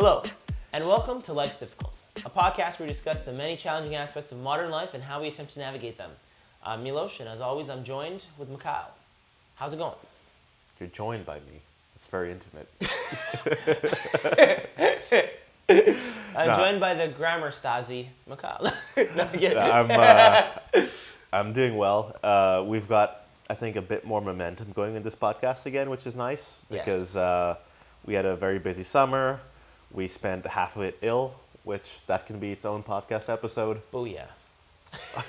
Hello, 0.00 0.22
and 0.74 0.86
welcome 0.86 1.20
to 1.22 1.32
Life's 1.32 1.56
Difficult, 1.56 1.96
a 2.24 2.30
podcast 2.30 2.78
where 2.78 2.84
we 2.84 2.86
discuss 2.86 3.22
the 3.22 3.32
many 3.32 3.56
challenging 3.56 3.96
aspects 3.96 4.30
of 4.30 4.38
modern 4.38 4.70
life 4.70 4.94
and 4.94 5.02
how 5.02 5.20
we 5.20 5.26
attempt 5.26 5.54
to 5.54 5.58
navigate 5.58 5.98
them. 5.98 6.12
I'm 6.64 6.84
Milos, 6.84 7.18
and 7.18 7.28
as 7.28 7.40
always, 7.40 7.68
I'm 7.68 7.82
joined 7.82 8.24
with 8.38 8.48
Mikhail. 8.48 8.92
How's 9.56 9.74
it 9.74 9.78
going? 9.78 9.96
You're 10.78 10.88
joined 10.90 11.26
by 11.26 11.38
me. 11.40 11.62
It's 11.96 12.06
very 12.06 12.30
intimate. 12.30 12.68
I'm 16.36 16.46
Nah. 16.46 16.54
joined 16.54 16.78
by 16.78 16.94
the 16.94 17.08
grammar 17.08 17.50
Stasi, 17.50 18.06
Mikhail. 18.28 18.70
no, 18.96 19.28
I'm. 19.58 19.90
I'm, 19.90 20.00
uh, 20.76 20.86
I'm 21.32 21.52
doing 21.52 21.76
well. 21.76 22.14
Uh, 22.22 22.62
we've 22.64 22.88
got, 22.88 23.22
I 23.50 23.54
think, 23.54 23.74
a 23.74 23.82
bit 23.82 24.06
more 24.06 24.20
momentum 24.20 24.70
going 24.76 24.94
in 24.94 25.02
this 25.02 25.16
podcast 25.16 25.66
again, 25.66 25.90
which 25.90 26.06
is 26.06 26.14
nice 26.14 26.52
Yes. 26.70 26.84
because 26.84 27.16
uh, 27.16 27.56
we 28.06 28.14
had 28.14 28.26
a 28.26 28.36
very 28.36 28.60
busy 28.60 28.84
summer. 28.84 29.40
We 29.92 30.08
spent 30.08 30.46
half 30.46 30.76
of 30.76 30.82
it 30.82 30.98
ill, 31.02 31.34
which 31.64 31.84
that 32.06 32.26
can 32.26 32.38
be 32.38 32.52
its 32.52 32.64
own 32.64 32.82
podcast 32.82 33.28
episode. 33.28 33.80
Booyah. 33.92 34.26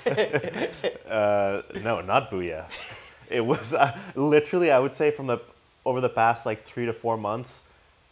Uh, 1.10 1.62
no, 1.82 2.00
not 2.00 2.30
booyah. 2.30 2.64
It 3.28 3.40
was 3.40 3.74
uh, 3.74 3.96
literally, 4.14 4.70
I 4.70 4.78
would 4.78 4.94
say, 4.94 5.10
from 5.10 5.26
the 5.26 5.38
over 5.84 6.00
the 6.00 6.08
past 6.08 6.46
like 6.46 6.64
three 6.66 6.86
to 6.86 6.92
four 6.92 7.16
months, 7.16 7.60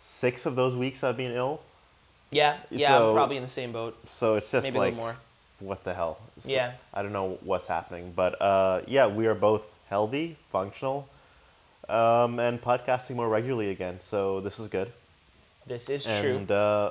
six 0.00 0.46
of 0.46 0.56
those 0.56 0.74
weeks 0.74 1.04
I've 1.04 1.16
been 1.16 1.32
ill. 1.32 1.60
Yeah, 2.30 2.56
yeah, 2.70 2.98
I'm 2.98 3.14
probably 3.14 3.36
in 3.36 3.42
the 3.42 3.48
same 3.48 3.72
boat. 3.72 3.96
So 4.06 4.34
it's 4.34 4.50
just 4.50 4.64
Maybe 4.64 4.76
a 4.76 4.80
like 4.80 4.92
little 4.92 5.04
more. 5.04 5.16
what 5.60 5.84
the 5.84 5.94
hell? 5.94 6.18
So 6.42 6.48
Yeah. 6.50 6.72
I 6.92 7.02
don't 7.02 7.12
know 7.12 7.38
what's 7.42 7.66
happening, 7.66 8.12
but 8.14 8.40
uh, 8.42 8.82
yeah, 8.86 9.06
we 9.06 9.26
are 9.26 9.34
both 9.34 9.62
healthy, 9.88 10.36
functional, 10.52 11.08
um, 11.88 12.38
and 12.38 12.60
podcasting 12.60 13.16
more 13.16 13.28
regularly 13.28 13.70
again. 13.70 14.00
So 14.10 14.40
this 14.40 14.58
is 14.58 14.68
good. 14.68 14.92
This 15.68 15.88
is 15.88 16.04
true. 16.04 16.36
And 16.38 16.50
uh, 16.50 16.90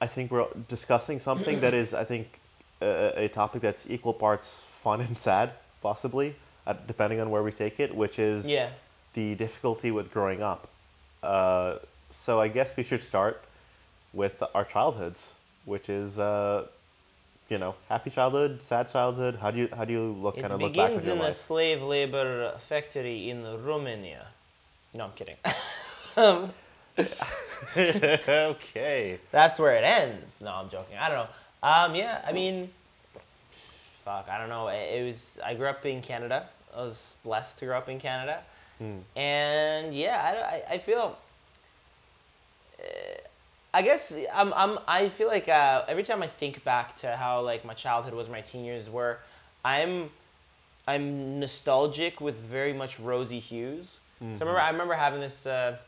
I 0.00 0.06
think 0.06 0.30
we're 0.30 0.46
discussing 0.68 1.18
something 1.18 1.60
that 1.60 1.74
is, 1.74 1.92
I 1.94 2.04
think, 2.04 2.26
a, 2.80 3.24
a 3.24 3.28
topic 3.28 3.62
that's 3.62 3.84
equal 3.88 4.14
parts 4.14 4.62
fun 4.82 5.00
and 5.00 5.16
sad, 5.18 5.50
possibly, 5.82 6.36
uh, 6.66 6.74
depending 6.86 7.20
on 7.20 7.30
where 7.30 7.42
we 7.42 7.52
take 7.52 7.78
it, 7.78 7.94
which 7.94 8.18
is 8.18 8.46
Yeah. 8.46 8.70
the 9.14 9.34
difficulty 9.34 9.90
with 9.90 10.10
growing 10.12 10.42
up. 10.42 10.68
Uh, 11.22 11.76
so 12.10 12.40
I 12.40 12.48
guess 12.48 12.76
we 12.76 12.82
should 12.82 13.02
start 13.02 13.42
with 14.12 14.42
our 14.54 14.64
childhoods, 14.64 15.20
which 15.64 15.88
is, 15.88 16.18
uh, 16.18 16.66
you 17.48 17.58
know, 17.58 17.74
happy 17.88 18.10
childhood, 18.10 18.60
sad 18.68 18.90
childhood. 18.92 19.36
How 19.40 19.50
do 19.50 19.58
you 19.58 19.68
how 19.76 19.84
do 19.84 19.92
you 19.92 20.12
look 20.24 20.36
It 20.38 20.42
kind 20.42 20.52
of 20.52 20.60
look 20.60 20.74
back 20.74 20.88
begins 20.88 21.06
on 21.08 21.16
your 21.16 21.26
in 21.26 21.30
a 21.30 21.34
slave 21.34 21.82
labor 21.82 22.58
factory 22.68 23.30
in 23.30 23.44
Romania. 23.64 24.26
No, 24.94 25.04
I'm 25.04 25.12
kidding. 25.12 25.36
um, 26.16 26.52
okay. 27.76 29.18
that's 29.30 29.58
where 29.58 29.74
it 29.76 29.84
ends. 29.84 30.40
No, 30.40 30.52
I'm 30.52 30.68
joking. 30.68 30.96
I 30.98 31.08
don't 31.08 31.18
know. 31.26 31.68
Um, 31.68 31.94
yeah, 31.94 32.22
I 32.26 32.32
mean, 32.32 32.70
fuck, 34.04 34.28
I 34.30 34.38
don't 34.38 34.48
know. 34.48 34.68
It, 34.68 35.00
it 35.00 35.06
was. 35.06 35.38
I 35.44 35.54
grew 35.54 35.68
up 35.68 35.84
in 35.86 36.02
Canada. 36.02 36.48
I 36.76 36.80
was 36.82 37.14
blessed 37.24 37.58
to 37.58 37.66
grow 37.66 37.78
up 37.78 37.88
in 37.88 37.98
Canada, 38.00 38.40
Hmm. 38.78 38.98
and 39.16 39.94
yeah, 39.94 40.20
I, 40.22 40.56
I, 40.72 40.74
I 40.74 40.78
feel. 40.78 41.16
uh, 42.80 42.84
I 43.74 43.80
guess 43.80 44.14
I'm, 44.34 44.52
I'm 44.54 44.78
I 44.86 45.08
feel 45.08 45.28
like 45.28 45.48
uh, 45.48 45.84
every 45.88 46.02
time 46.02 46.22
I 46.22 46.26
think 46.26 46.62
back 46.64 46.94
to 46.96 47.16
how 47.16 47.40
like 47.40 47.64
my 47.64 47.72
childhood 47.74 48.12
was, 48.12 48.28
my 48.28 48.42
teen 48.42 48.64
years 48.64 48.90
were, 48.90 49.18
I'm 49.64 50.10
I'm 50.86 51.40
nostalgic 51.40 52.20
with 52.20 52.34
very 52.36 52.72
much 52.74 52.98
rosy 53.00 53.38
hues. 53.38 53.98
So 54.20 54.26
I 54.26 54.48
remember 54.48 54.60
I 54.60 54.70
remember 54.70 54.94
having 54.94 55.20
this 55.20 55.46
uh, 55.46 55.78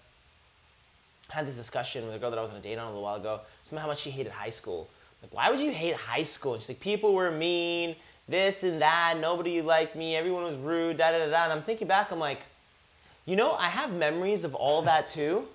had 1.29 1.47
this 1.47 1.57
discussion 1.57 2.07
with 2.07 2.15
a 2.15 2.19
girl 2.19 2.31
that 2.31 2.39
I 2.39 2.43
was 2.43 2.51
on 2.51 2.57
a 2.57 2.61
date 2.61 2.79
on 2.79 2.85
a 2.85 2.89
little 2.89 3.03
while 3.03 3.17
ago. 3.17 3.41
Somehow 3.63 3.83
how 3.83 3.89
much 3.89 4.01
she 4.01 4.11
hated 4.11 4.33
high 4.33 4.51
school. 4.51 4.89
Like, 5.23 5.33
why 5.33 5.51
would 5.51 5.61
you 5.61 5.71
hate 5.71 5.95
high 5.95 6.23
school? 6.23 6.55
And 6.55 6.63
she's 6.63 6.69
like, 6.69 6.81
people 6.81 7.15
were 7.15 7.31
mean, 7.31 7.97
this 8.29 8.63
and 8.63 8.81
that. 8.81 9.19
Nobody 9.21 9.63
liked 9.63 9.97
me. 9.97 10.17
Everyone 10.17 10.45
was 10.45 10.57
rude. 10.57 10.99
Da 10.99 11.13
da 11.13 11.19
da 11.19 11.31
da. 11.31 11.45
And 11.45 11.53
I'm 11.53 11.63
thinking 11.63 11.89
back, 11.89 12.11
I'm 12.13 12.19
like, 12.19 12.41
you 13.27 13.37
know, 13.37 13.53
I 13.53 13.69
have 13.69 13.93
memories 13.93 14.45
of 14.45 14.55
all 14.55 14.83
that 14.83 15.09
too. 15.09 15.47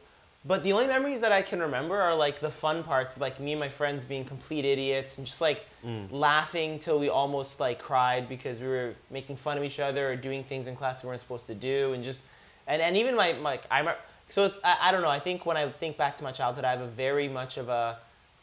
But 0.45 0.63
the 0.63 0.71
only 0.71 0.87
memories 0.87 1.19
that 1.21 1.33
I 1.33 1.41
can 1.41 1.59
remember 1.59 1.99
are 1.99 2.15
like 2.15 2.39
the 2.39 2.49
fun 2.49 2.81
parts, 2.81 3.19
like 3.19 3.39
me 3.41 3.51
and 3.51 3.59
my 3.59 3.67
friends 3.67 4.05
being 4.05 4.23
complete 4.23 4.63
idiots 4.63 5.17
and 5.17 5.27
just 5.27 5.41
like 5.41 5.65
mm. 5.85 6.07
laughing 6.11 6.79
till 6.79 6.97
we 6.97 7.09
almost 7.09 7.59
like 7.59 7.77
cried 7.77 8.29
because 8.29 8.59
we 8.59 8.67
were 8.67 8.93
making 9.11 9.35
fun 9.35 9.57
of 9.57 9.65
each 9.65 9.81
other 9.81 10.09
or 10.09 10.15
doing 10.15 10.45
things 10.45 10.67
in 10.67 10.77
class 10.77 11.03
we 11.03 11.07
weren't 11.07 11.19
supposed 11.19 11.45
to 11.47 11.55
do 11.55 11.91
and 11.91 12.03
just 12.03 12.21
and, 12.67 12.81
and 12.81 12.95
even 12.95 13.15
my, 13.15 13.33
like 13.33 13.63
I 13.69 13.79
remember, 13.79 13.99
so 14.29 14.45
it's 14.45 14.59
I, 14.63 14.77
I 14.83 14.91
don't 14.91 15.01
know 15.01 15.09
I 15.09 15.19
think 15.19 15.45
when 15.45 15.57
I 15.57 15.69
think 15.69 15.97
back 15.97 16.15
to 16.17 16.23
my 16.23 16.31
childhood 16.31 16.65
I 16.65 16.71
have 16.71 16.81
a 16.81 16.87
very 16.87 17.27
much 17.27 17.57
of 17.57 17.69
a 17.69 17.97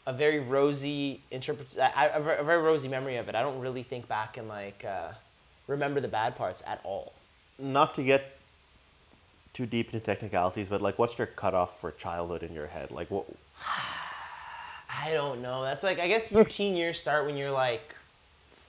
a 0.06 0.12
very 0.12 0.38
rosy 0.38 1.20
interpret 1.30 1.66
I, 1.80 2.06
a 2.06 2.20
a 2.20 2.44
very 2.44 2.62
rosy 2.62 2.88
memory 2.88 3.16
of 3.16 3.28
it 3.28 3.34
I 3.34 3.42
don't 3.42 3.60
really 3.60 3.82
think 3.82 4.06
back 4.08 4.36
and 4.36 4.48
like 4.48 4.84
uh, 4.84 5.12
remember 5.66 6.00
the 6.00 6.08
bad 6.08 6.36
parts 6.36 6.62
at 6.66 6.80
all 6.84 7.12
Not 7.58 7.94
to 7.96 8.02
get 8.02 8.36
too 9.56 9.64
deep 9.64 9.94
into 9.94 10.04
technicalities, 10.04 10.68
but 10.68 10.82
like, 10.82 10.98
what's 10.98 11.16
your 11.16 11.26
cutoff 11.28 11.80
for 11.80 11.90
childhood 11.92 12.42
in 12.42 12.52
your 12.52 12.66
head? 12.66 12.90
Like, 12.90 13.10
what? 13.10 13.24
I 14.88 15.14
don't 15.14 15.40
know. 15.40 15.62
That's 15.62 15.82
like 15.82 15.98
I 15.98 16.08
guess 16.08 16.30
your 16.30 16.44
teen 16.44 16.76
years 16.76 17.00
start 17.00 17.24
when 17.24 17.36
you're 17.38 17.50
like 17.50 17.94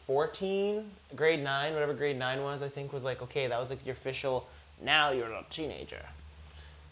14, 0.07 0.89
grade 1.15 1.43
9, 1.43 1.73
whatever 1.73 1.93
grade 1.93 2.17
9 2.17 2.41
was, 2.41 2.61
I 2.61 2.69
think 2.69 2.93
was 2.93 3.03
like 3.03 3.21
okay, 3.21 3.47
that 3.47 3.59
was 3.59 3.69
like 3.69 3.85
your 3.85 3.93
official 3.93 4.47
now 4.81 5.11
you're 5.11 5.31
a 5.31 5.43
teenager. 5.49 6.03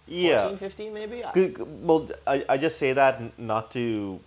14, 0.07 0.23
Yeah. 0.23 0.55
15 0.57 0.93
maybe? 0.93 1.23
Good, 1.33 1.85
well, 1.85 2.09
I, 2.27 2.45
I 2.47 2.57
just 2.57 2.77
say 2.77 2.93
that 2.93 3.37
not 3.39 3.71
to 3.71 4.19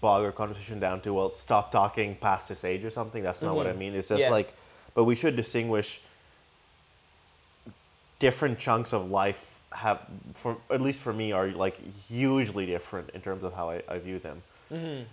bog 0.00 0.24
our 0.24 0.32
conversation 0.32 0.80
down 0.80 1.00
to 1.02 1.12
well, 1.12 1.32
stop 1.32 1.70
talking 1.72 2.16
past 2.16 2.48
this 2.48 2.64
age 2.64 2.84
or 2.84 2.90
something. 2.90 3.22
That's 3.22 3.42
not 3.42 3.54
what 3.56 3.66
I 3.66 3.72
Mhm. 3.72 3.78
mean. 3.78 3.94
It's 3.94 4.08
just 4.08 4.20
Yeah. 4.22 4.30
like, 4.30 4.54
but 4.94 5.04
we 5.04 5.14
should 5.14 5.36
distinguish 5.36 6.00
different 8.18 8.58
chunks 8.58 8.92
of 8.92 9.10
life 9.10 9.50
have, 9.72 10.00
for 10.34 10.56
at 10.70 10.80
least 10.80 11.00
for 11.00 11.12
me, 11.12 11.32
are 11.32 11.48
like 11.48 11.76
hugely 12.08 12.64
different 12.64 13.10
in 13.10 13.20
terms 13.20 13.42
of 13.42 13.54
how 13.54 13.70
I, 13.70 13.82
I 13.88 13.98
view 13.98 14.18
them. 14.18 14.42
Mhm. 14.72 15.04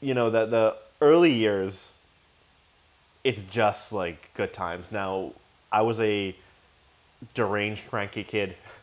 You 0.00 0.14
know 0.14 0.30
that 0.30 0.50
the 0.50 0.76
early 1.00 1.32
years, 1.32 1.92
it's 3.24 3.42
just 3.44 3.92
like 3.92 4.32
good 4.34 4.52
times. 4.52 4.92
Now, 4.92 5.32
I 5.72 5.82
was 5.82 5.98
a 6.00 6.34
deranged, 7.34 7.88
cranky 7.88 8.24
kid 8.24 8.56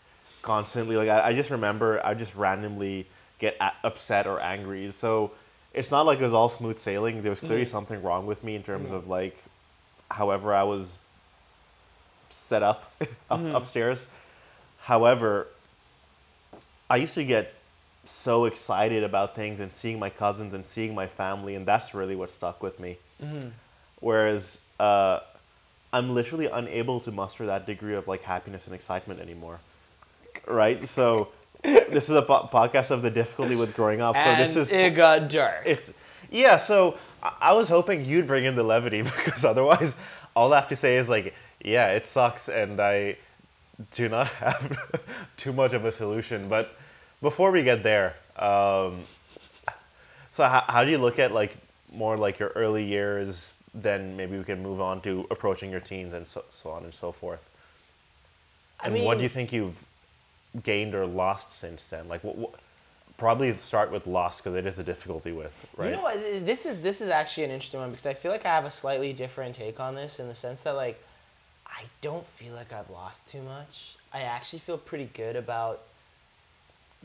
constantly. 0.52 0.96
Like 0.96 1.10
I, 1.10 1.30
I 1.30 1.34
just 1.34 1.50
remember 1.52 2.04
I 2.04 2.14
just 2.16 2.34
randomly 2.36 3.06
get 3.40 3.56
a- 3.60 3.74
upset 3.84 4.26
or 4.26 4.40
angry. 4.40 4.92
So 4.92 5.32
it's 5.74 5.92
not 5.92 6.06
like 6.08 6.20
it 6.20 6.24
was 6.24 6.34
all 6.34 6.50
smooth 6.50 6.78
sailing. 6.80 7.22
There 7.22 7.30
was 7.30 7.40
clearly 7.40 7.66
Mhm. 7.66 7.72
something 7.72 8.02
wrong 8.02 8.26
with 8.26 8.44
me 8.44 8.56
in 8.56 8.64
terms 8.64 8.90
Mhm. 8.90 8.94
of 8.96 9.08
like, 9.08 9.38
however 10.10 10.54
I 10.56 10.64
was 10.64 10.98
set 12.30 12.64
up, 12.64 12.92
up 13.30 13.40
Mhm. 13.42 13.56
upstairs. 13.56 14.06
However, 14.84 15.48
I 16.90 16.96
used 16.96 17.16
to 17.16 17.26
get 17.26 17.54
so 18.06 18.46
excited 18.46 19.04
about 19.04 19.36
things 19.36 19.60
and 19.60 19.72
seeing 19.74 20.00
my 20.00 20.10
cousins 20.10 20.54
and 20.54 20.66
seeing 20.66 20.96
my 20.96 21.08
family, 21.08 21.56
and 21.56 21.66
that's 21.66 21.94
really 21.94 22.16
what 22.16 22.30
stuck 22.30 22.64
with 22.64 22.80
me. 22.80 22.98
Mhm. 23.22 23.52
Whereas 24.00 24.60
uh, 24.80 25.20
I'm 25.92 26.14
literally 26.16 26.46
unable 26.46 27.00
to 27.02 27.12
muster 27.12 27.46
that 27.48 27.66
degree 27.66 27.96
of 27.96 28.08
like 28.08 28.22
happiness 28.24 28.66
and 28.66 28.74
excitement 28.76 29.20
anymore. 29.20 29.60
Right? 30.48 30.88
So 30.88 31.30
this 31.64 32.06
is 32.06 32.16
a 32.16 32.22
po- 32.22 32.50
podcast 32.52 32.92
of 32.92 33.02
the 33.02 33.10
difficulty 33.10 33.56
with 33.56 33.74
growing 33.74 34.02
up. 34.02 34.16
So 34.16 34.22
and 34.22 34.42
this 34.42 34.56
is 34.56 34.72
it 34.72 34.96
got 34.96 35.30
dark. 35.30 35.64
it's 35.66 35.92
yeah. 36.32 36.58
So 36.58 36.98
I 37.24 37.34
I 37.42 37.54
was 37.54 37.70
hoping 37.70 38.06
you'd 38.06 38.28
bring 38.28 38.46
in 38.46 38.56
the 38.56 38.64
levity 38.64 39.02
because 39.26 39.44
otherwise, 39.44 39.96
all 40.36 40.54
I 40.54 40.60
have 40.60 40.70
to 40.70 40.76
say 40.76 40.98
is 40.98 41.10
like, 41.10 41.34
yeah, 41.64 41.90
it 41.90 42.08
sucks, 42.08 42.50
and 42.50 42.80
I 42.80 43.18
do 43.96 44.10
not 44.10 44.28
have 44.46 44.78
too 45.38 45.54
much 45.54 45.74
of 45.74 45.86
a 45.86 45.92
solution. 45.92 46.48
But 46.48 46.76
before 47.22 47.52
we 47.52 47.64
get 47.64 47.84
there, 47.84 48.16
um, 48.38 49.04
so 50.32 50.44
how, 50.44 50.64
how 50.68 50.84
do 50.84 50.92
you 50.92 50.98
look 50.98 51.20
at 51.20 51.32
like 51.32 51.58
more 51.92 52.18
like 52.18 52.40
your 52.40 52.50
early 52.50 52.86
years? 52.86 53.54
Then 53.74 54.18
maybe 54.18 54.38
we 54.38 54.44
can 54.44 54.62
move 54.64 54.82
on 54.82 55.02
to 55.02 55.28
approaching 55.30 55.70
your 55.70 55.80
teens 55.80 56.14
and 56.14 56.28
so, 56.28 56.44
so 56.64 56.72
on 56.72 56.84
and 56.84 56.94
so 56.94 57.12
forth. 57.12 57.42
I 58.80 58.88
And 58.88 59.04
what 59.04 59.18
do 59.18 59.24
you 59.24 59.30
think 59.30 59.52
you've 59.52 59.84
gained 60.64 60.96
or 60.96 61.06
lost 61.06 61.58
since 61.58 61.84
then? 61.84 62.08
Like, 62.08 62.24
what, 62.24 62.38
what 62.38 62.56
probably 63.18 63.54
start 63.56 63.92
with 63.92 64.08
lost 64.08 64.44
because 64.44 64.56
it 64.56 64.66
is 64.66 64.80
a 64.80 64.84
difficulty 64.84 65.32
with, 65.32 65.52
right? 65.76 65.90
You 65.90 65.96
know 65.96 66.04
what? 66.04 66.16
This 66.46 66.66
is 66.66 66.80
this 66.80 67.02
is 67.02 67.10
actually 67.10 67.46
an 67.46 67.52
interesting 67.52 67.80
one 67.80 67.90
because 67.90 68.06
I 68.06 68.14
feel 68.14 68.32
like 68.32 68.46
I 68.46 68.50
have 68.50 68.66
a 68.66 68.70
slightly 68.70 69.14
different 69.14 69.56
take 69.56 69.80
on 69.80 69.96
this 69.96 70.20
in 70.20 70.28
the 70.28 70.36
sense 70.36 70.62
that 70.62 70.76
like 70.76 71.02
I 71.66 71.84
don't 72.02 72.26
feel 72.26 72.54
like 72.54 72.72
I've 72.72 72.90
lost 72.90 73.28
too 73.28 73.42
much. 73.42 73.98
I 74.14 74.22
actually 74.22 74.60
feel 74.60 74.78
pretty 74.78 75.10
good 75.14 75.36
about 75.36 75.82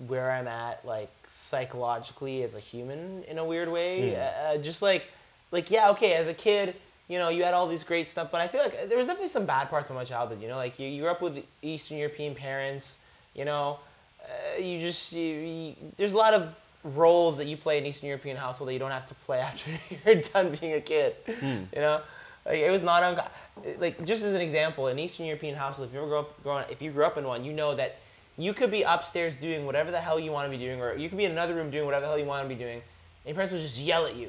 where 0.06 0.30
I'm 0.30 0.48
at 0.48 0.84
like 0.84 1.10
psychologically 1.26 2.42
as 2.42 2.54
a 2.54 2.60
human 2.60 3.24
in 3.24 3.38
a 3.38 3.44
weird 3.44 3.70
way. 3.70 4.10
Hmm. 4.10 4.16
Uh, 4.16 4.18
uh, 4.20 4.58
just 4.58 4.82
like 4.82 5.04
like 5.50 5.70
yeah, 5.70 5.90
okay, 5.90 6.14
as 6.14 6.28
a 6.28 6.34
kid, 6.34 6.76
you 7.08 7.18
know, 7.18 7.28
you 7.30 7.42
had 7.42 7.54
all 7.54 7.66
these 7.66 7.84
great 7.84 8.06
stuff, 8.06 8.30
but 8.30 8.40
I 8.40 8.48
feel 8.48 8.62
like 8.62 8.74
uh, 8.74 8.86
there 8.86 8.98
was 8.98 9.06
definitely 9.06 9.28
some 9.28 9.46
bad 9.46 9.70
parts 9.70 9.86
about 9.86 9.96
my 9.96 10.04
childhood. 10.04 10.40
You 10.42 10.48
know, 10.48 10.56
like 10.56 10.78
you, 10.78 10.88
you 10.88 11.02
grew 11.02 11.10
up 11.10 11.22
with 11.22 11.42
Eastern 11.62 11.98
European 11.98 12.34
parents. 12.34 12.98
You 13.34 13.44
know, 13.44 13.78
uh, 14.22 14.58
you 14.60 14.78
just 14.78 15.12
you, 15.12 15.24
you, 15.24 15.74
there's 15.96 16.12
a 16.12 16.16
lot 16.16 16.34
of 16.34 16.54
roles 16.84 17.36
that 17.36 17.46
you 17.46 17.56
play 17.56 17.78
in 17.78 17.86
Eastern 17.86 18.08
European 18.08 18.36
household 18.36 18.68
that 18.68 18.72
you 18.72 18.78
don't 18.78 18.90
have 18.90 19.06
to 19.06 19.14
play 19.26 19.38
after 19.48 19.70
you're 20.04 20.16
done 20.16 20.56
being 20.60 20.74
a 20.74 20.80
kid. 20.80 21.16
You 21.26 21.66
know, 21.80 22.00
like 22.44 22.58
it 22.58 22.70
was 22.70 22.82
not 22.82 23.02
unco- 23.02 23.30
like 23.78 24.04
just 24.04 24.22
as 24.24 24.34
an 24.34 24.40
example, 24.40 24.88
in 24.88 24.98
Eastern 24.98 25.26
European 25.26 25.54
household, 25.54 25.88
if 25.88 25.94
you 25.94 26.00
ever 26.00 26.08
grow 26.08 26.20
up, 26.20 26.42
growing, 26.42 26.64
if 26.70 26.82
you 26.82 26.90
grew 26.90 27.04
up 27.04 27.16
in 27.18 27.24
one, 27.24 27.44
you 27.44 27.52
know 27.52 27.74
that 27.74 27.96
you 28.36 28.54
could 28.54 28.70
be 28.70 28.82
upstairs 28.82 29.36
doing 29.36 29.66
whatever 29.66 29.90
the 29.90 30.00
hell 30.00 30.18
you 30.18 30.32
want 30.32 30.50
to 30.50 30.56
be 30.56 30.62
doing, 30.62 30.80
or 30.80 30.96
you 30.96 31.08
could 31.08 31.18
be 31.18 31.24
in 31.24 31.32
another 31.32 31.54
room 31.54 31.70
doing 31.70 31.84
whatever 31.84 32.02
the 32.02 32.08
hell 32.08 32.18
you 32.18 32.24
want 32.24 32.44
to 32.44 32.48
be 32.48 32.58
doing, 32.58 32.76
and 32.78 33.26
your 33.26 33.34
parents 33.34 33.52
will 33.52 33.60
just 33.60 33.78
yell 33.78 34.06
at 34.06 34.16
you, 34.16 34.28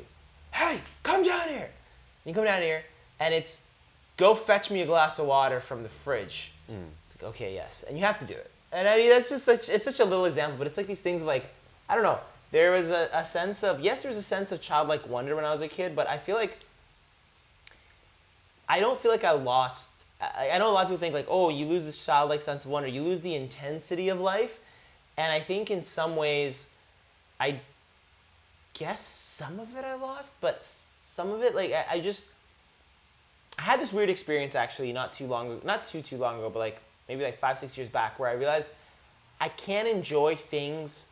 "Hey, 0.51 0.79
come 1.03 1.23
down 1.23 1.47
here!" 1.49 1.69
And 2.25 2.25
you 2.25 2.33
come 2.33 2.45
down 2.45 2.61
here, 2.61 2.83
and 3.19 3.33
it's 3.33 3.59
go 4.17 4.35
fetch 4.35 4.69
me 4.69 4.81
a 4.81 4.85
glass 4.85 5.19
of 5.19 5.25
water 5.25 5.59
from 5.59 5.83
the 5.83 5.89
fridge. 5.89 6.51
It's 7.07 7.15
like, 7.21 7.29
okay, 7.31 7.53
yes. 7.53 7.83
And 7.87 7.97
you 7.97 8.03
have 8.05 8.17
to 8.19 8.25
do 8.25 8.33
it. 8.33 8.51
And 8.73 8.87
I 8.87 8.97
mean, 8.97 9.09
that's 9.09 9.29
just 9.29 9.45
such, 9.45 9.69
it's 9.69 9.85
such 9.85 9.99
a 9.99 10.05
little 10.05 10.25
example, 10.25 10.57
but 10.57 10.67
it's 10.67 10.77
like 10.77 10.87
these 10.87 11.01
things 11.01 11.21
of 11.21 11.27
like, 11.27 11.45
I 11.87 11.95
don't 11.95 12.03
know. 12.03 12.19
There 12.51 12.71
was 12.71 12.89
a, 12.89 13.09
a 13.13 13.23
sense 13.23 13.63
of, 13.63 13.79
yes, 13.79 14.01
there 14.01 14.09
was 14.09 14.17
a 14.17 14.23
sense 14.23 14.51
of 14.51 14.61
childlike 14.61 15.07
wonder 15.07 15.35
when 15.35 15.45
I 15.45 15.51
was 15.51 15.61
a 15.61 15.67
kid, 15.67 15.95
but 15.95 16.07
I 16.07 16.17
feel 16.17 16.35
like, 16.35 16.57
I 18.67 18.79
don't 18.79 18.99
feel 18.99 19.11
like 19.11 19.23
I 19.23 19.31
lost, 19.31 19.91
I, 20.19 20.49
I 20.51 20.57
know 20.57 20.69
a 20.69 20.73
lot 20.73 20.85
of 20.85 20.87
people 20.87 20.99
think 20.99 21.13
like, 21.13 21.27
oh, 21.29 21.49
you 21.49 21.65
lose 21.65 21.83
this 21.83 22.03
childlike 22.03 22.41
sense 22.41 22.65
of 22.65 22.71
wonder. 22.71 22.89
You 22.89 23.03
lose 23.03 23.21
the 23.21 23.35
intensity 23.35 24.09
of 24.09 24.19
life. 24.19 24.59
And 25.17 25.31
I 25.31 25.39
think 25.39 25.69
in 25.69 25.83
some 25.83 26.15
ways, 26.15 26.67
I 27.39 27.59
guess 28.73 29.01
some 29.01 29.59
of 29.59 29.75
it 29.77 29.85
I 29.85 29.95
lost, 29.95 30.33
but 30.41 30.63
some 30.63 31.29
of 31.29 31.43
it, 31.43 31.53
like, 31.53 31.71
I, 31.71 31.85
I 31.91 31.99
just, 31.99 32.25
I 33.59 33.61
had 33.61 33.79
this 33.79 33.93
weird 33.93 34.09
experience 34.09 34.55
actually 34.55 34.91
not 34.93 35.13
too 35.13 35.27
long 35.27 35.51
ago, 35.51 35.61
not 35.63 35.85
too 35.85 36.01
too 36.01 36.17
long 36.17 36.39
ago, 36.39 36.49
but 36.49 36.59
like 36.59 36.79
maybe 37.07 37.23
like 37.23 37.39
five 37.39 37.57
six 37.59 37.77
years 37.77 37.89
back, 37.89 38.19
where 38.19 38.29
I 38.29 38.33
realized 38.33 38.67
I 39.39 39.49
can't 39.49 39.87
enjoy 39.87 40.35
things 40.35 41.05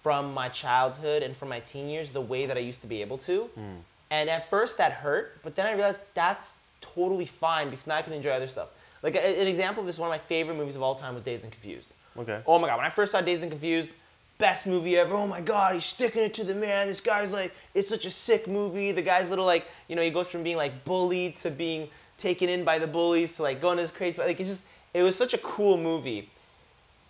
from 0.00 0.32
my 0.32 0.48
childhood 0.48 1.22
and 1.22 1.36
from 1.36 1.48
my 1.48 1.60
teen 1.60 1.88
years 1.88 2.10
the 2.10 2.20
way 2.20 2.46
that 2.46 2.56
I 2.56 2.60
used 2.60 2.80
to 2.82 2.86
be 2.86 3.00
able 3.00 3.18
to. 3.18 3.42
Hmm. 3.54 3.76
And 4.10 4.30
at 4.30 4.48
first 4.48 4.78
that 4.78 4.92
hurt, 4.92 5.40
but 5.42 5.54
then 5.56 5.66
I 5.66 5.72
realized 5.72 6.00
that's 6.14 6.54
totally 6.80 7.26
fine 7.26 7.68
because 7.70 7.86
now 7.86 7.96
I 7.96 8.02
can 8.02 8.12
enjoy 8.12 8.30
other 8.30 8.46
stuff. 8.46 8.68
Like 9.02 9.16
a- 9.16 9.40
an 9.40 9.46
example 9.46 9.80
of 9.82 9.86
this, 9.86 9.98
one 9.98 10.08
of 10.08 10.12
my 10.12 10.24
favorite 10.26 10.54
movies 10.56 10.76
of 10.76 10.82
all 10.82 10.94
time 10.94 11.14
was 11.14 11.22
Dazed 11.22 11.44
and 11.44 11.52
Confused. 11.52 11.88
Okay. 12.16 12.40
Oh 12.46 12.58
my 12.58 12.68
god, 12.68 12.76
when 12.76 12.86
I 12.86 12.90
first 12.90 13.12
saw 13.12 13.20
Dazed 13.20 13.42
and 13.42 13.50
Confused, 13.50 13.90
best 14.38 14.66
movie 14.66 14.96
ever. 14.96 15.14
Oh 15.14 15.26
my 15.26 15.40
god, 15.40 15.74
he's 15.74 15.84
sticking 15.84 16.22
it 16.22 16.34
to 16.34 16.44
the 16.44 16.54
man. 16.54 16.86
This 16.86 17.00
guy's 17.00 17.32
like, 17.32 17.52
it's 17.74 17.88
such 17.88 18.06
a 18.06 18.10
sick 18.10 18.46
movie. 18.48 18.92
The 18.92 19.02
guy's 19.02 19.30
little 19.30 19.44
like, 19.46 19.66
you 19.88 19.96
know, 19.96 20.02
he 20.02 20.10
goes 20.10 20.28
from 20.28 20.42
being 20.42 20.56
like 20.56 20.84
bullied 20.84 21.36
to 21.38 21.50
being 21.50 21.88
taken 22.18 22.48
in 22.48 22.64
by 22.64 22.78
the 22.78 22.86
bullies 22.86 23.34
to 23.36 23.42
like 23.42 23.60
going 23.60 23.76
to 23.76 23.82
this 23.82 23.90
crazy. 23.90 24.16
Like 24.18 24.38
it's 24.40 24.48
just, 24.48 24.62
it 24.94 25.02
was 25.02 25.16
such 25.16 25.34
a 25.34 25.38
cool 25.38 25.76
movie. 25.76 26.30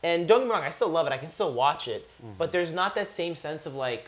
And 0.03 0.29
don't 0.29 0.41
get 0.41 0.47
me 0.47 0.53
wrong, 0.53 0.63
I 0.63 0.71
still 0.71 0.89
love 0.89 1.07
it. 1.07 1.13
I 1.13 1.19
can 1.19 1.29
still 1.29 1.53
watch 1.53 1.89
it, 1.89 2.09
but 2.39 2.53
there's 2.53 2.73
not 2.73 2.95
that 2.95 3.09
same 3.09 3.35
sense 3.35 3.67
of 3.67 3.75
like, 3.75 4.07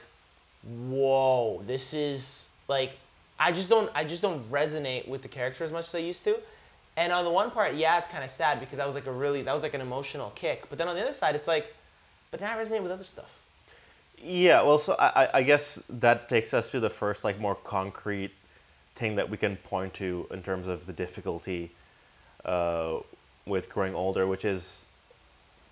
whoa, 0.62 1.62
this 1.67 1.94
is 1.94 2.49
like, 2.69 2.93
I 3.38 3.52
just 3.52 3.69
don't, 3.69 3.90
I 3.94 4.05
just 4.05 4.22
don't 4.22 4.49
resonate 4.50 5.08
with 5.08 5.22
the 5.22 5.28
character 5.28 5.64
as 5.64 5.72
much 5.72 5.88
as 5.88 5.94
I 5.94 5.99
used 5.99 6.22
to. 6.25 6.37
And 6.96 7.12
on 7.12 7.25
the 7.25 7.31
one 7.31 7.50
part, 7.50 7.75
yeah, 7.75 7.99
it's 7.99 8.08
kind 8.08 8.22
of 8.22 8.31
sad 8.31 8.61
because 8.61 8.76
that 8.76 8.87
was 8.87 8.94
like 8.94 9.06
a 9.06 9.12
really, 9.12 9.43
that 9.43 9.52
was 9.55 9.62
like 9.62 9.75
an 9.75 9.81
emotional 9.81 10.31
kick. 10.34 10.69
But 10.69 10.78
then 10.78 10.88
on 10.88 10.94
the 10.94 11.02
other 11.02 11.12
side, 11.12 11.34
it's 11.34 11.49
like, 11.49 11.75
but 12.31 12.40
now 12.40 12.56
I 12.56 12.62
resonate 12.62 12.82
with 12.82 12.93
other 12.93 13.05
stuff. 13.05 13.31
Yeah, 14.22 14.62
well, 14.62 14.78
so 14.78 14.94
I, 14.99 15.25
I- 15.25 15.31
I 15.38 15.43
guess 15.43 15.81
that 15.88 16.28
takes 16.28 16.52
us 16.52 16.70
to 16.72 16.81
the 16.81 16.90
first, 16.90 17.25
like, 17.25 17.40
more 17.40 17.55
concrete 17.55 18.32
thing 18.94 19.17
that 19.17 19.31
we 19.31 19.38
can 19.38 19.56
point 19.56 19.94
to 19.94 20.26
in 20.31 20.43
terms 20.43 20.67
of 20.67 20.84
the 20.87 20.93
difficulty 20.93 21.70
uh, 22.44 22.99
with 23.46 23.69
growing 23.69 23.94
older, 23.94 24.26
which 24.26 24.44
is 24.44 24.84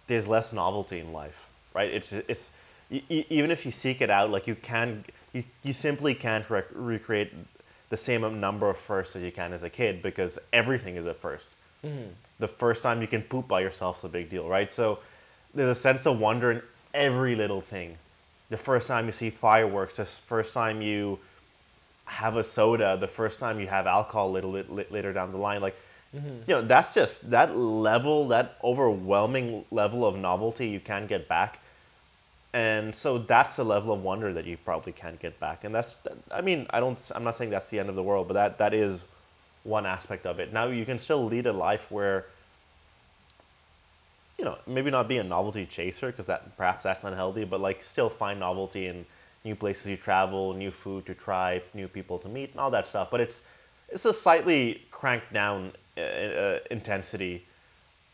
there's 0.06 0.26
less 0.26 0.52
novelty 0.52 0.98
in 0.98 1.12
life, 1.12 1.46
right? 1.74 1.90
It's 1.90 2.12
it's 2.12 2.50
e- 2.90 3.26
even 3.28 3.50
if 3.50 3.64
you 3.64 3.72
seek 3.72 4.00
it 4.00 4.10
out, 4.10 4.30
like 4.30 4.46
you 4.46 4.54
can, 4.54 5.04
you, 5.32 5.44
you 5.62 5.72
simply 5.72 6.14
can't 6.14 6.48
rec- 6.50 6.68
recreate 6.72 7.32
the 7.90 7.96
same 7.96 8.40
number 8.40 8.68
of 8.68 8.76
firsts 8.76 9.16
as 9.16 9.22
you 9.22 9.32
can 9.32 9.52
as 9.52 9.62
a 9.62 9.70
kid 9.70 10.02
because 10.02 10.38
everything 10.52 10.96
is 10.96 11.06
a 11.06 11.14
1st 11.14 11.46
mm-hmm. 11.84 12.10
The 12.38 12.48
first 12.48 12.82
time 12.82 13.00
you 13.00 13.08
can 13.08 13.22
poop 13.22 13.48
by 13.48 13.60
yourself 13.60 13.98
is 13.98 14.04
a 14.04 14.08
big 14.08 14.30
deal, 14.30 14.48
right? 14.48 14.72
So 14.72 15.00
there's 15.54 15.76
a 15.76 15.80
sense 15.80 16.06
of 16.06 16.18
wonder 16.18 16.52
in 16.52 16.62
every 16.94 17.34
little 17.34 17.60
thing. 17.60 17.96
The 18.50 18.56
first 18.56 18.86
time 18.86 19.06
you 19.06 19.12
see 19.12 19.30
fireworks, 19.30 19.96
the 19.96 20.04
first 20.04 20.54
time 20.54 20.80
you 20.80 21.18
have 22.04 22.36
a 22.36 22.44
soda, 22.44 22.96
the 22.98 23.08
first 23.08 23.40
time 23.40 23.58
you 23.60 23.66
have 23.66 23.86
alcohol 23.86 24.30
a 24.30 24.32
little 24.32 24.52
bit 24.52 24.92
later 24.92 25.12
down 25.12 25.32
the 25.32 25.38
line, 25.38 25.60
like 25.60 25.76
Mm-hmm. 26.16 26.28
you 26.46 26.54
know, 26.54 26.62
that's 26.62 26.94
just 26.94 27.28
that 27.30 27.56
level, 27.56 28.28
that 28.28 28.56
overwhelming 28.64 29.66
level 29.70 30.06
of 30.06 30.16
novelty 30.16 30.66
you 30.68 30.80
can't 30.80 31.06
get 31.06 31.28
back. 31.28 31.60
And 32.54 32.94
so 32.94 33.18
that's 33.18 33.56
the 33.56 33.64
level 33.64 33.92
of 33.92 34.02
wonder 34.02 34.32
that 34.32 34.46
you 34.46 34.56
probably 34.56 34.92
can't 34.92 35.20
get 35.20 35.38
back. 35.38 35.64
And 35.64 35.74
that's, 35.74 35.98
I 36.30 36.40
mean, 36.40 36.66
I 36.70 36.80
don't, 36.80 36.98
I'm 37.14 37.24
not 37.24 37.36
saying 37.36 37.50
that's 37.50 37.68
the 37.68 37.78
end 37.78 37.90
of 37.90 37.94
the 37.94 38.02
world, 38.02 38.26
but 38.26 38.34
that, 38.34 38.58
that 38.58 38.72
is 38.72 39.04
one 39.64 39.84
aspect 39.84 40.24
of 40.24 40.40
it. 40.40 40.50
Now 40.50 40.68
you 40.68 40.86
can 40.86 40.98
still 40.98 41.26
lead 41.26 41.46
a 41.46 41.52
life 41.52 41.90
where, 41.90 42.24
you 44.38 44.46
know, 44.46 44.56
maybe 44.66 44.90
not 44.90 45.08
be 45.08 45.18
a 45.18 45.24
novelty 45.24 45.66
chaser 45.66 46.06
because 46.06 46.24
that 46.24 46.56
perhaps 46.56 46.84
that's 46.84 47.04
unhealthy, 47.04 47.44
but 47.44 47.60
like 47.60 47.82
still 47.82 48.08
find 48.08 48.40
novelty 48.40 48.86
in 48.86 49.04
new 49.44 49.54
places 49.54 49.86
you 49.86 49.98
travel, 49.98 50.54
new 50.54 50.70
food 50.70 51.04
to 51.04 51.14
try, 51.14 51.60
new 51.74 51.86
people 51.86 52.18
to 52.20 52.28
meet, 52.28 52.52
and 52.52 52.60
all 52.60 52.70
that 52.70 52.88
stuff. 52.88 53.10
But 53.10 53.20
it's 53.20 53.40
it's 53.88 54.04
a 54.04 54.12
slightly 54.12 54.82
cranked 54.90 55.32
down 55.32 55.72
uh, 55.98 56.40
uh, 56.40 56.58
intensity 56.70 57.44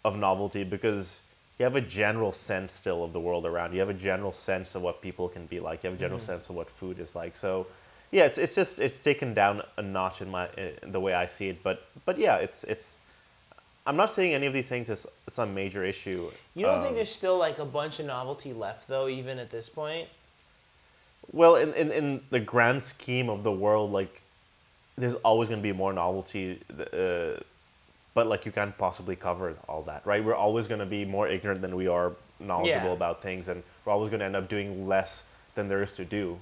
of 0.04 0.16
novelty 0.16 0.64
because 0.64 1.20
you 1.58 1.64
have 1.64 1.76
a 1.76 1.80
general 1.80 2.32
sense 2.32 2.72
still 2.72 3.04
of 3.04 3.12
the 3.12 3.20
world 3.20 3.46
around 3.46 3.70
you. 3.70 3.76
You 3.76 3.80
have 3.80 3.90
a 3.90 3.94
general 3.94 4.32
sense 4.32 4.74
of 4.74 4.82
what 4.82 5.00
people 5.00 5.28
can 5.28 5.46
be 5.46 5.60
like. 5.60 5.84
You 5.84 5.90
have 5.90 5.98
a 5.98 6.02
general 6.02 6.20
sense 6.20 6.48
of 6.48 6.56
what 6.56 6.68
food 6.68 6.98
is 6.98 7.14
like. 7.14 7.36
So, 7.36 7.66
yeah, 8.10 8.24
it's, 8.24 8.38
it's 8.38 8.54
just 8.54 8.78
it's 8.78 8.98
taken 8.98 9.34
down 9.34 9.62
a 9.76 9.82
notch 9.82 10.20
in 10.20 10.30
my 10.30 10.48
in 10.82 10.92
the 10.92 11.00
way 11.00 11.14
I 11.14 11.26
see 11.26 11.48
it. 11.48 11.62
But 11.62 11.86
but 12.04 12.18
yeah, 12.18 12.36
it's 12.36 12.64
it's. 12.64 12.98
I'm 13.86 13.96
not 13.96 14.10
saying 14.10 14.32
any 14.32 14.46
of 14.46 14.54
these 14.54 14.66
things 14.66 14.88
is 14.88 15.06
some 15.28 15.54
major 15.54 15.84
issue. 15.84 16.30
You 16.54 16.64
don't 16.64 16.80
think 16.80 16.90
Um, 16.90 16.94
there's 16.96 17.14
still 17.14 17.36
like 17.36 17.58
a 17.58 17.66
bunch 17.66 18.00
of 18.00 18.06
novelty 18.06 18.54
left 18.54 18.88
though, 18.88 19.08
even 19.08 19.38
at 19.38 19.50
this 19.50 19.68
point? 19.68 20.08
Well, 21.32 21.56
in, 21.56 21.72
in, 21.74 21.90
in 21.90 22.20
the 22.30 22.40
grand 22.40 22.82
scheme 22.82 23.28
of 23.30 23.42
the 23.42 23.52
world, 23.52 23.92
like, 23.92 24.22
there's 24.96 25.14
always 25.16 25.48
going 25.48 25.60
to 25.60 25.62
be 25.62 25.72
more 25.72 25.92
novelty, 25.92 26.60
uh, 26.92 27.40
but 28.14 28.26
like 28.28 28.46
you 28.46 28.52
can't 28.52 28.76
possibly 28.78 29.16
cover 29.16 29.56
all 29.68 29.82
that, 29.82 30.06
right? 30.06 30.24
We're 30.24 30.34
always 30.34 30.66
going 30.66 30.78
to 30.80 30.86
be 30.86 31.04
more 31.04 31.28
ignorant 31.28 31.60
than 31.60 31.74
we 31.76 31.88
are 31.88 32.12
knowledgeable 32.40 32.88
Yeah. 32.88 32.92
about 32.92 33.22
things, 33.22 33.48
and 33.48 33.62
we're 33.84 33.92
always 33.92 34.10
going 34.10 34.20
to 34.20 34.26
end 34.26 34.36
up 34.36 34.48
doing 34.48 34.88
less 34.88 35.24
than 35.54 35.68
there 35.68 35.82
is 35.82 35.92
to 35.92 36.04
do, 36.04 36.38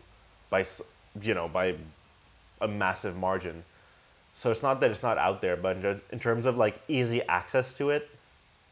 by 0.51 0.65
you 1.21 1.35
know 1.35 1.49
by 1.49 1.75
a 2.61 2.69
massive 2.69 3.17
margin. 3.17 3.65
So 4.35 4.51
it's 4.51 4.63
not 4.63 4.81
that 4.81 4.91
it's 4.91 5.03
not 5.03 5.19
out 5.19 5.41
there, 5.43 5.57
but 5.57 5.77
in 6.11 6.19
terms 6.19 6.47
of 6.47 6.57
like 6.57 6.81
easy 6.89 7.23
access 7.23 7.75
to 7.75 7.91
it, 7.91 8.09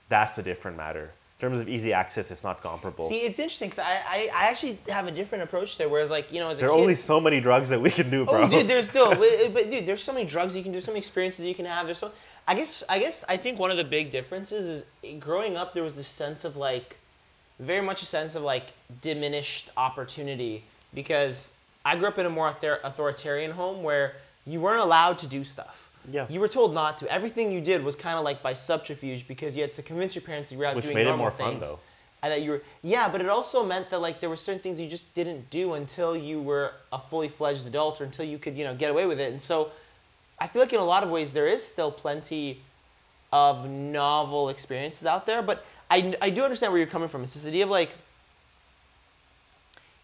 that's 0.09 0.39
a 0.39 0.43
different 0.43 0.77
matter. 0.77 1.11
In 1.39 1.49
terms 1.49 1.61
of 1.61 1.71
easy 1.71 1.95
access, 1.95 2.31
it's 2.31 2.45
not 2.45 2.61
comparable. 2.61 3.09
See, 3.09 3.21
it's 3.21 3.39
interesting 3.39 3.71
because 3.71 3.83
I, 3.83 3.95
I, 4.07 4.31
I 4.35 4.45
actually 4.51 4.79
have 4.91 5.07
a 5.07 5.11
different 5.11 5.43
approach 5.43 5.79
there. 5.79 5.89
Whereas, 5.89 6.11
like, 6.11 6.31
you 6.31 6.39
know, 6.39 6.51
as 6.51 6.59
a 6.59 6.61
there 6.61 6.69
are 6.71 6.77
kid, 6.77 6.83
only 6.83 6.95
so 6.95 7.19
many 7.19 7.41
drugs 7.41 7.71
that 7.71 7.81
we 7.81 7.91
can 7.91 8.11
do, 8.11 8.23
oh, 8.23 8.25
bro. 8.27 8.43
Oh, 8.43 8.49
dude, 8.49 8.69
there's 8.69 8.87
still, 8.89 9.15
but, 9.15 9.55
but 9.55 9.71
dude, 9.71 9.87
there's 9.87 10.03
so 10.03 10.13
many 10.13 10.27
drugs 10.27 10.55
you 10.55 10.63
can 10.63 10.71
do, 10.71 10.83
so 10.83 10.91
many 10.93 10.99
experiences 10.99 11.47
you 11.47 11.55
can 11.55 11.65
have. 11.65 11.87
There's 11.87 11.97
so, 11.99 12.13
I 12.51 12.55
guess, 12.55 12.83
I 12.89 12.99
guess, 12.99 13.25
I 13.29 13.37
think 13.37 13.61
one 13.61 13.71
of 13.71 13.77
the 13.77 13.85
big 13.85 14.11
differences 14.11 14.67
is 14.67 14.85
eh, 15.05 15.13
growing 15.21 15.57
up. 15.57 15.73
There 15.73 15.85
was 15.85 15.95
this 15.95 16.09
sense 16.09 16.45
of 16.45 16.57
like, 16.57 16.97
very 17.61 17.81
much 17.81 18.03
a 18.03 18.07
sense 18.07 18.35
of 18.35 18.43
like 18.43 18.73
diminished 19.03 19.71
opportunity 19.77 20.65
because 20.93 21.53
I 21.85 21.95
grew 21.95 22.09
up 22.09 22.19
in 22.19 22.27
a 22.27 22.31
more 22.31 22.49
author- 22.49 22.81
authoritarian 22.83 23.53
home 23.53 23.85
where 23.85 24.17
you 24.49 24.61
weren't 24.61 24.81
allowed 24.81 25.17
to 25.19 25.29
do 25.29 25.45
stuff. 25.45 25.93
Yeah. 26.11 26.27
You 26.29 26.41
were 26.41 26.49
told 26.49 26.75
not 26.75 26.99
to. 26.99 27.13
Everything 27.13 27.53
you 27.53 27.61
did 27.61 27.85
was 27.85 27.95
kind 27.95 28.19
of 28.19 28.25
like 28.25 28.43
by 28.43 28.53
subterfuge 28.55 29.29
because 29.29 29.55
you 29.55 29.63
had 29.63 29.73
to 29.75 29.83
convince 29.83 30.17
your 30.17 30.23
parents 30.23 30.49
that 30.49 30.57
you 30.57 30.59
were 30.59 30.67
out 30.67 30.75
Which 30.75 30.87
doing 30.87 30.97
made 30.97 31.03
it 31.03 31.11
normal 31.11 31.27
more 31.27 31.31
fun, 31.31 31.61
things. 31.61 31.69
though. 31.69 31.79
And 32.25 32.33
that 32.33 32.43
you 32.43 32.51
were, 32.51 32.63
yeah, 32.83 33.09
but 33.09 33.21
it 33.21 33.29
also 33.29 33.65
meant 33.65 33.91
that 33.91 34.01
like 34.01 34.21
there 34.21 34.29
were 34.29 34.35
certain 34.37 34.61
things 34.61 34.81
you 34.81 34.89
just 34.89 35.15
didn't 35.15 35.49
do 35.51 35.75
until 35.75 36.17
you 36.17 36.43
were 36.43 36.73
a 36.93 36.99
fully 36.99 37.29
fledged 37.29 37.65
adult 37.65 38.01
or 38.01 38.05
until 38.05 38.25
you 38.25 38.39
could, 38.39 38.59
you 38.59 38.65
know, 38.65 38.75
get 38.75 38.91
away 38.91 39.07
with 39.07 39.21
it. 39.21 39.31
And 39.31 39.41
so 39.41 39.71
I 40.41 40.47
feel 40.47 40.63
like 40.63 40.73
in 40.73 40.81
a 40.81 40.85
lot 40.85 41.03
of 41.03 41.11
ways 41.11 41.33
there 41.33 41.47
is 41.47 41.65
still 41.65 41.93
plenty 41.93 42.61
of 43.33 43.69
novel 43.69 44.49
experiences 44.49 45.07
out 45.07 45.27
there, 45.27 45.43
but 45.43 45.65
I, 45.91 46.17
I 46.21 46.31
do 46.31 46.43
understand 46.43 46.73
where 46.73 46.79
you're 46.79 46.91
coming 46.91 47.09
from. 47.09 47.23
It's 47.23 47.35
this 47.35 47.47
idea 47.47 47.65
of 47.65 47.71
like, 47.71 47.91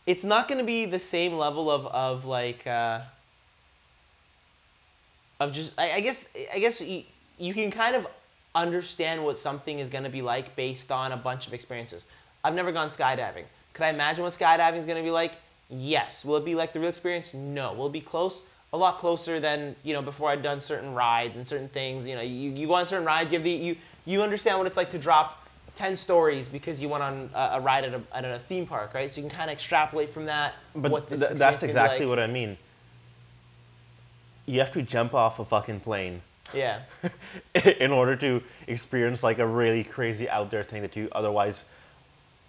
it's 0.05 0.25
not 0.25 0.47
going 0.47 0.59
to 0.59 0.65
be 0.65 0.85
the 0.85 0.99
same 0.99 1.35
level 1.35 1.71
of, 1.71 1.87
of 1.87 2.27
like, 2.27 2.67
uh, 2.67 3.01
of 5.41 5.53
just, 5.53 5.73
I, 5.79 5.93
I 5.93 6.01
guess, 6.01 6.29
I 6.53 6.59
guess 6.59 6.81
you, 6.81 7.05
you 7.39 7.55
can 7.55 7.71
kind 7.71 7.97
of 7.97 8.07
understand 8.55 9.25
what 9.25 9.39
something 9.39 9.79
is 9.79 9.89
going 9.89 10.05
to 10.05 10.11
be 10.11 10.23
like 10.23 10.55
based 10.57 10.93
on 10.93 11.13
a 11.13 11.17
bunch 11.17 11.47
of 11.47 11.55
experiences. 11.55 12.07
I've 12.45 12.55
never 12.55 12.73
gone 12.73 12.89
skydiving. 12.89 13.45
Could 13.73 13.85
I 13.85 13.91
imagine 13.91 14.25
what 14.25 14.33
skydiving 14.33 14.79
is 14.79 14.87
going 14.87 14.97
to 14.97 15.03
be 15.03 15.11
like? 15.11 15.33
Yes. 15.69 16.25
Will 16.25 16.37
it 16.37 16.45
be 16.45 16.55
like 16.55 16.73
the 16.73 16.81
real 16.81 16.89
experience? 16.89 17.35
No. 17.35 17.73
Will 17.75 17.87
it 17.87 17.93
be 17.93 18.01
close? 18.01 18.43
A 18.73 18.77
lot 18.77 18.99
closer 18.99 19.41
than 19.41 19.75
you 19.85 19.95
know 19.95 20.03
before 20.03 20.31
I'd 20.31 20.43
done 20.43 20.61
certain 20.61 20.93
rides 20.95 21.37
and 21.37 21.47
certain 21.47 21.69
things. 21.69 22.07
You 22.07 22.17
know, 22.17 22.21
you, 22.23 22.51
you 22.51 22.67
go 22.67 22.75
on 22.75 22.87
certain 22.87 23.07
rides. 23.07 23.33
You 23.33 23.39
have 23.39 23.45
the 23.45 23.51
you 23.51 23.77
you 24.05 24.23
understand 24.23 24.59
what 24.59 24.67
it's 24.67 24.77
like 24.77 24.91
to 24.91 24.99
drop 24.99 25.47
10 25.77 25.97
stories 25.97 26.49
because 26.49 26.81
you 26.81 26.89
went 26.89 27.03
on 27.03 27.31
a, 27.35 27.51
a 27.55 27.61
ride 27.61 27.85
at 27.85 27.95
a, 27.95 28.01
at 28.15 28.25
a 28.25 28.39
theme 28.49 28.67
park, 28.67 28.95
right? 28.95 29.11
So 29.11 29.21
you 29.21 29.29
can 29.29 29.37
kind 29.37 29.51
of 29.51 29.55
extrapolate 29.55 30.13
from 30.13 30.25
that 30.27 30.55
But 30.75 30.91
what 30.91 31.09
this 31.11 31.21
th- 31.21 31.33
that's 31.33 31.63
exactly 31.63 32.01
like. 32.07 32.09
what 32.09 32.19
I 32.19 32.27
mean. 32.27 32.57
You 34.47 34.61
have 34.61 34.73
to 34.73 34.83
jump 34.83 35.13
off 35.13 35.39
a 35.41 35.45
fucking 35.45 35.81
plane 35.81 36.23
Yeah. 36.55 36.81
in 37.55 37.91
order 37.91 38.15
to 38.17 38.43
experience 38.69 39.23
like 39.23 39.39
a 39.39 39.47
really 39.47 39.83
crazy 39.85 40.29
out 40.31 40.51
there 40.51 40.63
thing 40.65 40.83
that 40.83 40.95
you 40.97 41.09
otherwise, 41.13 41.65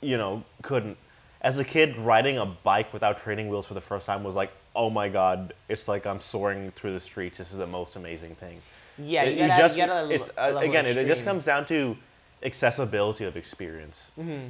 you 0.02 0.18
know, 0.18 0.44
couldn't. 0.62 0.98
As 1.42 1.60
a 1.60 1.64
kid, 1.64 1.98
riding 1.98 2.38
a 2.38 2.46
bike 2.46 2.92
without 2.94 3.22
training 3.22 3.50
wheels 3.50 3.68
for 3.68 3.74
the 3.74 3.82
first 3.82 4.06
time 4.06 4.24
was 4.24 4.36
like, 4.36 4.52
oh 4.76 4.90
my 4.90 5.10
god, 5.10 5.54
it's 5.70 5.88
like 5.88 6.06
I'm 6.06 6.20
soaring 6.20 6.72
through 6.72 6.94
the 6.94 7.00
streets. 7.00 7.38
This 7.38 7.52
is 7.52 7.58
the 7.58 7.68
most 7.68 7.96
amazing 7.96 8.36
thing. 8.36 8.62
Yeah, 8.98 9.24
It- 9.24 9.38
you 9.38 9.48
gotta, 9.48 9.62
just, 9.64 9.78
you 9.78 9.86
gotta 9.86 10.14
it's, 10.14 10.30
uh, 10.38 10.58
again, 10.58 10.86
it, 10.86 10.98
it 10.98 11.08
just 11.08 11.24
comes 11.24 11.46
down 11.46 11.66
to 11.68 11.96
accessibility 12.44 13.26
of 13.26 13.38
experience. 13.38 14.12
Mm-hmm. 14.20 14.48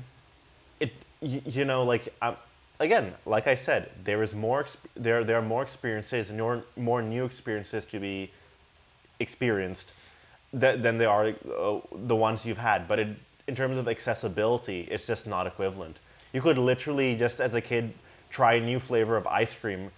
It, 0.79 0.91
you, 1.21 1.41
you 1.45 1.65
know, 1.65 1.83
like 1.83 2.13
um, 2.21 2.37
again, 2.79 3.13
like 3.25 3.47
I 3.47 3.55
said, 3.55 3.89
there 4.03 4.23
is 4.23 4.33
more. 4.33 4.65
There, 4.95 5.23
there 5.23 5.37
are 5.37 5.41
more 5.41 5.63
experiences 5.63 6.29
and 6.29 6.39
more, 6.39 6.63
more 6.77 7.01
new 7.01 7.25
experiences 7.25 7.85
to 7.85 7.99
be 7.99 8.31
experienced 9.19 9.91
th- 10.57 10.81
than 10.81 10.97
there 10.97 11.09
are 11.09 11.27
uh, 11.29 11.79
the 11.91 12.15
ones 12.15 12.45
you've 12.45 12.57
had. 12.59 12.87
But 12.87 12.99
it, 12.99 13.07
in 13.47 13.55
terms 13.55 13.77
of 13.77 13.87
accessibility, 13.87 14.87
it's 14.91 15.07
just 15.07 15.27
not 15.27 15.47
equivalent. 15.47 15.97
You 16.33 16.41
could 16.41 16.57
literally 16.57 17.15
just 17.15 17.39
as 17.39 17.53
a 17.53 17.61
kid 17.61 17.93
try 18.29 18.55
a 18.55 18.61
new 18.61 18.79
flavor 18.79 19.17
of 19.17 19.25
ice 19.27 19.53
cream. 19.53 19.91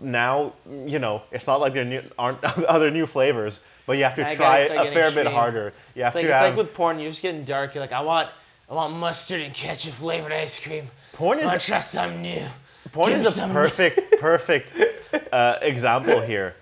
Now, 0.00 0.54
you 0.86 0.98
know, 0.98 1.22
it's 1.30 1.46
not 1.46 1.60
like 1.60 1.74
there 1.74 1.84
new, 1.84 2.02
aren't 2.18 2.42
other 2.44 2.90
new 2.90 3.06
flavors, 3.06 3.60
but 3.86 3.92
you 3.98 4.04
have 4.04 4.16
to 4.16 4.26
I 4.26 4.34
try 4.34 4.58
it 4.60 4.70
a 4.72 4.92
fair 4.92 5.10
bit 5.10 5.26
harder. 5.26 5.72
You 5.94 6.02
have 6.02 6.10
It's 6.10 6.14
like, 6.16 6.22
to 6.24 6.28
it's 6.30 6.40
have 6.40 6.48
like 6.50 6.56
with 6.56 6.74
porn, 6.74 6.98
you're 6.98 7.10
just 7.10 7.22
getting 7.22 7.44
dark. 7.44 7.74
You're 7.74 7.82
like, 7.82 7.92
I 7.92 8.00
want, 8.00 8.30
I 8.68 8.74
want 8.74 8.94
mustard 8.94 9.40
and 9.40 9.54
ketchup 9.54 9.92
flavored 9.94 10.32
ice 10.32 10.58
cream. 10.58 10.88
porn 11.12 11.38
I 11.38 11.42
is 11.42 11.46
want 11.46 11.60
to 11.60 11.66
try 11.66 11.80
something 11.80 12.22
new. 12.22 12.46
Porn 12.92 13.10
Give 13.10 13.26
is 13.26 13.38
a 13.38 13.48
perfect, 13.48 14.00
perfect 14.20 14.72
uh, 15.32 15.58
example 15.62 16.20
here, 16.20 16.54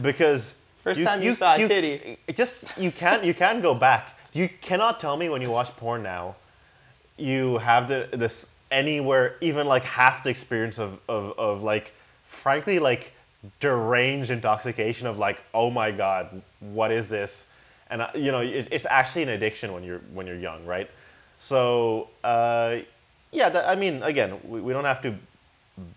because 0.00 0.54
First 0.82 1.02
time 1.02 1.20
you 1.20 1.34
saw 1.34 1.56
a 1.56 1.66
titty. 1.66 2.16
it 2.28 2.36
just 2.36 2.62
you 2.76 2.92
can't 2.92 3.24
you 3.24 3.34
can't 3.34 3.60
go 3.60 3.74
back. 3.74 4.16
You 4.32 4.48
cannot 4.60 5.00
tell 5.00 5.16
me 5.16 5.28
when 5.28 5.42
you 5.42 5.50
watch 5.50 5.74
porn 5.76 6.04
now, 6.04 6.36
you 7.16 7.58
have 7.58 7.88
the 7.88 8.08
this 8.12 8.46
anywhere 8.70 9.36
even 9.40 9.66
like 9.66 9.84
half 9.84 10.22
the 10.24 10.30
experience 10.30 10.78
of 10.78 10.98
of, 11.08 11.38
of 11.38 11.62
like, 11.62 11.92
frankly 12.26 12.78
like 12.78 13.12
deranged 13.60 14.30
intoxication 14.30 15.06
of 15.06 15.18
like 15.18 15.38
oh 15.54 15.70
my 15.70 15.90
god 15.92 16.42
what 16.60 16.90
is 16.90 17.08
this, 17.08 17.44
and 17.90 18.02
uh, 18.02 18.08
you 18.14 18.32
know 18.32 18.40
it's, 18.40 18.68
it's 18.72 18.86
actually 18.90 19.22
an 19.22 19.28
addiction 19.30 19.72
when 19.72 19.82
you're 19.84 20.00
when 20.12 20.26
you're 20.26 20.38
young 20.38 20.66
right, 20.66 20.90
so 21.38 22.08
uh, 22.24 22.76
yeah 23.30 23.48
that, 23.48 23.68
I 23.68 23.76
mean 23.76 24.02
again 24.02 24.38
we, 24.44 24.60
we 24.60 24.72
don't 24.72 24.84
have 24.84 25.00
to 25.02 25.14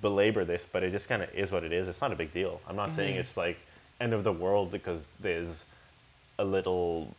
belabor 0.02 0.46
this, 0.46 0.68
but 0.72 0.84
it 0.84 0.92
just 0.92 1.08
kind 1.10 1.24
of 1.24 1.34
is 1.34 1.52
what 1.52 1.64
it 1.64 1.72
is. 1.72 1.88
It's 1.88 2.02
not 2.02 2.12
a 2.12 2.16
big 2.16 2.34
deal. 2.34 2.60
I'm 2.68 2.76
not 2.76 2.94
saying 2.94 3.12
Mm-hmm. 3.14 3.22
it's 3.22 3.38
like 3.38 3.58
end 4.02 4.14
of 4.14 4.24
the 4.26 4.32
world 4.34 4.72
because 4.72 5.00
there's 5.22 5.64
a 6.38 6.44
little, 6.44 7.16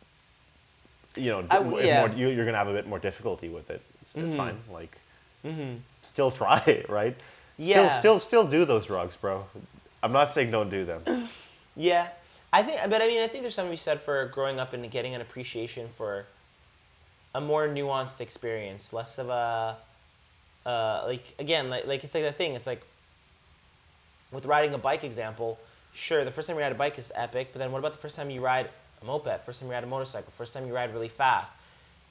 you 1.15 1.31
know, 1.31 1.43
I- 1.49 1.83
yeah. 1.83 2.05
more, 2.07 2.15
you, 2.15 2.29
you're 2.29 2.45
gonna 2.45 2.57
have 2.59 2.67
a 2.67 2.73
bit 2.73 2.87
more 2.87 2.99
difficulty 2.99 3.49
with 3.49 3.69
it. 3.71 3.81
It's, 4.15 4.33
Mhm. 4.33 4.37
fine. 4.37 4.57
Like, 4.71 4.97
Mm-hmm. 5.45 5.77
still 6.03 6.29
try 6.31 6.59
it, 6.67 6.89
right? 6.99 7.15
Yeah. 7.57 7.99
Still, 7.99 8.19
still, 8.19 8.19
still 8.43 8.47
do 8.47 8.65
those 8.65 8.85
drugs, 8.85 9.15
bro. 9.15 9.45
I'm 10.03 10.11
not 10.11 10.29
saying 10.29 10.51
don't 10.51 10.69
do 10.69 10.85
them. 10.85 11.29
Yeah, 11.75 12.09
I 12.51 12.63
think, 12.63 12.81
but 12.89 13.01
I 13.01 13.07
mean, 13.07 13.21
I 13.21 13.27
think 13.27 13.43
there's 13.43 13.55
something 13.55 13.69
to 13.69 13.73
be 13.73 13.77
said 13.77 14.01
for 14.01 14.25
growing 14.25 14.59
up 14.59 14.73
and 14.73 14.91
getting 14.91 15.15
an 15.15 15.21
appreciation 15.21 15.87
for 15.87 16.25
a 17.33 17.39
more 17.39 17.65
nuanced 17.69 18.19
experience, 18.19 18.91
less 18.91 19.17
of 19.17 19.29
a, 19.29 19.77
uh, 20.65 21.03
like 21.05 21.33
again, 21.39 21.69
like 21.69 21.87
like 21.87 22.03
it's 22.03 22.13
like 22.13 22.25
the 22.25 22.31
thing. 22.33 22.55
It's 22.55 22.67
like 22.67 22.81
with 24.33 24.45
riding 24.45 24.73
a 24.73 24.77
bike 24.77 25.05
example. 25.05 25.57
Sure, 25.93 26.25
the 26.25 26.31
first 26.31 26.47
time 26.49 26.57
you 26.57 26.61
ride 26.61 26.73
a 26.73 26.75
bike 26.75 26.97
is 26.99 27.11
epic, 27.15 27.49
but 27.53 27.59
then 27.59 27.71
what 27.71 27.79
about 27.79 27.93
the 27.93 27.97
first 27.99 28.17
time 28.17 28.29
you 28.29 28.41
ride 28.41 28.69
a 29.01 29.05
moped? 29.05 29.45
First 29.45 29.61
time 29.61 29.69
you 29.69 29.73
ride 29.73 29.83
a 29.85 29.87
motorcycle? 29.87 30.31
First 30.37 30.53
time 30.53 30.67
you 30.67 30.73
ride 30.75 30.93
really 30.93 31.09
fast? 31.09 31.53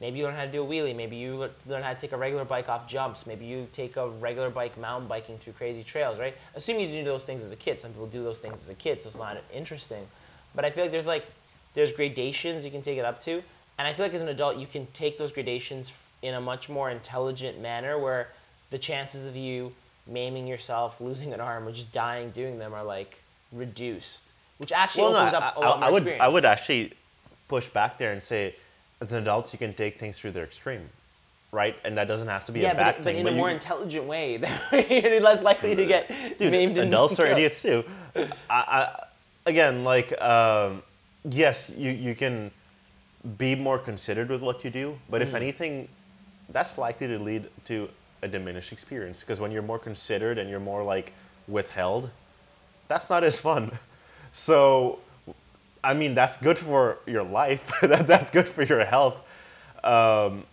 Maybe 0.00 0.19
you 0.19 0.25
learn 0.25 0.35
how 0.35 0.47
to 0.47 0.50
do 0.50 0.62
a 0.62 0.66
wheelie. 0.66 0.97
Maybe 0.97 1.16
you 1.16 1.50
learn 1.66 1.83
how 1.83 1.92
to 1.92 1.99
take 1.99 2.12
a 2.12 2.16
regular 2.16 2.45
bike 2.45 2.71
off 2.71 2.88
jumps. 2.88 3.26
Maybe 3.26 3.45
you 3.45 3.69
take 3.73 3.97
a 3.97 4.09
regular 4.09 4.49
bike 4.49 4.78
mountain 4.78 5.07
biking 5.07 5.37
through 5.38 5.52
crazy 5.52 5.83
trails, 5.83 6.19
right? 6.19 6.35
Assuming 6.54 6.88
you 6.88 7.00
do 7.00 7.04
those 7.04 7.25
things 7.25 7.42
as 7.42 7.52
a 7.52 7.57
kid. 7.57 7.78
Some 7.78 7.90
people 7.92 8.07
do 8.07 8.23
those 8.25 8.38
things 8.38 8.62
as 8.62 8.71
a 8.71 8.75
kid, 8.75 9.02
so 9.02 9.09
it's 9.09 9.19
not 9.19 9.37
interesting. 9.52 10.07
But 10.54 10.64
I 10.64 10.71
feel 10.71 10.85
like 10.85 10.90
there's 10.90 11.07
like 11.07 11.26
there's 11.75 11.92
gradations 11.92 12.64
you 12.64 12.71
can 12.71 12.83
take 12.83 12.99
it 12.99 13.04
up 13.04 13.21
to, 13.25 13.42
and 13.78 13.87
I 13.87 13.92
feel 13.92 14.04
like 14.07 14.14
as 14.14 14.23
an 14.23 14.28
adult 14.28 14.57
you 14.57 14.66
can 14.66 14.87
take 14.95 15.19
those 15.19 15.33
gradations 15.33 15.92
in 16.23 16.35
a 16.35 16.40
much 16.40 16.69
more 16.69 16.90
intelligent 16.90 17.61
manner 17.61 17.99
where 17.99 18.28
the 18.71 18.78
chances 18.78 19.26
of 19.26 19.37
you 19.37 19.73
maiming 20.07 20.47
yourself, 20.47 21.00
losing 21.00 21.33
an 21.35 21.40
arm, 21.40 21.69
or 21.69 21.73
just 21.73 21.92
dying 21.92 22.30
doing 22.30 22.59
them 22.59 22.73
are 22.75 22.83
like 22.83 23.19
reduced, 23.52 24.25
which 24.59 24.73
actually 24.73 25.04
well, 25.04 25.16
opens 25.16 25.35
I, 25.35 25.38
up 25.38 25.57
a 25.57 25.61
I- 25.61 25.69
lot 25.69 25.78
more 25.80 25.88
I 25.88 25.90
would, 25.92 26.02
experience. 26.02 26.25
I 26.25 26.28
would 26.28 26.45
actually 26.47 26.92
push 27.49 27.69
back 27.69 27.99
there 27.99 28.12
and 28.12 28.23
say, 28.23 28.54
as 29.00 29.12
an 29.12 29.19
adult, 29.19 29.52
you 29.52 29.59
can 29.59 29.73
take 29.75 29.99
things 29.99 30.19
through 30.19 30.33
their 30.33 30.45
extreme, 30.45 30.88
right? 31.52 31.76
And 31.85 31.97
that 31.97 32.07
doesn't 32.09 32.28
have 32.28 32.45
to 32.47 32.52
be 32.52 32.61
yeah, 32.61 32.73
a 32.73 32.75
bad 32.75 32.97
but, 32.97 33.04
thing. 33.04 33.04
but 33.04 33.14
in 33.16 33.26
a 33.26 33.30
you- 33.30 33.37
more 33.37 33.50
intelligent 33.50 34.04
way, 34.07 34.37
you're 34.90 35.21
less 35.21 35.42
likely 35.42 35.75
to 35.75 35.87
get 35.87 36.09
Dude, 36.38 36.50
maimed 36.52 36.76
and 36.78 36.88
adults 36.88 37.19
are 37.19 37.26
idiots 37.26 37.62
too. 37.62 37.85
I, 38.16 38.25
I, 38.50 39.04
again, 39.47 39.85
like, 39.85 40.21
um, 40.21 40.83
yes, 41.25 41.71
you, 41.76 41.90
you 41.90 42.14
can 42.14 42.50
be 43.38 43.54
more 43.54 43.78
considered 43.78 44.28
with 44.30 44.40
what 44.42 44.64
you 44.64 44.71
do, 44.71 44.99
but 45.09 45.21
Mm. 45.21 45.26
if 45.28 45.35
anything, 45.35 45.88
that's 46.50 46.76
likely 46.78 47.07
to 47.07 47.19
lead 47.19 47.49
to 47.66 47.88
a 48.23 48.28
diminished 48.28 48.73
experience 48.73 49.21
because 49.21 49.38
when 49.40 49.50
you're 49.50 49.62
more 49.62 49.78
considered 49.78 50.37
and 50.38 50.50
you're 50.50 50.61
more 50.61 50.83
like 50.83 51.12
withheld, 51.49 52.11
that's 52.88 53.09
not 53.09 53.25
as 53.25 53.38
fun. 53.38 53.78
So, 54.33 55.00
I 55.82 55.94
mean, 55.94 56.14
that's 56.14 56.37
good 56.37 56.58
for 56.58 56.99
your 57.06 57.22
life. 57.22 57.70
that, 57.82 58.06
that's 58.06 58.30
good 58.30 58.49
for 58.49 58.62
your 58.62 58.84
health. 58.84 59.16
Um, 59.82 60.44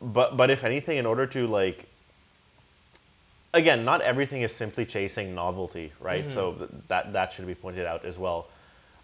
but 0.00 0.36
but 0.36 0.50
if 0.50 0.64
anything, 0.64 0.98
in 0.98 1.06
order 1.06 1.26
to 1.26 1.46
like 1.46 1.86
again, 3.52 3.84
not 3.84 4.00
everything 4.00 4.42
is 4.42 4.52
simply 4.54 4.84
chasing 4.84 5.34
novelty, 5.34 5.92
right? 6.00 6.24
So 6.34 6.52
th- 6.52 6.70
that 6.88 7.12
that 7.12 7.32
should 7.32 7.46
be 7.46 7.54
pointed 7.54 7.86
out 7.86 8.04
as 8.04 8.18
well. 8.18 8.48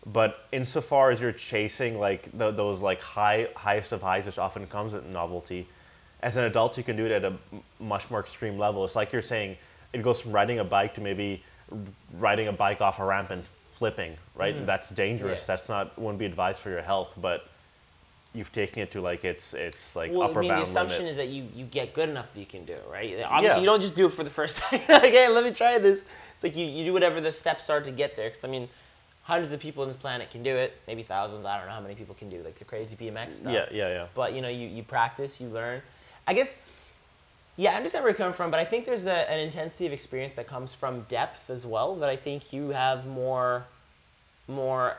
But 0.05 0.47
insofar 0.53 1.11
as 1.11 1.21
you're 1.21 1.33
chasing 1.33 1.99
like 1.99 2.23
th 2.39 2.57
those 2.57 2.81
like 2.81 3.01
high 3.01 3.49
highest 3.57 3.93
of 3.93 4.03
highs, 4.03 4.27
which 4.27 4.39
often 4.39 4.67
comes 4.67 4.93
with 4.93 5.05
novelty, 5.07 5.69
as 6.23 6.37
an 6.37 6.45
adult 6.45 6.77
you 6.77 6.85
can 6.85 6.97
do 6.97 7.07
it 7.07 7.13
at 7.13 7.25
a 7.25 7.35
m- 7.53 7.63
much 7.79 8.09
more 8.11 8.21
extreme 8.21 8.59
level. 8.59 8.85
It's 8.85 8.95
like 8.97 9.13
you're 9.13 9.23
saying 9.23 9.57
it 9.93 10.03
goes 10.03 10.21
from 10.21 10.33
riding 10.33 10.59
a 10.61 10.65
bike 10.65 10.95
to 10.95 11.01
maybe 11.01 11.43
riding 12.19 12.49
a 12.49 12.53
bike 12.53 12.81
off 12.81 12.99
a 13.01 13.05
ramp 13.05 13.31
and 13.31 13.43
flipping, 13.79 14.17
right? 14.35 14.55
Mm. 14.57 14.67
That's 14.67 14.91
dangerous. 14.91 15.41
Yeah. 15.41 15.47
That's 15.49 15.69
not 15.69 15.99
wouldn't 15.99 16.19
be 16.19 16.27
advised 16.27 16.61
for 16.61 16.71
your 16.71 16.83
health, 16.83 17.11
but 17.17 17.49
you've 18.35 18.53
taken 18.53 18.83
it 18.83 18.91
to 18.93 19.01
like 19.01 19.25
it's 19.25 19.55
it's 19.55 19.95
like 19.97 20.11
Well, 20.13 20.23
upper 20.23 20.41
I 20.41 20.43
mean, 20.43 20.57
the 20.57 20.63
assumption 20.63 21.07
limit. 21.07 21.11
is 21.13 21.17
that 21.17 21.29
you, 21.29 21.49
you 21.55 21.65
get 21.65 21.95
good 21.95 22.09
enough 22.09 22.27
that 22.35 22.41
you 22.41 22.47
can 22.47 22.65
do 22.65 22.75
it, 22.75 22.85
right? 22.91 23.17
Obviously, 23.25 23.57
Yeah. 23.57 23.61
you 23.61 23.67
don't 23.67 23.81
just 23.81 23.95
do 23.95 24.07
it 24.07 24.13
for 24.13 24.25
the 24.25 24.31
first 24.31 24.59
time. 24.63 24.81
like, 24.89 25.13
hey, 25.13 25.29
let 25.29 25.45
me 25.45 25.51
try 25.53 25.79
this. 25.79 26.05
It's 26.35 26.43
like 26.45 26.57
you, 26.57 26.67
you 26.67 26.85
do 26.85 26.93
whatever 26.93 27.21
the 27.21 27.33
steps 27.33 27.71
are 27.71 27.81
to 27.81 27.91
get 27.91 28.15
there. 28.15 28.29
Because, 28.29 28.45
I 28.45 28.49
mean, 28.49 28.69
hundreds 29.23 29.53
of 29.53 29.61
people 29.61 29.83
on 29.83 29.89
this 29.89 29.97
planet 29.97 30.31
can 30.31 30.43
do 30.43 30.55
it. 30.55 30.75
Maybe 30.87 31.03
thousands. 31.03 31.47
I 31.47 31.57
don't 31.57 31.67
know 31.67 31.73
how 31.73 31.81
many 31.81 31.95
people 31.95 32.15
can 32.15 32.29
do 32.29 32.43
like 32.43 32.57
the 32.59 32.65
crazy 32.67 32.95
BMX 32.95 33.35
stuff. 33.35 33.53
Yeah, 33.53 33.65
yeah, 33.73 33.89
yeah. 33.89 34.07
But, 34.15 34.35
you 34.35 34.43
know, 34.43 34.51
you, 34.51 34.69
you 34.69 34.83
practice, 34.83 35.41
you 35.41 35.49
learn. 35.49 35.81
I 36.27 36.35
guess, 36.35 36.59
yeah, 37.57 37.73
I 37.73 37.77
understand 37.77 38.05
where 38.05 38.11
you're 38.11 38.19
coming 38.19 38.35
from, 38.35 38.51
but 38.51 38.61
I 38.61 38.65
think 38.65 38.85
there's 38.85 39.07
a, 39.07 39.31
an 39.31 39.41
intensity 39.41 39.87
of 39.87 39.93
experience 39.93 40.35
that 40.35 40.47
comes 40.47 40.75
from 40.75 41.03
depth 41.09 41.49
as 41.51 41.65
well 41.65 41.97
that 41.97 42.09
I 42.09 42.17
think 42.17 42.53
you 42.53 42.69
have 42.69 43.07
more, 43.07 43.65
more 44.47 44.97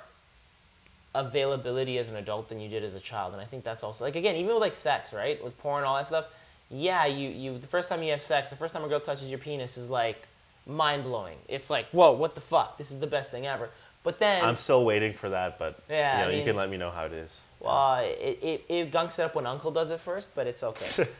availability 1.18 1.98
as 1.98 2.10
an 2.10 2.16
adult 2.16 2.50
than 2.50 2.60
you 2.60 2.70
did 2.70 2.84
as 2.84 2.96
a 2.96 3.00
child. 3.00 3.34
And 3.34 3.42
i 3.42 3.46
think 3.46 3.64
that's 3.64 3.84
also 3.84 4.04
like 4.04 4.16
again 4.16 4.36
even 4.36 4.54
with 4.54 4.62
like 4.62 4.76
sex 4.76 5.14
right? 5.14 5.44
With 5.44 5.58
porn 5.58 5.84
all 5.84 5.96
that 5.98 6.06
stuff 6.06 6.28
yeah 6.70 7.06
you 7.06 7.30
you 7.30 7.58
the 7.58 7.68
first 7.68 7.88
time 7.90 8.04
you 8.04 8.12
have 8.12 8.22
sex 8.22 8.50
the 8.50 8.56
first 8.56 8.74
time 8.74 8.84
a 8.84 8.90
girl 8.90 9.00
touches 9.00 9.30
your 9.30 9.40
penis 9.40 9.78
is 9.78 9.90
like 9.90 10.28
mind-blowing. 10.66 11.38
It's 11.48 11.70
like 11.70 11.88
whoa 11.90 12.12
what 12.12 12.36
the 12.36 12.42
fuck? 12.42 12.78
This 12.78 12.92
is 12.92 13.00
the 13.00 13.08
best 13.08 13.32
thing 13.32 13.48
ever. 13.48 13.70
But 14.04 14.20
then 14.20 14.44
I'm 14.44 14.58
still 14.58 14.86
waiting 14.86 15.14
for 15.14 15.30
that, 15.30 15.58
but 15.58 15.80
Yeah, 15.90 16.20
you, 16.20 16.24
I 16.24 16.32
know, 16.32 16.38
you 16.38 16.46
can 16.46 16.56
let 16.56 16.70
me 16.70 16.78
know 16.78 16.92
how 16.92 17.06
it 17.06 17.14
is. 17.14 17.42
Uh, 17.66 18.02
it, 18.04 18.40
it, 18.42 18.66
it 18.70 18.92
gunks 18.92 19.20
it 19.20 19.24
up 19.24 19.36
when 19.36 19.46
uncle 19.46 19.72
does 19.72 19.90
it 19.90 20.00
first 20.00 20.30
but 20.36 20.46
it's 20.48 20.64
okay 20.64 21.08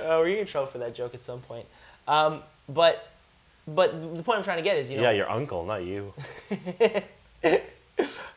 uh, 0.00 0.18
we're 0.20 0.38
in 0.38 0.46
trouble 0.46 0.66
for 0.66 0.78
that 0.78 0.94
joke 0.94 1.14
at 1.14 1.22
some 1.22 1.40
point 1.40 1.66
um, 2.08 2.42
but 2.68 3.08
but 3.68 4.16
the 4.16 4.22
point 4.22 4.38
i'm 4.38 4.44
trying 4.44 4.58
to 4.58 4.62
get 4.62 4.76
is 4.76 4.90
you 4.90 4.96
know 4.96 5.02
yeah, 5.02 5.10
your 5.10 5.30
uncle, 5.30 5.64
not 5.64 5.82
you. 5.84 6.12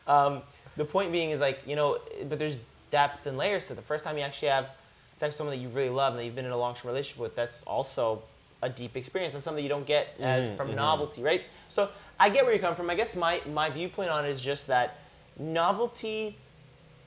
Um, 0.06 0.42
the 0.76 0.84
point 0.84 1.12
being 1.12 1.30
is 1.30 1.40
like 1.40 1.60
you 1.66 1.76
know, 1.76 1.98
but 2.28 2.38
there's 2.38 2.58
depth 2.90 3.26
and 3.26 3.38
layers 3.38 3.66
to 3.68 3.74
it. 3.74 3.76
The 3.76 3.82
first 3.82 4.02
time 4.04 4.16
you 4.18 4.24
actually 4.24 4.48
have 4.48 4.70
sex 5.14 5.32
with 5.32 5.34
someone 5.36 5.54
that 5.56 5.62
you 5.62 5.68
really 5.68 5.90
love 5.90 6.14
and 6.14 6.20
that 6.20 6.24
you've 6.24 6.34
been 6.34 6.46
in 6.46 6.50
a 6.50 6.56
long-term 6.56 6.88
relationship 6.88 7.20
with, 7.20 7.36
that's 7.36 7.62
also 7.62 8.22
a 8.62 8.68
deep 8.68 8.96
experience. 8.96 9.34
That's 9.34 9.44
something 9.44 9.62
you 9.62 9.68
don't 9.68 9.86
get 9.86 10.16
as 10.18 10.48
Mhm, 10.48 10.56
from 10.56 10.68
mhm. 10.70 10.76
novelty, 10.76 11.22
right? 11.22 11.42
So 11.68 11.90
I 12.18 12.28
get 12.30 12.44
where 12.44 12.52
you 12.54 12.58
come 12.60 12.74
from. 12.74 12.90
I 12.90 12.94
guess 12.96 13.14
my 13.14 13.40
my 13.52 13.70
viewpoint 13.70 14.10
on 14.10 14.24
it 14.24 14.30
is 14.30 14.42
just 14.42 14.66
that 14.66 14.98
novelty 15.40 16.36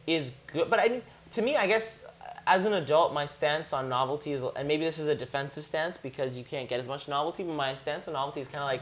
is 0.08 0.32
good, 0.48 0.70
but 0.70 0.80
I 0.80 0.90
mean 0.90 1.02
to 1.32 1.42
me, 1.42 1.56
I 1.56 1.68
guess 1.68 2.06
as 2.46 2.66
an 2.66 2.74
adult, 2.74 3.14
my 3.14 3.26
stance 3.26 3.74
on 3.74 3.88
novelty 3.88 4.34
is, 4.34 4.44
and 4.56 4.68
maybe 4.68 4.84
this 4.84 5.00
is 5.00 5.08
a 5.08 5.16
defensive 5.16 5.64
stance 5.64 5.98
because 5.98 6.36
you 6.36 6.44
can't 6.44 6.68
get 6.68 6.80
as 6.80 6.88
much 6.88 7.08
novelty, 7.08 7.44
but 7.44 7.54
my 7.54 7.74
stance 7.74 8.08
on 8.08 8.14
novelty 8.14 8.42
is 8.42 8.48
kind 8.48 8.60
of 8.60 8.68
like, 8.68 8.82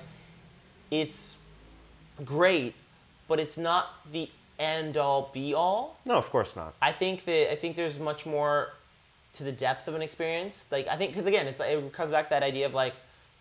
it's 0.89 1.37
great, 2.25 2.73
but 3.27 3.39
it's 3.39 3.57
not 3.57 3.89
the 4.11 4.29
end 4.59 4.97
all 4.97 5.29
be 5.33 5.53
all. 5.53 5.99
No, 6.05 6.15
of 6.15 6.29
course 6.29 6.55
not. 6.55 6.73
I 6.81 6.91
think 6.91 7.25
that 7.25 7.51
I 7.51 7.55
think 7.55 7.75
there's 7.75 7.99
much 7.99 8.25
more 8.25 8.73
to 9.33 9.43
the 9.43 9.51
depth 9.51 9.87
of 9.87 9.95
an 9.95 10.01
experience. 10.01 10.65
Like 10.71 10.87
I 10.87 10.97
think 10.97 11.11
because 11.11 11.25
again, 11.25 11.47
it's 11.47 11.59
it 11.59 11.93
comes 11.93 12.11
back 12.11 12.25
to 12.25 12.29
that 12.31 12.43
idea 12.43 12.65
of 12.65 12.73
like 12.73 12.93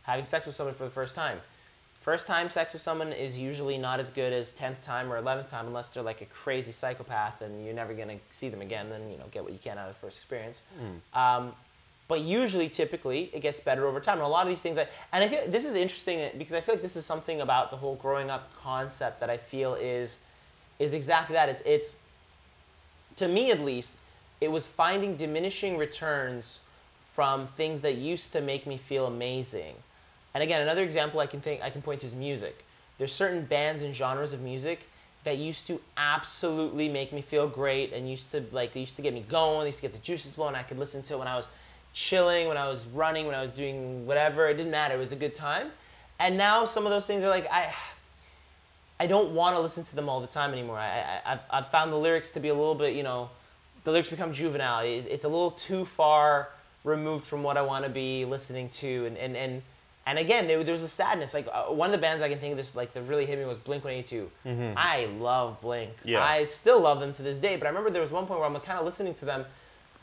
having 0.02 0.24
sex 0.24 0.46
with 0.46 0.54
someone 0.54 0.74
for 0.74 0.84
the 0.84 0.90
first 0.90 1.14
time. 1.14 1.40
First 2.00 2.26
time 2.26 2.48
sex 2.48 2.72
with 2.72 2.80
someone 2.80 3.12
is 3.12 3.36
usually 3.36 3.76
not 3.76 4.00
as 4.00 4.08
good 4.08 4.32
as 4.32 4.50
tenth 4.52 4.80
time 4.80 5.12
or 5.12 5.18
eleventh 5.18 5.50
time 5.50 5.66
unless 5.66 5.90
they're 5.92 6.02
like 6.02 6.22
a 6.22 6.26
crazy 6.26 6.72
psychopath 6.72 7.42
and 7.42 7.64
you're 7.64 7.74
never 7.74 7.92
gonna 7.92 8.16
see 8.30 8.48
them 8.48 8.62
again. 8.62 8.88
Then 8.88 9.10
you 9.10 9.18
know 9.18 9.26
get 9.30 9.44
what 9.44 9.52
you 9.52 9.58
can 9.58 9.76
out 9.76 9.88
of 9.88 9.94
the 9.94 10.00
first 10.00 10.16
experience. 10.16 10.62
Um, 11.12 11.52
but 12.08 12.22
usually, 12.22 12.68
typically, 12.68 13.30
it 13.32 13.40
gets 13.40 13.60
better 13.60 13.86
over 13.86 14.00
time. 14.00 14.14
And 14.14 14.24
a 14.24 14.28
lot 14.28 14.42
of 14.42 14.48
these 14.48 14.60
things, 14.60 14.78
I, 14.78 14.88
and 15.12 15.22
I 15.22 15.28
feel 15.28 15.46
this 15.46 15.64
is 15.64 15.76
interesting 15.76 16.28
because 16.36 16.54
I 16.54 16.60
feel 16.60 16.74
like 16.74 16.82
this 16.82 16.96
is 16.96 17.06
something 17.06 17.42
about 17.42 17.70
the 17.70 17.76
whole 17.76 17.94
growing 17.96 18.30
up 18.30 18.50
concept 18.60 19.20
that 19.20 19.30
I 19.30 19.36
feel 19.36 19.74
is 19.74 20.18
is 20.78 20.94
exactly 20.94 21.34
that. 21.34 21.48
It's 21.48 21.62
it's 21.66 21.94
to 23.16 23.28
me 23.28 23.50
at 23.50 23.60
least, 23.60 23.94
it 24.40 24.50
was 24.50 24.66
finding 24.66 25.16
diminishing 25.16 25.76
returns 25.76 26.60
from 27.14 27.46
things 27.46 27.82
that 27.82 27.96
used 27.96 28.32
to 28.32 28.40
make 28.40 28.66
me 28.66 28.78
feel 28.78 29.06
amazing. 29.06 29.74
And 30.34 30.42
again, 30.42 30.60
another 30.60 30.84
example 30.84 31.20
I 31.20 31.26
can 31.26 31.40
think 31.40 31.62
I 31.62 31.70
can 31.70 31.82
point 31.82 32.00
to 32.00 32.06
is 32.06 32.14
music. 32.14 32.64
There's 32.98 33.12
certain 33.12 33.44
bands 33.44 33.82
and 33.82 33.94
genres 33.94 34.32
of 34.32 34.40
music 34.40 34.80
that 35.24 35.38
used 35.38 35.66
to 35.66 35.80
absolutely 35.96 36.88
make 36.88 37.12
me 37.12 37.20
feel 37.20 37.46
great 37.46 37.92
and 37.92 38.08
used 38.08 38.30
to 38.32 38.44
like 38.52 38.72
they 38.72 38.80
used 38.80 38.96
to 38.96 39.02
get 39.02 39.14
me 39.14 39.24
going, 39.28 39.60
they 39.60 39.66
used 39.66 39.78
to 39.78 39.82
get 39.82 39.92
the 39.92 39.98
juices 39.98 40.34
flowing. 40.34 40.54
I 40.54 40.62
could 40.62 40.78
listen 40.78 41.02
to 41.02 41.14
it 41.14 41.18
when 41.18 41.28
I 41.28 41.36
was 41.36 41.48
chilling, 41.92 42.46
when 42.48 42.56
I 42.56 42.68
was 42.68 42.86
running, 42.86 43.26
when 43.26 43.34
I 43.34 43.42
was 43.42 43.50
doing 43.50 44.06
whatever. 44.06 44.48
It 44.48 44.54
didn't 44.54 44.72
matter. 44.72 44.94
It 44.94 44.98
was 44.98 45.12
a 45.12 45.16
good 45.16 45.34
time. 45.34 45.70
And 46.18 46.36
now 46.36 46.64
some 46.64 46.86
of 46.86 46.90
those 46.90 47.06
things 47.06 47.24
are 47.24 47.30
like 47.30 47.46
I 47.50 47.74
I 49.00 49.06
don't 49.06 49.30
want 49.30 49.56
to 49.56 49.60
listen 49.60 49.82
to 49.84 49.96
them 49.96 50.10
all 50.10 50.20
the 50.20 50.26
time 50.26 50.52
anymore. 50.52 50.78
I, 50.78 51.00
I, 51.00 51.32
I've, 51.32 51.40
I've 51.50 51.70
found 51.70 51.90
the 51.90 51.96
lyrics 51.96 52.28
to 52.30 52.40
be 52.40 52.48
a 52.48 52.54
little 52.54 52.74
bit, 52.74 52.94
you 52.94 53.02
know, 53.02 53.30
the 53.84 53.90
lyrics 53.90 54.10
become 54.10 54.30
juvenile. 54.34 54.84
It, 54.84 55.06
it's 55.08 55.24
a 55.24 55.28
little 55.28 55.52
too 55.52 55.86
far 55.86 56.50
removed 56.84 57.26
from 57.26 57.42
what 57.42 57.56
I 57.56 57.62
want 57.62 57.84
to 57.84 57.90
be 57.90 58.26
listening 58.26 58.68
to. 58.68 59.06
And, 59.06 59.16
and, 59.16 59.36
and, 59.36 59.62
and 60.10 60.18
again, 60.18 60.48
there, 60.48 60.62
there 60.64 60.72
was 60.72 60.82
a 60.82 60.88
sadness. 60.88 61.32
Like 61.32 61.46
uh, 61.52 61.66
one 61.66 61.86
of 61.86 61.92
the 61.92 61.98
bands 61.98 62.20
I 62.20 62.28
can 62.28 62.40
think 62.40 62.50
of 62.50 62.56
this, 62.56 62.74
like 62.74 62.92
that 62.94 63.02
really 63.02 63.26
hit 63.26 63.38
me 63.38 63.44
was 63.44 63.58
Blink 63.58 63.84
182. 63.84 64.74
I 64.76 65.06
love 65.20 65.60
Blink. 65.60 65.92
Yeah. 66.04 66.20
I 66.20 66.44
still 66.46 66.80
love 66.80 66.98
them 66.98 67.12
to 67.12 67.22
this 67.22 67.38
day. 67.38 67.56
But 67.56 67.66
I 67.66 67.68
remember 67.68 67.90
there 67.90 68.02
was 68.02 68.10
one 68.10 68.26
point 68.26 68.40
where 68.40 68.48
I'm 68.48 68.58
kind 68.60 68.76
of 68.80 68.84
listening 68.84 69.14
to 69.14 69.24
them 69.24 69.44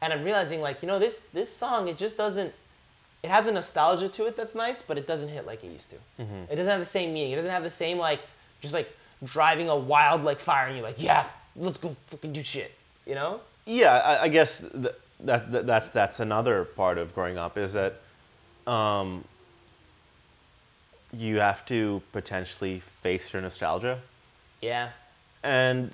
and 0.01 0.13
I'm 0.13 0.23
realizing 0.23 0.61
like, 0.61 0.81
you 0.81 0.87
know, 0.87 0.97
this, 0.97 1.25
this 1.33 1.53
song, 1.53 1.89
it 1.89 1.97
just 1.97 2.15
doesn't, 2.15 2.53
it 3.21 3.29
has 3.29 3.47
a 3.47 3.51
nostalgia 3.51 4.07
to 4.07 4.27
it 4.27 4.37
that's 4.37 4.55
nice, 4.55 4.81
but 4.81 4.97
it 4.97 5.07
doesn't 5.07 5.27
hit 5.27 5.45
like 5.45 5.61
it 5.65 5.71
used 5.73 5.89
to. 5.89 5.97
It 6.49 6.55
doesn't 6.55 6.71
have 6.71 6.79
the 6.79 6.85
same 6.85 7.13
meaning. 7.13 7.33
It 7.33 7.35
doesn't 7.35 7.51
have 7.51 7.63
the 7.63 7.69
same 7.69 7.97
like 7.97 8.21
just 8.61 8.73
like 8.73 8.89
driving 9.25 9.67
a 9.67 9.75
wild 9.75 10.23
like 10.23 10.39
fire 10.39 10.67
and 10.67 10.77
you're 10.77 10.85
like, 10.85 11.01
yeah, 11.01 11.27
let's 11.57 11.77
go 11.77 11.93
fucking 12.07 12.31
do 12.31 12.43
shit. 12.43 12.71
You 13.05 13.15
know? 13.15 13.41
Yeah, 13.65 13.95
I, 13.97 14.23
I 14.23 14.27
guess 14.29 14.59
th- 14.59 14.95
that, 15.21 15.51
that 15.51 15.67
that 15.67 15.93
that's 15.93 16.21
another 16.21 16.63
part 16.63 16.97
of 16.97 17.13
growing 17.13 17.37
up 17.37 17.57
is 17.57 17.73
that 17.73 17.99
um, 18.71 19.25
you 21.13 21.39
have 21.39 21.65
to 21.67 22.01
potentially 22.11 22.81
face 23.01 23.31
your 23.33 23.41
nostalgia, 23.41 23.99
Yeah. 24.61 24.89
and 25.43 25.91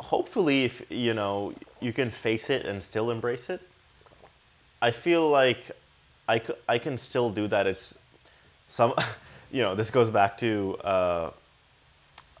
hopefully, 0.00 0.64
if 0.64 0.82
you 0.90 1.14
know, 1.14 1.52
you 1.80 1.92
can 1.92 2.10
face 2.10 2.50
it 2.50 2.64
and 2.66 2.82
still 2.82 3.10
embrace 3.10 3.50
it. 3.50 3.60
I 4.80 4.90
feel 4.92 5.28
like 5.28 5.70
i, 6.28 6.40
I 6.68 6.78
can 6.78 6.98
still 6.98 7.30
do 7.30 7.48
that. 7.48 7.66
It's 7.66 7.94
some, 8.68 8.94
you 9.50 9.62
know, 9.62 9.74
this 9.74 9.90
goes 9.90 10.10
back 10.10 10.38
to 10.38 10.76
uh, 10.84 11.30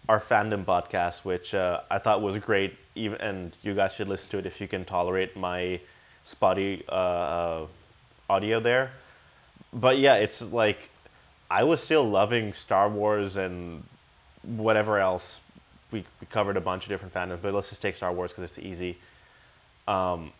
our 0.08 0.20
fandom 0.20 0.64
podcast, 0.64 1.24
which 1.24 1.54
uh, 1.54 1.80
I 1.90 1.98
thought 1.98 2.22
was 2.22 2.38
great. 2.38 2.76
Even 2.94 3.20
and 3.20 3.52
you 3.62 3.74
guys 3.74 3.92
should 3.94 4.08
listen 4.08 4.30
to 4.30 4.38
it 4.38 4.46
if 4.46 4.60
you 4.60 4.68
can 4.68 4.84
tolerate 4.84 5.36
my 5.36 5.80
spotty 6.24 6.84
uh, 6.88 6.92
uh, 6.92 7.66
audio 8.30 8.60
there. 8.60 8.90
But 9.72 9.98
yeah, 9.98 10.14
it's 10.16 10.40
like 10.42 10.90
I 11.50 11.64
was 11.64 11.82
still 11.82 12.08
loving 12.08 12.52
Star 12.52 12.88
Wars 12.88 13.36
and 13.36 13.82
whatever 14.42 14.98
else. 14.98 15.40
We, 15.90 16.04
we 16.20 16.26
covered 16.28 16.56
a 16.56 16.60
bunch 16.60 16.84
of 16.84 16.90
different 16.90 17.14
fandoms, 17.14 17.40
but 17.40 17.54
let's 17.54 17.70
just 17.70 17.80
take 17.80 17.94
Star 17.94 18.12
Wars 18.12 18.30
because 18.32 18.44
it's 18.50 18.58
easy. 18.58 18.98
Um, 19.86 20.32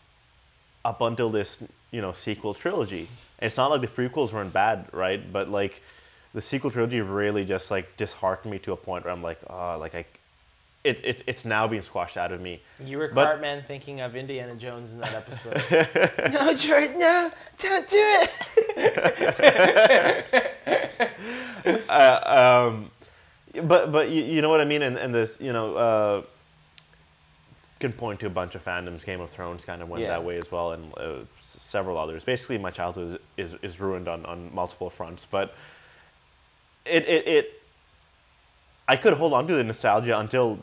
up 0.85 1.01
until 1.01 1.31
this, 1.31 1.59
you 1.91 2.01
know, 2.01 2.13
sequel 2.13 2.55
trilogy. 2.55 3.09
And 3.39 3.47
it's 3.47 3.57
not 3.57 3.71
like 3.71 3.81
the 3.81 3.89
prequels 3.89 4.33
weren't 4.33 4.53
bad, 4.53 4.87
right? 4.93 5.33
But 5.33 5.49
like 5.49 5.83
the 6.35 6.41
sequel 6.41 6.71
trilogy 6.71 7.01
really 7.01 7.45
just 7.45 7.71
like 7.71 7.97
disheartened 7.97 8.53
me 8.53 8.59
to 8.61 8.73
a 8.73 8.77
point 8.77 9.05
where 9.05 9.13
I'm 9.13 9.23
like, 9.23 9.41
oh, 9.49 9.79
like 9.79 9.95
I, 9.95 10.05
it, 10.85 11.05
it 11.05 11.23
it's 11.27 11.45
now 11.45 11.67
being 11.69 11.83
squashed 11.83 12.17
out 12.17 12.31
of 12.33 12.41
me. 12.41 12.63
You 12.83 12.99
were 12.99 13.09
But- 13.09 13.25
Cartman 13.25 13.65
thinking 13.67 14.01
of 14.01 14.15
Indiana 14.17 14.55
Jones 14.55 14.93
in 14.93 14.99
that 15.01 15.15
episode. 15.15 15.63
no, 16.33 16.55
Jordan, 16.55 16.99
no, 16.99 17.31
don't 17.59 17.89
do 17.89 17.97
it. 17.97 18.31
uh, 21.89 22.71
um, 22.71 22.91
but 23.67 23.91
but 23.93 24.11
you, 24.11 24.23
you 24.23 24.41
know 24.43 24.49
what 24.51 24.61
I 24.61 24.65
mean, 24.65 24.83
and, 24.83 24.97
and 24.97 25.15
this 25.15 25.37
you 25.41 25.53
know 25.53 25.75
uh, 25.77 26.23
can 27.81 27.93
point 27.93 28.21
to 28.21 28.27
a 28.27 28.31
bunch 28.31 28.55
of 28.55 28.65
fandoms. 28.65 29.05
Game 29.05 29.21
of 29.21 29.31
Thrones 29.31 29.65
kind 29.65 29.83
of 29.83 29.89
went 29.89 30.03
Yeah. 30.03 30.09
that 30.11 30.25
way 30.25 30.39
as 30.39 30.51
well, 30.53 30.73
and 30.73 30.93
uh, 30.97 31.21
s- 31.41 31.57
several 31.59 31.99
others. 31.99 32.25
Basically, 32.25 32.59
my 32.59 32.71
childhood 32.71 33.21
is, 33.37 33.53
is, 33.53 33.59
is 33.63 33.81
ruined 33.81 34.09
on, 34.09 34.25
on 34.27 34.55
multiple 34.55 34.91
fronts. 34.91 35.27
But 35.31 35.55
it, 36.87 37.07
it 37.09 37.27
it 37.29 37.58
I 38.89 38.97
could 38.97 39.13
hold 39.13 39.35
on 39.35 39.47
to 39.47 39.55
the 39.55 39.63
nostalgia 39.63 40.19
until 40.19 40.59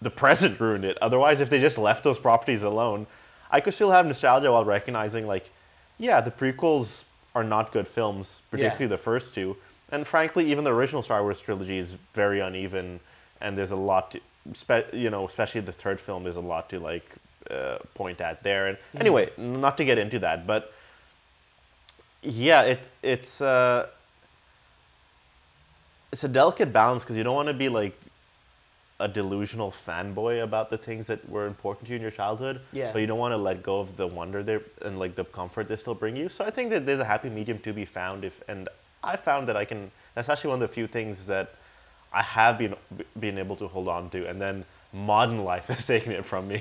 the 0.00 0.10
present 0.10 0.58
ruined 0.60 0.84
it. 0.84 0.96
Otherwise, 1.02 1.40
if 1.40 1.50
they 1.50 1.60
just 1.60 1.76
left 1.76 2.04
those 2.04 2.18
properties 2.18 2.62
alone, 2.62 3.06
I 3.50 3.60
could 3.60 3.74
still 3.74 3.90
have 3.90 4.06
nostalgia 4.06 4.50
while 4.52 4.64
recognizing 4.64 5.26
like, 5.26 5.50
yeah, 5.98 6.20
the 6.20 6.30
prequels 6.30 7.04
are 7.34 7.44
not 7.44 7.72
good 7.72 7.86
films, 7.86 8.38
particularly 8.50 8.86
the 8.86 8.96
first 8.96 9.34
two. 9.34 9.56
And 9.92 10.06
frankly, 10.06 10.50
even 10.50 10.64
the 10.64 10.72
original 10.72 11.02
Star 11.02 11.22
Wars 11.22 11.40
trilogy 11.40 11.78
is 11.78 11.96
very 12.14 12.40
uneven, 12.40 13.00
and 13.40 13.58
there's 13.58 13.72
a 13.72 13.76
lot 13.76 14.12
to, 14.12 14.20
spe- 14.54 14.94
you 14.94 15.10
know, 15.10 15.26
especially 15.26 15.60
the 15.60 15.72
third 15.72 16.00
film, 16.00 16.22
there's 16.22 16.36
a 16.36 16.40
lot 16.40 16.70
to 16.70 16.78
like 16.78 17.16
uh, 17.50 17.78
point 17.94 18.20
at 18.20 18.42
there. 18.42 18.68
And 18.68 18.78
anyway, 18.98 19.30
not 19.36 19.76
to 19.78 19.84
get 19.84 19.98
into 19.98 20.20
that, 20.20 20.46
but 20.46 20.72
yeah, 22.22 22.62
it 22.62 22.80
it's 23.02 23.40
uh, 23.40 23.88
it's 26.12 26.24
a 26.24 26.28
delicate 26.28 26.72
balance 26.72 27.04
because 27.04 27.16
you 27.16 27.24
don't 27.24 27.34
want 27.34 27.48
to 27.48 27.54
be 27.54 27.68
like 27.68 27.98
a 28.98 29.08
delusional 29.08 29.72
fanboy 29.86 30.42
about 30.42 30.68
the 30.68 30.76
things 30.76 31.06
that 31.06 31.26
were 31.28 31.46
important 31.46 31.86
to 31.86 31.90
you 31.90 31.96
in 31.96 32.02
your 32.02 32.10
childhood. 32.10 32.60
Yeah. 32.72 32.92
But 32.92 32.98
you 32.98 33.06
don't 33.06 33.18
want 33.18 33.32
to 33.32 33.38
let 33.38 33.62
go 33.62 33.80
of 33.80 33.96
the 33.96 34.06
wonder 34.06 34.42
there 34.42 34.62
and 34.82 34.98
like 34.98 35.14
the 35.14 35.24
comfort 35.24 35.68
they 35.68 35.76
still 35.76 35.94
bring 35.94 36.16
you. 36.16 36.28
So 36.28 36.44
I 36.44 36.50
think 36.50 36.70
that 36.70 36.84
there's 36.84 37.00
a 37.00 37.04
happy 37.04 37.30
medium 37.30 37.58
to 37.60 37.72
be 37.72 37.84
found 37.84 38.24
if 38.24 38.42
and 38.48 38.68
I 39.02 39.16
found 39.16 39.48
that 39.48 39.56
I 39.56 39.64
can 39.64 39.90
that's 40.14 40.28
actually 40.28 40.48
one 40.48 40.62
of 40.62 40.68
the 40.68 40.74
few 40.74 40.86
things 40.86 41.24
that 41.26 41.54
I 42.12 42.22
have 42.22 42.58
been 42.58 42.74
been 43.18 43.38
able 43.38 43.56
to 43.56 43.68
hold 43.68 43.88
on 43.88 44.10
to 44.10 44.28
and 44.28 44.40
then 44.40 44.64
modern 44.92 45.44
life 45.52 45.66
has 45.66 45.86
taken 45.86 46.12
it 46.12 46.26
from 46.26 46.48
me. 46.48 46.60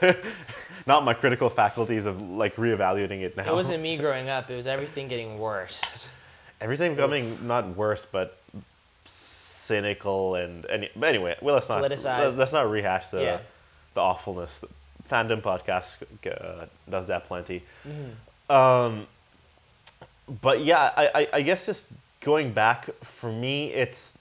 Not 0.86 1.04
my 1.04 1.12
critical 1.12 1.50
faculties 1.50 2.06
of 2.06 2.22
like 2.22 2.56
reevaluating 2.56 3.20
it 3.22 3.36
now. 3.36 3.50
It 3.50 3.54
wasn't 3.54 3.82
me 3.82 3.98
growing 3.98 4.30
up. 4.30 4.50
It 4.50 4.56
was 4.56 4.66
everything 4.66 5.08
getting 5.08 5.38
worse. 5.38 6.08
Everything 6.60 6.94
becoming 6.94 7.46
not 7.46 7.76
worse, 7.76 8.06
but 8.10 8.38
cynical 9.66 10.34
and 10.36 10.64
any. 10.66 10.90
But 10.94 11.08
anyway, 11.08 11.36
well, 11.40 11.54
let's 11.54 11.68
not 11.68 11.82
let's, 11.82 12.04
let's 12.04 12.52
not 12.52 12.70
rehash 12.70 13.08
the 13.08 13.22
Yeah. 13.22 13.38
the 13.94 14.00
awfulness. 14.00 14.64
Fandom 15.10 15.40
podcast 15.40 15.96
uh, 16.26 16.66
does 16.90 17.06
that 17.06 17.26
plenty. 17.26 17.62
Mm-hmm. 17.86 18.52
Um, 18.52 19.06
but 20.42 20.64
yeah, 20.64 20.92
I, 20.96 21.06
I 21.14 21.28
I 21.34 21.42
guess 21.42 21.66
just 21.66 21.84
going 22.20 22.52
back 22.52 22.88
for 23.04 23.30
me, 23.30 23.72
it's 23.72 24.12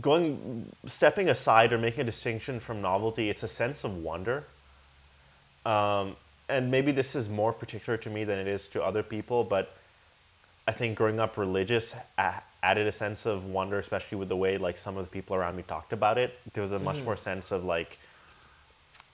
going 0.00 0.70
stepping 0.86 1.28
aside 1.28 1.72
or 1.72 1.78
making 1.78 2.02
a 2.02 2.04
distinction 2.04 2.60
from 2.60 2.80
novelty. 2.80 3.28
It's 3.28 3.42
a 3.42 3.48
sense 3.48 3.82
of 3.82 3.96
wonder. 3.96 4.44
Um, 5.66 6.16
and 6.48 6.70
maybe 6.70 6.92
this 6.92 7.14
is 7.14 7.28
more 7.28 7.52
particular 7.52 7.96
to 7.98 8.10
me 8.10 8.24
than 8.24 8.38
it 8.38 8.46
is 8.46 8.66
to 8.68 8.82
other 8.82 9.02
people, 9.02 9.44
but 9.44 9.74
I 10.66 10.72
think 10.72 10.96
growing 10.96 11.18
up 11.18 11.36
religious 11.36 11.94
added 12.62 12.86
a 12.86 12.92
sense 12.92 13.26
of 13.26 13.44
wonder, 13.46 13.78
especially 13.78 14.18
with 14.18 14.28
the 14.28 14.36
way 14.36 14.58
like 14.58 14.78
some 14.78 14.96
of 14.96 15.04
the 15.04 15.10
people 15.10 15.34
around 15.34 15.56
me 15.56 15.62
talked 15.62 15.92
about 15.92 16.18
it. 16.18 16.38
There 16.52 16.62
was 16.62 16.72
a 16.72 16.78
much 16.78 16.98
more 17.02 17.16
sense 17.16 17.50
of 17.50 17.64
like 17.64 17.98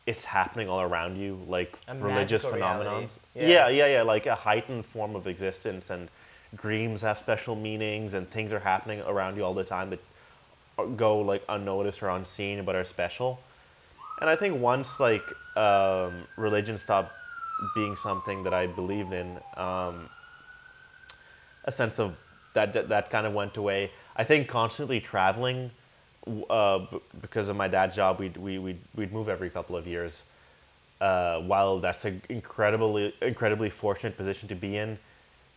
it's 0.07 0.25
happening 0.25 0.69
all 0.69 0.81
around 0.81 1.17
you, 1.17 1.39
like 1.49 1.77
A 1.89 1.95
religious 1.95 2.45
reality. 2.45 3.09
Yeah. 3.35 3.49
Yeah. 3.49 3.69
yeah, 3.69 3.87
yeah, 3.87 4.03
like 4.03 4.27
a 4.27 4.35
heightened 4.35 4.87
form 4.87 5.17
of 5.17 5.27
existence, 5.27 5.91
and 5.91 6.09
dreams 6.55 7.03
have 7.03 7.19
special 7.19 7.57
meanings, 7.57 8.15
and 8.15 8.31
things 8.31 8.53
are 8.53 8.61
happening 8.61 9.01
around 9.01 9.37
you 9.37 9.45
all 9.45 9.55
the 9.55 9.65
time 9.65 9.91
that 9.91 10.97
go 10.97 11.19
like 11.21 11.43
unnoticed 11.49 12.03
or 12.03 12.11
unseen, 12.11 12.65
but 12.65 12.77
are 12.77 12.85
special. 12.85 13.41
And 14.21 14.31
I 14.31 14.37
think 14.37 14.61
once 14.61 15.01
like 15.01 15.25
um, 15.57 16.27
religion 16.37 16.79
stopped 16.79 17.13
being 17.75 17.97
something 17.97 18.45
that 18.45 18.55
I 18.55 18.67
believed 18.67 19.13
in, 19.13 19.39
um, 19.57 20.09
a 21.67 21.73
sense 21.73 21.99
of 21.99 22.15
that, 22.55 22.89
that 22.89 23.11
kind 23.11 23.27
of 23.27 23.35
went 23.35 23.57
away. 23.57 23.91
I 24.17 24.25
think 24.25 24.49
constantly 24.49 25.01
traveling, 25.01 25.71
uh, 26.49 26.79
b- 26.79 27.01
because 27.21 27.49
of 27.49 27.57
my 27.57 27.69
dad's 27.69 27.95
job, 27.95 28.19
we'd 28.19 28.37
we 28.37 28.59
we'd, 28.59 28.79
we'd 28.95 29.13
move 29.13 29.29
every 29.29 29.51
couple 29.51 29.77
of 29.77 29.87
years. 29.87 30.23
Uh, 31.01 31.41
while 31.41 31.79
that's 31.79 32.05
an 32.07 32.23
incredibly 32.31 33.15
incredibly 33.21 33.69
fortunate 33.69 34.17
position 34.17 34.49
to 34.49 34.55
be 34.55 34.77
in, 34.79 34.99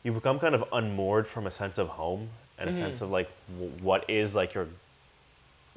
you 0.04 0.12
become 0.12 0.38
kind 0.40 0.54
of 0.54 0.66
unmoored 0.74 1.26
from 1.28 1.48
a 1.48 1.52
sense 1.52 1.78
of 1.78 1.88
home 1.88 2.28
and 2.58 2.70
a 2.70 2.74
sense 2.74 3.00
of 3.00 3.10
like 3.10 3.30
w- 3.54 3.72
what 3.82 4.04
is 4.10 4.36
like 4.36 4.54
your 4.54 4.68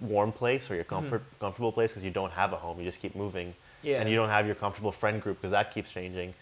warm 0.00 0.32
place 0.32 0.68
or 0.70 0.74
your 0.74 0.82
comfort 0.84 1.22
comfortable 1.38 1.70
place 1.70 1.90
because 1.90 2.02
you 2.02 2.10
don't 2.10 2.32
have 2.32 2.52
a 2.52 2.56
home. 2.56 2.78
You 2.78 2.84
just 2.84 3.00
keep 3.00 3.14
moving, 3.14 3.54
Yeah. 3.82 4.00
and 4.00 4.10
you 4.10 4.16
don't 4.16 4.30
have 4.30 4.46
your 4.46 4.56
comfortable 4.56 4.90
friend 4.90 5.22
group 5.22 5.36
because 5.40 5.52
that 5.52 5.72
keeps 5.72 5.92
changing. 5.92 6.34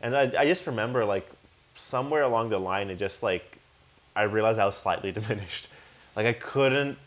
And 0.00 0.16
I, 0.16 0.32
I 0.36 0.44
just 0.46 0.66
remember 0.66 1.04
like 1.04 1.30
somewhere 1.76 2.22
along 2.22 2.50
the 2.50 2.58
line, 2.58 2.90
it 2.90 2.96
just 2.96 3.22
like 3.22 3.58
I 4.16 4.22
realized 4.22 4.58
I 4.58 4.66
was 4.66 4.76
slightly 4.76 5.12
diminished. 5.20 5.68
Like 6.16 6.26
I 6.26 6.32
couldn't 6.32 6.98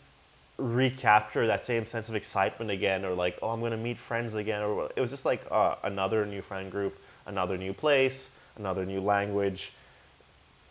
recapture 0.58 1.46
that 1.46 1.64
same 1.64 1.86
sense 1.86 2.08
of 2.08 2.14
excitement 2.14 2.70
again, 2.70 3.04
or 3.04 3.14
like 3.14 3.38
oh 3.42 3.48
I'm 3.48 3.60
gonna 3.60 3.76
meet 3.76 3.98
friends 3.98 4.34
again, 4.34 4.62
or 4.62 4.90
it 4.94 5.00
was 5.00 5.10
just 5.10 5.24
like 5.24 5.44
uh, 5.50 5.76
another 5.84 6.26
new 6.26 6.42
friend 6.42 6.70
group, 6.70 6.98
another 7.26 7.56
new 7.56 7.72
place, 7.72 8.28
another 8.56 8.84
new 8.84 9.00
language. 9.00 9.72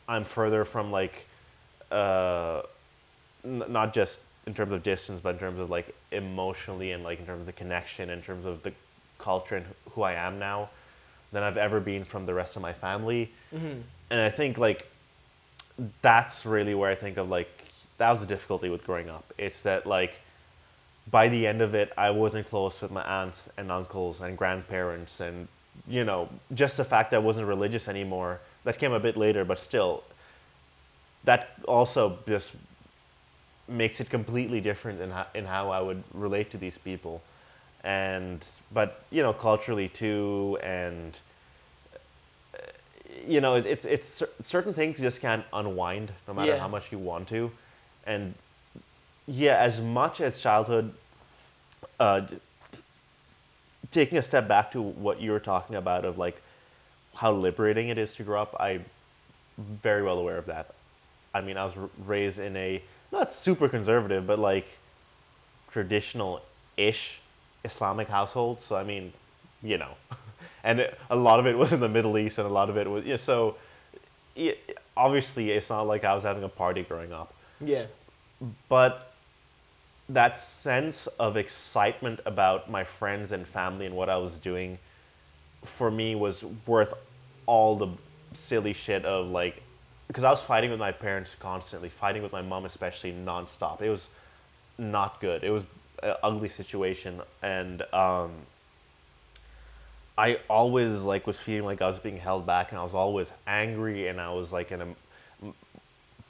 I'm 0.09 0.23
further 0.23 0.63
from 0.65 0.91
like 0.91 1.25
uh, 1.91 2.61
n- 3.43 3.63
not 3.69 3.93
just 3.93 4.19
in 4.45 4.53
terms 4.53 4.71
of 4.71 4.83
distance, 4.83 5.19
but 5.21 5.35
in 5.35 5.39
terms 5.39 5.59
of 5.59 5.69
like 5.69 5.93
emotionally 6.11 6.91
and 6.91 7.03
like 7.03 7.19
in 7.19 7.25
terms 7.25 7.41
of 7.41 7.45
the 7.45 7.53
connection, 7.53 8.09
in 8.09 8.21
terms 8.21 8.45
of 8.45 8.63
the 8.63 8.71
culture 9.19 9.57
and 9.57 9.65
who 9.91 10.03
I 10.03 10.13
am 10.13 10.39
now, 10.39 10.69
than 11.31 11.43
I've 11.43 11.57
ever 11.57 11.79
been 11.79 12.05
from 12.05 12.25
the 12.25 12.33
rest 12.33 12.55
of 12.55 12.61
my 12.61 12.73
family. 12.73 13.31
Mm-hmm. 13.53 13.81
And 14.09 14.19
I 14.19 14.29
think 14.29 14.57
like 14.57 14.87
that's 16.01 16.45
really 16.45 16.75
where 16.75 16.89
I 16.89 16.95
think 16.95 17.17
of 17.17 17.29
like 17.29 17.49
that 17.97 18.11
was 18.11 18.21
the 18.21 18.27
difficulty 18.27 18.69
with 18.69 18.85
growing 18.85 19.09
up. 19.09 19.33
It's 19.37 19.61
that 19.61 19.85
like 19.85 20.19
by 21.09 21.29
the 21.29 21.47
end 21.47 21.61
of 21.61 21.73
it, 21.73 21.91
I 21.97 22.09
wasn't 22.09 22.49
close 22.49 22.81
with 22.81 22.91
my 22.91 23.03
aunts 23.03 23.49
and 23.57 23.71
uncles 23.71 24.21
and 24.21 24.37
grandparents, 24.37 25.19
and 25.19 25.47
you 25.87 26.03
know, 26.03 26.29
just 26.53 26.77
the 26.77 26.85
fact 26.85 27.11
that 27.11 27.17
I 27.17 27.19
wasn't 27.19 27.47
religious 27.47 27.87
anymore. 27.87 28.39
That 28.65 28.77
came 28.77 28.91
a 28.91 28.99
bit 28.99 29.15
later, 29.15 29.45
but 29.45 29.59
still, 29.59 30.03
that 31.23 31.51
also 31.67 32.19
just 32.27 32.51
makes 33.69 33.99
it 33.99 34.09
completely 34.09 34.59
different 34.59 34.99
in 35.01 35.11
how, 35.11 35.27
in 35.33 35.45
how 35.45 35.69
I 35.69 35.81
would 35.81 36.03
relate 36.13 36.51
to 36.51 36.57
these 36.57 36.77
people, 36.77 37.21
and 37.83 38.43
but 38.71 39.01
you 39.11 39.21
know, 39.21 39.33
culturally 39.33 39.87
too, 39.89 40.57
and 40.61 41.15
uh, 42.53 42.57
you 43.25 43.41
know, 43.41 43.55
it's 43.55 43.85
it's 43.85 44.23
certain 44.41 44.73
things 44.73 44.99
you 44.99 45.05
just 45.05 45.21
can't 45.21 45.45
unwind 45.53 46.11
no 46.27 46.33
matter 46.33 46.53
Yeah. 46.53 46.59
how 46.59 46.67
much 46.67 46.91
you 46.91 46.97
want 46.97 47.27
to, 47.29 47.51
and 48.05 48.33
yeah, 49.25 49.57
as 49.57 49.81
much 49.81 50.21
as 50.21 50.37
childhood, 50.39 50.93
uh, 51.99 52.21
taking 53.91 54.17
a 54.17 54.21
step 54.21 54.47
back 54.47 54.71
to 54.71 54.81
what 54.81 55.19
you 55.21 55.31
were 55.31 55.39
talking 55.39 55.75
about 55.75 56.05
of 56.05 56.17
like 56.17 56.41
how 57.15 57.31
liberating 57.33 57.89
it 57.89 57.97
is 57.97 58.13
to 58.13 58.23
grow 58.23 58.41
up, 58.41 58.55
I'm 58.59 58.85
very 59.57 60.03
well 60.03 60.19
aware 60.19 60.37
of 60.37 60.45
that. 60.45 60.73
I 61.33 61.41
mean, 61.41 61.57
I 61.57 61.65
was 61.65 61.73
raised 62.05 62.39
in 62.39 62.55
a 62.55 62.81
not 63.11 63.33
super 63.33 63.67
conservative, 63.67 64.27
but 64.27 64.39
like 64.39 64.67
traditional-ish 65.71 67.19
Islamic 67.71 68.07
household. 68.07 68.61
So 68.61 68.75
I 68.75 68.83
mean, 68.83 69.13
you 69.71 69.77
know, 69.77 69.93
and 70.63 70.79
it, 70.79 70.89
a 71.09 71.15
lot 71.15 71.39
of 71.41 71.45
it 71.51 71.57
was 71.57 71.71
in 71.71 71.79
the 71.79 71.89
Middle 71.97 72.17
East, 72.17 72.37
and 72.39 72.47
a 72.47 72.51
lot 72.59 72.69
of 72.69 72.77
it 72.77 72.87
was 72.89 73.05
yeah. 73.05 73.17
So 73.17 73.55
yeah, 74.35 74.53
obviously, 74.95 75.51
it's 75.51 75.69
not 75.69 75.83
like 75.87 76.03
I 76.03 76.13
was 76.15 76.23
having 76.23 76.43
a 76.43 76.49
party 76.49 76.83
growing 76.83 77.11
up 77.11 77.33
Yeah. 77.59 77.85
but 78.69 78.93
that 80.09 80.39
sense 80.39 81.07
of 81.19 81.35
excitement 81.37 82.19
about 82.25 82.69
my 82.69 82.83
friends 82.83 83.31
and 83.31 83.45
family 83.47 83.85
and 83.85 83.95
what 83.95 84.09
I 84.09 84.17
was 84.17 84.33
doing 84.33 84.77
for 85.65 85.91
me 85.91 86.15
was 86.15 86.43
worth 86.65 86.93
all 87.45 87.75
the 87.75 87.87
silly 88.33 88.73
shit 88.73 89.03
of 89.05 89.27
like 89.27 89.61
because 90.07 90.23
I 90.23 90.29
was 90.29 90.39
fighting 90.39 90.69
with 90.71 90.79
my 90.79 90.93
parents 90.93 91.31
constantly, 91.39 91.89
fighting 91.89 92.23
with 92.23 92.31
my 92.31 92.41
mom 92.41 92.63
especially 92.65 93.11
nonstop. 93.11 93.81
It 93.81 93.89
was 93.89 94.07
not 94.77 95.19
good. 95.19 95.43
It 95.43 95.49
was 95.49 95.63
ugly 96.03 96.49
situation 96.49 97.21
and 97.41 97.81
um 97.93 98.31
I 100.19 100.39
always 100.49 101.01
like 101.01 101.27
was 101.27 101.37
feeling 101.37 101.65
like 101.65 101.81
I 101.81 101.87
was 101.87 101.99
being 101.99 102.17
held 102.17 102.45
back 102.47 102.71
and 102.71 102.79
I 102.79 102.83
was 102.83 102.95
always 102.95 103.31
angry 103.45 104.07
and 104.07 104.19
I 104.19 104.33
was 104.33 104.51
like 104.51 104.71
in 104.71 104.81
a 104.81 104.87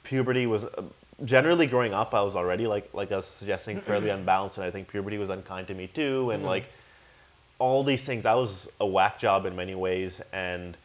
puberty 0.08 0.46
was 0.46 0.64
uh, 0.64 0.82
generally 1.24 1.66
growing 1.66 1.92
up 1.92 2.14
i 2.14 2.22
was 2.22 2.34
already 2.34 2.66
like 2.66 2.88
like 2.94 3.12
i 3.12 3.16
was 3.16 3.26
suggesting 3.26 3.80
fairly 3.80 4.08
unbalanced 4.08 4.56
and 4.56 4.64
i 4.64 4.70
think 4.70 4.88
puberty 4.88 5.18
was 5.18 5.28
unkind 5.28 5.66
to 5.66 5.74
me 5.74 5.86
too 5.86 6.30
and 6.30 6.44
like 6.44 6.70
all 7.58 7.84
these 7.84 8.02
things 8.02 8.24
i 8.24 8.34
was 8.34 8.68
a 8.80 8.86
whack 8.86 9.18
job 9.18 9.44
in 9.44 9.54
many 9.54 9.74
ways 9.74 10.20
and 10.32 10.76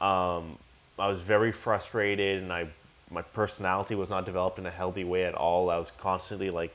um, 0.00 0.58
i 0.98 1.08
was 1.08 1.20
very 1.20 1.50
frustrated 1.50 2.42
and 2.42 2.52
i 2.52 2.68
my 3.10 3.22
personality 3.22 3.94
was 3.94 4.08
not 4.08 4.24
developed 4.24 4.58
in 4.58 4.66
a 4.66 4.70
healthy 4.70 5.04
way 5.04 5.24
at 5.24 5.34
all 5.34 5.70
i 5.70 5.78
was 5.78 5.90
constantly 5.98 6.50
like 6.50 6.72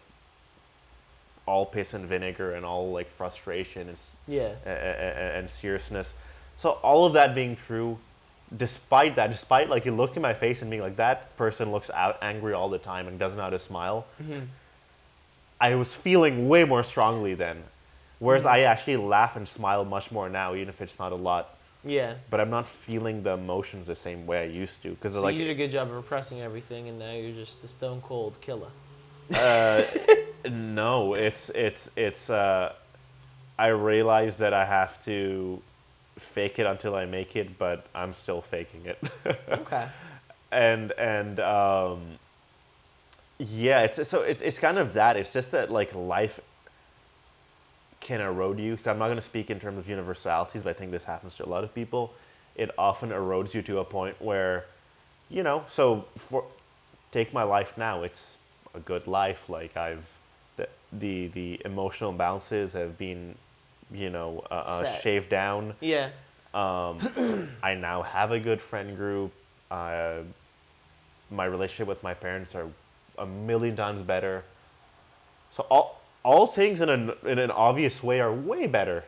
all 1.47 1.65
piss 1.65 1.93
and 1.93 2.05
vinegar 2.05 2.53
and 2.53 2.63
all 2.65 2.91
like 2.91 3.09
frustration 3.17 3.89
and 3.89 3.97
Yeah. 4.27 4.51
a- 4.65 4.69
a- 4.69 4.73
a- 4.73 5.37
and 5.39 5.49
seriousness. 5.49 6.13
So 6.57 6.71
all 6.83 7.05
of 7.05 7.13
that 7.13 7.33
being 7.33 7.55
true, 7.55 7.97
despite 8.55 9.15
that, 9.15 9.31
despite 9.31 9.69
like 9.69 9.85
you 9.85 9.91
look 9.95 10.15
in 10.15 10.21
my 10.21 10.33
face 10.33 10.61
and 10.61 10.69
being 10.69 10.81
like 10.83 10.97
that 10.97 11.35
person 11.37 11.71
looks 11.71 11.89
out 11.89 12.17
angry 12.21 12.53
all 12.53 12.69
the 12.69 12.77
time 12.77 13.07
and 13.07 13.17
doesn't 13.17 13.37
know 13.37 13.43
how 13.45 13.49
to 13.49 13.59
smile, 13.59 14.05
I 15.59 15.75
was 15.75 15.93
feeling 15.93 16.47
way 16.47 16.63
more 16.65 16.83
strongly 16.83 17.33
then. 17.33 17.63
Whereas 18.19 18.45
I 18.45 18.61
actually 18.61 18.97
laugh 18.97 19.35
and 19.35 19.47
smile 19.47 19.85
much 19.85 20.11
more 20.11 20.27
now, 20.29 20.53
even 20.55 20.69
if 20.69 20.81
it's 20.81 20.97
not 20.99 21.11
a 21.11 21.15
lot. 21.15 21.55
Yeah. 21.83 22.15
But 22.31 22.39
I'm 22.41 22.49
not 22.49 22.67
feeling 22.67 23.23
the 23.23 23.31
emotions 23.31 23.87
the 23.87 23.95
same 23.95 24.25
way 24.25 24.41
I 24.41 24.45
used 24.45 24.81
to 24.83 24.89
because 24.89 25.13
So 25.13 25.21
like 25.21 25.35
you 25.35 25.45
did 25.45 25.51
a 25.51 25.55
good 25.55 25.71
job 25.71 25.87
of 25.89 25.95
repressing 25.95 26.41
everything, 26.41 26.89
and 26.89 26.97
now 26.99 27.11
you're 27.13 27.35
just 27.35 27.63
a 27.63 27.67
stone 27.67 28.01
cold 28.01 28.39
killer. 28.41 28.69
Uh, 29.33 29.83
no, 30.49 31.13
it's 31.13 31.49
it's 31.49 31.89
it's. 31.95 32.29
Uh, 32.29 32.73
I 33.59 33.67
realize 33.67 34.37
that 34.37 34.53
I 34.53 34.65
have 34.65 35.03
to 35.05 35.61
fake 36.17 36.59
it 36.59 36.65
until 36.65 36.95
I 36.95 37.05
make 37.05 37.35
it, 37.35 37.57
but 37.57 37.87
I'm 37.95 38.13
still 38.13 38.41
faking 38.41 38.85
it. 38.85 38.99
Okay. 39.49 39.87
and 40.51 40.91
and 40.93 41.39
um, 41.39 42.01
yeah, 43.37 43.81
it's 43.81 44.07
so 44.07 44.21
it's 44.21 44.41
it's 44.41 44.59
kind 44.59 44.77
of 44.77 44.93
that. 44.93 45.17
It's 45.17 45.31
just 45.31 45.51
that 45.51 45.71
like 45.71 45.93
life 45.93 46.39
can 47.99 48.21
erode 48.21 48.59
you. 48.59 48.77
I'm 48.85 48.99
not 48.99 49.07
going 49.07 49.17
to 49.17 49.21
speak 49.21 49.49
in 49.49 49.59
terms 49.59 49.77
of 49.77 49.89
universalities, 49.89 50.63
but 50.63 50.69
I 50.69 50.73
think 50.73 50.91
this 50.91 51.03
happens 51.03 51.35
to 51.35 51.45
a 51.45 51.49
lot 51.49 51.63
of 51.63 51.73
people. 51.73 52.13
It 52.55 52.71
often 52.77 53.09
erodes 53.09 53.53
you 53.53 53.61
to 53.63 53.79
a 53.79 53.85
point 53.85 54.19
where, 54.21 54.65
you 55.29 55.43
know, 55.43 55.65
so 55.69 56.05
for 56.17 56.45
take 57.11 57.33
my 57.33 57.43
life 57.43 57.77
now, 57.77 58.03
it's 58.03 58.37
a 58.73 58.79
good 58.79 59.07
life. 59.07 59.49
Like 59.49 59.75
I've 59.77 60.05
the 60.57 60.67
the, 60.93 61.27
the 61.29 61.61
emotional 61.65 62.13
imbalances 62.13 62.71
have 62.71 62.97
been, 62.97 63.35
you 63.91 64.09
know, 64.09 64.43
uh, 64.51 64.53
uh, 64.53 64.99
shaved 64.99 65.29
down. 65.29 65.73
Yeah. 65.79 66.09
Um, 66.53 67.49
I 67.63 67.73
now 67.73 68.01
have 68.03 68.31
a 68.31 68.39
good 68.39 68.61
friend 68.61 68.95
group. 68.95 69.31
Uh, 69.69 70.19
my 71.29 71.45
relationship 71.45 71.87
with 71.87 72.01
my 72.03 72.13
parents 72.13 72.55
are 72.55 72.67
a 73.17 73.25
million 73.25 73.75
times 73.75 74.01
better. 74.01 74.43
So 75.51 75.63
all 75.69 76.01
all 76.23 76.47
things 76.47 76.81
in 76.81 76.89
an 76.89 77.11
in 77.25 77.39
an 77.39 77.51
obvious 77.51 78.01
way 78.01 78.19
are 78.19 78.33
way 78.33 78.67
better. 78.67 79.03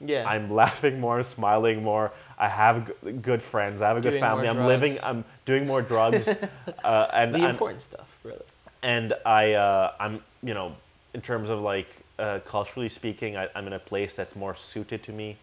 Yeah. 0.00 0.28
I'm 0.28 0.52
laughing 0.54 1.00
more, 1.00 1.22
smiling 1.24 1.82
more. 1.82 2.12
I 2.38 2.48
have 2.48 2.86
g- 3.02 3.12
good 3.12 3.42
friends. 3.42 3.82
I 3.82 3.88
have 3.88 3.96
a 3.96 4.00
good 4.00 4.10
Doing 4.10 4.22
family. 4.22 4.48
I'm 4.48 4.66
living. 4.66 4.96
I'm 5.02 5.24
doing 5.44 5.66
more 5.66 5.82
drugs, 5.82 6.28
uh, 6.84 7.08
and 7.12 7.34
the 7.34 7.38
and- 7.38 7.48
important 7.48 7.82
stuff, 7.82 8.06
really. 8.22 8.44
And 8.82 9.14
I 9.24 9.54
uh, 9.54 9.92
I'm 9.98 10.22
you 10.42 10.54
know 10.54 10.74
in 11.14 11.20
terms 11.20 11.50
of 11.50 11.60
like 11.60 11.88
uh, 12.18 12.40
culturally 12.46 12.88
speaking, 12.88 13.36
I, 13.36 13.48
I'm 13.54 13.66
in 13.66 13.72
a 13.72 13.78
place 13.78 14.14
that's 14.14 14.34
more 14.36 14.54
suited 14.54 15.02
to 15.04 15.12
me. 15.12 15.36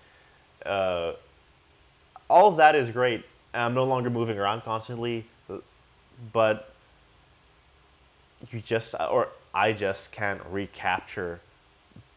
Uh, 0.66 1.14
all 2.30 2.48
of 2.50 2.58
that 2.58 2.76
is 2.76 2.90
great. 2.90 3.24
I'm 3.54 3.74
no 3.74 3.86
longer 3.86 4.10
moving 4.10 4.38
around 4.38 4.62
constantly, 4.62 5.26
but 6.34 6.74
you 8.52 8.62
just 8.62 8.96
or 8.96 9.30
I 9.54 9.72
just 9.72 10.12
can't 10.12 10.42
recapture 10.50 11.40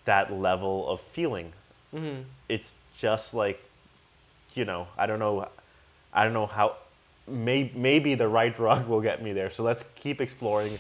that 0.05 0.33
level 0.33 0.89
of 0.89 1.01
feeling. 1.01 1.53
Mm-hmm. 1.95 2.23
It's 2.49 2.75
just 2.99 3.35
like, 3.35 3.63
you 4.55 4.65
know, 4.65 4.89
I 4.97 5.07
don't 5.07 5.19
know, 5.19 5.49
I 6.13 6.25
don't 6.25 6.33
know 6.33 6.47
how. 6.47 6.77
May, 7.27 7.71
maybe 7.75 8.15
the 8.15 8.27
right 8.27 8.55
drug 8.63 8.89
will 8.89 9.03
get 9.03 9.23
me 9.23 9.33
there. 9.33 9.51
So 9.51 9.63
let's 9.63 9.85
keep 10.01 10.21
exploring, 10.21 10.79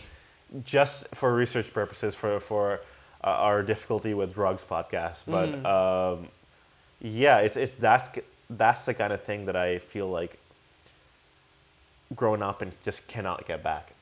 just 0.65 1.07
for 1.15 1.35
research 1.35 1.73
purposes, 1.73 2.15
for 2.15 2.41
for 2.41 2.81
uh, 3.23 3.27
our 3.29 3.63
difficulty 3.63 4.15
with 4.15 4.35
drugs 4.35 4.65
podcast, 4.65 5.21
but 5.27 5.49
Mm-hmm. 5.51 5.67
um, 5.67 6.29
yeah, 7.01 7.39
it's 7.39 7.57
it's 7.57 7.75
that's 7.75 8.09
that's 8.51 8.85
the 8.87 8.95
kind 8.95 9.13
of 9.13 9.23
thing 9.23 9.47
that 9.47 9.57
I 9.57 9.79
feel 9.79 10.09
like 10.09 10.39
growing 12.17 12.43
up 12.43 12.63
and 12.63 12.73
just 12.85 13.07
cannot 13.07 13.47
get 13.47 13.63
back. 13.63 13.93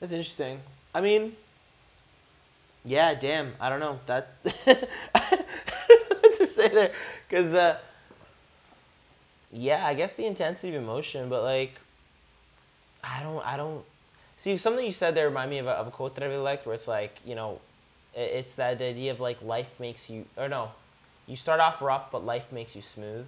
That's 0.00 0.12
interesting. 0.12 0.60
I 0.94 1.00
mean, 1.00 1.36
yeah, 2.84 3.14
damn. 3.14 3.52
I 3.60 3.68
don't 3.68 3.80
know 3.80 4.00
that. 4.06 4.28
I 5.14 5.44
don't 5.88 6.22
know 6.22 6.30
to 6.38 6.46
say 6.46 6.68
there, 6.68 6.92
because 7.28 7.54
uh, 7.54 7.78
yeah, 9.52 9.86
I 9.86 9.94
guess 9.94 10.14
the 10.14 10.26
intensity 10.26 10.74
of 10.74 10.82
emotion, 10.82 11.28
but 11.28 11.42
like, 11.42 11.74
I 13.02 13.22
don't, 13.22 13.44
I 13.46 13.56
don't 13.56 13.84
see 14.36 14.56
something 14.56 14.84
you 14.84 14.92
said 14.92 15.14
there. 15.14 15.28
Remind 15.28 15.50
me 15.50 15.58
of 15.58 15.66
a, 15.66 15.72
of 15.72 15.86
a 15.86 15.90
quote 15.90 16.14
that 16.14 16.24
I 16.24 16.26
really 16.26 16.42
liked, 16.42 16.66
where 16.66 16.74
it's 16.74 16.88
like, 16.88 17.18
you 17.24 17.34
know, 17.34 17.60
it's 18.14 18.54
that 18.54 18.80
idea 18.80 19.10
of 19.10 19.20
like 19.20 19.40
life 19.42 19.68
makes 19.78 20.08
you, 20.08 20.24
or 20.36 20.48
no, 20.48 20.70
you 21.26 21.36
start 21.36 21.60
off 21.60 21.82
rough, 21.82 22.10
but 22.10 22.24
life 22.24 22.52
makes 22.52 22.76
you 22.76 22.82
smooth. 22.82 23.26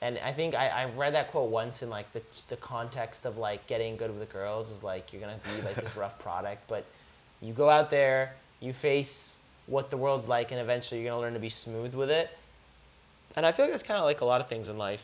And 0.00 0.18
I 0.18 0.32
think 0.32 0.54
I, 0.54 0.68
I 0.68 0.84
read 0.90 1.14
that 1.14 1.30
quote 1.30 1.50
once 1.50 1.82
in 1.82 1.90
like 1.90 2.12
the, 2.12 2.22
the 2.48 2.56
context 2.56 3.24
of 3.24 3.38
like 3.38 3.66
getting 3.66 3.96
good 3.96 4.10
with 4.10 4.20
the 4.20 4.32
girls 4.32 4.70
is 4.70 4.82
like 4.82 5.12
you're 5.12 5.20
gonna 5.20 5.40
be 5.44 5.62
like 5.62 5.74
this 5.74 5.96
rough 5.96 6.18
product, 6.18 6.68
but 6.68 6.84
you 7.40 7.52
go 7.52 7.68
out 7.68 7.90
there, 7.90 8.34
you 8.60 8.72
face 8.72 9.40
what 9.66 9.90
the 9.90 9.96
world's 9.96 10.28
like, 10.28 10.50
and 10.52 10.60
eventually 10.60 11.00
you're 11.00 11.10
gonna 11.10 11.20
learn 11.20 11.34
to 11.34 11.40
be 11.40 11.48
smooth 11.48 11.94
with 11.94 12.10
it. 12.10 12.30
And 13.36 13.44
I 13.44 13.52
feel 13.52 13.64
like 13.64 13.72
that's 13.72 13.82
kind 13.82 13.98
of 13.98 14.04
like 14.04 14.20
a 14.20 14.24
lot 14.24 14.40
of 14.40 14.48
things 14.48 14.68
in 14.68 14.78
life. 14.78 15.02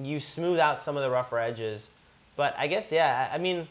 You 0.00 0.20
smooth 0.20 0.58
out 0.58 0.80
some 0.80 0.96
of 0.96 1.02
the 1.02 1.10
rougher 1.10 1.38
edges, 1.38 1.90
but 2.40 2.54
I 2.56 2.68
guess 2.68 2.90
yeah. 2.90 3.28
I 3.30 3.36
mean, 3.36 3.68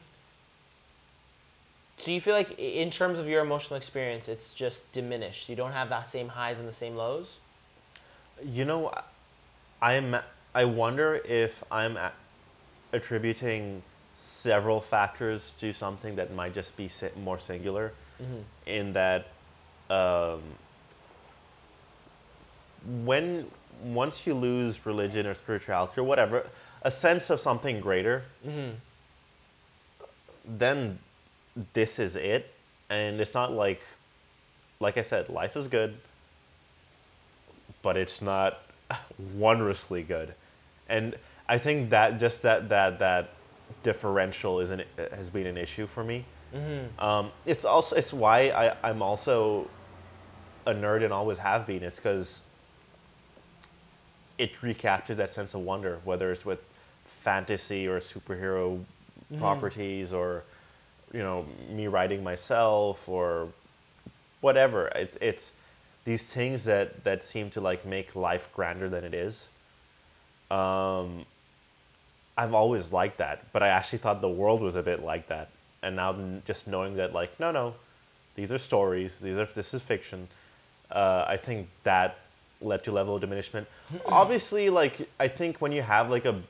so 1.97 2.12
you 2.12 2.21
feel 2.21 2.36
like 2.36 2.60
in 2.60 2.91
terms 2.91 3.17
of 3.17 3.27
your 3.27 3.41
emotional 3.41 3.77
experience, 3.77 4.27
it's 4.27 4.53
just 4.53 4.91
diminished. 4.91 5.49
You 5.49 5.55
don't 5.55 5.71
have 5.71 5.89
that 5.89 6.08
same 6.08 6.27
highs 6.27 6.60
and 6.60 6.67
the 6.67 6.71
same 6.84 6.95
lows. 6.95 7.39
You 8.45 8.65
know, 8.65 8.93
I'm. 9.82 10.17
I 10.53 10.65
wonder 10.65 11.15
if 11.15 11.63
I'm 11.71 11.97
attributing 12.93 13.82
several 14.19 14.82
factors 14.82 15.53
to 15.62 15.73
something 15.73 16.15
that 16.17 16.32
might 16.36 16.53
just 16.53 16.77
be 16.77 16.91
more 17.23 17.39
singular. 17.39 17.93
In 18.67 18.93
that, 18.93 19.29
um, 19.89 20.43
when 23.03 23.47
once 23.84 24.27
you 24.27 24.36
lose 24.36 24.86
religion 24.86 25.25
or 25.25 25.34
spirituality 25.34 26.01
or 26.01 26.03
whatever, 26.03 26.45
a 26.83 26.91
sense 26.91 27.29
of 27.29 27.39
something 27.39 27.79
greater, 27.81 28.23
then 30.45 30.99
this 31.73 31.99
is 31.99 32.15
it, 32.15 32.53
and 32.89 33.19
it's 33.19 33.33
not 33.33 33.51
like, 33.51 33.81
like 34.79 34.97
I 34.97 35.01
said, 35.01 35.29
life 35.29 35.55
is 35.57 35.67
good 35.67 35.97
but 37.81 37.97
it's 37.97 38.21
not 38.21 38.59
wondrously 39.35 40.03
good. 40.03 40.33
And 40.87 41.15
I 41.47 41.57
think 41.57 41.89
that 41.91 42.19
just 42.19 42.41
that 42.43 42.69
that 42.69 42.99
that 42.99 43.31
differential 43.83 44.59
is 44.59 44.71
an, 44.71 44.83
has 45.11 45.29
been 45.29 45.47
an 45.47 45.57
issue 45.57 45.87
for 45.87 46.03
me. 46.03 46.25
Um, 46.99 47.31
it's 47.45 47.65
also 47.65 47.95
it's 47.95 48.11
why 48.13 48.49
I, 48.49 48.75
I'm 48.83 49.01
also 49.01 49.67
a 50.65 50.73
nerd 50.73 51.03
and 51.03 51.13
always 51.13 51.37
have 51.37 51.67
been. 51.67 51.83
It's 51.83 51.97
because 51.97 52.39
it 54.39 54.63
recaptures 54.63 55.17
that 55.17 55.34
sense 55.34 55.54
of 55.54 55.60
wonder, 55.62 55.99
whether 56.04 56.32
it's 56.32 56.45
with 56.45 56.60
fantasy 57.23 57.88
or 57.88 57.99
superhero 57.99 58.84
properties 59.38 60.12
or 60.12 60.43
you 61.13 61.19
know 61.19 61.45
me 61.69 61.86
writing 61.88 62.23
myself 62.23 63.08
or 63.08 63.49
whatever. 64.41 64.88
It's 64.95 65.17
it's 65.21 65.52
these 66.06 66.23
things 66.23 66.63
that 66.63 67.04
that 67.04 67.25
seem 67.25 67.49
to 67.52 67.62
like 67.62 67.86
make 67.86 68.15
life 68.15 68.49
grander 68.56 68.89
than 68.89 69.04
it 69.04 69.13
is. 69.13 69.45
Um, 70.49 71.25
I've 72.38 72.54
always 72.54 72.91
liked 72.91 73.17
that, 73.17 73.45
but 73.52 73.62
I 73.62 73.67
actually 73.67 73.99
thought 73.99 74.21
the 74.21 74.30
world 74.30 74.62
was 74.62 74.75
a 74.75 74.82
bit 74.82 75.04
like 75.04 75.28
that, 75.28 75.49
and 75.84 75.97
now 75.97 76.15
just 76.47 76.65
knowing 76.65 76.95
that 76.95 77.13
like 77.13 77.38
no 77.39 77.52
no, 77.52 77.75
these 78.36 78.52
are 78.52 78.58
stories. 78.58 79.12
These 79.21 79.38
are 79.38 79.47
this 79.54 79.73
is 79.73 79.82
fiction. 79.82 80.30
Uh, 80.89 81.25
I 81.28 81.38
think 81.38 81.67
that 81.84 82.17
led 82.61 82.83
to 82.83 82.91
level 82.91 83.15
of 83.15 83.21
diminishment. 83.21 83.67
Obviously, 84.05 84.69
like 84.69 85.09
I 85.19 85.27
think 85.27 85.61
when 85.61 85.71
you 85.71 85.81
have 85.81 86.09
like 86.09 86.25
a 86.25 86.41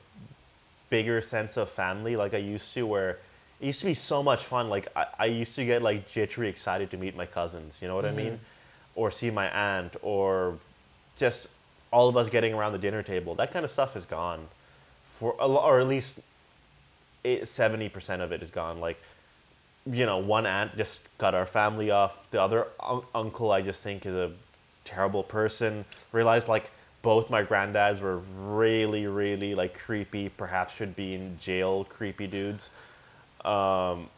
bigger 0.88 1.22
sense 1.22 1.56
of 1.56 1.70
family 1.70 2.16
like 2.16 2.34
I 2.34 2.38
used 2.38 2.74
to 2.74 2.84
where 2.84 3.18
it 3.60 3.66
used 3.66 3.80
to 3.80 3.86
be 3.86 3.94
so 3.94 4.22
much 4.22 4.44
fun. 4.44 4.68
Like 4.68 4.88
I, 4.96 5.06
I 5.18 5.24
used 5.26 5.54
to 5.54 5.64
get 5.64 5.82
like 5.82 6.10
jittery 6.10 6.48
excited 6.48 6.90
to 6.90 6.96
meet 6.96 7.16
my 7.16 7.26
cousins, 7.26 7.76
you 7.80 7.88
know 7.88 7.94
what 7.94 8.04
I 8.04 8.10
mean? 8.10 8.32
Mm-hmm. 8.32 8.96
Or 8.96 9.10
see 9.10 9.30
my 9.30 9.48
aunt 9.50 9.96
or 10.02 10.58
just 11.16 11.46
all 11.92 12.08
of 12.08 12.16
us 12.16 12.28
getting 12.28 12.54
around 12.54 12.72
the 12.72 12.78
dinner 12.78 13.02
table. 13.02 13.34
That 13.34 13.52
kind 13.52 13.64
of 13.64 13.70
stuff 13.70 13.96
is 13.96 14.04
gone. 14.04 14.48
For 15.18 15.32
or 15.32 15.80
at 15.80 15.86
least 15.86 16.14
seventy 17.44 17.88
percent 17.88 18.22
of 18.22 18.32
it 18.32 18.42
is 18.42 18.50
gone. 18.50 18.80
Like, 18.80 19.00
you 19.86 20.06
know, 20.06 20.18
one 20.18 20.46
aunt 20.46 20.76
just 20.76 21.02
cut 21.18 21.34
our 21.34 21.46
family 21.46 21.90
off. 21.90 22.16
The 22.30 22.40
other 22.40 22.66
un- 22.80 23.02
uncle, 23.14 23.52
I 23.52 23.60
just 23.60 23.82
think, 23.82 24.06
is 24.06 24.14
a 24.14 24.32
terrible 24.90 25.22
person. 25.22 25.84
Realized 26.12 26.48
like 26.48 26.70
both 27.02 27.30
my 27.30 27.42
granddads 27.42 28.00
were 28.00 28.18
really, 28.18 29.06
really 29.06 29.54
like 29.54 29.78
creepy. 29.78 30.28
Perhaps 30.28 30.74
should 30.74 30.94
be 30.96 31.14
in 31.14 31.38
jail. 31.38 31.84
Creepy 31.84 32.26
dudes. 32.26 32.70
Um, 33.44 34.08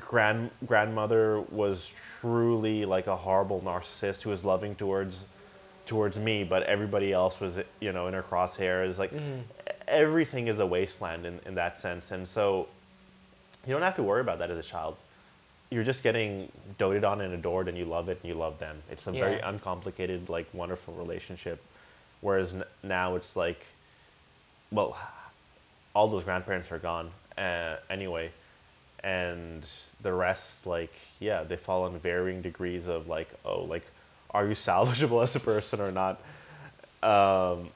grand 0.00 0.50
grandmother 0.66 1.40
was 1.40 1.90
truly 2.20 2.84
like 2.84 3.06
a 3.06 3.16
horrible 3.16 3.60
narcissist 3.60 4.22
who 4.22 4.30
was 4.30 4.44
loving 4.44 4.74
towards 4.74 5.24
towards 5.86 6.18
me, 6.18 6.42
but 6.44 6.64
everybody 6.64 7.12
else 7.12 7.40
was 7.40 7.58
you 7.80 7.92
know 7.92 8.06
in 8.08 8.14
her 8.14 8.22
crosshairs. 8.22 8.98
Like 8.98 9.12
everything 9.88 10.48
is 10.48 10.58
a 10.58 10.66
wasteland 10.66 11.24
in, 11.24 11.40
in 11.46 11.54
that 11.54 11.80
sense, 11.80 12.10
and 12.10 12.26
so 12.26 12.68
you 13.66 13.72
don't 13.72 13.82
have 13.82 13.96
to 13.96 14.02
worry 14.02 14.20
about 14.20 14.38
that 14.40 14.50
as 14.50 14.58
a 14.58 14.68
child. 14.68 14.96
You're 15.70 15.84
just 15.84 16.02
getting 16.02 16.50
doted 16.78 17.04
on 17.04 17.20
and 17.20 17.34
adored, 17.34 17.68
and 17.68 17.76
you 17.76 17.84
love 17.84 18.08
it, 18.08 18.18
and 18.22 18.28
you 18.28 18.34
love 18.38 18.58
them. 18.58 18.82
It's 18.90 19.06
a 19.06 19.12
very 19.20 19.40
uncomplicated, 19.40 20.28
like 20.28 20.46
wonderful 20.52 20.94
relationship. 20.94 21.60
Whereas 22.20 22.54
n- 22.54 22.64
now 22.82 23.16
it's 23.16 23.34
like, 23.36 23.64
well, 24.70 24.96
all 25.94 26.08
those 26.08 26.24
grandparents 26.24 26.70
are 26.70 26.78
gone 26.78 27.10
uh, 27.36 27.76
anyway, 27.90 28.30
and 29.02 29.64
the 30.02 30.12
rest, 30.12 30.66
like, 30.66 30.92
yeah, 31.20 31.42
they 31.42 31.56
fall 31.56 31.86
in 31.86 31.98
varying 31.98 32.42
degrees 32.42 32.86
of 32.86 33.08
like, 33.08 33.28
oh, 33.44 33.62
like, 33.64 33.84
are 34.30 34.46
you 34.46 34.54
salvageable 34.54 35.22
as 35.24 35.34
a 35.36 35.40
person 35.40 35.80
or 35.80 35.90
not? 35.90 36.20
Um, 37.02 37.70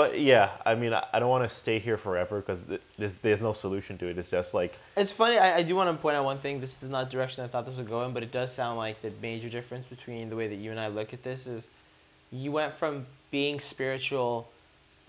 but 0.00 0.18
yeah, 0.18 0.52
I 0.64 0.76
mean, 0.76 0.94
I, 0.94 1.04
I 1.12 1.18
don't 1.18 1.28
want 1.28 1.46
to 1.46 1.54
stay 1.54 1.78
here 1.78 1.98
forever 1.98 2.40
because 2.40 2.58
th- 2.66 2.80
there's, 2.96 3.16
there's 3.16 3.42
no 3.42 3.52
solution 3.52 3.98
to 3.98 4.06
it. 4.06 4.16
It's 4.16 4.30
just 4.30 4.54
like, 4.54 4.78
It's 4.96 5.10
funny. 5.10 5.36
I, 5.36 5.58
I 5.58 5.62
do 5.62 5.76
want 5.76 5.94
to 5.94 6.00
point 6.00 6.16
out 6.16 6.24
one 6.24 6.38
thing. 6.38 6.58
This 6.58 6.82
is 6.82 6.88
not 6.88 7.04
the 7.04 7.12
direction 7.12 7.44
I 7.44 7.48
thought 7.48 7.66
this 7.66 7.76
would 7.76 7.86
go 7.86 8.06
in, 8.06 8.14
but 8.14 8.22
it 8.22 8.32
does 8.32 8.50
sound 8.50 8.78
like 8.78 9.02
the 9.02 9.12
major 9.20 9.50
difference 9.50 9.84
between 9.88 10.30
the 10.30 10.36
way 10.36 10.48
that 10.48 10.54
you 10.54 10.70
and 10.70 10.80
I 10.80 10.88
look 10.88 11.12
at 11.12 11.22
this 11.22 11.46
is 11.46 11.68
you 12.32 12.50
went 12.50 12.78
from 12.78 13.04
being 13.30 13.60
spiritual 13.60 14.48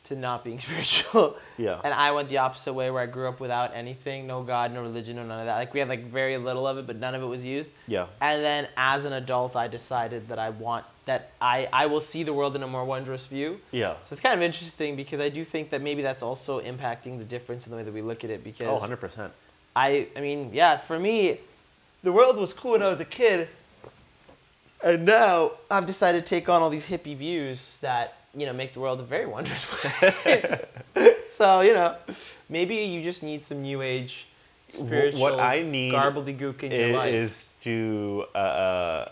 to 0.03 0.15
not 0.17 0.43
being 0.43 0.59
spiritual. 0.67 1.37
Yeah. 1.57 1.79
And 1.85 1.93
I 1.93 2.11
went 2.11 2.27
the 2.27 2.39
opposite 2.39 2.73
way 2.73 2.91
where 2.91 3.01
I 3.01 3.05
grew 3.05 3.29
up 3.29 3.39
without 3.39 3.73
anything, 3.73 4.27
no 4.27 4.43
God, 4.43 4.73
no 4.73 4.81
religion, 4.81 5.15
no 5.15 5.25
none 5.25 5.39
of 5.39 5.45
that. 5.45 5.55
Like 5.55 5.73
we 5.73 5.79
had 5.79 5.87
like 5.87 6.11
very 6.11 6.35
little 6.37 6.67
of 6.67 6.77
it, 6.77 6.85
but 6.85 6.97
none 6.97 7.15
of 7.15 7.21
it 7.21 7.27
was 7.27 7.45
used. 7.45 7.69
yeah, 7.87 8.07
And 8.19 8.43
then 8.43 8.67
as 8.75 9.05
an 9.05 9.13
adult, 9.13 9.55
I 9.55 9.69
decided 9.69 10.27
that 10.27 10.37
I 10.37 10.49
want 10.49 10.85
that 11.05 11.31
I, 11.41 11.67
I 11.73 11.87
will 11.87 11.99
see 12.01 12.23
the 12.23 12.33
world 12.33 12.55
in 12.55 12.63
a 12.63 12.67
more 12.67 12.85
wondrous 12.85 13.25
view. 13.25 13.59
yeah. 13.71 13.93
So 14.05 14.13
it's 14.13 14.19
kind 14.21 14.35
of 14.35 14.41
interesting 14.41 14.95
because 14.95 15.19
I 15.19 15.29
do 15.29 15.43
think 15.43 15.69
that 15.71 15.81
maybe 15.81 16.01
that's 16.01 16.21
also 16.21 16.61
impacting 16.61 17.17
the 17.17 17.23
difference 17.25 17.65
in 17.65 17.71
the 17.71 17.77
way 17.77 17.83
that 17.83 17.93
we 17.93 18.01
look 18.01 18.23
at 18.23 18.29
it 18.29 18.43
because 18.43 18.83
Oh, 18.83 18.85
100%. 18.87 19.31
I 19.75 20.07
I 20.15 20.19
mean, 20.21 20.51
yeah, 20.53 20.77
for 20.77 20.99
me, 20.99 21.39
the 22.03 22.11
world 22.11 22.37
was 22.37 22.53
cool 22.53 22.73
when 22.73 22.83
I 22.83 22.89
was 22.89 22.99
a 22.99 23.05
kid. 23.05 23.47
And 24.83 25.05
now 25.05 25.51
I've 25.69 25.85
decided 25.85 26.25
to 26.25 26.29
take 26.29 26.49
on 26.49 26.61
all 26.61 26.69
these 26.71 26.85
hippie 26.85 27.15
views 27.15 27.77
that, 27.81 28.15
you 28.35 28.45
know, 28.47 28.53
make 28.53 28.73
the 28.73 28.79
world 28.79 28.99
a 28.99 29.03
very 29.03 29.27
wondrous 29.27 29.65
place. 29.69 30.45
so, 31.27 31.61
you 31.61 31.73
know, 31.73 31.95
maybe 32.49 32.75
you 32.75 33.03
just 33.03 33.21
need 33.21 33.45
some 33.45 33.61
new 33.61 33.81
age 33.81 34.25
spiritual 34.69 35.39
I 35.39 35.61
need 35.61 35.93
garbledygook 35.93 36.63
in 36.63 36.71
your 36.71 36.89
It 36.89 36.95
life. 36.95 37.13
is 37.13 37.45
to 37.63 38.25
uh, 38.33 38.37
uh, 38.37 39.11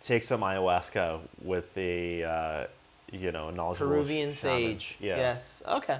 take 0.00 0.24
some 0.24 0.40
ayahuasca 0.40 1.20
with 1.42 1.72
the 1.74 2.24
uh, 2.24 2.66
you 3.12 3.32
know, 3.32 3.50
knowledgeable 3.50 3.90
Peruvian 3.90 4.32
shaman. 4.34 4.62
sage. 4.62 4.96
Yeah. 5.00 5.16
Yes. 5.16 5.62
Okay. 5.66 5.98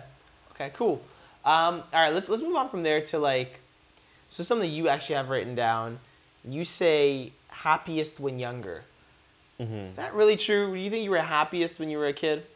Okay. 0.52 0.70
Cool. 0.74 1.00
Um, 1.44 1.82
all 1.92 2.00
right. 2.00 2.12
Let's 2.12 2.28
let's 2.28 2.42
move 2.42 2.56
on 2.56 2.68
from 2.68 2.82
there 2.82 3.00
to 3.06 3.18
like, 3.18 3.60
so 4.28 4.42
something 4.42 4.70
you 4.70 4.88
actually 4.88 5.16
have 5.16 5.28
written 5.28 5.54
down. 5.54 5.98
You 6.44 6.64
say 6.64 7.32
happiest 7.48 8.20
when 8.20 8.38
younger. 8.38 8.84
Mhm. 9.60 9.90
Is 9.90 9.96
that 9.96 10.14
really 10.14 10.36
true? 10.36 10.74
Do 10.74 10.80
you 10.80 10.90
think 10.90 11.04
you 11.04 11.10
were 11.10 11.18
happiest 11.18 11.78
when 11.78 11.90
you 11.90 11.98
were 11.98 12.06
a 12.06 12.12
kid? 12.12 12.46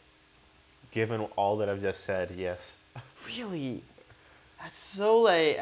Given 0.91 1.21
all 1.35 1.57
that 1.57 1.69
I've 1.69 1.81
just 1.81 2.03
said, 2.03 2.31
yes. 2.35 2.75
Really? 3.27 3.83
That's 4.61 4.77
so 4.77 5.17
like. 5.17 5.59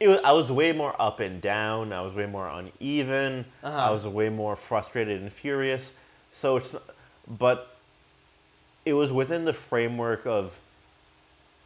It 0.00 0.08
was, 0.08 0.18
I 0.24 0.32
was 0.32 0.50
way 0.50 0.72
more 0.72 0.94
up 1.00 1.20
and 1.20 1.40
down. 1.40 1.92
I 1.92 2.00
was 2.02 2.12
way 2.14 2.26
more 2.26 2.48
uneven. 2.48 3.44
I 3.62 3.66
Uh-huh. 3.66 3.92
was 3.92 4.06
way 4.06 4.28
more 4.28 4.56
frustrated 4.56 5.20
and 5.22 5.32
furious. 5.32 5.92
So 6.32 6.56
it's, 6.56 6.74
but 7.38 7.76
it 8.84 8.92
was 8.92 9.10
within 9.10 9.44
the 9.44 9.52
framework 9.52 10.26
of 10.26 10.58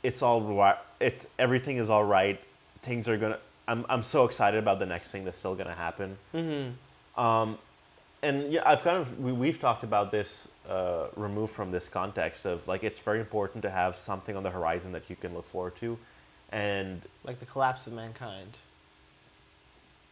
it's 0.03 0.23
all 0.23 0.41
right. 0.41 0.77
It's 1.01 1.27
everything 1.39 1.77
is 1.77 1.91
all 1.91 2.05
right. 2.05 2.41
Things 2.83 3.09
are 3.09 3.17
gonna. 3.19 3.39
I'm 3.69 3.85
I'm 3.89 4.03
so 4.03 4.25
excited 4.25 4.59
about 4.59 4.79
the 4.79 4.87
next 4.87 5.09
thing 5.09 5.25
that's 5.25 5.39
still 5.39 5.55
gonna 5.55 5.75
happen. 5.75 6.17
Mm-hmm. 6.35 7.21
Um, 7.21 7.59
and 8.23 8.53
yeah, 8.53 8.63
I've 8.65 8.83
kind 8.83 8.97
of 8.97 9.19
we, 9.21 9.33
we've 9.33 9.61
talked 9.61 9.85
about 9.85 10.11
this 10.11 10.49
uh, 10.69 11.07
removed 11.17 11.53
from 11.53 11.71
this 11.71 11.89
context 11.89 12.47
of 12.47 12.67
like 12.69 12.85
it's 12.85 13.01
very 13.01 13.21
important 13.21 13.63
to 13.63 13.71
have 13.71 13.97
something 13.99 14.37
on 14.37 14.43
the 14.43 14.51
horizon 14.51 14.93
that 14.93 15.11
you 15.11 15.17
can 15.17 15.35
look 15.35 15.47
forward 15.51 15.77
to, 15.81 15.99
and 16.53 17.01
Like 17.25 17.39
the 17.41 17.47
collapse 17.47 17.87
of 17.87 17.93
mankind, 17.93 18.57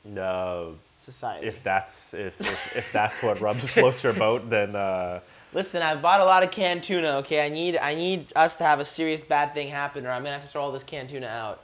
No. 0.05 0.77
society. 1.05 1.46
if 1.46 1.62
that's 1.62 2.14
if, 2.14 2.40
if, 2.40 2.77
if 2.77 2.92
that's 2.92 3.22
what 3.22 3.40
rubs 3.40 3.64
floats 3.68 4.03
your 4.05 4.12
boat, 4.12 4.48
then 4.51 4.74
uh, 4.77 5.20
Listen, 5.55 5.81
I've 5.83 6.03
bought 6.03 6.20
a 6.20 6.24
lot 6.24 6.42
of 6.42 6.51
canned 6.51 6.83
tuna. 6.83 7.16
Okay, 7.18 7.40
I 7.44 7.48
need 7.48 7.77
I 7.79 7.94
need 7.94 8.33
us 8.37 8.57
to 8.57 8.64
have 8.64 8.81
a 8.81 8.85
serious 8.85 9.22
bad 9.22 9.55
thing 9.55 9.68
happen, 9.68 10.05
or 10.07 10.11
I'm 10.11 10.22
gonna 10.22 10.35
have 10.35 10.42
to 10.42 10.48
throw 10.48 10.62
all 10.62 10.72
this 10.72 10.85
canned 10.85 11.09
tuna 11.09 11.27
out. 11.27 11.61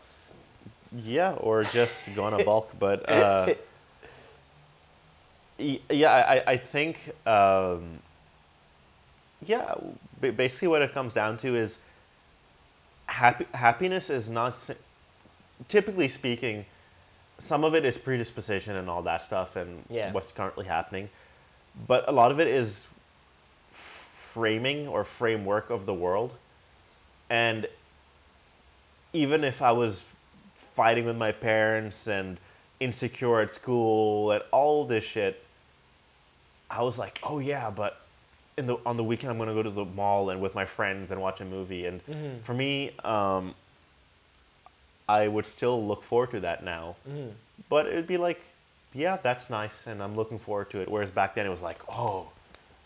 yeah, 0.90 1.32
or 1.34 1.64
just 1.64 2.14
go 2.14 2.24
on 2.24 2.32
a 2.32 2.42
bulk. 2.50 2.70
But 2.78 3.06
uh, 3.10 3.54
yeah, 5.58 5.78
I, 6.12 6.36
I- 6.36 6.42
I 6.52 6.56
think 6.56 7.10
um, 7.26 7.98
yeah, 9.46 9.74
basically 10.20 10.68
what 10.68 10.80
it 10.82 10.92
comes 10.94 11.12
down 11.14 11.36
to 11.38 11.54
is 11.54 11.78
happy, 13.06 13.46
happiness 13.54 14.10
is 14.10 14.28
not 14.28 14.58
typically 15.68 16.08
speaking. 16.08 16.66
Some 17.38 17.64
of 17.64 17.74
it 17.74 17.84
is 17.84 17.98
predisposition 17.98 18.76
and 18.76 18.88
all 18.88 19.02
that 19.02 19.22
stuff, 19.24 19.56
and 19.56 19.84
Yeah. 19.88 20.12
what's 20.12 20.32
currently 20.32 20.66
happening, 20.66 21.10
but 21.86 22.08
a 22.08 22.12
lot 22.12 22.30
of 22.30 22.40
it 22.40 22.48
is 22.48 22.82
framing 23.70 24.88
or 24.88 25.04
framework 25.04 25.70
of 25.70 25.86
the 25.86 25.94
world, 25.94 26.36
and 27.30 27.66
even 29.12 29.44
if 29.44 29.62
I 29.62 29.72
was 29.72 30.02
fighting 30.56 31.04
with 31.04 31.16
my 31.16 31.30
parents 31.30 32.08
and 32.08 32.38
insecure 32.80 33.40
at 33.40 33.54
school 33.54 34.32
and 34.32 34.42
all 34.50 34.84
this 34.84 35.04
shit, 35.04 35.44
I 36.68 36.82
was 36.82 36.98
like, 36.98 37.20
oh 37.22 37.38
yeah, 37.38 37.70
but 37.70 38.00
in 38.56 38.66
the 38.66 38.76
on 38.86 38.96
the 38.96 39.04
weekend 39.04 39.30
I'm 39.30 39.38
gonna 39.38 39.54
go 39.54 39.62
to 39.62 39.70
the 39.70 39.84
mall 39.84 40.30
and 40.30 40.40
with 40.40 40.54
my 40.54 40.64
friends 40.64 41.10
and 41.10 41.20
watch 41.20 41.40
a 41.40 41.44
movie. 41.44 41.86
And 41.86 42.04
Mm-hmm. 42.06 42.42
for 42.42 42.54
me, 42.54 42.92
um, 43.04 43.54
I 45.08 45.28
would 45.28 45.46
still 45.46 45.86
look 45.86 46.02
forward 46.02 46.30
to 46.32 46.40
that 46.40 46.64
now. 46.64 46.96
Mm-hmm. 47.08 47.30
But 47.68 47.86
it'd 47.86 48.06
be 48.06 48.16
like, 48.16 48.40
yeah, 48.94 49.16
that's 49.22 49.50
nice, 49.50 49.86
and 49.86 50.02
I'm 50.02 50.14
looking 50.14 50.38
forward 50.38 50.70
to 50.70 50.80
it. 50.80 50.88
Whereas 50.90 51.10
back 51.10 51.34
then 51.34 51.46
it 51.46 51.50
was 51.50 51.62
like, 51.62 51.78
oh, 51.88 52.28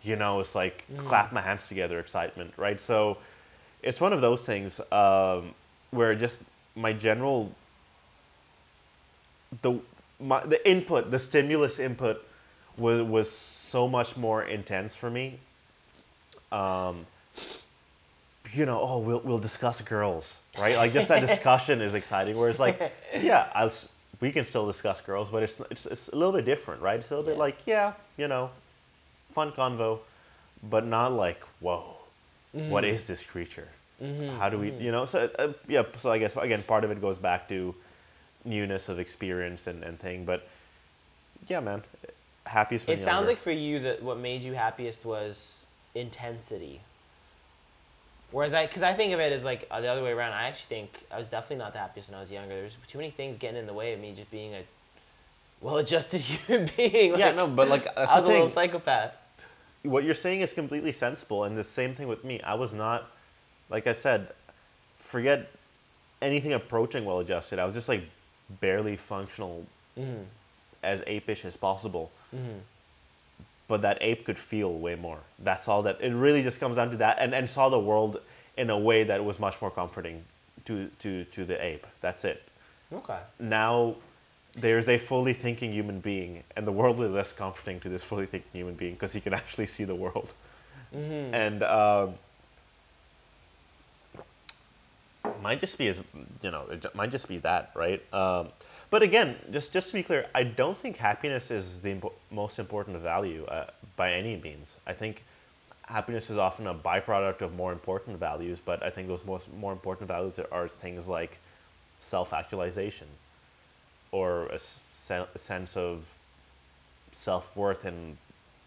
you 0.02 0.16
know, 0.16 0.40
it's 0.40 0.54
like 0.54 0.84
clap 1.06 1.32
my 1.32 1.40
hands 1.40 1.68
together 1.68 1.98
excitement, 1.98 2.54
right? 2.56 2.80
So 2.80 3.18
it's 3.82 4.00
one 4.00 4.12
of 4.12 4.20
those 4.20 4.44
things 4.44 4.80
um, 4.90 5.54
where 5.90 6.14
just 6.14 6.40
my 6.74 6.92
general 6.92 7.52
the 9.62 9.78
my, 10.20 10.44
the 10.44 10.66
input, 10.68 11.10
the 11.10 11.18
stimulus 11.18 11.78
input 11.78 12.24
was 12.76 13.02
was 13.02 13.30
so 13.30 13.86
much 13.88 14.16
more 14.16 14.42
intense 14.42 14.96
for 14.96 15.10
me. 15.10 15.38
Um, 16.52 17.06
you 18.52 18.64
know, 18.66 18.80
oh, 18.80 18.98
we'll 18.98 19.20
we'll 19.20 19.38
discuss 19.38 19.80
girls, 19.82 20.36
right? 20.58 20.76
Like 20.76 20.92
just 20.92 21.08
that 21.08 21.26
discussion 21.26 21.80
is 21.82 21.94
exciting. 21.94 22.36
Whereas 22.36 22.58
like, 22.58 22.92
yeah, 23.14 23.50
I 23.54 23.70
we 24.20 24.32
can 24.32 24.46
still 24.46 24.66
discuss 24.66 25.00
girls, 25.00 25.28
but 25.30 25.42
it's 25.42 25.56
it's 25.70 25.86
it's 25.86 26.08
a 26.08 26.16
little 26.16 26.32
bit 26.32 26.44
different, 26.44 26.82
right? 26.82 26.98
It's 26.98 27.10
a 27.10 27.16
little 27.16 27.28
bit 27.28 27.38
like, 27.38 27.58
yeah, 27.66 27.92
you 28.16 28.28
know, 28.28 28.50
fun 29.34 29.52
convo, 29.52 30.00
but 30.62 30.86
not 30.86 31.12
like, 31.12 31.40
whoa, 31.60 31.96
what 32.52 32.84
is 32.84 33.06
this 33.06 33.22
creature? 33.22 33.68
How 34.38 34.48
do 34.48 34.58
we, 34.58 34.70
you 34.70 34.92
know? 34.92 35.06
So 35.06 35.28
uh, 35.38 35.52
yeah, 35.66 35.82
so 35.98 36.10
I 36.10 36.18
guess 36.18 36.36
again, 36.36 36.62
part 36.62 36.84
of 36.84 36.90
it 36.90 37.00
goes 37.00 37.18
back 37.18 37.48
to 37.48 37.74
newness 38.44 38.88
of 38.88 38.98
experience 38.98 39.66
and, 39.66 39.82
and 39.82 39.98
thing. 39.98 40.24
But 40.24 40.48
yeah, 41.48 41.60
man, 41.60 41.82
happiest. 42.46 42.88
It 42.88 43.02
sounds 43.02 43.06
younger. 43.06 43.26
like 43.30 43.38
for 43.38 43.50
you 43.50 43.80
that 43.80 44.02
what 44.02 44.18
made 44.18 44.42
you 44.42 44.54
happiest 44.54 45.04
was 45.04 45.66
intensity. 45.98 46.80
Whereas 48.30 48.52
I, 48.52 48.66
because 48.66 48.82
I 48.82 48.92
think 48.92 49.12
of 49.14 49.20
it 49.20 49.32
as 49.32 49.44
like 49.44 49.68
the 49.68 49.86
other 49.88 50.02
way 50.02 50.10
around. 50.12 50.32
I 50.32 50.48
actually 50.48 50.66
think 50.68 50.90
I 51.10 51.18
was 51.18 51.28
definitely 51.28 51.56
not 51.64 51.72
the 51.72 51.78
happiest 51.78 52.10
when 52.10 52.18
I 52.18 52.20
was 52.20 52.30
younger. 52.30 52.54
There's 52.54 52.76
too 52.86 52.98
many 52.98 53.10
things 53.10 53.36
getting 53.38 53.58
in 53.58 53.66
the 53.66 53.72
way 53.72 53.94
of 53.94 54.00
me 54.00 54.12
just 54.14 54.30
being 54.30 54.54
a 54.54 54.62
well-adjusted 55.62 56.20
human 56.22 56.70
being. 56.76 57.18
yeah, 57.18 57.32
no, 57.32 57.46
but 57.48 57.68
like 57.68 57.86
I 57.96 58.16
was 58.20 58.24
a 58.24 58.28
little 58.28 58.50
psychopath. 58.50 59.14
what 59.82 60.04
you're 60.04 60.14
saying 60.14 60.42
is 60.42 60.52
completely 60.52 60.92
sensible, 60.92 61.44
and 61.44 61.56
the 61.56 61.64
same 61.64 61.94
thing 61.94 62.06
with 62.08 62.22
me. 62.22 62.40
I 62.42 62.54
was 62.54 62.72
not, 62.74 63.10
like 63.70 63.86
I 63.86 63.92
said, 63.94 64.28
forget 64.98 65.50
anything 66.20 66.52
approaching 66.52 67.04
well-adjusted. 67.06 67.58
I 67.58 67.64
was 67.64 67.74
just 67.74 67.88
like 67.88 68.04
barely 68.60 68.96
functional, 68.96 69.64
Mm-hmm. 69.98 70.22
as 70.82 71.00
apish 71.02 71.44
as 71.44 71.56
possible. 71.56 72.10
But 73.68 73.82
that 73.82 73.98
ape 74.00 74.24
could 74.24 74.38
feel 74.38 74.72
way 74.72 74.94
more. 74.94 75.20
That's 75.38 75.68
all 75.68 75.82
that. 75.82 76.00
It 76.00 76.12
really 76.12 76.42
just 76.42 76.58
comes 76.58 76.76
down 76.76 76.90
to 76.90 76.96
that, 76.98 77.18
and 77.20 77.34
and 77.34 77.48
saw 77.48 77.68
the 77.68 77.78
world 77.78 78.20
in 78.56 78.70
a 78.70 78.78
way 78.78 79.04
that 79.04 79.24
was 79.24 79.38
much 79.38 79.60
more 79.60 79.70
comforting 79.70 80.24
to 80.64 80.90
to 81.00 81.24
to 81.24 81.44
the 81.44 81.62
ape. 81.62 81.86
That's 82.00 82.24
it. 82.24 82.42
Okay. 82.90 83.18
now 83.38 83.96
there's 84.56 84.88
a 84.88 84.98
fully 84.98 85.34
thinking 85.34 85.72
human 85.72 86.00
being, 86.00 86.42
and 86.56 86.66
the 86.66 86.72
world 86.72 87.00
is 87.00 87.10
less 87.10 87.32
comforting 87.32 87.80
to 87.80 87.88
this 87.88 88.02
fully 88.02 88.26
thinking 88.26 88.50
human 88.52 88.74
being 88.74 88.94
because 88.94 89.12
he 89.12 89.20
can 89.20 89.34
actually 89.40 89.66
see 89.66 89.84
the 89.84 89.94
world. 89.94 90.32
Mm-hmm. 90.94 91.34
And 91.34 91.62
um, 91.62 92.14
might 95.42 95.60
just 95.60 95.78
be 95.78 95.88
as 95.88 96.00
you 96.42 96.50
know, 96.50 96.64
it 96.70 96.94
might 96.94 97.10
just 97.10 97.28
be 97.28 97.38
that, 97.38 97.70
right? 97.74 98.02
Um, 98.12 98.48
but 98.90 99.02
again, 99.02 99.36
just 99.50 99.72
just 99.72 99.88
to 99.88 99.94
be 99.94 100.02
clear, 100.02 100.26
I 100.34 100.44
don't 100.44 100.78
think 100.78 100.96
happiness 100.96 101.50
is 101.50 101.80
the 101.80 101.94
impo- 101.94 102.12
most 102.30 102.58
important 102.58 102.98
value 102.98 103.44
uh, 103.46 103.66
by 103.96 104.12
any 104.12 104.36
means. 104.36 104.74
I 104.86 104.92
think 104.92 105.24
happiness 105.82 106.28
is 106.30 106.38
often 106.38 106.66
a 106.66 106.74
byproduct 106.74 107.40
of 107.40 107.54
more 107.54 107.72
important 107.72 108.18
values, 108.18 108.58
but 108.64 108.82
I 108.82 108.90
think 108.90 109.08
those 109.08 109.24
most 109.24 109.52
more 109.54 109.72
important 109.72 110.08
values 110.08 110.34
are 110.52 110.68
things 110.68 111.08
like 111.08 111.38
self-actualization 112.00 113.06
or 114.12 114.46
a, 114.46 114.58
se- 114.58 115.26
a 115.34 115.38
sense 115.38 115.76
of 115.76 116.14
self-worth 117.12 117.84
and 117.84 118.16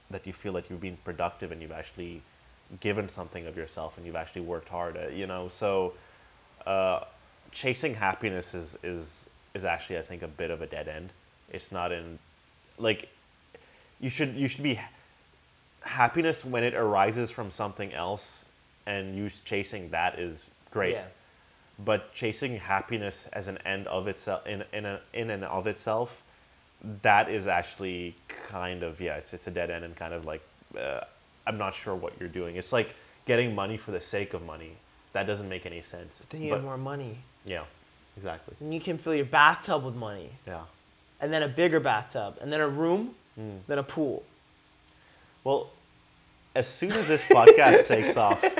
that 0.10 0.28
you 0.28 0.34
feel 0.34 0.54
that 0.54 0.70
you've 0.70 0.82
been 0.82 0.98
productive 1.04 1.52
and 1.52 1.62
you've 1.62 1.72
actually 1.72 2.22
given 2.80 3.08
something 3.08 3.46
of 3.48 3.56
yourself 3.56 3.98
and 3.98 4.06
you've 4.06 4.16
actually 4.16 4.42
worked 4.42 4.70
hard 4.70 4.98
at, 4.98 5.14
you 5.14 5.28
know 5.28 5.50
so 5.50 5.94
uh, 6.66 7.02
chasing 7.52 7.94
happiness 7.94 8.54
is, 8.54 8.76
is 8.84 9.26
is 9.54 9.64
actually 9.66 9.98
i 9.98 10.02
think 10.02 10.22
a 10.24 10.28
bit 10.28 10.52
of 10.52 10.62
a 10.62 10.66
dead 10.68 10.88
end. 10.88 11.10
It's 11.52 11.72
not 11.72 11.92
in 11.92 12.18
like 12.78 13.10
you 14.00 14.10
should 14.10 14.36
you 14.36 14.48
should 14.48 14.64
be 14.64 14.80
happiness 15.82 16.46
when 16.46 16.64
it 16.64 16.74
arises 16.74 17.32
from 17.32 17.52
something 17.52 17.94
else 17.94 18.44
and 18.86 19.16
you 19.16 19.30
chasing 19.46 19.90
that 19.92 20.20
is 20.20 20.46
great. 20.72 20.94
Yeah. 20.94 21.06
but 21.84 22.14
chasing 22.14 22.58
happiness 22.58 23.26
as 23.34 23.48
an 23.48 23.58
end 23.66 23.88
of 23.88 24.08
itself 24.08 24.46
in 24.48 24.64
in, 24.74 24.86
a, 24.86 25.00
in 25.14 25.30
and 25.32 25.44
of 25.44 25.68
itself 25.68 26.22
that 27.02 27.30
is 27.30 27.48
actually 27.48 28.16
kind 28.48 28.84
of 28.84 29.00
yeah 29.02 29.16
it's, 29.16 29.34
it's 29.34 29.48
a 29.48 29.52
dead 29.52 29.70
end 29.70 29.84
and 29.84 29.96
kind 29.96 30.14
of 30.14 30.26
like 30.26 30.42
uh, 30.80 31.02
i'm 31.46 31.58
not 31.58 31.74
sure 31.76 31.96
what 31.96 32.14
you're 32.20 32.30
doing. 32.30 32.56
It's 32.56 32.72
like 32.72 32.96
getting 33.26 33.54
money 33.54 33.78
for 33.78 33.92
the 33.92 34.02
sake 34.02 34.34
of 34.34 34.42
money. 34.44 34.74
That 35.14 35.28
doesn't 35.28 35.50
make 35.50 35.66
any 35.66 35.82
sense. 35.82 36.12
Then 36.30 36.42
you 36.42 36.50
But- 36.52 36.56
have 36.58 36.64
more 36.64 36.78
money. 36.78 37.18
yeah 37.46 37.64
exactly 38.18 38.56
And 38.60 38.74
you 38.74 38.80
can 38.82 38.98
fill 38.98 39.16
your 39.16 39.26
bathtub 39.26 39.84
with 39.84 39.96
money, 39.96 40.30
yeah 40.48 40.62
and 41.20 41.32
then 41.32 41.44
a 41.44 41.48
bigger 41.48 41.80
bathtub, 41.80 42.38
and 42.42 42.52
then 42.52 42.62
a 42.62 42.68
room, 42.68 43.14
Hmm. 43.36 43.58
then 43.68 43.78
a 43.78 43.84
pool. 43.84 44.24
well 45.44 45.70
as 46.56 46.68
soon 46.68 46.92
as 46.92 47.08
this 47.08 47.24
podcast 47.26 47.88
takes 47.88 48.18
off 48.18 48.42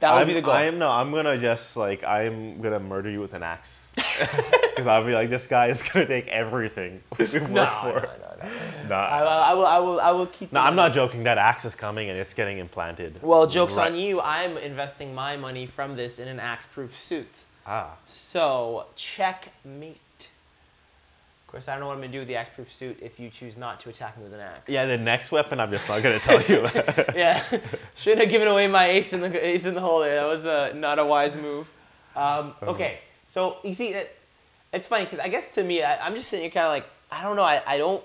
That 0.00 0.14
would 0.14 0.20
I'm, 0.22 0.26
be 0.28 0.32
the 0.34 0.40
goal. 0.42 0.54
I 0.54 0.62
am 0.62 0.78
no 0.78 0.88
i'm 0.90 1.10
gonna 1.12 1.36
just 1.36 1.76
like 1.76 2.02
i'm 2.04 2.60
gonna 2.62 2.80
murder 2.80 3.10
you 3.10 3.20
with 3.20 3.34
an 3.34 3.42
axe 3.42 3.86
because 3.96 4.86
i'll 4.86 5.04
be 5.04 5.12
like 5.12 5.28
this 5.28 5.46
guy 5.46 5.66
is 5.66 5.82
gonna 5.82 6.06
take 6.06 6.26
everything 6.28 7.02
we've 7.18 7.32
worked 7.34 7.50
no, 7.50 7.66
for 7.82 8.00
no, 8.00 8.48
no, 8.48 8.48
no. 8.48 8.88
Nah. 8.88 8.96
I, 8.96 9.18
I 9.20 9.52
will, 9.54 9.66
I 9.66 9.78
will, 9.78 10.00
I 10.00 10.10
will 10.12 10.26
keep. 10.26 10.52
No, 10.52 10.60
I'm 10.60 10.74
not 10.74 10.92
joking. 10.94 11.22
That 11.24 11.36
axe 11.38 11.64
is 11.66 11.74
coming 11.76 12.08
and 12.08 12.18
it's 12.18 12.32
getting 12.34 12.58
implanted. 12.58 13.20
Well, 13.22 13.46
jokes 13.46 13.74
Right- 13.74 13.92
on 13.92 13.98
you. 13.98 14.20
I'm 14.20 14.56
investing 14.56 15.14
my 15.14 15.36
money 15.36 15.66
from 15.66 15.94
this 15.94 16.18
in 16.18 16.26
an 16.26 16.40
axe-proof 16.40 16.96
suit. 16.98 17.28
Ah, 17.72 17.94
So 18.06 18.86
checkmate. 18.96 19.96
Of 21.46 21.52
course, 21.52 21.68
I 21.68 21.72
don't 21.72 21.80
know 21.80 21.86
what 21.86 21.94
I'm 21.94 22.00
gonna 22.00 22.12
do 22.12 22.18
with 22.20 22.28
the 22.28 22.34
axe-proof 22.36 22.72
suit 22.72 22.98
if 23.00 23.18
you 23.20 23.30
choose 23.30 23.56
not 23.56 23.78
to 23.80 23.88
attack 23.90 24.16
me 24.18 24.24
with 24.24 24.34
an 24.34 24.40
axe. 24.40 24.68
yeah. 24.68 24.86
The 24.86 24.98
next 24.98 25.30
weapon, 25.30 25.60
I'm 25.60 25.70
just 25.70 25.86
not 25.88 26.02
gonna 26.02 26.18
tell 26.18 26.42
you. 26.42 26.62
yeah. 27.14 27.42
Shouldn't 27.96 28.22
have 28.22 28.30
given 28.30 28.48
away 28.48 28.66
my 28.66 28.86
ace 28.88 29.12
in 29.12 29.20
the 29.20 29.46
ace 29.46 29.64
in 29.64 29.74
the 29.74 29.80
hole 29.80 30.00
there. 30.00 30.16
That 30.16 30.26
was 30.26 30.44
uh, 30.44 30.72
not 30.74 30.98
a 30.98 31.04
wise 31.04 31.34
move. 31.36 31.66
Um, 32.16 32.54
Uh-huh. 32.60 32.66
okay, 32.72 32.98
so 33.28 33.56
you 33.62 33.72
see, 33.72 33.94
uh, 33.94 34.04
it's 34.72 34.86
funny 34.88 35.04
because 35.04 35.20
I 35.20 35.28
guess 35.28 35.52
to 35.54 35.62
me, 35.62 35.82
I, 35.82 36.04
I'm 36.04 36.14
just 36.14 36.28
sitting 36.28 36.42
here 36.44 36.50
kind 36.52 36.66
of 36.66 36.70
like, 36.72 36.86
I 37.10 37.22
don't 37.22 37.36
know, 37.36 37.44
I, 37.44 37.62
I 37.74 37.78
don't. 37.78 38.02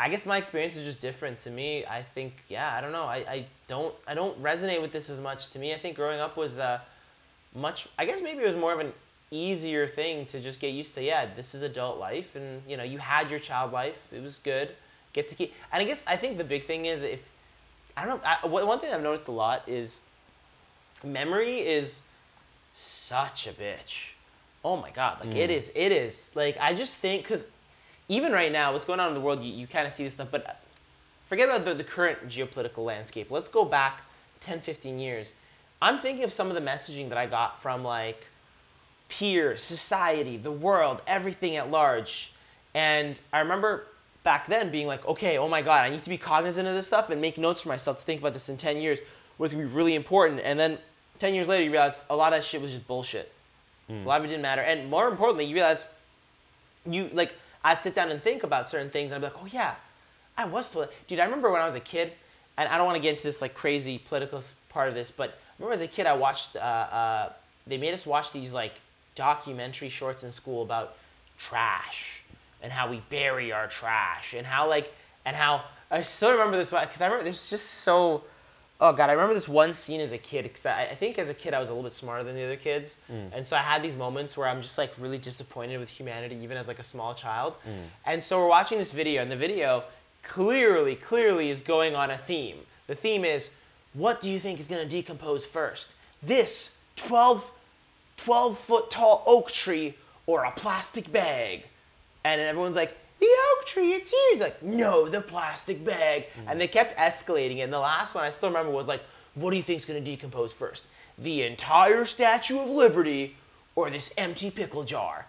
I 0.00 0.08
guess 0.08 0.26
my 0.26 0.36
experience 0.36 0.76
is 0.76 0.84
just 0.84 1.00
different 1.00 1.40
to 1.40 1.50
me. 1.50 1.84
I 1.84 2.02
think, 2.14 2.32
yeah, 2.48 2.72
I 2.76 2.80
don't 2.80 2.92
know. 2.92 3.04
I, 3.04 3.16
I 3.16 3.46
don't 3.66 3.94
I 4.06 4.14
don't 4.14 4.40
resonate 4.42 4.80
with 4.82 4.92
this 4.92 5.10
as 5.10 5.18
much. 5.20 5.48
To 5.50 5.58
me, 5.58 5.74
I 5.74 5.78
think 5.78 5.96
growing 5.96 6.20
up 6.20 6.36
was 6.36 6.58
uh, 6.58 6.78
much. 7.54 7.88
I 7.98 8.04
guess 8.04 8.20
maybe 8.22 8.42
it 8.42 8.46
was 8.46 8.56
more 8.56 8.72
of 8.72 8.80
an 8.80 8.92
easier 9.30 9.86
thing 9.86 10.26
to 10.26 10.40
just 10.40 10.60
get 10.60 10.72
used 10.72 10.94
to. 10.94 11.02
Yeah, 11.02 11.26
this 11.34 11.54
is 11.54 11.62
adult 11.62 11.98
life, 11.98 12.34
and 12.36 12.62
you 12.68 12.76
know, 12.76 12.84
you 12.84 12.98
had 12.98 13.30
your 13.30 13.40
child 13.40 13.72
life. 13.72 13.96
It 14.12 14.22
was 14.22 14.38
good. 14.38 14.70
Get 15.12 15.28
to 15.30 15.34
keep. 15.34 15.54
And 15.72 15.82
I 15.82 15.84
guess 15.84 16.04
I 16.06 16.16
think 16.16 16.38
the 16.38 16.44
big 16.44 16.66
thing 16.66 16.86
is 16.86 17.02
if 17.02 17.20
I 17.96 18.04
don't 18.04 18.22
know. 18.22 18.30
I, 18.42 18.46
one 18.46 18.80
thing 18.80 18.92
I've 18.92 19.02
noticed 19.02 19.28
a 19.28 19.32
lot 19.32 19.64
is 19.66 19.98
memory 21.02 21.58
is 21.60 22.00
such 22.74 23.46
a 23.46 23.52
bitch. 23.52 24.12
Oh 24.64 24.76
my 24.76 24.90
god, 24.90 25.24
like 25.24 25.34
it 25.34 25.50
mm. 25.50 25.54
is. 25.54 25.72
It 25.74 25.92
is 25.92 26.30
like 26.34 26.56
I 26.60 26.74
just 26.74 26.98
think 26.98 27.22
because 27.22 27.44
even 28.08 28.32
right 28.32 28.50
now, 28.50 28.72
what's 28.72 28.84
going 28.84 29.00
on 29.00 29.08
in 29.08 29.14
the 29.14 29.20
world, 29.20 29.42
you, 29.42 29.52
you 29.52 29.66
kind 29.66 29.86
of 29.86 29.92
see 29.92 30.04
this 30.04 30.14
stuff, 30.14 30.28
but 30.30 30.60
forget 31.28 31.48
about 31.48 31.64
the, 31.64 31.74
the 31.74 31.84
current 31.84 32.28
geopolitical 32.28 32.84
landscape. 32.84 33.30
Let's 33.30 33.48
go 33.48 33.64
back 33.64 34.02
10, 34.40 34.60
15 34.60 34.98
years. 34.98 35.32
I'm 35.80 35.98
thinking 35.98 36.24
of 36.24 36.32
some 36.32 36.48
of 36.48 36.54
the 36.54 36.60
messaging 36.60 37.08
that 37.10 37.18
I 37.18 37.26
got 37.26 37.62
from 37.62 37.84
like 37.84 38.26
peers, 39.08 39.62
society, 39.62 40.36
the 40.36 40.52
world, 40.52 41.00
everything 41.06 41.56
at 41.56 41.70
large. 41.70 42.32
And 42.74 43.18
I 43.32 43.40
remember 43.40 43.86
back 44.24 44.46
then 44.46 44.70
being 44.70 44.86
like, 44.86 45.06
okay, 45.06 45.38
oh 45.38 45.48
my 45.48 45.62
God, 45.62 45.84
I 45.84 45.90
need 45.90 46.02
to 46.02 46.10
be 46.10 46.18
cognizant 46.18 46.68
of 46.68 46.74
this 46.74 46.86
stuff 46.86 47.10
and 47.10 47.20
make 47.20 47.38
notes 47.38 47.62
for 47.62 47.68
myself 47.68 47.98
to 47.98 48.04
think 48.04 48.20
about 48.20 48.34
this 48.34 48.48
in 48.48 48.56
10 48.56 48.78
years 48.78 48.98
was 49.38 49.52
gonna 49.52 49.64
be 49.64 49.72
really 49.72 49.94
important. 49.94 50.40
And 50.40 50.58
then 50.58 50.78
10 51.20 51.34
years 51.34 51.48
later, 51.48 51.64
you 51.64 51.70
realize 51.70 52.04
a 52.10 52.16
lot 52.16 52.32
of 52.32 52.38
that 52.38 52.44
shit 52.44 52.60
was 52.60 52.72
just 52.72 52.86
bullshit. 52.86 53.32
Hmm. 53.86 54.04
A 54.04 54.08
lot 54.08 54.20
of 54.20 54.24
it 54.26 54.28
didn't 54.28 54.42
matter. 54.42 54.62
And 54.62 54.90
more 54.90 55.08
importantly, 55.08 55.44
you 55.46 55.54
realize 55.54 55.84
you 56.84 57.10
like 57.12 57.32
I'd 57.64 57.82
sit 57.82 57.94
down 57.94 58.10
and 58.10 58.22
think 58.22 58.44
about 58.44 58.68
certain 58.68 58.90
things, 58.90 59.12
and 59.12 59.24
I'd 59.24 59.28
be 59.28 59.34
like, 59.34 59.44
oh 59.44 59.48
yeah, 59.50 59.74
I 60.36 60.44
was 60.44 60.68
told. 60.68 60.88
Dude, 61.06 61.18
I 61.18 61.24
remember 61.24 61.50
when 61.50 61.60
I 61.60 61.66
was 61.66 61.74
a 61.74 61.80
kid, 61.80 62.12
and 62.56 62.68
I 62.68 62.76
don't 62.76 62.86
want 62.86 62.96
to 62.96 63.02
get 63.02 63.10
into 63.10 63.24
this 63.24 63.42
like 63.42 63.54
crazy 63.54 63.98
political 63.98 64.42
part 64.68 64.88
of 64.88 64.94
this, 64.94 65.10
but 65.10 65.38
remember 65.58 65.74
as 65.74 65.80
a 65.80 65.86
kid, 65.88 66.06
I 66.06 66.14
watched. 66.14 66.56
Uh, 66.56 66.58
uh, 66.58 67.32
they 67.66 67.76
made 67.76 67.94
us 67.94 68.06
watch 68.06 68.32
these 68.32 68.52
like 68.52 68.72
documentary 69.14 69.88
shorts 69.88 70.22
in 70.22 70.32
school 70.32 70.62
about 70.62 70.96
trash 71.38 72.22
and 72.62 72.72
how 72.72 72.90
we 72.90 73.02
bury 73.10 73.52
our 73.52 73.68
trash 73.68 74.34
and 74.34 74.46
how 74.46 74.68
like 74.68 74.92
and 75.24 75.36
how 75.36 75.62
I 75.90 76.02
still 76.02 76.32
remember 76.32 76.56
this 76.56 76.70
because 76.70 77.00
I 77.00 77.06
remember 77.06 77.24
this 77.24 77.44
is 77.44 77.50
just 77.50 77.66
so. 77.66 78.24
Oh 78.80 78.92
god, 78.92 79.10
I 79.10 79.14
remember 79.14 79.34
this 79.34 79.48
one 79.48 79.74
scene 79.74 80.00
as 80.00 80.12
a 80.12 80.18
kid 80.18 80.44
because 80.44 80.64
I, 80.64 80.84
I 80.92 80.94
think 80.94 81.18
as 81.18 81.28
a 81.28 81.34
kid 81.34 81.52
I 81.52 81.58
was 81.58 81.68
a 81.68 81.72
little 81.72 81.82
bit 81.82 81.92
smarter 81.92 82.22
than 82.22 82.36
the 82.36 82.44
other 82.44 82.56
kids, 82.56 82.96
and 83.08 83.44
so 83.44 83.56
I 83.56 83.60
had 83.60 83.82
these 83.82 83.96
moments 83.96 84.36
where 84.36 84.46
I'm 84.46 84.62
just 84.62 84.78
like 84.78 84.92
really 84.98 85.18
disappointed 85.18 85.78
with 85.80 85.90
humanity, 85.90 86.36
even 86.42 86.56
as 86.56 86.68
like 86.68 86.78
a 86.78 86.84
small 86.84 87.12
child. 87.12 87.54
And 88.06 88.22
so 88.22 88.38
we're 88.38 88.46
watching 88.46 88.78
this 88.78 88.92
video, 88.92 89.20
and 89.20 89.32
the 89.32 89.36
video 89.36 89.82
clearly, 90.22 90.94
clearly 90.94 91.50
is 91.50 91.60
going 91.60 91.96
on 91.96 92.12
a 92.12 92.18
theme. 92.18 92.58
The 92.86 92.94
theme 92.94 93.24
is, 93.24 93.50
what 93.94 94.20
do 94.20 94.28
you 94.28 94.38
think 94.38 94.60
is 94.60 94.68
going 94.68 94.86
to 94.86 94.88
decompose 94.88 95.46
first? 95.46 95.88
This 96.22 96.74
12, 96.96 97.44
12 98.16 98.58
foot 98.58 98.90
tall 98.90 99.22
oak 99.26 99.50
tree 99.50 99.94
or 100.26 100.44
a 100.44 100.50
plastic 100.50 101.10
bag? 101.10 101.64
And 102.24 102.40
everyone's 102.40 102.76
like, 102.76 102.96
the 103.20 103.26
oak 103.26 103.66
tree, 103.66 103.92
it's 103.94 104.10
huge. 104.10 104.40
Like, 104.40 104.62
no, 104.62 105.08
the 105.08 105.20
plastic 105.20 105.84
bag. 105.84 106.26
And 106.46 106.60
they 106.60 106.68
kept 106.68 106.96
escalating 106.96 107.58
it. 107.58 107.62
And 107.62 107.72
the 107.72 107.78
last 107.78 108.14
one 108.14 108.24
I 108.24 108.30
still 108.30 108.48
remember 108.50 108.70
was 108.70 108.86
like, 108.86 109.02
what 109.34 109.50
do 109.50 109.56
you 109.56 109.62
think's 109.62 109.84
gonna 109.84 110.00
decompose 110.00 110.52
first? 110.52 110.84
The 111.18 111.42
entire 111.42 112.04
Statue 112.04 112.60
of 112.60 112.70
Liberty 112.70 113.36
or 113.74 113.90
this 113.90 114.12
empty 114.16 114.50
pickle 114.50 114.84
jar? 114.84 115.26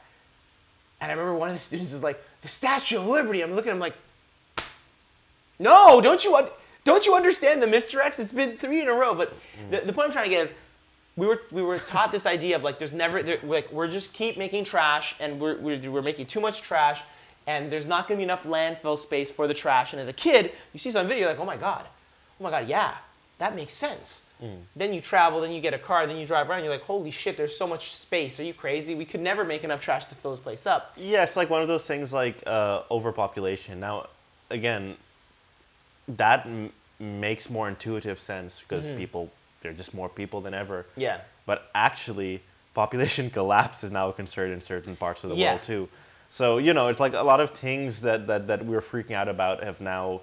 And 1.02 1.12
I 1.12 1.16
remember 1.16 1.40
one 1.40 1.50
of 1.50 1.56
the 1.56 1.60
students 1.60 1.94
is 1.94 2.04
like, 2.04 2.22
the 2.42 2.48
Statue 2.48 2.98
of 3.00 3.08
Liberty. 3.08 3.42
I'm 3.42 3.54
looking, 3.54 3.72
I'm 3.72 3.80
like, 3.80 3.96
no, 5.58 6.00
don't 6.02 6.24
you 6.24 6.36
un- 6.36 6.50
don't 6.90 7.06
you 7.06 7.16
understand 7.16 7.62
the 7.62 7.68
Mr. 7.68 8.00
X? 8.00 8.20
It's 8.20 8.32
been 8.32 8.58
three 8.58 8.82
in 8.82 8.88
a 8.88 8.94
row. 8.94 9.14
But 9.16 9.34
the, 9.70 9.82
the 9.82 9.94
point 9.94 10.08
I'm 10.08 10.12
trying 10.12 10.26
to 10.26 10.30
get 10.30 10.44
is, 10.46 10.54
we 11.16 11.28
were 11.28 11.42
we 11.52 11.62
were 11.62 11.80
taught 11.80 12.12
this 12.12 12.26
idea 12.26 12.56
of 12.56 12.64
like 12.64 12.80
there's 12.80 12.94
never 12.94 13.22
there, 13.22 13.40
like 13.44 13.70
we're 13.72 13.90
just 13.90 14.14
keep 14.14 14.38
making 14.38 14.64
trash 14.64 15.16
and 15.20 15.40
we're, 15.40 15.58
we're 15.58 15.92
we're 15.92 16.02
making 16.02 16.28
too 16.28 16.40
much 16.40 16.62
trash 16.62 17.02
and 17.46 17.70
there's 17.70 17.88
not 17.88 18.08
gonna 18.08 18.20
be 18.20 18.24
enough 18.24 18.44
landfill 18.44 18.98
space 18.98 19.30
for 19.30 19.46
the 19.48 19.54
trash. 19.54 19.92
And 19.92 20.02
as 20.02 20.08
a 20.08 20.14
kid, 20.14 20.54
you 20.72 20.80
see 20.80 20.92
some 20.92 21.08
video 21.08 21.28
like 21.28 21.40
oh 21.40 21.46
my 21.46 21.58
god, 21.58 21.86
oh 22.40 22.44
my 22.44 22.50
god, 22.50 22.70
yeah, 22.70 22.96
that 23.40 23.56
makes 23.56 23.74
sense. 23.74 24.24
Then 24.78 24.94
you 24.94 25.02
travel, 25.02 25.42
then 25.42 25.52
you 25.52 25.60
get 25.60 25.74
a 25.74 25.78
car, 25.78 26.08
then 26.08 26.16
you 26.16 26.26
drive 26.26 26.50
around. 26.50 26.64
You're 26.64 26.72
like, 26.72 26.84
holy 26.84 27.12
shit, 27.12 27.36
there's 27.36 27.56
so 27.56 27.68
much 27.68 27.94
space. 27.94 28.40
Are 28.40 28.44
you 28.44 28.54
crazy? 28.54 28.96
We 28.96 29.04
could 29.04 29.20
never 29.20 29.44
make 29.44 29.66
enough 29.66 29.82
trash 29.82 30.06
to 30.06 30.16
fill 30.16 30.32
this 30.32 30.40
place 30.40 30.66
up. 30.66 30.94
Yeah, 30.96 31.24
it's 31.24 31.36
like 31.36 31.50
one 31.50 31.62
of 31.62 31.68
those 31.68 31.86
things 31.86 32.14
like 32.14 32.42
uh, 32.48 32.84
overpopulation. 32.90 33.82
Now, 33.82 34.08
again, 34.50 34.96
that 36.08 36.48
makes 37.00 37.50
more 37.50 37.68
intuitive 37.70 38.20
sense 38.20 38.62
because 38.68 38.84
mm-hmm. 38.84 38.98
people, 38.98 39.32
there 39.62 39.72
are 39.72 39.76
just 39.76 39.94
more 39.94 40.10
people 40.10 40.42
than 40.42 40.54
ever. 40.54 40.86
Yeah. 40.96 41.22
But 41.46 41.70
actually, 41.74 42.42
population 42.74 43.30
collapse 43.38 43.84
is 43.84 43.92
now 43.92 44.10
a 44.10 44.14
concern 44.14 44.52
in 44.52 44.62
certain 44.62 44.96
parts 44.96 45.24
of 45.24 45.30
the 45.30 45.36
Yeah. 45.36 45.54
world 45.54 45.64
too. 45.64 45.90
So, 46.30 46.58
you 46.60 46.74
know, 46.74 46.88
it's 46.88 47.00
like 47.00 47.14
a 47.14 47.24
lot 47.24 47.40
of 47.40 47.52
things 47.52 48.02
that, 48.02 48.28
that, 48.28 48.48
that 48.48 48.66
we 48.66 48.76
are 48.76 48.82
freaking 48.82 49.14
out 49.14 49.28
about 49.28 49.64
have 49.64 49.82
now 49.82 50.22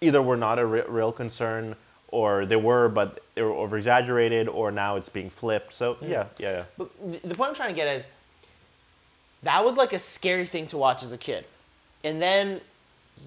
either 0.00 0.20
were 0.20 0.36
not 0.36 0.58
a 0.58 0.66
re- 0.66 0.84
real 0.88 1.12
concern 1.12 1.76
or 2.08 2.46
they 2.46 2.56
were, 2.56 2.88
but 2.88 3.20
they 3.34 3.42
were 3.42 3.52
over 3.52 3.76
exaggerated, 3.76 4.48
or 4.48 4.70
now 4.70 4.96
it's 4.96 5.08
being 5.08 5.28
flipped. 5.28 5.74
So, 5.74 5.94
mm-hmm. 5.94 6.10
yeah, 6.10 6.26
yeah, 6.38 6.50
yeah. 6.50 6.64
But 6.78 6.90
the 7.22 7.34
point 7.34 7.50
I'm 7.50 7.54
trying 7.54 7.70
to 7.70 7.74
get 7.74 7.88
is 7.88 8.06
that 9.42 9.64
was 9.64 9.76
like 9.76 9.92
a 9.92 9.98
scary 9.98 10.46
thing 10.46 10.66
to 10.68 10.76
watch 10.76 11.02
as 11.02 11.12
a 11.12 11.18
kid. 11.18 11.44
And 12.04 12.22
then 12.22 12.60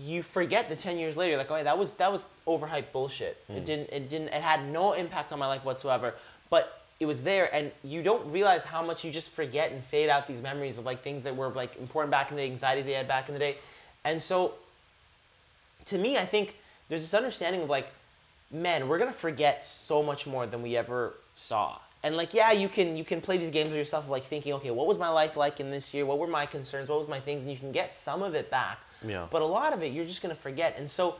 you 0.03 0.21
forget 0.21 0.69
the 0.69 0.75
10 0.75 0.97
years 0.97 1.17
later 1.17 1.37
like, 1.37 1.51
"Oh, 1.51 1.63
that 1.63 1.77
was 1.77 1.91
that 1.93 2.11
was 2.11 2.27
overhyped 2.47 2.91
bullshit. 2.91 3.37
It 3.49 3.59
hmm. 3.59 3.65
didn't 3.65 3.89
it 3.91 4.09
didn't 4.09 4.29
it 4.29 4.41
had 4.41 4.67
no 4.69 4.93
impact 4.93 5.33
on 5.33 5.39
my 5.39 5.47
life 5.47 5.65
whatsoever." 5.65 6.15
But 6.49 6.81
it 6.99 7.05
was 7.05 7.21
there 7.21 7.53
and 7.55 7.71
you 7.83 8.03
don't 8.03 8.29
realize 8.29 8.63
how 8.63 8.83
much 8.83 9.05
you 9.05 9.11
just 9.11 9.31
forget 9.31 9.71
and 9.71 9.83
fade 9.85 10.09
out 10.09 10.27
these 10.27 10.41
memories 10.41 10.77
of 10.77 10.85
like 10.85 11.01
things 11.01 11.23
that 11.23 11.35
were 11.35 11.49
like 11.49 11.77
important 11.77 12.11
back 12.11 12.29
in 12.29 12.35
the 12.35 12.43
day, 12.43 12.49
anxieties 12.49 12.85
they 12.85 12.91
had 12.91 13.07
back 13.07 13.29
in 13.29 13.33
the 13.33 13.39
day. 13.39 13.57
And 14.03 14.21
so 14.21 14.53
to 15.85 15.97
me, 15.97 16.17
I 16.17 16.25
think 16.25 16.55
there's 16.89 17.01
this 17.01 17.13
understanding 17.13 17.61
of 17.61 17.69
like, 17.69 17.89
man, 18.51 18.87
we're 18.87 18.97
gonna 18.97 19.13
forget 19.13 19.63
so 19.63 20.03
much 20.03 20.27
more 20.27 20.45
than 20.45 20.61
we 20.61 20.75
ever 20.75 21.13
saw. 21.35 21.77
And 22.03 22.15
like, 22.15 22.33
yeah, 22.33 22.51
you 22.51 22.69
can 22.69 22.97
you 22.97 23.03
can 23.03 23.21
play 23.21 23.37
these 23.37 23.49
games 23.49 23.69
with 23.69 23.77
yourself, 23.77 24.05
of 24.05 24.09
like 24.09 24.25
thinking, 24.25 24.53
okay, 24.53 24.71
what 24.71 24.87
was 24.87 24.97
my 24.97 25.09
life 25.09 25.37
like 25.37 25.59
in 25.59 25.69
this 25.69 25.93
year? 25.93 26.05
What 26.05 26.17
were 26.17 26.27
my 26.27 26.45
concerns? 26.45 26.89
What 26.89 26.97
was 26.99 27.07
my 27.07 27.19
things? 27.19 27.43
And 27.43 27.51
you 27.51 27.57
can 27.57 27.71
get 27.71 27.93
some 27.93 28.23
of 28.23 28.35
it 28.35 28.49
back. 28.49 28.79
Yeah. 29.05 29.27
But 29.29 29.41
a 29.41 29.45
lot 29.45 29.73
of 29.73 29.83
it, 29.83 29.93
you're 29.93 30.05
just 30.05 30.21
gonna 30.21 30.35
forget. 30.35 30.75
And 30.77 30.89
so, 30.89 31.15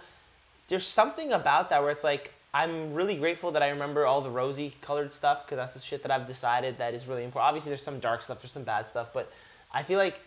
there's 0.68 0.86
something 0.86 1.34
about 1.34 1.70
that 1.72 1.82
where 1.82 1.92
it's 1.92 2.04
like, 2.04 2.34
I'm 2.54 2.94
really 2.94 3.16
grateful 3.16 3.52
that 3.52 3.62
I 3.62 3.70
remember 3.70 4.06
all 4.06 4.22
the 4.22 4.30
rosy 4.30 4.76
colored 4.82 5.14
stuff 5.14 5.46
because 5.46 5.58
that's 5.58 5.74
the 5.74 5.80
shit 5.80 6.02
that 6.04 6.12
I've 6.12 6.26
decided 6.26 6.78
that 6.80 6.94
is 6.94 7.08
really 7.08 7.24
important. 7.24 7.48
Obviously, 7.48 7.70
there's 7.70 7.84
some 7.84 8.00
dark 8.00 8.22
stuff, 8.22 8.42
there's 8.42 8.52
some 8.52 8.64
bad 8.64 8.88
stuff, 8.88 9.10
but 9.14 9.32
I 9.72 9.84
feel 9.84 10.00
like 10.00 10.20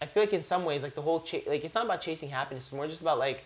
I 0.00 0.06
feel 0.06 0.24
like 0.24 0.32
in 0.32 0.42
some 0.42 0.64
ways, 0.64 0.82
like 0.82 0.96
the 0.96 1.02
whole 1.02 1.20
cha- 1.20 1.46
like 1.46 1.64
it's 1.64 1.74
not 1.74 1.84
about 1.84 2.00
chasing 2.00 2.28
happiness. 2.28 2.64
It's 2.64 2.72
more 2.72 2.88
just 2.88 3.02
about 3.02 3.18
like 3.18 3.44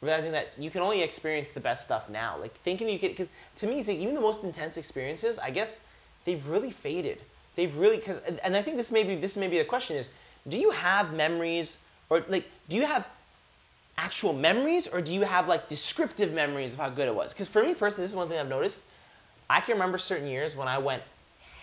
realizing 0.00 0.32
that 0.32 0.52
you 0.58 0.70
can 0.70 0.82
only 0.82 1.02
experience 1.02 1.50
the 1.50 1.60
best 1.60 1.84
stuff 1.84 2.08
now. 2.08 2.36
Like 2.38 2.54
thinking 2.60 2.88
you 2.88 2.98
could, 2.98 3.10
because 3.10 3.28
to 3.56 3.66
me, 3.66 3.78
it's 3.78 3.88
like 3.88 3.98
even 3.98 4.14
the 4.14 4.20
most 4.20 4.44
intense 4.44 4.76
experiences, 4.76 5.38
I 5.38 5.50
guess 5.50 5.82
they've 6.24 6.46
really 6.46 6.70
faded. 6.70 7.18
They've 7.56 7.76
really 7.76 7.96
because, 7.96 8.18
and, 8.44 8.56
I 8.56 8.62
think 8.62 8.76
this 8.76 8.92
may 8.92 9.02
be 9.02 9.16
this 9.16 9.36
may 9.36 9.48
be 9.48 9.58
the 9.58 9.64
question 9.64 9.96
is, 9.96 10.10
do 10.48 10.56
you 10.56 10.70
have 10.70 11.12
memories 11.12 11.78
or 12.10 12.24
like 12.28 12.46
do 12.68 12.76
you 12.76 12.86
have 12.86 13.06
actual 13.98 14.32
memories 14.32 14.88
or 14.88 15.00
do 15.00 15.12
you 15.12 15.22
have 15.22 15.48
like 15.48 15.68
descriptive 15.68 16.32
memories 16.32 16.74
of 16.74 16.80
how 16.80 16.88
good 16.88 17.08
it 17.08 17.14
was? 17.14 17.32
Because 17.32 17.48
for 17.48 17.62
me 17.62 17.74
personally, 17.74 18.04
this 18.04 18.10
is 18.10 18.16
one 18.16 18.28
thing 18.28 18.38
I've 18.38 18.48
noticed. 18.48 18.80
I 19.48 19.60
can 19.60 19.74
remember 19.74 19.98
certain 19.98 20.26
years 20.26 20.56
when 20.56 20.68
I 20.68 20.78
went 20.78 21.02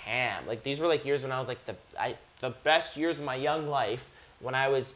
ham. 0.04 0.44
Like 0.48 0.64
these 0.64 0.80
were 0.80 0.88
like 0.88 1.06
years 1.06 1.24
when 1.24 1.32
I 1.32 1.40
was 1.40 1.48
like 1.48 1.64
the 1.66 1.76
I 2.00 2.16
the 2.42 2.52
best 2.64 2.96
years 2.96 3.20
of 3.20 3.26
my 3.26 3.36
young 3.36 3.68
life 3.68 4.08
when 4.40 4.56
I 4.56 4.70
was, 4.70 4.94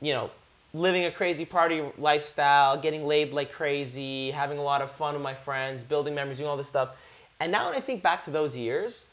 you 0.00 0.12
know, 0.12 0.30
living 0.74 1.04
a 1.04 1.10
crazy 1.12 1.44
party 1.44 1.82
lifestyle, 1.98 2.76
getting 2.76 3.06
laid 3.06 3.32
like 3.32 3.52
crazy, 3.52 4.30
having 4.30 4.58
a 4.58 4.62
lot 4.62 4.82
of 4.82 4.90
fun 4.90 5.14
with 5.14 5.22
my 5.22 5.34
friends, 5.34 5.84
building 5.84 6.14
memories, 6.14 6.38
doing 6.38 6.50
all 6.50 6.56
this 6.56 6.66
stuff. 6.66 6.90
And 7.38 7.52
now 7.52 7.66
when 7.66 7.74
I 7.74 7.80
think 7.80 8.02
back 8.02 8.24
to 8.24 8.30
those 8.30 8.56
years, 8.56 9.06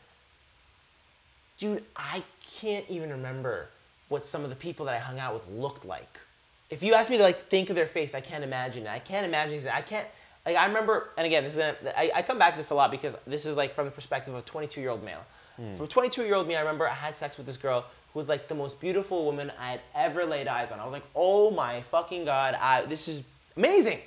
dude, 1.57 1.83
I 1.95 2.23
can't 2.59 2.85
even 2.89 3.09
remember 3.11 3.67
what 4.09 4.25
some 4.25 4.43
of 4.43 4.49
the 4.49 4.55
people 4.55 4.85
that 4.85 4.95
I 4.95 4.99
hung 4.99 5.19
out 5.19 5.33
with 5.33 5.47
looked 5.49 5.85
like. 5.85 6.19
If 6.69 6.83
you 6.83 6.93
ask 6.93 7.09
me 7.09 7.17
to 7.17 7.23
like 7.23 7.49
think 7.49 7.69
of 7.69 7.75
their 7.75 7.87
face, 7.87 8.15
I 8.15 8.21
can't 8.21 8.43
imagine 8.43 8.85
it. 8.85 8.89
I 8.89 8.99
can't 8.99 9.25
imagine 9.25 9.59
it. 9.59 9.67
I 9.67 9.81
can't 9.81 10.07
like 10.45 10.57
I 10.57 10.65
remember 10.65 11.09
and 11.17 11.25
again 11.25 11.43
this 11.43 11.57
is 11.57 11.59
I, 11.59 12.11
I 12.15 12.21
come 12.21 12.37
back 12.37 12.53
to 12.53 12.57
this 12.57 12.71
a 12.71 12.75
lot 12.75 12.91
because 12.91 13.15
this 13.27 13.45
is 13.45 13.55
like 13.55 13.75
from 13.75 13.85
the 13.85 13.91
perspective 13.91 14.33
of 14.33 14.39
a 14.41 14.45
22 14.45 14.81
year 14.81 14.89
old 14.89 15.03
male. 15.03 15.23
Hmm. 15.57 15.75
From 15.75 15.87
22 15.87 16.23
year 16.23 16.35
old 16.35 16.47
me, 16.47 16.55
I 16.55 16.61
remember 16.61 16.87
I 16.87 16.93
had 16.93 17.15
sex 17.15 17.37
with 17.37 17.45
this 17.45 17.57
girl 17.57 17.85
who 18.11 18.19
was 18.19 18.27
like 18.27 18.47
the 18.47 18.55
most 18.55 18.79
beautiful 18.79 19.25
woman 19.25 19.51
I 19.59 19.71
had 19.71 19.81
ever 19.95 20.25
laid 20.25 20.47
eyes 20.47 20.71
on. 20.71 20.79
I 20.79 20.83
was 20.85 20.93
like, 20.93 21.03
oh 21.15 21.51
my 21.51 21.81
fucking 21.81 22.25
god, 22.25 22.55
I, 22.55 22.85
this 22.85 23.07
is 23.07 23.21
amazing. 23.57 23.99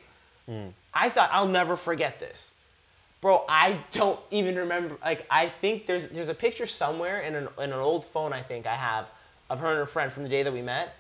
Hmm. 0.47 0.69
I 0.95 1.09
thought 1.09 1.31
I'll 1.33 1.49
never 1.49 1.77
forget 1.77 2.19
this. 2.19 2.53
bro, 3.21 3.45
I 3.49 3.81
don't 3.93 4.19
even 4.31 4.57
remember. 4.57 4.97
Like, 5.05 5.27
I 5.31 5.49
think 5.49 5.87
there's 5.87 6.07
there's 6.09 6.29
a 6.29 6.35
picture 6.35 6.67
somewhere 6.67 7.21
in 7.21 7.35
an 7.35 7.49
in 7.59 7.73
an 7.73 7.79
old 7.79 8.05
phone 8.05 8.33
I 8.33 8.43
think 8.43 8.67
I 8.67 8.75
have 8.75 9.07
of 9.51 9.61
her 9.61 9.71
and 9.71 9.79
her 9.79 9.87
friend 9.87 10.13
from 10.13 10.23
the 10.23 10.29
day 10.29 10.43
that 10.43 10.53
we 10.53 10.63
met. 10.63 10.97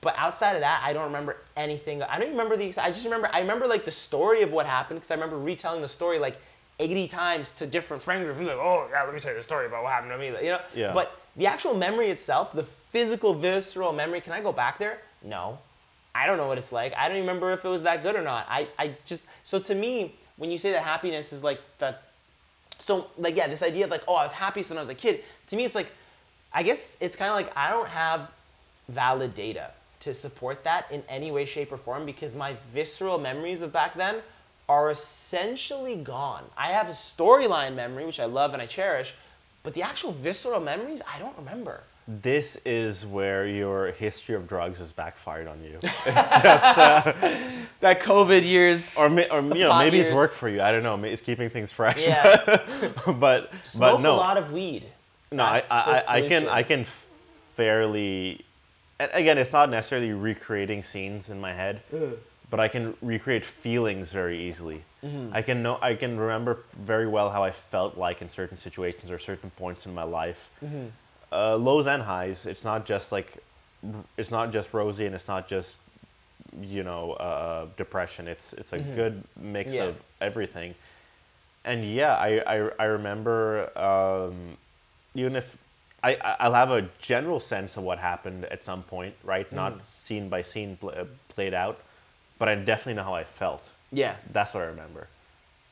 But 0.00 0.14
outside 0.16 0.54
of 0.54 0.60
that, 0.60 0.82
I 0.82 0.92
don't 0.92 1.04
remember 1.04 1.36
anything. 1.56 2.02
I 2.02 2.14
don't 2.14 2.28
even 2.28 2.38
remember 2.38 2.56
the. 2.56 2.66
I 2.80 2.90
just 2.90 3.04
remember. 3.04 3.28
I 3.32 3.40
remember 3.40 3.66
like 3.66 3.84
the 3.84 3.90
story 3.90 4.42
of 4.42 4.50
what 4.50 4.66
happened 4.66 5.00
because 5.00 5.10
I 5.10 5.14
remember 5.14 5.38
retelling 5.38 5.82
the 5.82 5.88
story 5.88 6.18
like 6.18 6.38
80 6.78 7.08
times 7.08 7.52
to 7.52 7.66
different 7.66 8.02
friend 8.02 8.24
groups. 8.24 8.40
I'm 8.40 8.46
like, 8.46 8.56
oh 8.56 8.88
yeah, 8.90 9.02
let 9.04 9.12
me 9.12 9.20
tell 9.20 9.32
you 9.32 9.38
the 9.38 9.44
story 9.44 9.66
about 9.66 9.82
what 9.82 9.92
happened 9.92 10.12
to 10.12 10.18
me. 10.18 10.28
You 10.28 10.52
know. 10.52 10.60
Yeah. 10.74 10.94
But 10.94 11.20
the 11.36 11.46
actual 11.46 11.74
memory 11.74 12.10
itself, 12.10 12.52
the 12.54 12.64
physical, 12.64 13.34
visceral 13.34 13.92
memory, 13.92 14.20
can 14.22 14.32
I 14.32 14.40
go 14.40 14.52
back 14.52 14.78
there? 14.78 14.98
No. 15.22 15.58
I 16.14 16.26
don't 16.26 16.38
know 16.38 16.48
what 16.48 16.58
it's 16.58 16.72
like. 16.72 16.92
I 16.96 17.06
don't 17.06 17.18
even 17.18 17.28
remember 17.28 17.52
if 17.52 17.64
it 17.64 17.68
was 17.68 17.82
that 17.82 18.02
good 18.02 18.16
or 18.16 18.22
not. 18.22 18.46
I, 18.48 18.68
I 18.78 18.94
just 19.04 19.22
so 19.44 19.58
to 19.60 19.74
me, 19.74 20.14
when 20.38 20.50
you 20.50 20.58
say 20.58 20.72
that 20.72 20.82
happiness 20.82 21.32
is 21.32 21.44
like 21.44 21.60
that 21.78 22.04
so 22.78 23.08
like 23.18 23.36
yeah, 23.36 23.46
this 23.46 23.62
idea 23.62 23.84
of 23.84 23.90
like, 23.90 24.02
oh, 24.08 24.14
I 24.14 24.22
was 24.22 24.32
happy 24.32 24.62
when 24.62 24.78
I 24.78 24.80
was 24.80 24.88
a 24.88 24.94
kid, 24.94 25.22
to 25.48 25.56
me 25.56 25.64
it's 25.64 25.74
like 25.74 25.92
I 26.52 26.62
guess 26.62 26.96
it's 27.00 27.16
kind 27.16 27.30
of 27.30 27.36
like 27.36 27.56
I 27.56 27.70
don't 27.70 27.88
have 27.88 28.30
valid 28.88 29.34
data 29.34 29.70
to 30.00 30.14
support 30.14 30.64
that 30.64 30.86
in 30.90 31.02
any 31.08 31.30
way, 31.30 31.44
shape, 31.44 31.70
or 31.72 31.76
form 31.76 32.06
because 32.06 32.34
my 32.34 32.56
visceral 32.72 33.18
memories 33.18 33.62
of 33.62 33.72
back 33.72 33.94
then 33.94 34.16
are 34.68 34.90
essentially 34.90 35.96
gone. 35.96 36.44
I 36.56 36.68
have 36.72 36.88
a 36.88 36.92
storyline 36.92 37.74
memory, 37.74 38.06
which 38.06 38.20
I 38.20 38.24
love 38.24 38.52
and 38.52 38.62
I 38.62 38.66
cherish, 38.66 39.14
but 39.62 39.74
the 39.74 39.82
actual 39.82 40.12
visceral 40.12 40.60
memories, 40.60 41.02
I 41.12 41.18
don't 41.18 41.36
remember. 41.36 41.82
This 42.08 42.56
is 42.64 43.04
where 43.06 43.46
your 43.46 43.92
history 43.92 44.34
of 44.34 44.48
drugs 44.48 44.78
has 44.78 44.90
backfired 44.90 45.46
on 45.46 45.62
you. 45.62 45.78
It's 45.82 46.04
just, 46.42 46.78
uh, 46.78 47.12
That 47.80 48.00
COVID 48.00 48.44
years. 48.44 48.96
or, 48.96 49.08
ma- 49.08 49.28
or 49.30 49.42
you 49.42 49.66
know, 49.66 49.78
maybe 49.78 49.98
it's 50.00 50.06
years. 50.06 50.14
worked 50.16 50.34
for 50.34 50.48
you. 50.48 50.62
I 50.62 50.72
don't 50.72 50.82
know. 50.82 51.00
It's 51.04 51.22
keeping 51.22 51.50
things 51.50 51.70
fresh. 51.70 52.04
Yeah. 52.04 52.36
but 53.06 53.50
Smoke 53.62 53.96
but 53.96 54.00
no, 54.00 54.14
a 54.14 54.16
lot 54.16 54.36
of 54.38 54.50
weed. 54.52 54.86
No. 55.32 55.42
I, 55.44 55.62
I, 55.70 56.02
I 56.08 56.28
can. 56.28 56.48
I 56.48 56.62
can 56.62 56.86
fairly. 57.56 58.44
Again, 58.98 59.38
it's 59.38 59.52
not 59.52 59.70
necessarily 59.70 60.12
recreating 60.12 60.82
scenes 60.84 61.30
in 61.30 61.40
my 61.40 61.54
head, 61.54 61.82
but 62.50 62.60
I 62.60 62.68
can 62.68 62.94
recreate 63.00 63.44
feelings 63.46 64.12
very 64.12 64.38
easily. 64.48 64.84
Mm-hmm. 65.02 65.34
I 65.34 65.40
can 65.42 65.62
know 65.62 65.78
I 65.80 65.94
can 65.94 66.18
remember 66.18 66.64
very 66.78 67.06
well 67.06 67.30
how 67.30 67.42
I 67.42 67.52
felt 67.52 67.96
like 67.96 68.20
in 68.20 68.30
certain 68.30 68.58
situations 68.58 69.10
or 69.10 69.18
certain 69.18 69.50
points 69.52 69.86
in 69.86 69.94
my 69.94 70.02
life. 70.02 70.50
Mm-hmm. 70.62 70.86
Uh, 71.32 71.56
lows 71.56 71.86
and 71.86 72.02
highs. 72.02 72.44
It's 72.44 72.64
not 72.64 72.84
just 72.84 73.10
like, 73.12 73.38
it's 74.18 74.30
not 74.30 74.52
just 74.52 74.74
rosy 74.74 75.06
and 75.06 75.14
it's 75.14 75.28
not 75.28 75.48
just, 75.48 75.76
you 76.60 76.82
know, 76.82 77.12
uh, 77.12 77.66
depression. 77.78 78.28
It's 78.28 78.52
it's 78.52 78.72
a 78.74 78.78
good 78.78 79.22
mix 79.40 79.68
Mm-hmm. 79.70 79.76
Yeah. 79.76 79.84
of 79.84 79.96
everything. 80.20 80.74
And 81.64 81.90
yeah, 81.94 82.14
I 82.16 82.30
I, 82.56 82.70
I 82.80 82.84
remember 82.84 83.70
um, 83.78 84.58
even 85.14 85.36
if 85.36 85.56
I 86.02 86.14
I'll 86.40 86.54
have 86.54 86.70
a 86.70 86.88
general 87.00 87.40
sense 87.40 87.76
of 87.76 87.82
what 87.82 87.98
happened 87.98 88.44
at 88.46 88.64
some 88.64 88.82
point, 88.82 89.14
right? 89.22 89.50
Not 89.52 89.80
scene 89.92 90.28
by 90.28 90.42
scene 90.42 90.76
pl- 90.76 90.94
uh, 90.96 91.04
played 91.28 91.54
out, 91.54 91.78
but 92.38 92.48
I 92.48 92.54
definitely 92.54 92.94
know 92.94 93.04
how 93.04 93.14
I 93.14 93.24
felt. 93.24 93.68
Yeah. 93.92 94.16
That's 94.32 94.54
what 94.54 94.62
I 94.62 94.66
remember, 94.66 95.08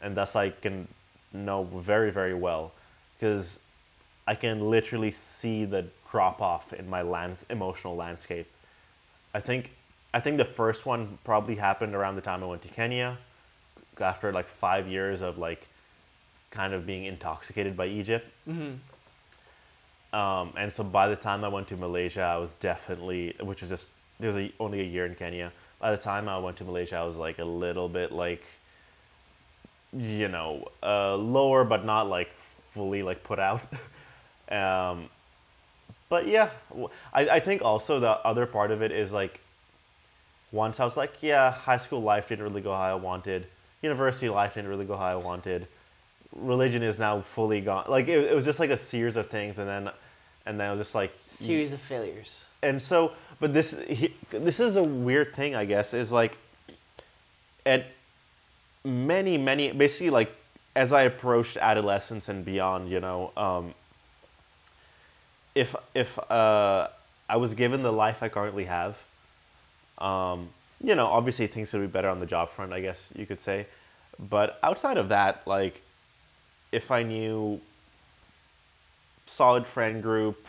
and 0.03 0.16
thus 0.16 0.36
I 0.36 0.51
can 0.51 0.89
know 1.32 1.64
very 1.64 2.11
very 2.11 2.34
well, 2.34 2.72
because 3.14 3.59
I 4.26 4.34
can 4.34 4.70
literally 4.70 5.12
see 5.12 5.64
the 5.64 5.86
drop 6.11 6.41
off 6.41 6.72
in 6.72 6.89
my 6.89 7.03
land 7.03 7.36
emotional 7.49 7.97
landscape. 7.97 8.49
I 9.34 9.41
think 9.41 9.70
I 10.12 10.20
think 10.20 10.36
the 10.39 10.45
first 10.45 10.84
one 10.86 11.18
probably 11.24 11.57
happened 11.57 11.95
around 11.95 12.16
the 12.16 12.22
time 12.22 12.43
I 12.43 12.47
went 12.47 12.62
to 12.62 12.68
Kenya, 12.68 13.18
after 14.01 14.32
like 14.32 14.49
five 14.49 14.89
years 14.89 15.20
of 15.20 15.39
like, 15.39 15.66
kind 16.51 16.72
of 16.72 16.86
being 16.86 17.05
intoxicated 17.05 17.76
by 17.76 17.86
Egypt. 17.86 18.26
Um, 20.12 20.54
and 20.56 20.72
so 20.72 20.82
by 20.82 21.09
the 21.09 21.16
time 21.16 21.44
I 21.44 21.48
went 21.48 21.68
to 21.68 21.76
Malaysia, 21.76 22.22
I 22.22 22.38
was 22.38 22.54
definitely, 22.54 23.34
which 23.40 23.61
was 23.61 23.70
just 23.70 23.88
there 24.20 24.32
was 24.32 24.36
a, 24.36 24.52
only 24.59 24.80
a 24.80 24.84
year 24.84 25.06
in 25.06 25.14
Kenya. 25.14 25.52
By 25.80 25.90
the 25.90 25.96
time 25.96 26.28
I 26.28 26.38
went 26.38 26.56
to 26.59 26.64
Malaysia, 26.64 26.96
I 26.96 27.04
was 27.04 27.16
like 27.16 27.38
a 27.38 27.44
little 27.44 27.88
bit 27.88 28.11
like, 28.11 28.42
you 29.92 30.28
know, 30.28 30.68
uh, 30.82 31.14
lower, 31.16 31.64
but 31.64 31.84
not 31.84 32.09
like 32.09 32.30
fully 32.72 33.02
like 33.02 33.22
put 33.22 33.38
out. 33.38 33.62
um, 34.50 35.09
but 36.09 36.26
yeah, 36.26 36.50
I, 37.12 37.28
I 37.28 37.40
think 37.40 37.62
also 37.62 38.00
the 38.00 38.12
other 38.26 38.46
part 38.46 38.70
of 38.70 38.82
it 38.82 38.92
is 38.92 39.12
like, 39.12 39.40
once 40.50 40.80
I 40.80 40.84
was 40.84 40.96
like, 40.96 41.12
yeah, 41.20 41.50
high 41.50 41.76
school 41.76 42.00
life 42.00 42.28
didn't 42.28 42.44
really 42.44 42.62
go 42.62 42.72
how 42.72 42.80
I 42.80 42.94
wanted. 42.94 43.46
University 43.82 44.28
life 44.30 44.54
didn't 44.54 44.70
really 44.70 44.86
go 44.86 44.96
how 44.96 45.04
I 45.04 45.16
wanted. 45.16 45.68
Religion 46.35 46.83
is 46.83 46.99
now 46.99 47.20
fully 47.20 47.61
gone. 47.61 47.87
Like 47.89 48.09
it, 48.09 48.18
it 48.31 48.35
was 48.35 48.45
just 48.45 48.61
like 48.61 48.70
a 48.70 48.76
series 48.79 49.16
of 49.16 49.29
things, 49.29 49.59
and 49.59 49.68
then, 49.68 49.91
and 50.47 50.59
then 50.61 50.68
it 50.68 50.76
was 50.76 50.81
just 50.87 50.95
like, 50.95 51.12
Series 51.29 51.72
of 51.72 51.81
failures. 51.81 52.39
and 52.62 52.83
so 52.83 53.12
but 53.41 53.55
this 53.55 53.74
he, 53.89 54.12
this 54.31 54.59
is 54.59 54.74
a 54.74 54.83
weird 54.83 55.33
thing 55.37 55.55
i 55.55 55.64
guess 55.64 55.95
is 55.95 56.11
like 56.11 56.37
at 57.64 57.87
many 58.85 59.39
many 59.39 59.70
basically 59.70 60.11
like 60.11 60.33
as 60.74 60.93
i 60.93 61.03
approached 61.03 61.57
adolescence 61.59 62.29
and 62.29 62.45
beyond 62.45 62.91
you 62.91 62.99
know 62.99 63.31
um, 63.37 63.72
if 65.55 65.76
if 65.95 66.18
uh, 66.31 66.89
i 67.29 67.37
was 67.37 67.55
given 67.55 67.83
the 67.83 67.93
life 67.93 68.22
i 68.22 68.29
currently 68.29 68.64
have 68.64 68.97
um, 69.99 70.49
you 70.83 70.95
know 70.97 71.07
obviously 71.07 71.47
things 71.47 71.72
would 71.72 71.81
be 71.83 71.87
better 71.87 72.09
on 72.09 72.18
the 72.20 72.26
job 72.26 72.51
front 72.51 72.72
i 72.72 72.81
guess 72.81 73.01
you 73.14 73.26
could 73.26 73.41
say 73.41 73.66
but 74.18 74.59
outside 74.64 74.97
of 74.97 75.09
that 75.11 75.43
like 75.47 75.83
if 76.72 76.90
i 76.90 77.02
knew 77.02 77.60
solid 79.26 79.66
friend 79.66 80.02
group 80.02 80.46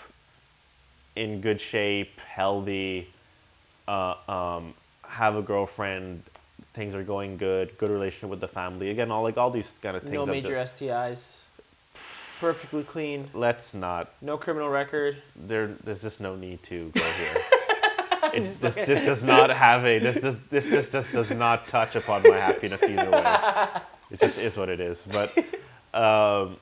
in 1.16 1.42
good 1.42 1.60
shape, 1.60 2.20
healthy, 2.22 3.10
uh, 3.88 4.16
um, 4.28 4.74
have 5.04 5.36
a 5.36 5.42
girlfriend, 5.42 6.24
things 6.74 6.96
are 6.96 7.04
going 7.04 7.38
good, 7.38 7.78
good 7.78 7.92
relationship 7.92 8.30
with 8.30 8.40
the 8.40 8.48
family. 8.48 8.90
Again, 8.90 9.12
all 9.12 9.24
like 9.24 9.38
all 9.38 9.52
these 9.52 9.72
kind 9.82 9.98
of 9.98 10.04
things. 10.04 10.14
No 10.14 10.26
major 10.26 10.56
STIs. 10.56 11.20
Perfectly 12.40 12.84
clean. 12.84 13.28
let's 13.34 13.74
not. 13.74 14.14
No 14.22 14.38
criminal 14.38 14.70
record. 14.70 15.22
There, 15.36 15.76
there's 15.84 16.02
just 16.02 16.22
no 16.22 16.38
need 16.38 16.64
to 16.64 16.92
go 16.94 17.02
here. 17.02 17.42
It, 18.32 18.62
this, 18.62 18.76
this 18.76 19.02
does 19.02 19.24
not 19.24 19.50
have 19.50 19.86
a. 19.86 19.98
This 19.98 20.18
does 20.18 20.38
this 20.52 20.68
this 20.68 20.92
just 20.92 21.12
does 21.12 21.32
not 21.32 21.68
touch 21.68 21.96
upon 21.96 22.22
my 22.22 22.38
happiness 22.38 22.84
either 22.84 23.10
way. 23.10 23.82
It 24.12 24.20
just 24.20 24.38
is 24.38 24.56
what 24.56 24.70
it 24.70 24.80
is. 24.80 25.04
But 25.12 25.36
um, 25.94 26.58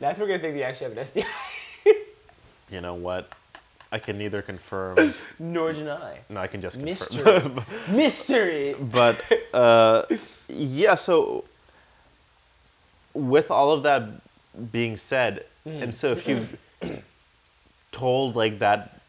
Now 0.00 0.10
people 0.12 0.24
are 0.24 0.26
gonna 0.26 0.38
think 0.38 0.56
you 0.56 0.62
actually 0.62 0.88
have 0.94 0.98
an 0.98 1.04
STI. 1.04 1.92
you 2.70 2.80
know 2.80 2.94
what? 2.94 3.30
I 3.92 3.98
can 3.98 4.18
neither 4.18 4.42
confirm. 4.42 5.14
Nor 5.38 5.72
deny. 5.72 6.18
No, 6.28 6.40
I 6.40 6.46
can 6.48 6.60
just 6.60 6.78
Mystery. 6.78 7.22
confirm. 7.40 7.64
Mystery. 7.88 8.74
but 8.74 9.20
uh, 9.54 10.02
yeah 10.48 10.94
so 10.94 11.44
with 13.14 13.50
all 13.50 13.72
of 13.72 13.82
that 13.84 14.02
being 14.72 14.96
said 14.96 15.44
and 15.64 15.94
so 15.94 16.12
if 16.12 16.28
you 16.28 16.46
told 17.92 18.36
like 18.36 18.58
that 18.58 19.00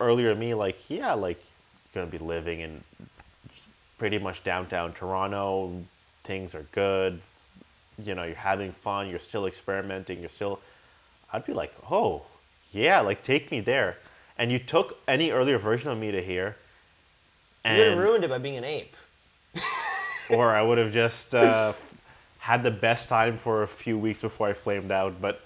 earlier 0.00 0.34
me 0.34 0.54
like 0.54 0.78
yeah 0.88 1.12
like 1.12 1.38
you're 1.92 2.04
gonna 2.04 2.10
be 2.18 2.24
living 2.24 2.60
in 2.60 2.82
pretty 3.98 4.18
much 4.18 4.42
downtown 4.44 4.92
toronto 4.92 5.82
things 6.24 6.54
are 6.54 6.64
good 6.72 7.20
you 8.04 8.14
know 8.14 8.24
you're 8.24 8.34
having 8.34 8.72
fun 8.72 9.08
you're 9.08 9.18
still 9.18 9.46
experimenting 9.46 10.20
you're 10.20 10.28
still 10.28 10.60
i'd 11.32 11.44
be 11.46 11.52
like 11.54 11.72
oh 11.90 12.22
yeah 12.72 13.00
like 13.00 13.22
take 13.22 13.50
me 13.50 13.60
there 13.60 13.96
and 14.38 14.52
you 14.52 14.58
took 14.58 14.98
any 15.08 15.30
earlier 15.30 15.58
version 15.58 15.90
of 15.90 15.98
me 15.98 16.10
to 16.10 16.22
here 16.22 16.56
You 17.64 17.70
would 17.72 17.78
have 17.80 17.92
and- 17.92 18.00
ruined 18.00 18.24
it 18.24 18.30
by 18.30 18.38
being 18.38 18.56
an 18.58 18.64
ape. 18.64 18.94
or 20.30 20.54
I 20.54 20.60
would 20.62 20.78
have 20.78 20.92
just 20.92 21.34
uh, 21.34 21.72
had 22.38 22.62
the 22.62 22.70
best 22.70 23.08
time 23.08 23.38
for 23.38 23.62
a 23.62 23.68
few 23.68 23.96
weeks 23.98 24.20
before 24.20 24.48
I 24.48 24.52
flamed 24.52 24.90
out. 24.92 25.20
But 25.20 25.40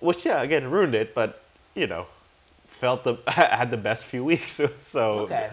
which 0.00 0.24
yeah, 0.26 0.42
again 0.42 0.70
ruined 0.70 0.94
it. 0.94 1.14
But 1.14 1.42
you 1.74 1.86
know, 1.86 2.06
felt 2.68 3.04
the 3.04 3.16
had 3.26 3.70
the 3.70 3.76
best 3.78 4.04
few 4.04 4.22
weeks. 4.24 4.60
So 4.92 5.20
Okay. 5.26 5.50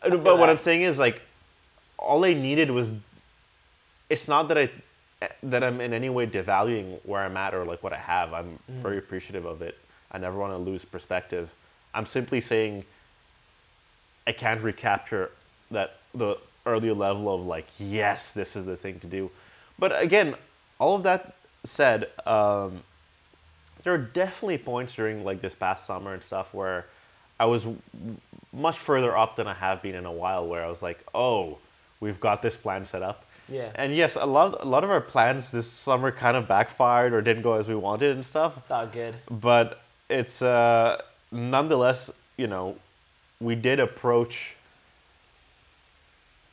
But 0.00 0.22
what 0.22 0.36
that. 0.46 0.50
I'm 0.50 0.58
saying 0.58 0.82
is 0.82 0.98
like, 0.98 1.20
all 1.98 2.24
I 2.24 2.32
needed 2.34 2.70
was. 2.70 2.88
It's 4.08 4.28
not 4.28 4.48
that 4.48 4.56
I 4.58 4.70
that 5.42 5.64
I'm 5.64 5.80
in 5.80 5.92
any 5.92 6.08
way 6.10 6.26
devaluing 6.26 6.98
where 7.04 7.22
I'm 7.22 7.36
at 7.36 7.54
or 7.54 7.64
like 7.64 7.82
what 7.82 7.92
I 7.92 7.98
have. 7.98 8.32
I'm 8.32 8.58
Mm. 8.70 8.82
very 8.82 8.98
appreciative 8.98 9.44
of 9.46 9.62
it. 9.62 9.76
I 10.12 10.18
never 10.18 10.38
want 10.38 10.52
to 10.52 10.58
lose 10.58 10.84
perspective. 10.84 11.50
I'm 11.94 12.06
simply 12.06 12.40
saying 12.40 12.84
I 14.26 14.32
can't 14.32 14.62
recapture 14.62 15.30
that 15.70 15.96
the 16.14 16.38
earlier 16.66 16.94
level 16.94 17.34
of 17.34 17.46
like 17.46 17.66
yes 17.78 18.32
this 18.32 18.54
is 18.54 18.66
the 18.66 18.76
thing 18.76 19.00
to 19.00 19.06
do 19.06 19.30
but 19.78 19.98
again 20.02 20.34
all 20.78 20.94
of 20.94 21.02
that 21.02 21.34
said 21.64 22.10
um, 22.26 22.82
there 23.84 23.94
are 23.94 23.98
definitely 23.98 24.58
points 24.58 24.94
during 24.94 25.24
like 25.24 25.40
this 25.40 25.54
past 25.54 25.86
summer 25.86 26.12
and 26.12 26.22
stuff 26.22 26.52
where 26.52 26.84
i 27.40 27.44
was 27.46 27.62
w- 27.62 27.80
much 28.52 28.78
further 28.78 29.16
up 29.16 29.36
than 29.36 29.46
i 29.46 29.54
have 29.54 29.80
been 29.80 29.94
in 29.94 30.04
a 30.04 30.12
while 30.12 30.46
where 30.46 30.62
i 30.62 30.68
was 30.68 30.82
like 30.82 31.02
oh 31.14 31.56
we've 32.00 32.20
got 32.20 32.42
this 32.42 32.54
plan 32.56 32.84
set 32.84 33.02
up 33.02 33.24
Yeah. 33.48 33.70
And 33.74 33.94
yes, 33.94 34.16
a 34.16 34.26
lot 34.26 34.62
a 34.62 34.64
lot 34.64 34.84
of 34.84 34.90
our 34.90 35.00
plans 35.00 35.50
this 35.50 35.66
summer 35.66 36.10
kind 36.12 36.36
of 36.36 36.46
backfired 36.46 37.12
or 37.12 37.22
didn't 37.22 37.42
go 37.42 37.54
as 37.54 37.66
we 37.68 37.74
wanted 37.74 38.14
and 38.16 38.24
stuff. 38.24 38.56
It's 38.58 38.70
all 38.70 38.86
good. 38.86 39.14
But 39.30 39.80
it's 40.08 40.42
uh, 40.42 41.00
nonetheless, 41.32 42.10
you 42.36 42.46
know, 42.46 42.76
we 43.40 43.54
did 43.54 43.80
approach 43.80 44.54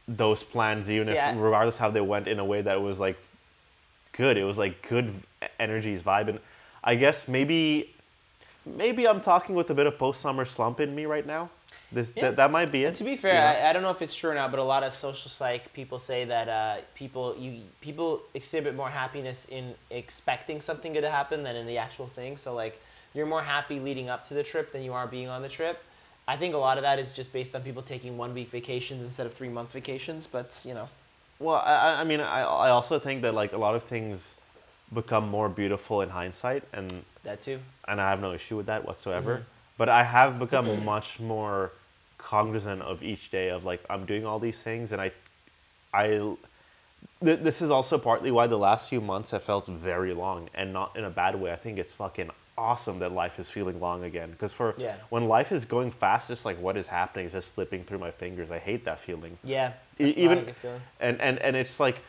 those 0.08 0.44
plans 0.44 0.90
even 0.90 1.08
See, 1.08 1.14
if 1.14 1.20
I- 1.20 1.34
regardless 1.34 1.78
how 1.78 1.90
they 1.90 2.02
went 2.02 2.28
in 2.28 2.40
a 2.40 2.46
way 2.46 2.62
that 2.62 2.82
was 2.82 3.00
like 3.00 3.18
good. 4.14 4.38
It 4.38 4.44
was 4.44 4.58
like 4.58 4.88
good 4.88 5.14
energies, 5.60 6.02
vibe, 6.02 6.30
and 6.30 6.40
I 6.84 6.96
guess 6.96 7.28
maybe 7.28 7.94
maybe 8.66 9.08
I'm 9.08 9.22
talking 9.22 9.56
with 9.56 9.70
a 9.70 9.74
bit 9.74 9.88
of 9.88 9.98
post 9.98 10.22
summer 10.22 10.46
slump 10.46 10.80
in 10.80 10.96
me 10.96 11.06
right 11.06 11.26
now. 11.26 11.50
This 11.92 12.12
Yeah. 12.16 12.24
that, 12.24 12.36
that 12.38 12.52
might 12.52 12.72
be 12.72 12.84
it. 12.84 12.88
And 12.88 12.96
to 12.98 13.04
be 13.04 13.16
fair, 13.16 13.34
you 13.36 13.40
know? 13.40 13.66
I, 13.66 13.70
I 13.70 13.74
don't 13.74 13.82
know 13.84 13.92
if 13.92 14.02
it's 14.02 14.16
true 14.16 14.32
or 14.32 14.36
not, 14.36 14.52
but 14.52 14.60
a 14.60 14.64
lot 14.64 14.84
of 14.84 14.92
social 14.94 15.30
psych 15.30 15.72
people 15.74 16.00
say 16.00 16.26
that 16.26 16.50
uh, 16.50 16.78
people 16.96 17.36
you 17.38 17.62
people 17.82 18.22
exhibit 18.34 18.76
more 18.76 18.90
happiness 18.90 19.46
in 19.50 19.74
expecting 19.92 20.62
something 20.62 20.94
good 20.94 21.02
to 21.02 21.10
happen 21.12 21.44
than 21.44 21.56
in 21.56 21.66
the 21.68 21.78
actual 21.78 22.08
thing. 22.08 22.38
So 22.38 22.54
like 22.54 22.82
you're 23.14 23.26
more 23.26 23.44
happy 23.44 23.80
leading 23.80 24.10
up 24.10 24.28
to 24.28 24.34
the 24.34 24.44
trip 24.44 24.72
than 24.74 24.82
you 24.84 24.94
are 24.94 25.08
being 25.08 25.30
on 25.30 25.42
the 25.42 25.50
trip. 25.50 25.82
I 26.28 26.36
think 26.38 26.56
a 26.56 26.58
lot 26.58 26.78
of 26.78 26.82
that 26.82 26.98
is 27.00 27.12
just 27.12 27.32
based 27.32 27.54
on 27.56 27.62
people 27.62 27.82
taking 27.84 28.18
one 28.18 28.34
week 28.34 28.50
vacations 28.50 29.04
instead 29.04 29.26
of 29.28 29.34
three 29.36 29.50
month 29.50 29.72
vacations. 29.72 30.28
But 30.30 30.60
you 30.66 30.74
know, 30.74 30.90
Well, 31.40 31.58
I, 31.58 32.02
I- 32.02 32.04
mean, 32.04 32.20
I, 32.20 32.42
I 32.42 32.70
also 32.72 33.00
think 33.00 33.22
that 33.22 33.34
like 33.36 33.54
a 33.54 33.58
lot 33.58 33.76
of 33.76 33.84
things 33.84 34.34
become 34.94 35.28
more 35.30 35.50
beautiful 35.50 36.02
in 36.02 36.10
hindsight, 36.10 36.64
and 36.74 37.04
that 37.24 37.42
too. 37.42 37.60
and 37.88 38.02
I 38.02 38.10
have 38.10 38.22
no 38.22 38.32
issue 38.34 38.58
with 38.58 38.66
that 38.68 38.86
whatsoever. 38.86 39.38
Mhm. 39.38 39.44
But 39.78 39.90
I 39.90 40.04
have 40.04 40.40
become 40.40 40.86
much 40.86 41.20
more 41.20 41.72
cognizant 42.18 42.82
of 42.82 43.04
each 43.04 43.30
day 43.30 43.50
of 43.50 43.66
like 43.66 43.84
I'm 43.90 44.06
doing 44.06 44.26
all 44.26 44.40
these 44.40 44.58
things, 44.58 44.92
and 44.92 45.02
I, 45.02 45.12
I, 45.94 46.08
th- 47.24 47.40
this 47.42 47.62
is 47.62 47.70
also 47.70 47.98
partly 47.98 48.32
why 48.32 48.48
the 48.48 48.58
last 48.58 48.88
few 48.90 49.02
months 49.02 49.32
have 49.32 49.44
felt 49.44 49.68
very 49.68 50.14
long, 50.14 50.50
and 50.54 50.72
not 50.72 50.96
in 50.96 51.04
a 51.04 51.10
bad 51.10 51.36
way. 51.40 51.52
I 51.52 51.58
think 51.58 51.78
it's 51.78 51.94
fucking 51.94 52.30
awesome 52.58 53.00
that 53.00 53.12
life 53.12 53.38
is 53.38 53.50
feeling 53.50 53.82
long 53.82 54.06
again. 54.06 54.32
Because 54.32 54.54
for 54.54 54.76
Yeah. 54.78 54.96
when 55.10 55.28
life 55.28 55.52
is 55.52 55.66
going 55.66 55.92
fast, 55.92 56.30
it's 56.32 56.46
like 56.46 56.58
what 56.60 56.78
is 56.78 56.88
happening 56.88 57.26
is 57.26 57.34
just 57.34 57.54
slipping 57.54 57.84
through 57.84 58.00
my 58.00 58.12
fingers. 58.12 58.50
I 58.52 58.60
hate 58.60 58.86
that 58.86 59.02
feeling. 59.02 59.38
Yeah. 59.44 59.74
E- 60.00 60.14
even 60.16 60.54
feeling. 60.62 60.82
and 61.02 61.20
and 61.20 61.38
and 61.40 61.56
it's 61.58 61.82
like 61.82 62.00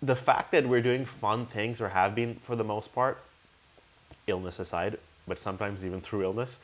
the 0.00 0.16
fact 0.16 0.50
that 0.52 0.66
we're 0.66 0.80
doing 0.82 1.04
fun 1.04 1.44
things 1.44 1.78
or 1.80 1.90
have 1.90 2.14
been 2.14 2.36
for 2.36 2.56
the 2.56 2.64
most 2.64 2.92
part 2.94 3.18
illness 4.26 4.58
aside 4.58 4.98
but 5.26 5.38
sometimes 5.38 5.84
even 5.84 6.00
through 6.00 6.22
illness 6.24 6.58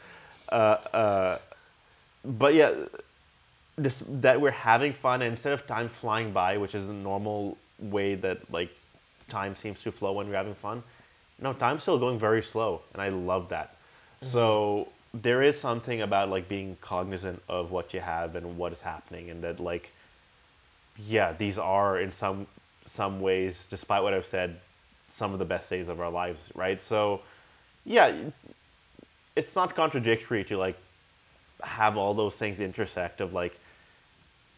uh, 0.53 0.97
uh, 0.97 1.39
but 2.25 2.55
yeah 2.55 2.73
this 3.77 4.03
that 4.09 4.41
we're 4.41 4.51
having 4.51 4.93
fun 4.93 5.23
and 5.23 5.33
instead 5.33 5.53
of 5.53 5.67
time 5.67 5.89
flying 5.89 6.33
by 6.33 6.57
which 6.57 6.75
is 6.75 6.87
the 6.87 6.93
normal 6.93 7.57
way 7.79 8.15
that 8.15 8.39
like 8.53 8.71
time 9.29 9.55
seems 9.57 9.81
to 9.83 9.93
flow 9.93 10.13
when 10.13 10.29
we're 10.29 10.35
having 10.35 10.55
fun 10.55 10.83
no 11.41 11.53
time's 11.53 11.83
still 11.83 11.99
going 11.99 12.19
very 12.19 12.43
slow 12.43 12.81
and 12.93 13.01
i 13.01 13.09
love 13.09 13.49
that 13.51 13.77
so 14.21 14.89
there 15.15 15.43
is 15.43 15.59
something 15.59 16.03
about 16.03 16.29
like 16.29 16.49
being 16.49 16.77
cognizant 16.81 17.41
of 17.49 17.71
what 17.71 17.95
you 17.95 18.01
have 18.01 18.35
and 18.35 18.57
what 18.57 18.73
is 18.73 18.81
happening 18.81 19.31
and 19.31 19.45
that 19.45 19.61
like 19.61 19.93
yeah, 20.99 21.33
these 21.33 21.59
are 21.59 22.01
in 22.01 22.13
some 22.13 22.47
some 22.87 23.21
ways, 23.21 23.67
despite 23.71 24.03
what 24.03 24.15
I've 24.15 24.27
said, 24.27 24.61
some 25.11 25.33
of 25.33 25.39
the 25.39 25.45
best 25.45 25.71
days 25.71 25.89
of 25.89 26.01
our 26.01 26.11
lives, 26.11 26.41
right? 26.55 26.81
So, 26.81 27.21
yeah, 27.85 28.13
it's 29.39 29.55
not 29.55 29.75
contradictory 29.75 30.45
to 30.45 30.57
like 30.57 30.77
have 31.63 31.97
all 31.97 32.15
those 32.15 32.35
things 32.35 32.61
intersect 32.61 33.21
of 33.21 33.33
like 33.33 33.55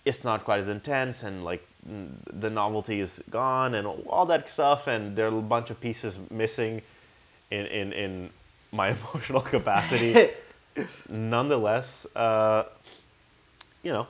it's 0.05 0.23
not 0.25 0.45
quite 0.45 0.61
as 0.61 0.69
intense 0.69 1.23
and 1.23 1.45
like 1.45 1.67
the 2.45 2.51
novelty 2.51 3.01
is 3.01 3.23
gone 3.31 3.75
and 3.75 3.87
all 3.87 4.27
that 4.27 4.51
stuff 4.51 4.87
and 4.87 5.17
there 5.17 5.27
are 5.27 5.39
a 5.39 5.43
bunch 5.57 5.71
of 5.71 5.81
pieces 5.81 6.19
missing 6.31 6.83
in 7.51 7.67
in, 7.67 7.93
in 7.93 8.31
my 8.73 8.89
emotional 8.97 9.41
capacity 9.41 10.31
nonetheless 11.09 12.07
uh, 12.17 12.65
you 13.83 13.93
know 13.93 14.07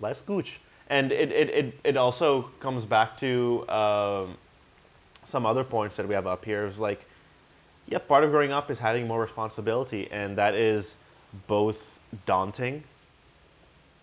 life's 0.00 0.22
gooch. 0.22 0.60
And 0.88 1.10
it, 1.10 1.32
it, 1.32 1.50
it, 1.50 1.80
it 1.82 1.96
also 1.96 2.42
comes 2.60 2.84
back 2.84 3.16
to 3.18 3.68
um, 3.68 4.36
some 5.24 5.44
other 5.44 5.64
points 5.64 5.96
that 5.96 6.06
we 6.06 6.14
have 6.14 6.26
up 6.26 6.44
here. 6.44 6.66
Is 6.66 6.78
like, 6.78 7.04
yeah, 7.88 7.98
part 7.98 8.24
of 8.24 8.30
growing 8.30 8.52
up 8.52 8.70
is 8.70 8.78
having 8.78 9.06
more 9.06 9.20
responsibility, 9.20 10.08
and 10.10 10.36
that 10.38 10.54
is 10.54 10.94
both 11.46 11.98
daunting 12.24 12.84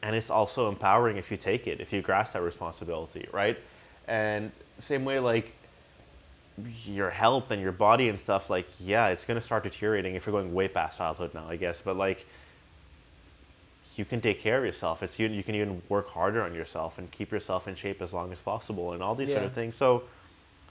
and 0.04 0.18
it's 0.18 0.30
also 0.30 0.68
empowering 0.68 1.16
if 1.16 1.32
you 1.32 1.38
take 1.38 1.66
it, 1.66 1.80
if 1.80 1.94
you 1.94 2.02
grasp 2.02 2.34
that 2.34 2.42
responsibility, 2.42 3.26
right? 3.32 3.58
And 4.06 4.52
same 4.78 5.06
way, 5.06 5.20
like 5.20 5.54
your 6.86 7.10
health 7.10 7.52
and 7.52 7.62
your 7.62 7.72
body 7.72 8.10
and 8.10 8.20
stuff, 8.20 8.50
like, 8.50 8.68
yeah, 8.80 9.08
it's 9.08 9.24
gonna 9.24 9.42
start 9.42 9.64
deteriorating 9.64 10.16
if 10.16 10.26
you're 10.26 10.34
going 10.34 10.54
way 10.54 10.68
past 10.68 10.98
childhood 10.98 11.34
now, 11.34 11.48
I 11.48 11.56
guess. 11.56 11.82
But 11.84 11.96
like, 11.96 12.26
you 13.96 14.04
can 14.04 14.20
take 14.20 14.42
care 14.42 14.58
of 14.58 14.66
yourself. 14.66 15.02
It's 15.04 15.18
you, 15.18 15.28
you 15.28 15.42
can 15.42 15.56
even 15.56 15.82
work 15.88 16.10
harder 16.10 16.44
on 16.44 16.54
yourself 16.54 16.98
and 16.98 17.10
keep 17.10 17.32
yourself 17.32 17.66
in 17.70 17.76
shape 17.76 18.02
as 18.02 18.12
long 18.12 18.34
as 18.34 18.40
possible 18.40 18.92
and 18.92 19.02
all 19.02 19.16
these 19.16 19.30
sort 19.30 19.44
of 19.44 19.54
things. 19.54 19.78
So 19.78 20.04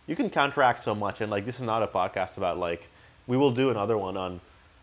you 0.06 0.14
can 0.14 0.28
counteract 0.28 0.84
so 0.84 0.94
much. 0.94 1.22
And 1.22 1.30
like, 1.30 1.46
this 1.46 1.54
is 1.54 1.62
not 1.62 1.82
a 1.82 1.86
podcast 1.86 2.36
about 2.36 2.58
like, 2.58 2.82
we 3.26 3.36
will 3.36 3.50
do 3.50 3.70
another 3.70 3.96
one 3.96 4.16
on 4.16 4.40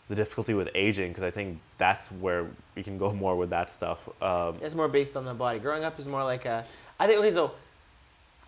the 0.08 0.16
difficulty 0.16 0.54
with 0.54 0.70
aging 0.76 1.12
because 1.12 1.24
I 1.24 1.32
think 1.32 1.60
that's 1.78 2.08
where 2.08 2.48
we 2.76 2.84
can 2.84 2.98
go 2.98 3.14
more 3.24 3.36
with 3.36 3.50
that 3.52 3.74
stuff. 3.74 4.00
Um, 4.22 4.58
It's 4.62 4.76
more 4.76 4.88
based 4.88 5.16
on 5.16 5.26
the 5.26 5.34
body. 5.34 5.60
Growing 5.60 5.84
up 5.84 6.00
is 6.00 6.06
more 6.06 6.24
like 6.24 6.46
a. 6.46 6.66
I 7.00 7.08
think 7.08 7.20
okay. 7.20 7.32
So, 7.32 7.52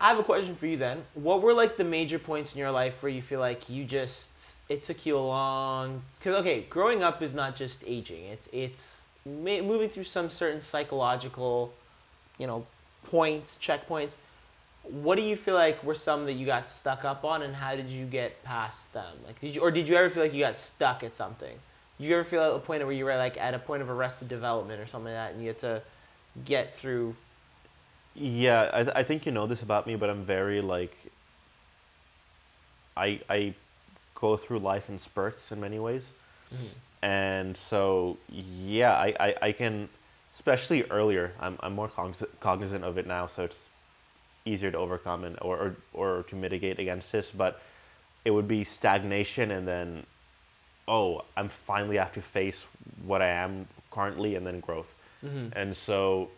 I 0.00 0.08
have 0.08 0.18
a 0.18 0.24
question 0.24 0.56
for 0.56 0.66
you 0.66 0.76
then. 0.76 1.04
What 1.14 1.42
were 1.42 1.54
like 1.54 1.76
the 1.76 1.84
major 1.84 2.18
points 2.18 2.52
in 2.52 2.58
your 2.58 2.72
life 2.72 3.02
where 3.02 3.12
you 3.12 3.22
feel 3.22 3.40
like 3.40 3.70
you 3.70 3.84
just 3.84 4.30
it 4.68 4.82
took 4.82 5.06
you 5.06 5.16
a 5.16 5.20
long? 5.20 6.02
Because 6.18 6.34
okay, 6.40 6.66
growing 6.68 7.02
up 7.02 7.22
is 7.22 7.32
not 7.32 7.54
just 7.54 7.82
aging. 7.86 8.24
It's 8.24 8.48
it's 8.52 9.04
moving 9.24 9.88
through 9.88 10.04
some 10.04 10.28
certain 10.28 10.60
psychological, 10.60 11.72
you 12.38 12.48
know, 12.48 12.66
points, 13.04 13.56
checkpoints. 13.62 14.16
What 14.84 15.16
do 15.16 15.22
you 15.22 15.36
feel 15.36 15.54
like 15.54 15.82
were 15.84 15.94
some 15.94 16.26
that 16.26 16.32
you 16.32 16.44
got 16.44 16.66
stuck 16.66 17.04
up 17.04 17.24
on, 17.24 17.42
and 17.42 17.54
how 17.54 17.76
did 17.76 17.88
you 17.88 18.04
get 18.04 18.42
past 18.42 18.92
them? 18.92 19.14
Like, 19.26 19.40
did 19.40 19.54
you 19.54 19.60
or 19.60 19.70
did 19.70 19.88
you 19.88 19.96
ever 19.96 20.10
feel 20.10 20.22
like 20.22 20.34
you 20.34 20.40
got 20.40 20.58
stuck 20.58 21.04
at 21.04 21.14
something? 21.14 21.56
Did 21.98 22.08
you 22.08 22.14
ever 22.14 22.24
feel 22.24 22.42
at 22.42 22.52
a 22.52 22.58
point 22.58 22.82
where 22.82 22.92
you 22.92 23.04
were 23.04 23.16
like 23.16 23.36
at 23.36 23.54
a 23.54 23.58
point 23.58 23.82
of 23.82 23.90
arrested 23.90 24.28
development 24.28 24.80
or 24.80 24.86
something 24.86 25.12
like 25.12 25.28
that, 25.28 25.34
and 25.34 25.42
you 25.42 25.48
had 25.48 25.58
to 25.60 25.82
get 26.44 26.76
through? 26.76 27.14
Yeah, 28.14 28.70
I, 28.72 28.82
th- 28.82 28.96
I 28.96 29.02
think 29.04 29.24
you 29.24 29.32
know 29.32 29.46
this 29.46 29.62
about 29.62 29.86
me, 29.86 29.96
but 29.96 30.10
I'm 30.10 30.24
very 30.24 30.60
like. 30.60 30.96
I 32.96 33.20
I 33.30 33.54
go 34.14 34.36
through 34.36 34.58
life 34.58 34.88
in 34.88 34.98
spurts 34.98 35.52
in 35.52 35.60
many 35.60 35.78
ways, 35.78 36.04
mm-hmm. 36.52 37.04
and 37.04 37.56
so 37.56 38.18
yeah, 38.28 38.94
I, 38.94 39.14
I, 39.18 39.34
I 39.42 39.52
can, 39.52 39.88
especially 40.34 40.82
earlier. 40.84 41.32
I'm 41.40 41.56
I'm 41.60 41.74
more 41.74 41.88
cogn- 41.88 42.26
cognizant 42.40 42.84
of 42.84 42.98
it 42.98 43.06
now, 43.06 43.26
so 43.28 43.44
it's 43.44 43.68
easier 44.44 44.70
to 44.70 44.78
overcome 44.78 45.24
and 45.24 45.38
or, 45.40 45.56
or 45.58 45.76
or 45.92 46.22
to 46.24 46.36
mitigate 46.36 46.78
against 46.78 47.12
this. 47.12 47.30
But 47.30 47.60
it 48.24 48.30
would 48.30 48.48
be 48.48 48.64
stagnation, 48.64 49.50
and 49.50 49.66
then, 49.66 50.06
oh, 50.86 51.22
I'm 51.36 51.48
finally 51.48 51.96
have 51.96 52.12
to 52.14 52.22
face 52.22 52.64
what 53.04 53.22
I 53.22 53.28
am 53.28 53.66
currently, 53.90 54.36
and 54.36 54.46
then 54.46 54.60
growth. 54.60 54.92
Mm-hmm. 55.24 55.56
And 55.58 55.76
so, 55.76 56.30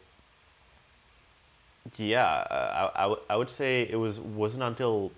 yeah, 1.96 2.26
I, 2.26 2.90
I, 2.94 3.02
w- 3.02 3.20
I 3.28 3.36
would 3.36 3.50
say 3.50 3.86
it 3.88 3.96
was 3.96 4.18
wasn't 4.18 4.62
until 4.62 5.12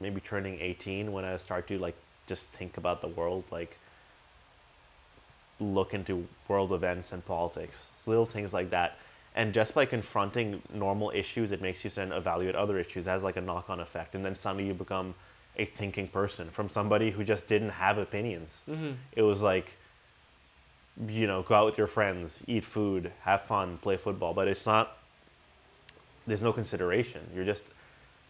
maybe 0.00 0.20
turning 0.20 0.60
18 0.60 1.12
when 1.12 1.24
I 1.24 1.36
started 1.38 1.68
to 1.68 1.78
like 1.78 1.96
just 2.28 2.46
think 2.58 2.76
about 2.76 3.00
the 3.00 3.08
world, 3.08 3.44
like 3.50 3.76
look 5.60 5.94
into 5.94 6.26
world 6.46 6.72
events 6.72 7.12
and 7.12 7.24
politics, 7.24 7.78
little 8.06 8.26
things 8.26 8.52
like 8.52 8.70
that. 8.70 8.96
And 9.38 9.54
just 9.54 9.72
by 9.72 9.86
confronting 9.86 10.62
normal 10.74 11.12
issues, 11.14 11.52
it 11.52 11.62
makes 11.62 11.84
you 11.84 11.90
then 11.90 12.10
evaluate 12.10 12.56
other 12.56 12.76
issues. 12.76 13.06
It 13.06 13.10
has 13.10 13.22
like 13.22 13.36
a 13.36 13.40
knock 13.40 13.70
on 13.70 13.78
effect. 13.78 14.16
And 14.16 14.24
then 14.24 14.34
suddenly 14.34 14.66
you 14.66 14.74
become 14.74 15.14
a 15.56 15.64
thinking 15.64 16.08
person 16.08 16.50
from 16.50 16.68
somebody 16.68 17.12
who 17.12 17.22
just 17.22 17.46
didn't 17.46 17.70
have 17.70 17.98
opinions. 17.98 18.62
Mm-hmm. 18.68 18.94
It 19.12 19.22
was 19.22 19.40
like, 19.40 19.76
you 21.06 21.28
know, 21.28 21.42
go 21.42 21.54
out 21.54 21.66
with 21.66 21.78
your 21.78 21.86
friends, 21.86 22.32
eat 22.48 22.64
food, 22.64 23.12
have 23.20 23.42
fun, 23.42 23.78
play 23.78 23.96
football. 23.96 24.34
But 24.34 24.48
it's 24.48 24.66
not, 24.66 24.98
there's 26.26 26.42
no 26.42 26.52
consideration. 26.52 27.20
You're 27.32 27.44
just 27.44 27.62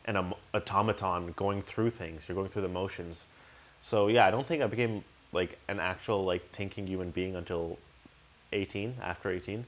an 0.05 0.35
automaton 0.53 1.33
going 1.37 1.63
through 1.63 1.93
things. 1.93 2.25
You're 2.29 2.37
going 2.37 2.51
through 2.51 2.63
the 2.63 2.69
motions. 2.69 3.17
So 3.83 4.09
yeah, 4.09 4.27
I 4.27 4.31
don't 4.31 4.47
think 4.47 4.63
I 4.63 4.67
became 4.67 5.05
like 5.33 5.59
an 5.69 5.81
actual 5.81 6.27
like 6.27 6.53
thinking 6.53 6.87
human 6.87 7.13
being 7.13 7.35
until 7.35 7.79
18, 8.53 8.97
after 9.03 9.31
18. 9.31 9.65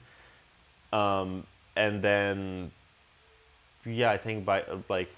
Um, 0.93 1.47
and 1.77 2.03
then, 2.03 2.71
yeah, 3.87 4.11
I 4.11 4.19
think 4.19 4.45
by 4.45 4.65
like 4.89 5.09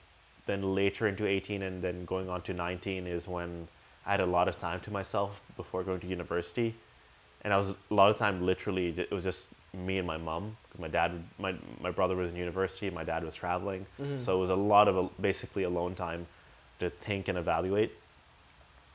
then 0.46 0.74
later 0.74 1.06
into 1.06 1.26
18 1.26 1.62
and 1.62 1.82
then 1.82 2.04
going 2.04 2.28
on 2.28 2.42
to 2.42 2.52
19 2.52 3.06
is 3.06 3.26
when 3.28 3.68
I 4.04 4.10
had 4.12 4.20
a 4.20 4.26
lot 4.26 4.48
of 4.48 4.58
time 4.58 4.80
to 4.80 4.90
myself 4.90 5.40
before 5.56 5.82
going 5.84 6.00
to 6.00 6.06
university. 6.06 6.74
And 7.42 7.52
I 7.52 7.58
was 7.58 7.68
a 7.70 7.76
lot 7.94 8.10
of 8.10 8.18
time 8.18 8.44
literally, 8.44 8.88
it 8.96 9.10
was 9.10 9.24
just 9.24 9.46
me 9.72 9.98
and 9.98 10.06
my 10.06 10.16
mom. 10.16 10.56
My 10.78 10.88
dad, 10.88 11.22
my 11.38 11.54
my 11.80 11.90
brother 11.90 12.16
was 12.16 12.30
in 12.30 12.36
university, 12.36 12.88
my 12.90 13.04
dad 13.04 13.24
was 13.24 13.34
traveling, 13.34 13.86
Mm-hmm. 14.00 14.24
so 14.24 14.36
it 14.36 14.40
was 14.40 14.50
a 14.50 14.54
lot 14.54 14.88
of 14.88 14.96
al- 14.96 15.12
basically 15.20 15.64
alone 15.64 15.94
time 15.94 16.26
to 16.80 16.90
think 16.90 17.28
and 17.28 17.36
evaluate. 17.38 17.92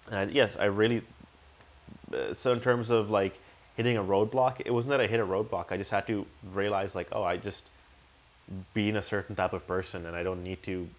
And 0.07 0.15
I, 0.17 0.23
yes, 0.34 0.55
I 0.59 0.65
really. 0.65 1.01
uh, 2.13 2.34
So 2.34 2.51
in 2.53 2.59
terms 2.61 2.89
of 2.89 3.09
like 3.09 3.39
hitting 3.78 3.95
a 3.97 4.03
roadblock, 4.03 4.61
it 4.65 4.71
wasn't 4.71 4.89
that 4.89 4.99
I 5.01 5.07
hit 5.07 5.19
a 5.19 5.25
roadblock. 5.25 5.67
I 5.71 5.78
just 5.78 5.91
had 5.91 6.07
to 6.07 6.25
realize 6.53 6.95
like, 6.95 7.07
oh, 7.13 7.23
I 7.23 7.38
just 7.38 7.63
being 8.73 8.95
a 8.97 9.03
certain 9.03 9.36
type 9.36 9.53
of 9.53 9.65
person, 9.67 10.05
and 10.05 10.15
I 10.15 10.23
don't 10.23 10.43
need 10.43 10.63
to 10.63 10.89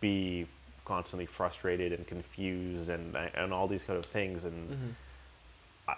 be 0.00 0.46
constantly 0.84 1.26
frustrated 1.26 1.92
and 1.92 2.06
confused 2.06 2.88
and 2.90 3.16
and 3.16 3.52
all 3.52 3.66
these 3.68 3.82
kind 3.84 3.98
of 3.98 4.06
things. 4.06 4.44
And 4.44 4.70
Mm-hmm. 4.70 4.90
I, 5.88 5.94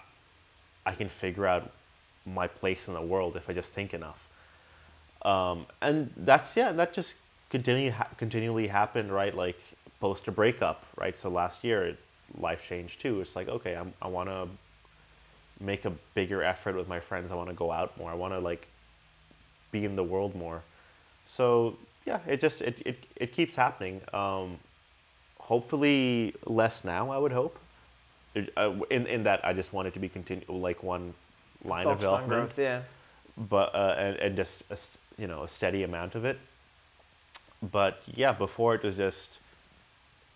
I 0.85 0.95
can 0.95 1.09
figure 1.09 1.45
out 1.47 1.71
my 2.25 2.47
place 2.47 2.87
in 2.87 2.93
the 2.93 3.01
world 3.01 3.35
if 3.37 3.49
I 3.49 3.53
just 3.53 3.71
think 3.71 3.93
enough. 3.93 4.27
Um, 5.23 5.65
and 5.81 6.13
that's 6.17 6.55
yeah 6.55 6.71
that 6.73 6.93
just 6.93 7.15
continually 7.49 7.89
ha- 7.91 8.09
continually 8.17 8.67
happened 8.67 9.11
right? 9.11 9.35
Like 9.35 9.59
post 9.99 10.27
a 10.27 10.31
breakup 10.31 10.85
right? 10.97 11.19
So 11.19 11.29
last 11.29 11.63
year 11.63 11.85
it, 11.85 11.99
life 12.39 12.61
changed 12.67 13.01
too. 13.01 13.21
It's 13.21 13.35
like 13.35 13.49
okay 13.49 13.75
I'm, 13.75 13.93
I 14.01 14.07
want 14.07 14.29
to 14.29 14.47
make 15.59 15.85
a 15.85 15.91
bigger 16.13 16.43
effort 16.43 16.75
with 16.75 16.87
my 16.87 16.99
friends. 16.99 17.31
I 17.31 17.35
want 17.35 17.49
to 17.49 17.55
go 17.55 17.71
out 17.71 17.97
more. 17.97 18.11
I 18.11 18.15
want 18.15 18.33
to 18.33 18.39
like 18.39 18.67
be 19.71 19.85
in 19.85 19.95
the 19.95 20.03
world 20.03 20.35
more. 20.35 20.61
So 21.29 21.77
yeah 22.05 22.19
it 22.27 22.39
just 22.39 22.61
it, 22.61 22.81
it, 22.85 22.97
it 23.15 23.33
keeps 23.33 23.55
happening. 23.55 24.01
Um, 24.13 24.59
hopefully 25.39 26.35
less 26.45 26.83
now 26.83 27.09
i 27.09 27.17
would 27.17 27.31
hope. 27.31 27.57
Uh, 28.35 28.73
in, 28.91 29.07
in 29.07 29.23
that 29.23 29.43
i 29.43 29.51
just 29.53 29.73
want 29.73 29.87
it 29.87 29.93
to 29.93 29.99
be 29.99 30.09
continue 30.09 30.45
like 30.47 30.83
one 30.83 31.13
line 31.63 31.87
of 31.87 31.93
Focused 31.93 32.01
development. 32.01 32.29
growth, 32.29 32.59
yeah. 32.59 32.81
but 33.49 33.73
uh, 33.73 33.95
and, 33.97 34.15
and 34.17 34.35
just 34.35 34.61
a, 34.69 34.77
you 35.17 35.25
know 35.25 35.43
a 35.43 35.47
steady 35.47 35.83
amount 35.83 36.13
of 36.15 36.23
it. 36.25 36.37
But 37.71 38.01
yeah 38.05 38.33
before 38.33 38.75
it 38.75 38.83
was 38.83 38.95
just 38.95 39.39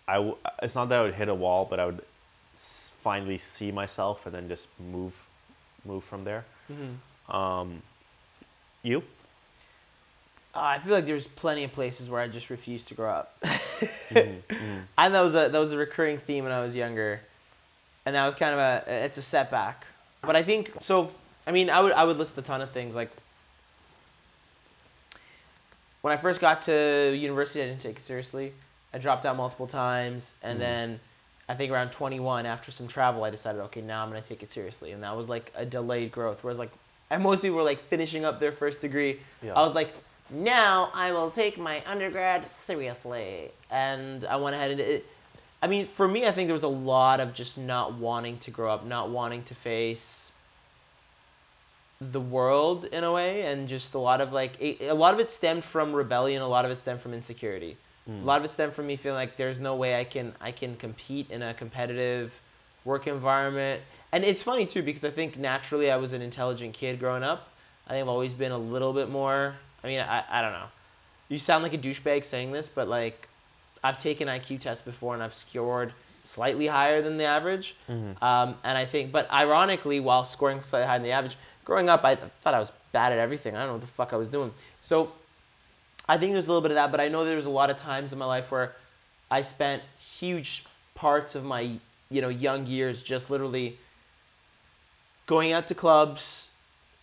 i 0.08 0.14
w- 0.14 0.36
it's 0.62 0.74
not 0.74 0.88
that 0.88 0.98
i 0.98 1.02
would 1.02 1.14
hit 1.14 1.28
a 1.28 1.34
wall 1.34 1.64
but 1.70 1.78
i 1.78 1.86
would 1.86 2.00
finally 3.02 3.38
see 3.38 3.70
myself 3.72 4.24
and 4.26 4.34
then 4.34 4.48
just 4.48 4.66
move 4.78 5.14
move 5.84 6.04
from 6.04 6.24
there 6.24 6.44
Mm-hmm. 6.70 7.34
um, 7.36 7.82
you 8.82 9.02
Uh, 10.54 10.60
I 10.60 10.78
feel 10.80 10.92
like 10.94 11.06
there's 11.06 11.26
plenty 11.26 11.64
of 11.64 11.72
places 11.72 12.08
where 12.08 12.20
I 12.20 12.28
just 12.28 12.50
refuse 12.50 12.84
to 12.84 12.94
grow 12.94 13.10
up. 13.10 13.34
Mhm, 14.10 14.42
mhm. 14.50 14.82
And 14.98 15.14
that 15.14 15.20
was 15.20 15.34
a 15.34 15.48
that 15.48 15.58
was 15.58 15.72
a 15.72 15.76
recurring 15.78 16.18
theme 16.18 16.44
when 16.44 16.52
I 16.52 16.60
was 16.62 16.74
younger, 16.74 17.20
and 18.04 18.14
that 18.14 18.26
was 18.26 18.34
kind 18.34 18.52
of 18.52 18.58
a 18.58 19.04
it's 19.06 19.16
a 19.18 19.22
setback. 19.22 19.86
But 20.20 20.36
I 20.36 20.42
think 20.42 20.72
so. 20.82 21.10
I 21.46 21.50
mean, 21.52 21.70
I 21.70 21.80
would 21.80 21.92
I 21.92 22.04
would 22.04 22.16
list 22.18 22.36
a 22.38 22.42
ton 22.42 22.60
of 22.60 22.70
things 22.70 22.94
like 22.94 23.10
when 26.02 26.12
I 26.16 26.20
first 26.20 26.40
got 26.40 26.62
to 26.64 27.14
university, 27.16 27.62
I 27.62 27.66
didn't 27.66 27.80
take 27.80 27.96
it 27.96 28.02
seriously. 28.02 28.52
I 28.92 28.98
dropped 28.98 29.24
out 29.24 29.36
multiple 29.36 29.66
times, 29.66 30.32
and 30.42 30.56
Mhm. 30.56 30.60
then 30.60 31.00
I 31.52 31.54
think 31.54 31.70
around 31.70 31.90
21, 31.90 32.46
after 32.46 32.72
some 32.72 32.88
travel, 32.88 33.24
I 33.24 33.30
decided, 33.30 33.60
okay, 33.60 33.82
now 33.82 34.02
I'm 34.02 34.08
gonna 34.08 34.22
take 34.22 34.42
it 34.42 34.50
seriously, 34.50 34.92
and 34.92 35.02
that 35.02 35.14
was 35.14 35.28
like 35.28 35.52
a 35.54 35.66
delayed 35.66 36.10
growth. 36.10 36.38
Whereas 36.40 36.58
like, 36.58 36.72
and 37.10 37.22
most 37.22 37.42
people 37.42 37.58
were 37.58 37.62
like 37.62 37.86
finishing 37.90 38.24
up 38.24 38.40
their 38.40 38.52
first 38.52 38.80
degree. 38.80 39.20
Yeah. 39.42 39.52
I 39.52 39.60
was 39.60 39.74
like, 39.74 39.92
now 40.30 40.88
I 40.94 41.12
will 41.12 41.30
take 41.30 41.58
my 41.58 41.82
undergrad 41.84 42.46
seriously, 42.66 43.50
and 43.70 44.24
I 44.24 44.36
went 44.36 44.56
ahead 44.56 44.70
and 44.70 44.80
it. 44.80 45.06
I 45.60 45.66
mean, 45.66 45.88
for 45.94 46.08
me, 46.08 46.26
I 46.26 46.32
think 46.32 46.48
there 46.48 46.54
was 46.54 46.62
a 46.62 46.68
lot 46.68 47.20
of 47.20 47.34
just 47.34 47.58
not 47.58 47.92
wanting 47.98 48.38
to 48.38 48.50
grow 48.50 48.72
up, 48.72 48.86
not 48.86 49.10
wanting 49.10 49.42
to 49.44 49.54
face 49.54 50.32
the 52.00 52.20
world 52.20 52.86
in 52.86 53.04
a 53.04 53.12
way, 53.12 53.42
and 53.42 53.68
just 53.68 53.92
a 53.92 53.98
lot 53.98 54.22
of 54.22 54.32
like 54.32 54.52
a, 54.58 54.88
a 54.88 54.94
lot 54.94 55.12
of 55.12 55.20
it 55.20 55.30
stemmed 55.30 55.64
from 55.64 55.92
rebellion, 55.92 56.40
a 56.40 56.48
lot 56.48 56.64
of 56.64 56.70
it 56.70 56.78
stemmed 56.78 57.02
from 57.02 57.12
insecurity. 57.12 57.76
Mm. 58.08 58.22
A 58.22 58.24
lot 58.24 58.38
of 58.38 58.44
it 58.44 58.50
stemmed 58.50 58.74
from 58.74 58.86
me 58.86 58.96
feeling 58.96 59.16
like 59.16 59.36
there's 59.36 59.60
no 59.60 59.76
way 59.76 59.98
I 59.98 60.04
can 60.04 60.34
I 60.40 60.52
can 60.52 60.76
compete 60.76 61.30
in 61.30 61.42
a 61.42 61.54
competitive 61.54 62.32
work 62.84 63.06
environment. 63.06 63.82
And 64.10 64.24
it's 64.24 64.42
funny 64.42 64.66
too 64.66 64.82
because 64.82 65.04
I 65.04 65.10
think 65.10 65.38
naturally 65.38 65.90
I 65.90 65.96
was 65.96 66.12
an 66.12 66.22
intelligent 66.22 66.74
kid 66.74 66.98
growing 66.98 67.22
up. 67.22 67.48
I 67.86 67.90
think 67.90 68.02
I've 68.02 68.08
always 68.08 68.32
been 68.32 68.52
a 68.52 68.58
little 68.58 68.92
bit 68.92 69.08
more. 69.08 69.54
I 69.82 69.86
mean, 69.86 70.00
I, 70.00 70.24
I 70.30 70.42
don't 70.42 70.52
know. 70.52 70.66
You 71.28 71.38
sound 71.38 71.62
like 71.62 71.74
a 71.74 71.78
douchebag 71.78 72.24
saying 72.24 72.52
this, 72.52 72.68
but 72.68 72.88
like 72.88 73.28
I've 73.84 73.98
taken 73.98 74.28
IQ 74.28 74.60
tests 74.60 74.84
before 74.84 75.14
and 75.14 75.22
I've 75.22 75.34
scored 75.34 75.92
slightly 76.24 76.66
higher 76.66 77.02
than 77.02 77.18
the 77.18 77.24
average. 77.24 77.74
Mhm. 77.88 78.20
Um, 78.22 78.56
and 78.64 78.78
I 78.78 78.84
think, 78.84 79.12
but 79.12 79.30
ironically, 79.32 79.98
while 80.00 80.24
scoring 80.24 80.62
slightly 80.62 80.86
higher 80.86 80.98
than 80.98 81.04
the 81.04 81.12
average, 81.12 81.36
growing 81.64 81.88
up, 81.88 82.04
I 82.04 82.16
thought 82.16 82.54
I 82.54 82.60
was 82.60 82.70
bad 82.92 83.12
at 83.12 83.18
everything. 83.18 83.56
I 83.56 83.60
don't 83.60 83.68
know 83.68 83.72
what 83.74 83.80
the 83.82 83.88
fuck 83.88 84.12
I 84.12 84.16
was 84.16 84.28
doing. 84.28 84.52
So 84.82 85.12
I 86.08 86.18
think 86.18 86.32
there's 86.32 86.46
a 86.46 86.48
little 86.48 86.62
bit 86.62 86.72
of 86.72 86.76
that, 86.76 86.90
but 86.90 87.00
I 87.00 87.08
know 87.08 87.24
there 87.24 87.36
was 87.36 87.46
a 87.46 87.50
lot 87.50 87.70
of 87.70 87.78
times 87.78 88.12
in 88.12 88.18
my 88.18 88.24
life 88.24 88.50
where 88.50 88.74
I 89.30 89.42
spent 89.42 89.82
huge 90.18 90.64
parts 90.94 91.34
of 91.34 91.44
my, 91.44 91.78
you 92.10 92.20
know, 92.20 92.28
young 92.28 92.66
years 92.66 93.02
just 93.02 93.30
literally 93.30 93.78
going 95.26 95.52
out 95.52 95.68
to 95.68 95.74
clubs, 95.74 96.48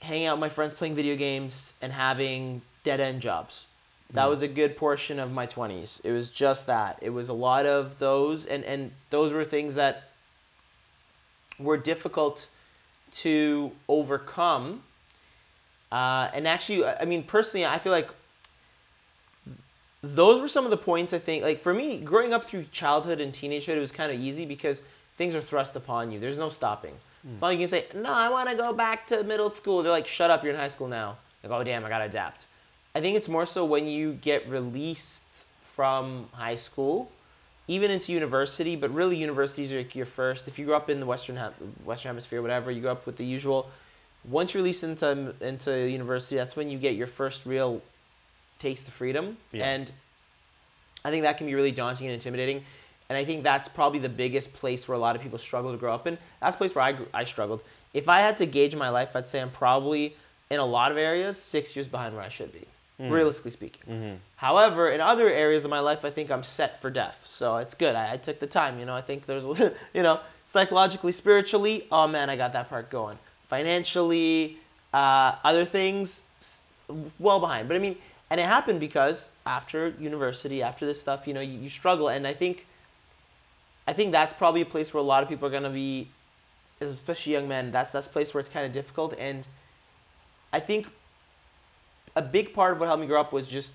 hanging 0.02 0.28
out 0.28 0.36
with 0.38 0.42
my 0.42 0.50
friends 0.50 0.74
playing 0.74 0.96
video 0.96 1.16
games, 1.16 1.74
and 1.82 1.94
having 1.94 2.62
dead 2.84 3.00
end 3.00 3.22
jobs. 3.22 3.66
That 4.12 4.26
Mm. 4.26 4.30
was 4.30 4.42
a 4.42 4.48
good 4.48 4.76
portion 4.76 5.20
of 5.20 5.32
my 5.32 5.46
20s. 5.46 6.02
It 6.04 6.12
was 6.12 6.30
just 6.30 6.66
that. 6.66 6.98
It 7.02 7.12
was 7.12 7.30
a 7.30 7.34
lot 7.34 7.66
of 7.66 8.00
those, 8.00 8.46
and, 8.46 8.64
and 8.66 8.92
those 9.12 9.32
were 9.32 9.46
things 9.46 9.76
that 9.76 10.04
were 11.60 11.78
difficult 11.78 12.48
to 13.18 13.72
overcome. 13.88 14.84
Uh, 15.92 16.30
and 16.34 16.48
actually, 16.48 16.86
I 16.86 17.06
mean, 17.06 17.24
personally, 17.24 17.66
I 17.66 17.80
feel 17.80 17.92
like 17.92 18.10
those 20.02 20.42
were 20.42 20.48
some 20.48 20.64
of 20.64 20.72
the 20.72 20.78
points 20.78 21.14
I 21.14 21.20
think, 21.20 21.44
like 21.44 21.62
for 21.62 21.74
me, 21.74 22.00
growing 22.00 22.34
up 22.34 22.46
through 22.46 22.66
childhood 22.72 23.20
and 23.20 23.34
teenagehood, 23.34 23.76
it 23.76 23.80
was 23.80 23.92
kind 23.92 24.12
of 24.12 24.20
easy 24.20 24.46
because 24.46 24.82
things 25.18 25.36
are 25.36 25.42
thrust 25.42 25.76
upon 25.76 26.12
you. 26.12 26.20
There's 26.20 26.38
no 26.38 26.50
stopping. 26.50 26.94
Hmm. 27.24 27.34
It's 27.34 27.42
not 27.42 27.48
like 27.48 27.60
you 27.60 27.68
can 27.68 27.70
say, 27.70 27.86
no, 27.96 28.12
I 28.12 28.30
want 28.30 28.50
to 28.50 28.56
go 28.56 28.72
back 28.72 29.08
to 29.08 29.24
middle 29.24 29.50
school. 29.50 29.84
They're 29.84 29.92
like, 29.92 30.08
shut 30.08 30.32
up, 30.32 30.44
you're 30.44 30.54
in 30.54 30.60
high 30.60 30.70
school 30.70 30.88
now. 30.88 31.18
Like, 31.44 31.52
oh, 31.52 31.64
damn, 31.64 31.84
I 31.86 31.90
got 31.90 32.00
to 32.00 32.06
adapt. 32.06 32.46
I 32.96 33.02
think 33.02 33.18
it's 33.18 33.28
more 33.28 33.46
so 33.46 33.66
when 33.66 33.88
you 33.88 34.14
get 34.14 34.50
released 34.50 35.24
from 35.76 36.28
high 36.32 36.56
school, 36.56 37.12
even 37.68 37.92
into 37.92 38.12
university, 38.12 38.76
but 38.76 38.94
really 38.94 39.16
universities 39.16 39.72
are 39.72 39.78
like 39.78 39.96
your 39.96 40.06
first. 40.06 40.48
If 40.48 40.58
you 40.58 40.66
grew 40.66 40.76
up 40.76 40.90
in 40.90 41.00
the 41.00 41.06
Western, 41.06 41.38
Western 41.86 42.10
Hemisphere, 42.10 42.42
whatever, 42.42 42.72
you 42.72 42.82
grew 42.82 42.90
up 42.90 43.06
with 43.06 43.18
the 43.18 43.26
usual. 43.26 43.70
Once 44.28 44.54
you're 44.54 44.64
released 44.64 44.84
into, 44.84 45.34
into 45.40 45.88
university, 45.88 46.36
that's 46.36 46.56
when 46.56 46.70
you 46.70 46.78
get 46.78 46.96
your 46.96 47.08
first 47.08 47.46
real 47.46 47.82
taste 48.60 48.86
the 48.86 48.92
freedom. 48.92 49.38
Yeah. 49.52 49.66
And 49.66 49.92
I 51.04 51.10
think 51.10 51.24
that 51.24 51.38
can 51.38 51.48
be 51.48 51.56
really 51.56 51.72
daunting 51.72 52.08
and 52.08 52.14
intimidating. 52.14 52.64
And 53.10 53.18
I 53.18 53.26
think 53.26 53.44
that's 53.44 53.68
probably 53.68 54.00
the 54.00 54.10
biggest 54.10 54.54
place 54.54 54.88
where 54.88 54.96
a 54.96 55.00
lot 55.00 55.16
of 55.16 55.22
people 55.22 55.40
struggle 55.40 55.72
to 55.72 55.78
grow 55.78 55.94
up 55.94 56.06
in. 56.06 56.18
That's 56.42 56.56
the 56.56 56.60
place 56.60 56.76
where 56.76 56.86
I, 56.86 56.92
grew, 56.92 57.08
I 57.14 57.26
struggled. 57.26 57.62
If 57.94 58.08
I 58.08 58.20
had 58.20 58.38
to 58.38 58.46
gauge 58.46 58.76
my 58.76 58.90
life, 58.90 59.10
I'd 59.16 59.28
say 59.28 59.40
I'm 59.42 59.50
probably, 59.50 60.16
in 60.52 60.60
a 60.60 60.66
lot 60.66 60.92
of 60.92 60.98
areas, 60.98 61.42
six 61.42 61.76
years 61.76 61.88
behind 61.88 62.14
where 62.16 62.24
I 62.24 62.30
should 62.30 62.54
be, 62.54 62.68
realistically 63.00 63.52
speaking. 63.52 63.82
Mhm. 63.90 64.18
However, 64.36 64.92
in 64.92 65.02
other 65.02 65.28
areas 65.30 65.64
of 65.64 65.72
my 65.72 65.80
life, 65.80 66.06
I 66.06 66.12
think 66.12 66.30
I'm 66.30 66.44
set 66.44 66.80
for 66.82 66.92
death. 66.92 67.18
So 67.28 67.58
it's 67.58 67.74
good. 67.74 67.96
I, 67.96 68.14
I 68.14 68.18
took 68.18 68.40
the 68.40 68.48
time. 68.48 68.78
You 68.78 68.86
know, 68.86 68.96
I 68.96 69.02
think 69.02 69.26
there's, 69.26 69.46
you 69.94 70.04
know, 70.04 70.20
psychologically, 70.46 71.14
spiritually, 71.14 71.88
oh 71.92 72.08
man, 72.08 72.30
I 72.30 72.36
got 72.36 72.54
that 72.54 72.70
part 72.70 72.92
going. 72.92 73.18
Financially, 73.48 74.58
uh, 74.94 75.36
other 75.44 75.66
things, 75.66 76.22
well 77.18 77.40
behind. 77.40 77.68
But 77.68 77.76
I 77.76 77.80
mean, 77.80 77.96
and 78.30 78.40
it 78.40 78.46
happened 78.46 78.80
because 78.80 79.30
after 79.46 79.90
university, 80.00 80.62
after 80.62 80.86
this 80.86 81.00
stuff, 81.00 81.28
you 81.28 81.34
know, 81.34 81.42
you, 81.42 81.60
you 81.60 81.70
struggle. 81.70 82.10
And 82.10 82.28
I 82.28 82.34
think, 82.34 82.66
I 83.88 83.94
think 83.94 84.12
that's 84.12 84.34
probably 84.34 84.62
a 84.62 84.66
place 84.66 84.94
where 84.94 85.02
a 85.02 85.06
lot 85.06 85.24
of 85.24 85.30
people 85.30 85.48
are 85.48 85.52
gonna 85.52 85.70
be, 85.70 86.08
especially 86.80 87.34
young 87.34 87.48
men. 87.48 87.72
That's 87.72 87.92
that's 87.92 88.08
a 88.08 88.10
place 88.10 88.34
where 88.34 88.40
it's 88.40 88.50
kind 88.50 88.66
of 88.66 88.72
difficult. 88.72 89.16
And 89.18 89.48
I 90.54 90.60
think 90.60 90.88
a 92.16 92.22
big 92.22 92.54
part 92.54 92.74
of 92.74 92.80
what 92.80 92.88
helped 92.88 93.02
me 93.02 93.08
grow 93.08 93.22
up 93.22 93.34
was 93.34 93.48
just 93.48 93.74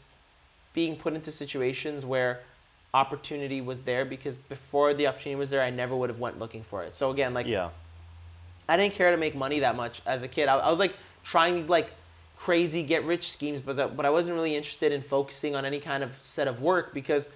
being 0.72 0.96
put 0.96 1.14
into 1.14 1.32
situations 1.32 2.05
where 2.05 2.40
opportunity 2.92 3.61
was 3.61 3.82
there 3.82 4.05
because 4.05 4.36
before 4.36 4.94
the 4.94 5.07
opportunity 5.07 5.36
was 5.36 5.50
there 5.50 5.61
i 5.61 5.68
never 5.68 5.96
would 5.96 6.09
have 6.09 6.20
went 6.20 6.38
looking 6.38 6.62
for 6.62 6.84
it 6.84 6.94
so 6.94 7.11
again 7.11 7.34
like 7.34 7.44
yeah 7.44 7.70
i 8.68 8.76
didn't 8.76 8.94
care 8.94 9.11
to 9.11 9.16
make 9.16 9.34
money 9.34 9.59
that 9.61 9.74
much 9.74 10.00
as 10.07 10.22
a 10.22 10.28
kid 10.28 10.46
i, 10.46 10.57
I 10.57 10.70
was 10.70 10.78
like 10.78 10.94
trying 11.24 11.57
these 11.57 11.68
like 11.68 11.90
crazy 12.37 12.82
get 12.82 13.05
rich 13.05 13.32
schemes 13.32 13.62
but, 13.64 13.97
but 13.97 14.05
i 14.05 14.11
wasn't 14.11 14.35
really 14.35 14.55
interested 14.55 14.93
in 14.93 15.03
focusing 15.03 15.55
on 15.55 15.64
any 15.64 15.80
kind 15.80 16.03
of 16.03 16.11
set 16.22 16.47
of 16.47 16.61
work 16.61 16.93
because 16.93 17.28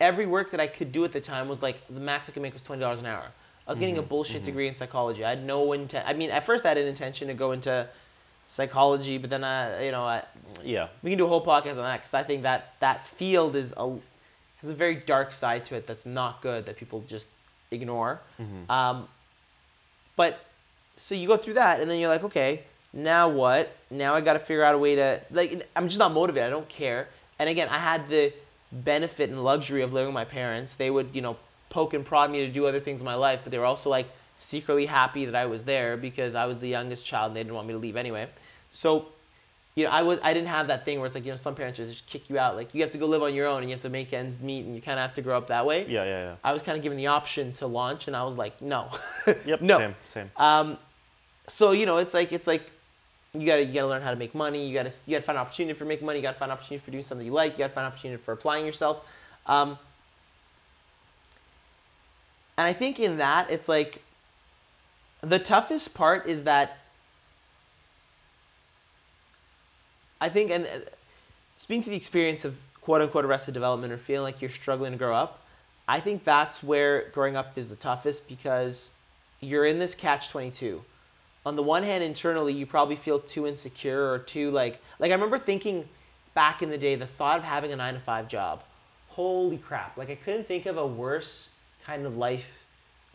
every 0.00 0.26
work 0.26 0.50
that 0.50 0.60
i 0.60 0.66
could 0.66 0.92
do 0.92 1.04
at 1.04 1.12
the 1.12 1.20
time 1.20 1.48
was 1.48 1.62
like 1.62 1.76
the 1.88 2.00
max 2.00 2.28
i 2.28 2.32
could 2.32 2.42
make 2.42 2.52
was 2.52 2.62
$20 2.62 2.98
an 2.98 3.06
hour. 3.06 3.26
I 3.66 3.70
was 3.72 3.78
getting 3.78 3.98
a 3.98 4.02
bullshit 4.02 4.44
degree 4.44 4.66
in 4.66 4.74
psychology. 4.74 5.24
I 5.24 5.30
had 5.30 5.44
no 5.44 5.72
intent 5.72 6.06
i 6.08 6.12
mean 6.12 6.30
at 6.30 6.44
first 6.44 6.64
i 6.64 6.68
had 6.68 6.78
an 6.78 6.86
intention 6.86 7.28
to 7.28 7.34
go 7.34 7.52
into 7.52 7.88
psychology 8.48 9.16
but 9.16 9.30
then 9.30 9.44
i 9.44 9.84
you 9.84 9.92
know 9.92 10.02
i 10.02 10.24
yeah. 10.64 10.88
we 11.02 11.10
can 11.10 11.18
do 11.18 11.24
a 11.24 11.28
whole 11.28 11.44
podcast 11.44 11.72
on 11.72 11.84
that 11.84 11.98
because 11.98 12.14
I 12.14 12.24
think 12.24 12.42
that 12.42 12.74
that 12.80 13.06
field 13.16 13.54
is 13.56 13.72
a 13.76 13.96
has 14.60 14.70
a 14.70 14.74
very 14.74 14.96
dark 14.96 15.32
side 15.32 15.64
to 15.66 15.74
it 15.74 15.86
that's 15.86 16.04
not 16.04 16.42
good 16.42 16.66
that 16.66 16.76
people 16.76 17.02
just 17.08 17.28
ignore. 17.70 18.20
Mhm. 18.38 18.68
Um, 18.70 19.08
but 20.16 20.44
so 20.96 21.14
you 21.14 21.26
go 21.26 21.36
through 21.36 21.54
that 21.54 21.80
and 21.80 21.90
then 21.90 21.98
you're 21.98 22.08
like, 22.10 22.24
okay, 22.24 22.64
now 22.92 23.28
what? 23.28 23.76
Now 23.90 24.14
I 24.14 24.20
got 24.20 24.34
to 24.34 24.38
figure 24.40 24.64
out 24.64 24.74
a 24.74 24.78
way 24.78 24.96
to 24.96 25.20
like. 25.30 25.68
I'm 25.76 25.88
just 25.88 25.98
not 25.98 26.12
motivated. 26.12 26.46
I 26.46 26.50
don't 26.50 26.68
care. 26.68 27.08
And 27.38 27.48
again, 27.48 27.68
I 27.68 27.78
had 27.78 28.08
the 28.08 28.32
benefit 28.72 29.30
and 29.30 29.42
luxury 29.42 29.82
of 29.82 29.92
living 29.92 30.08
with 30.08 30.14
my 30.14 30.24
parents. 30.24 30.74
They 30.74 30.90
would, 30.90 31.10
you 31.12 31.22
know, 31.22 31.36
poke 31.70 31.94
and 31.94 32.04
prod 32.04 32.30
me 32.30 32.40
to 32.40 32.48
do 32.48 32.66
other 32.66 32.80
things 32.80 33.00
in 33.00 33.04
my 33.04 33.14
life, 33.14 33.40
but 33.42 33.50
they 33.50 33.58
were 33.58 33.64
also 33.64 33.90
like 33.90 34.08
secretly 34.38 34.86
happy 34.86 35.24
that 35.24 35.34
I 35.34 35.46
was 35.46 35.62
there 35.62 35.96
because 35.96 36.34
I 36.34 36.46
was 36.46 36.58
the 36.58 36.68
youngest 36.68 37.06
child 37.06 37.28
and 37.28 37.36
they 37.36 37.42
didn't 37.42 37.54
want 37.54 37.66
me 37.68 37.74
to 37.74 37.78
leave 37.78 37.96
anyway. 37.96 38.28
So, 38.72 39.06
you 39.74 39.84
know, 39.84 39.90
I 39.90 40.02
was 40.02 40.18
I 40.22 40.34
didn't 40.34 40.48
have 40.48 40.66
that 40.66 40.84
thing 40.84 40.98
where 40.98 41.06
it's 41.06 41.14
like 41.14 41.24
you 41.24 41.30
know 41.30 41.36
some 41.36 41.54
parents 41.54 41.78
just 41.78 42.06
kick 42.06 42.28
you 42.28 42.38
out 42.38 42.56
like 42.56 42.74
you 42.74 42.82
have 42.82 42.92
to 42.92 42.98
go 42.98 43.06
live 43.06 43.22
on 43.22 43.34
your 43.34 43.46
own 43.46 43.62
and 43.62 43.70
you 43.70 43.74
have 43.74 43.82
to 43.82 43.88
make 43.88 44.12
ends 44.12 44.38
meet 44.40 44.64
and 44.64 44.74
you 44.74 44.82
kind 44.82 44.98
of 44.98 45.06
have 45.06 45.14
to 45.14 45.22
grow 45.22 45.38
up 45.38 45.48
that 45.48 45.64
way. 45.64 45.86
Yeah, 45.88 46.04
yeah, 46.04 46.24
yeah. 46.24 46.36
I 46.42 46.52
was 46.52 46.62
kind 46.62 46.76
of 46.76 46.82
given 46.82 46.98
the 46.98 47.06
option 47.06 47.52
to 47.54 47.66
launch 47.66 48.08
and 48.08 48.16
I 48.16 48.24
was 48.24 48.34
like 48.34 48.60
no. 48.60 48.90
Yep. 49.46 49.62
no. 49.62 49.78
Same, 49.78 49.94
same. 50.12 50.30
Um, 50.36 50.78
so 51.48 51.72
you 51.72 51.86
know, 51.86 51.98
it's 51.98 52.14
like 52.14 52.32
it's 52.32 52.46
like 52.46 52.70
you 53.32 53.46
gotta 53.46 53.64
you 53.64 53.72
gotta 53.72 53.86
learn 53.86 54.02
how 54.02 54.10
to 54.10 54.16
make 54.16 54.34
money. 54.34 54.66
You 54.66 54.74
gotta 54.74 54.92
you 55.06 55.12
gotta 55.12 55.24
find 55.24 55.38
an 55.38 55.42
opportunity 55.42 55.78
for 55.78 55.84
making 55.84 56.06
money. 56.06 56.18
You 56.18 56.22
gotta 56.22 56.38
find 56.38 56.50
an 56.50 56.58
opportunity 56.58 56.84
for 56.84 56.90
doing 56.90 57.04
something 57.04 57.26
you 57.26 57.32
like. 57.32 57.52
You 57.52 57.58
gotta 57.58 57.72
find 57.72 57.86
an 57.86 57.92
opportunity 57.92 58.22
for 58.22 58.32
applying 58.32 58.66
yourself. 58.66 59.04
Um, 59.46 59.78
and 62.58 62.66
I 62.66 62.72
think 62.72 62.98
in 62.98 63.18
that 63.18 63.50
it's 63.50 63.68
like 63.68 64.02
the 65.22 65.38
toughest 65.38 65.94
part 65.94 66.26
is 66.26 66.42
that 66.44 66.78
I 70.20 70.28
think 70.28 70.50
and 70.50 70.66
uh, 70.66 70.80
speaking 71.60 71.84
to 71.84 71.90
the 71.90 71.96
experience 71.96 72.44
of 72.44 72.56
quote 72.80 73.00
unquote 73.00 73.24
arrested 73.24 73.54
development 73.54 73.92
or 73.92 73.98
feeling 73.98 74.24
like 74.24 74.40
you're 74.40 74.50
struggling 74.50 74.92
to 74.92 74.98
grow 74.98 75.14
up, 75.14 75.40
I 75.86 76.00
think 76.00 76.24
that's 76.24 76.62
where 76.62 77.08
growing 77.10 77.36
up 77.36 77.56
is 77.56 77.68
the 77.68 77.76
toughest 77.76 78.26
because 78.28 78.90
you're 79.40 79.66
in 79.66 79.78
this 79.78 79.94
catch 79.94 80.30
22 80.30 80.82
on 81.46 81.56
the 81.56 81.62
one 81.62 81.82
hand 81.82 82.02
internally 82.02 82.52
you 82.52 82.66
probably 82.66 82.96
feel 82.96 83.18
too 83.18 83.46
insecure 83.46 84.10
or 84.12 84.18
too 84.18 84.50
like 84.50 84.80
like 84.98 85.10
i 85.10 85.14
remember 85.14 85.38
thinking 85.38 85.88
back 86.34 86.62
in 86.62 86.70
the 86.70 86.78
day 86.78 86.94
the 86.94 87.06
thought 87.06 87.38
of 87.38 87.44
having 87.44 87.72
a 87.72 87.76
9 87.76 87.94
to 87.94 88.00
5 88.00 88.28
job 88.28 88.62
holy 89.08 89.58
crap 89.58 89.96
like 89.96 90.10
i 90.10 90.14
couldn't 90.14 90.46
think 90.46 90.66
of 90.66 90.76
a 90.76 90.86
worse 90.86 91.48
kind 91.84 92.06
of 92.06 92.16
life 92.16 92.46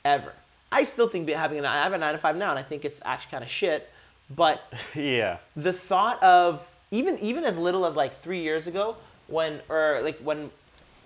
ever 0.04 0.34
i 0.72 0.84
still 0.84 1.08
think 1.08 1.30
having 1.30 1.60
a, 1.60 1.68
i 1.68 1.84
have 1.84 1.94
a 1.94 1.98
9 1.98 2.14
to 2.14 2.20
5 2.20 2.36
now 2.36 2.50
and 2.50 2.60
i 2.60 2.64
think 2.64 2.86
it's 2.86 3.00
actually 3.06 3.32
kind 3.32 3.44
of 3.44 3.50
shit 3.50 3.90
but 4.36 4.74
yeah. 4.96 5.38
the 5.56 5.74
thought 5.74 6.22
of 6.24 6.66
even 6.92 7.20
even 7.20 7.44
as 7.44 7.58
little 7.58 7.86
as 7.86 7.96
like 7.96 8.20
three 8.22 8.42
years 8.42 8.68
ago 8.68 8.96
when 9.28 9.62
or 9.70 10.02
like 10.04 10.18
when 10.20 10.50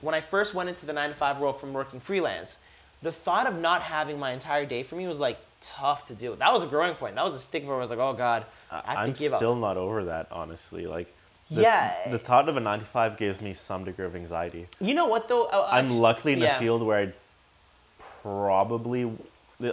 when 0.02 0.16
I 0.16 0.22
first 0.22 0.54
went 0.54 0.70
into 0.70 0.86
the 0.86 0.94
nine 0.94 1.10
to 1.10 1.16
five 1.16 1.40
world 1.40 1.60
from 1.60 1.74
working 1.74 2.00
freelance, 2.00 2.58
the 3.02 3.12
thought 3.12 3.48
of 3.48 3.60
not 3.60 3.82
having 3.82 4.18
my 4.18 4.32
entire 4.32 4.66
day 4.66 4.84
for 4.84 4.96
me 4.96 5.08
was 5.08 5.20
like 5.20 5.38
tough 5.62 6.08
to 6.08 6.14
deal 6.16 6.32
with. 6.32 6.40
That 6.40 6.54
was 6.54 6.64
a 6.64 6.68
growing 6.68 6.96
point. 6.96 7.16
That 7.16 7.24
was 7.26 7.36
a 7.36 7.40
stigma 7.40 7.70
where 7.70 7.78
I 7.78 7.82
was 7.82 7.90
like, 7.90 8.00
oh 8.00 8.14
god, 8.14 8.46
I 8.72 8.76
have 8.94 8.98
I'm 8.98 9.14
to 9.14 9.20
give 9.20 9.34
still 9.36 9.54
up. 9.54 9.60
not 9.60 9.78
over 9.78 10.06
that, 10.06 10.28
honestly. 10.32 10.88
Like, 10.88 11.14
the, 11.52 11.62
Yeah. 11.62 12.10
the 12.12 12.20
thought 12.20 12.48
of 12.50 12.58
a 12.58 12.60
95 12.60 13.18
gives 13.18 13.42
me 13.42 13.54
some 13.54 13.84
degree 13.84 14.06
of 14.06 14.16
anxiety. 14.16 14.68
You 14.80 14.94
know 14.94 15.06
what 15.08 15.28
though? 15.28 15.46
Uh, 15.46 15.68
I'm 15.72 15.86
actu- 15.88 15.98
luckily 15.98 16.34
in 16.34 16.40
yeah. 16.40 16.56
a 16.58 16.60
field 16.60 16.84
where 16.84 17.00
I'd 17.00 17.14
probably, 18.22 19.12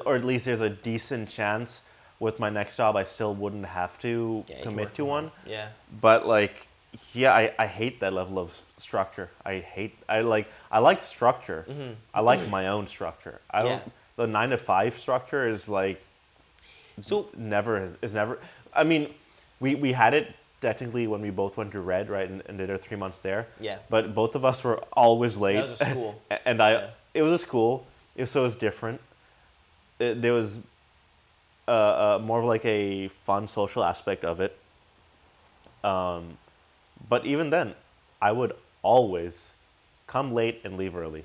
or 0.04 0.16
at 0.16 0.24
least 0.24 0.44
there's 0.44 0.60
a 0.60 0.70
decent 0.70 1.28
chance 1.28 1.82
with 2.18 2.38
my 2.38 2.48
next 2.48 2.76
job 2.76 2.96
I 2.96 3.04
still 3.04 3.34
wouldn't 3.34 3.66
have 3.66 3.98
to 4.00 4.44
Yeah, 4.48 4.62
commit 4.62 4.94
to 4.96 5.04
one. 5.04 5.24
home. 5.24 5.32
Yeah. 5.46 5.68
But 6.00 6.26
like, 6.26 6.68
yeah, 7.12 7.34
I, 7.34 7.52
I 7.58 7.66
hate 7.66 8.00
that 8.00 8.12
level 8.14 8.38
of 8.38 8.58
structure. 8.78 9.28
I 9.44 9.58
hate, 9.58 9.96
I 10.08 10.20
like, 10.20 10.48
I 10.70 10.78
like 10.78 11.02
structure. 11.02 11.66
I 12.14 12.20
like 12.20 12.48
my 12.48 12.68
own 12.68 12.86
structure. 12.86 13.40
I 13.50 13.62
don't, 13.62 13.80
Mm-hmm. 13.80 13.90
The 14.16 14.26
nine 14.26 14.50
to 14.50 14.58
five 14.58 14.98
structure 14.98 15.46
is 15.48 15.68
like, 15.68 16.02
So 17.02 17.28
never 17.36 17.80
has, 17.80 17.92
is 18.02 18.12
never 18.12 18.38
i 18.74 18.82
mean 18.84 19.12
we 19.60 19.74
we 19.74 19.92
had 19.92 20.12
it 20.14 20.34
technically 20.60 21.06
when 21.06 21.20
we 21.20 21.30
both 21.30 21.56
went 21.56 21.72
to 21.72 21.80
red 21.80 22.08
right 22.08 22.28
and, 22.28 22.42
and 22.46 22.58
did 22.58 22.70
our 22.70 22.78
three 22.78 22.96
months 22.96 23.18
there 23.18 23.46
Yeah. 23.60 23.78
but 23.90 24.14
both 24.14 24.34
of 24.34 24.44
us 24.44 24.64
were 24.64 24.78
always 24.92 25.36
late 25.36 25.56
That 25.60 25.68
was 25.70 25.80
a 25.80 25.84
school. 25.90 26.22
and 26.46 26.62
i 26.62 26.70
Yeah. 26.72 26.90
it 27.14 27.22
was 27.22 27.32
a 27.32 27.38
school 27.38 27.86
it, 28.16 28.26
so 28.26 28.40
it 28.40 28.44
was 28.44 28.56
different 28.56 29.00
it, 29.98 30.20
there 30.22 30.32
was 30.32 30.58
uh, 31.68 31.70
uh, 31.70 32.18
more 32.22 32.38
of 32.38 32.44
like 32.46 32.64
a 32.64 33.08
fun 33.08 33.46
social 33.48 33.82
aspect 33.84 34.24
of 34.24 34.40
it 34.40 34.56
um, 35.84 36.38
but 37.08 37.24
even 37.26 37.50
then 37.50 37.74
i 38.22 38.32
would 38.32 38.52
always 38.82 39.52
come 40.06 40.32
late 40.32 40.60
and 40.64 40.76
leave 40.78 40.96
early 40.96 41.24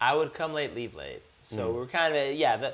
I 0.00 0.14
would 0.16 0.34
come 0.34 0.52
late, 0.52 0.74
leave 0.74 0.96
late. 0.96 1.22
So 1.54 1.68
Mm. 1.68 1.74
we're 1.74 1.86
kind 1.86 2.14
of 2.16 2.34
yeah. 2.34 2.56
The, 2.56 2.68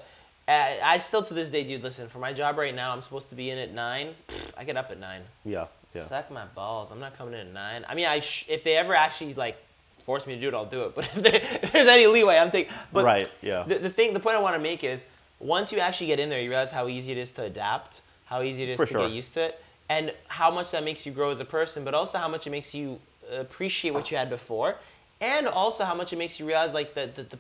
uh, 0.49 0.75
I 0.83 0.99
still 0.99 1.23
to 1.25 1.35
this 1.35 1.51
day, 1.51 1.65
dude. 1.65 1.83
Listen, 1.83 2.09
for 2.09 2.19
my 2.19 2.33
job 2.33 2.57
right 2.57 2.75
now, 2.75 2.93
I'm 2.93 3.03
supposed 3.03 3.29
to 3.31 3.35
be 3.35 3.51
in 3.51 3.59
at 3.59 3.73
nine. 3.75 4.15
I 4.57 4.65
get 4.65 4.77
up 4.77 4.91
at 4.91 4.99
nine. 4.99 5.23
yeah 5.45 5.67
yeah 5.95 6.05
Suck 6.05 6.31
my 6.31 6.45
balls. 6.55 6.91
I'm 6.93 7.01
not 7.01 7.17
coming 7.19 7.35
in 7.35 7.41
at 7.49 7.53
nine. 7.53 7.85
I 7.89 7.95
mean, 7.95 8.07
I 8.07 8.21
sh- 8.21 8.47
if 8.49 8.63
they 8.65 8.77
ever 8.77 8.95
actually 8.95 9.35
like 9.35 9.57
force 10.05 10.27
me 10.27 10.35
to 10.37 10.41
do 10.41 10.49
it, 10.49 10.55
I'll 10.55 10.65
do 10.67 10.85
it. 10.85 10.95
But 10.97 11.05
if, 11.07 11.15
they, 11.23 11.43
if 11.63 11.73
there's 11.73 11.89
any 11.89 12.07
leeway, 12.07 12.37
I'm 12.39 12.51
taking. 12.51 12.73
But 12.93 13.05
right 13.05 13.29
yeah 13.43 13.65
The, 13.65 13.79
the 13.79 13.91
thing, 13.91 14.15
the 14.15 14.21
point 14.21 14.37
I 14.37 14.41
want 14.41 14.55
to 14.57 14.61
make 14.63 14.85
is, 14.85 15.05
once 15.41 15.71
you 15.73 15.79
actually 15.81 16.07
get 16.09 16.19
in 16.21 16.29
there, 16.31 16.41
you 16.41 16.49
realize 16.51 16.71
how 16.71 16.89
easy 16.89 17.13
it 17.13 17.19
is 17.19 17.31
to 17.33 17.43
adapt, 17.45 18.01
how 18.27 18.43
easy 18.43 18.63
it 18.63 18.71
is 18.71 18.77
For 18.77 18.87
to 18.87 18.93
sure. 18.93 19.03
get 19.09 19.15
used 19.15 19.35
to 19.35 19.41
it, 19.49 19.63
and 19.91 20.13
how 20.29 20.51
much 20.51 20.71
that 20.71 20.83
makes 20.85 21.05
you 21.07 21.13
grow 21.13 21.31
as 21.31 21.41
a 21.41 21.45
person, 21.45 21.85
but 21.85 21.95
also 21.95 22.17
how 22.19 22.29
much 22.29 22.47
it 22.47 22.51
makes 22.51 22.75
you 22.75 22.99
appreciate 23.31 23.93
what 23.93 24.11
you 24.11 24.17
had 24.17 24.31
before, 24.31 24.77
and 25.21 25.47
also 25.47 25.85
how 25.85 25.95
much 25.95 26.13
it 26.13 26.17
makes 26.17 26.39
you 26.41 26.47
realize 26.47 26.73
like 26.73 26.95
the 26.95 27.11
the, 27.15 27.23
the, 27.25 27.39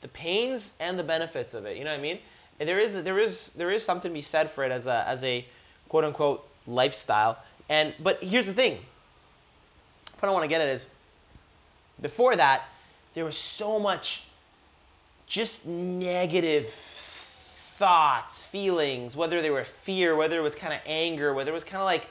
the 0.00 0.08
pains 0.08 0.72
and 0.80 0.98
the 0.98 1.02
benefits 1.02 1.54
of 1.54 1.66
it. 1.66 1.76
You 1.76 1.84
know 1.84 1.90
what 1.90 1.98
I 1.98 2.02
mean? 2.02 2.18
And 2.60 2.68
there 2.68 2.78
is 2.78 3.02
there 3.02 3.18
is 3.18 3.50
there 3.56 3.70
is 3.70 3.84
something 3.84 4.10
to 4.10 4.14
be 4.14 4.22
said 4.22 4.50
for 4.50 4.64
it 4.64 4.72
as 4.72 4.86
a 4.86 5.04
as 5.06 5.22
a 5.24 5.46
quote 5.88 6.04
unquote 6.04 6.48
lifestyle. 6.66 7.38
And 7.68 7.94
but 8.00 8.22
here's 8.22 8.46
the 8.46 8.54
thing. 8.54 8.78
What 10.20 10.28
I 10.28 10.32
want 10.32 10.44
to 10.44 10.48
get 10.48 10.60
at 10.60 10.68
is 10.68 10.86
before 12.00 12.36
that, 12.36 12.68
there 13.14 13.24
was 13.24 13.36
so 13.36 13.78
much 13.78 14.24
just 15.26 15.66
negative 15.66 16.72
thoughts, 16.72 18.44
feelings, 18.44 19.16
whether 19.16 19.40
they 19.40 19.50
were 19.50 19.64
fear, 19.64 20.16
whether 20.16 20.38
it 20.38 20.42
was 20.42 20.54
kind 20.54 20.72
of 20.72 20.80
anger, 20.86 21.34
whether 21.34 21.50
it 21.50 21.54
was 21.54 21.64
kind 21.64 21.80
of 21.80 21.84
like 21.84 22.06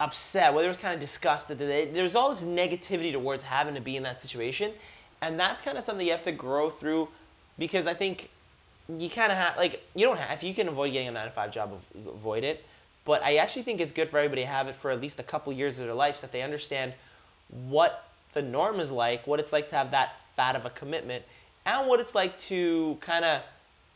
upset, 0.00 0.52
whether 0.52 0.66
it 0.66 0.70
was 0.70 0.76
kind 0.76 0.94
of 0.94 1.00
disgusted. 1.00 1.58
There's 1.58 2.14
all 2.14 2.30
this 2.30 2.42
negativity 2.42 3.12
towards 3.12 3.42
having 3.42 3.74
to 3.74 3.80
be 3.80 3.96
in 3.96 4.02
that 4.02 4.20
situation. 4.20 4.72
And 5.20 5.38
that's 5.38 5.62
kind 5.62 5.78
of 5.78 5.84
something 5.84 6.04
you 6.04 6.12
have 6.12 6.24
to 6.24 6.32
grow 6.32 6.68
through 6.68 7.08
because 7.58 7.86
I 7.86 7.94
think 7.94 8.30
you 8.88 9.08
kind 9.08 9.32
of 9.32 9.38
have, 9.38 9.56
like, 9.56 9.82
you 9.94 10.04
don't 10.06 10.18
have, 10.18 10.36
if 10.38 10.42
you 10.42 10.54
can 10.54 10.68
avoid 10.68 10.92
getting 10.92 11.08
a 11.08 11.12
nine 11.12 11.26
to 11.26 11.32
five 11.32 11.52
job, 11.52 11.80
avoid 12.06 12.44
it. 12.44 12.64
But 13.04 13.22
I 13.22 13.36
actually 13.36 13.62
think 13.62 13.80
it's 13.80 13.92
good 13.92 14.08
for 14.08 14.18
everybody 14.18 14.42
to 14.42 14.48
have 14.48 14.66
it 14.68 14.76
for 14.76 14.90
at 14.90 15.00
least 15.00 15.18
a 15.18 15.22
couple 15.22 15.52
years 15.52 15.78
of 15.78 15.86
their 15.86 15.94
life 15.94 16.16
so 16.16 16.22
that 16.22 16.32
they 16.32 16.42
understand 16.42 16.94
what 17.68 18.08
the 18.32 18.42
norm 18.42 18.80
is 18.80 18.90
like, 18.90 19.26
what 19.26 19.40
it's 19.40 19.52
like 19.52 19.68
to 19.70 19.76
have 19.76 19.90
that 19.90 20.16
fat 20.36 20.56
of 20.56 20.64
a 20.64 20.70
commitment, 20.70 21.22
and 21.66 21.86
what 21.86 22.00
it's 22.00 22.14
like 22.14 22.38
to 22.38 22.96
kind 23.00 23.24
of 23.24 23.42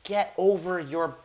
get 0.04 0.32
over 0.36 0.78
your 0.78 1.16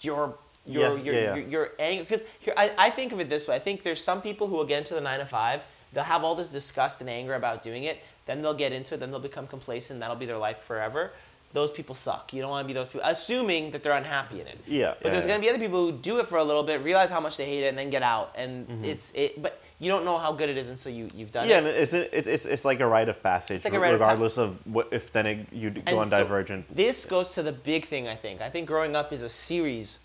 your 0.00 0.34
your 0.66 0.96
Yeah, 0.98 1.04
your, 1.04 1.14
yeah, 1.14 1.20
yeah. 1.20 1.34
your 1.36 1.48
your 1.48 1.70
anger. 1.78 2.04
Because 2.04 2.22
here, 2.40 2.54
I, 2.56 2.72
I 2.76 2.90
think 2.90 3.12
of 3.12 3.20
it 3.20 3.28
this 3.28 3.46
way. 3.46 3.56
I 3.56 3.58
think 3.58 3.82
there's 3.82 4.02
some 4.02 4.20
people 4.20 4.48
who 4.48 4.56
will 4.56 4.66
get 4.66 4.78
into 4.78 4.94
the 4.94 5.00
nine 5.00 5.20
to 5.20 5.26
five. 5.26 5.60
They'll 5.92 6.04
have 6.04 6.22
all 6.24 6.34
this 6.34 6.48
disgust 6.48 7.00
and 7.00 7.10
anger 7.10 7.34
about 7.34 7.62
doing 7.62 7.84
it. 7.84 7.98
Then 8.26 8.42
they'll 8.42 8.54
get 8.54 8.72
into 8.72 8.94
it. 8.94 9.00
Then 9.00 9.10
they'll 9.10 9.18
become 9.20 9.46
complacent. 9.46 10.00
That'll 10.00 10.16
be 10.16 10.26
their 10.26 10.38
life 10.38 10.58
forever. 10.66 11.12
Those 11.52 11.72
people 11.72 11.96
suck. 11.96 12.32
You 12.32 12.40
don't 12.42 12.50
want 12.50 12.64
to 12.64 12.68
be 12.68 12.72
those 12.74 12.86
people, 12.86 13.00
assuming 13.04 13.72
that 13.72 13.82
they're 13.82 13.92
unhappy 13.96 14.40
in 14.40 14.46
it. 14.46 14.58
Yeah, 14.68 14.94
But 15.02 15.06
yeah, 15.06 15.10
there's 15.12 15.24
yeah. 15.24 15.30
gonna 15.32 15.42
be 15.42 15.48
other 15.50 15.58
people 15.58 15.84
who 15.84 15.92
do 15.98 16.18
it 16.20 16.28
for 16.28 16.38
a 16.38 16.44
little 16.44 16.62
bit, 16.62 16.80
realize 16.84 17.10
how 17.10 17.18
much 17.18 17.36
they 17.36 17.44
hate 17.44 17.64
it, 17.64 17.68
and 17.68 17.76
then 17.78 17.90
get 17.90 18.04
out. 18.04 18.32
And 18.36 18.68
Mm-hmm. 18.68 18.84
it's 18.84 19.10
it. 19.14 19.42
But 19.42 19.60
you 19.80 19.90
don't 19.90 20.04
know 20.04 20.16
how 20.18 20.30
good 20.32 20.48
it 20.48 20.56
is 20.56 20.68
until 20.68 20.92
you 20.92 21.08
you've 21.12 21.32
done 21.32 21.46
it. 21.46 21.50
Yeah, 21.50 21.56
it. 21.58 21.66
and 21.66 21.68
it's, 21.68 21.92
it's 21.92 22.28
it's 22.28 22.44
it's 22.46 22.64
like 22.64 22.78
a 22.78 22.86
rite 22.86 23.08
of 23.08 23.20
passage, 23.20 23.64
like 23.64 23.72
a 23.72 23.80
rite 23.80 23.94
of 23.94 24.00
regardless 24.00 24.38
of 24.38 24.64
what 24.64 24.88
if 24.92 25.12
then 25.12 25.26
it, 25.26 25.46
you 25.52 25.70
go 25.70 25.82
And 25.86 25.98
on 25.98 26.04
so 26.04 26.18
divergent. 26.18 26.72
This 26.72 27.04
goes 27.04 27.30
to 27.34 27.42
the 27.42 27.50
big 27.52 27.88
thing, 27.88 28.06
I 28.06 28.14
think. 28.14 28.40
I 28.40 28.48
think 28.48 28.68
growing 28.68 28.94
up 28.94 29.12
is 29.12 29.22
a 29.22 29.28
series 29.28 29.98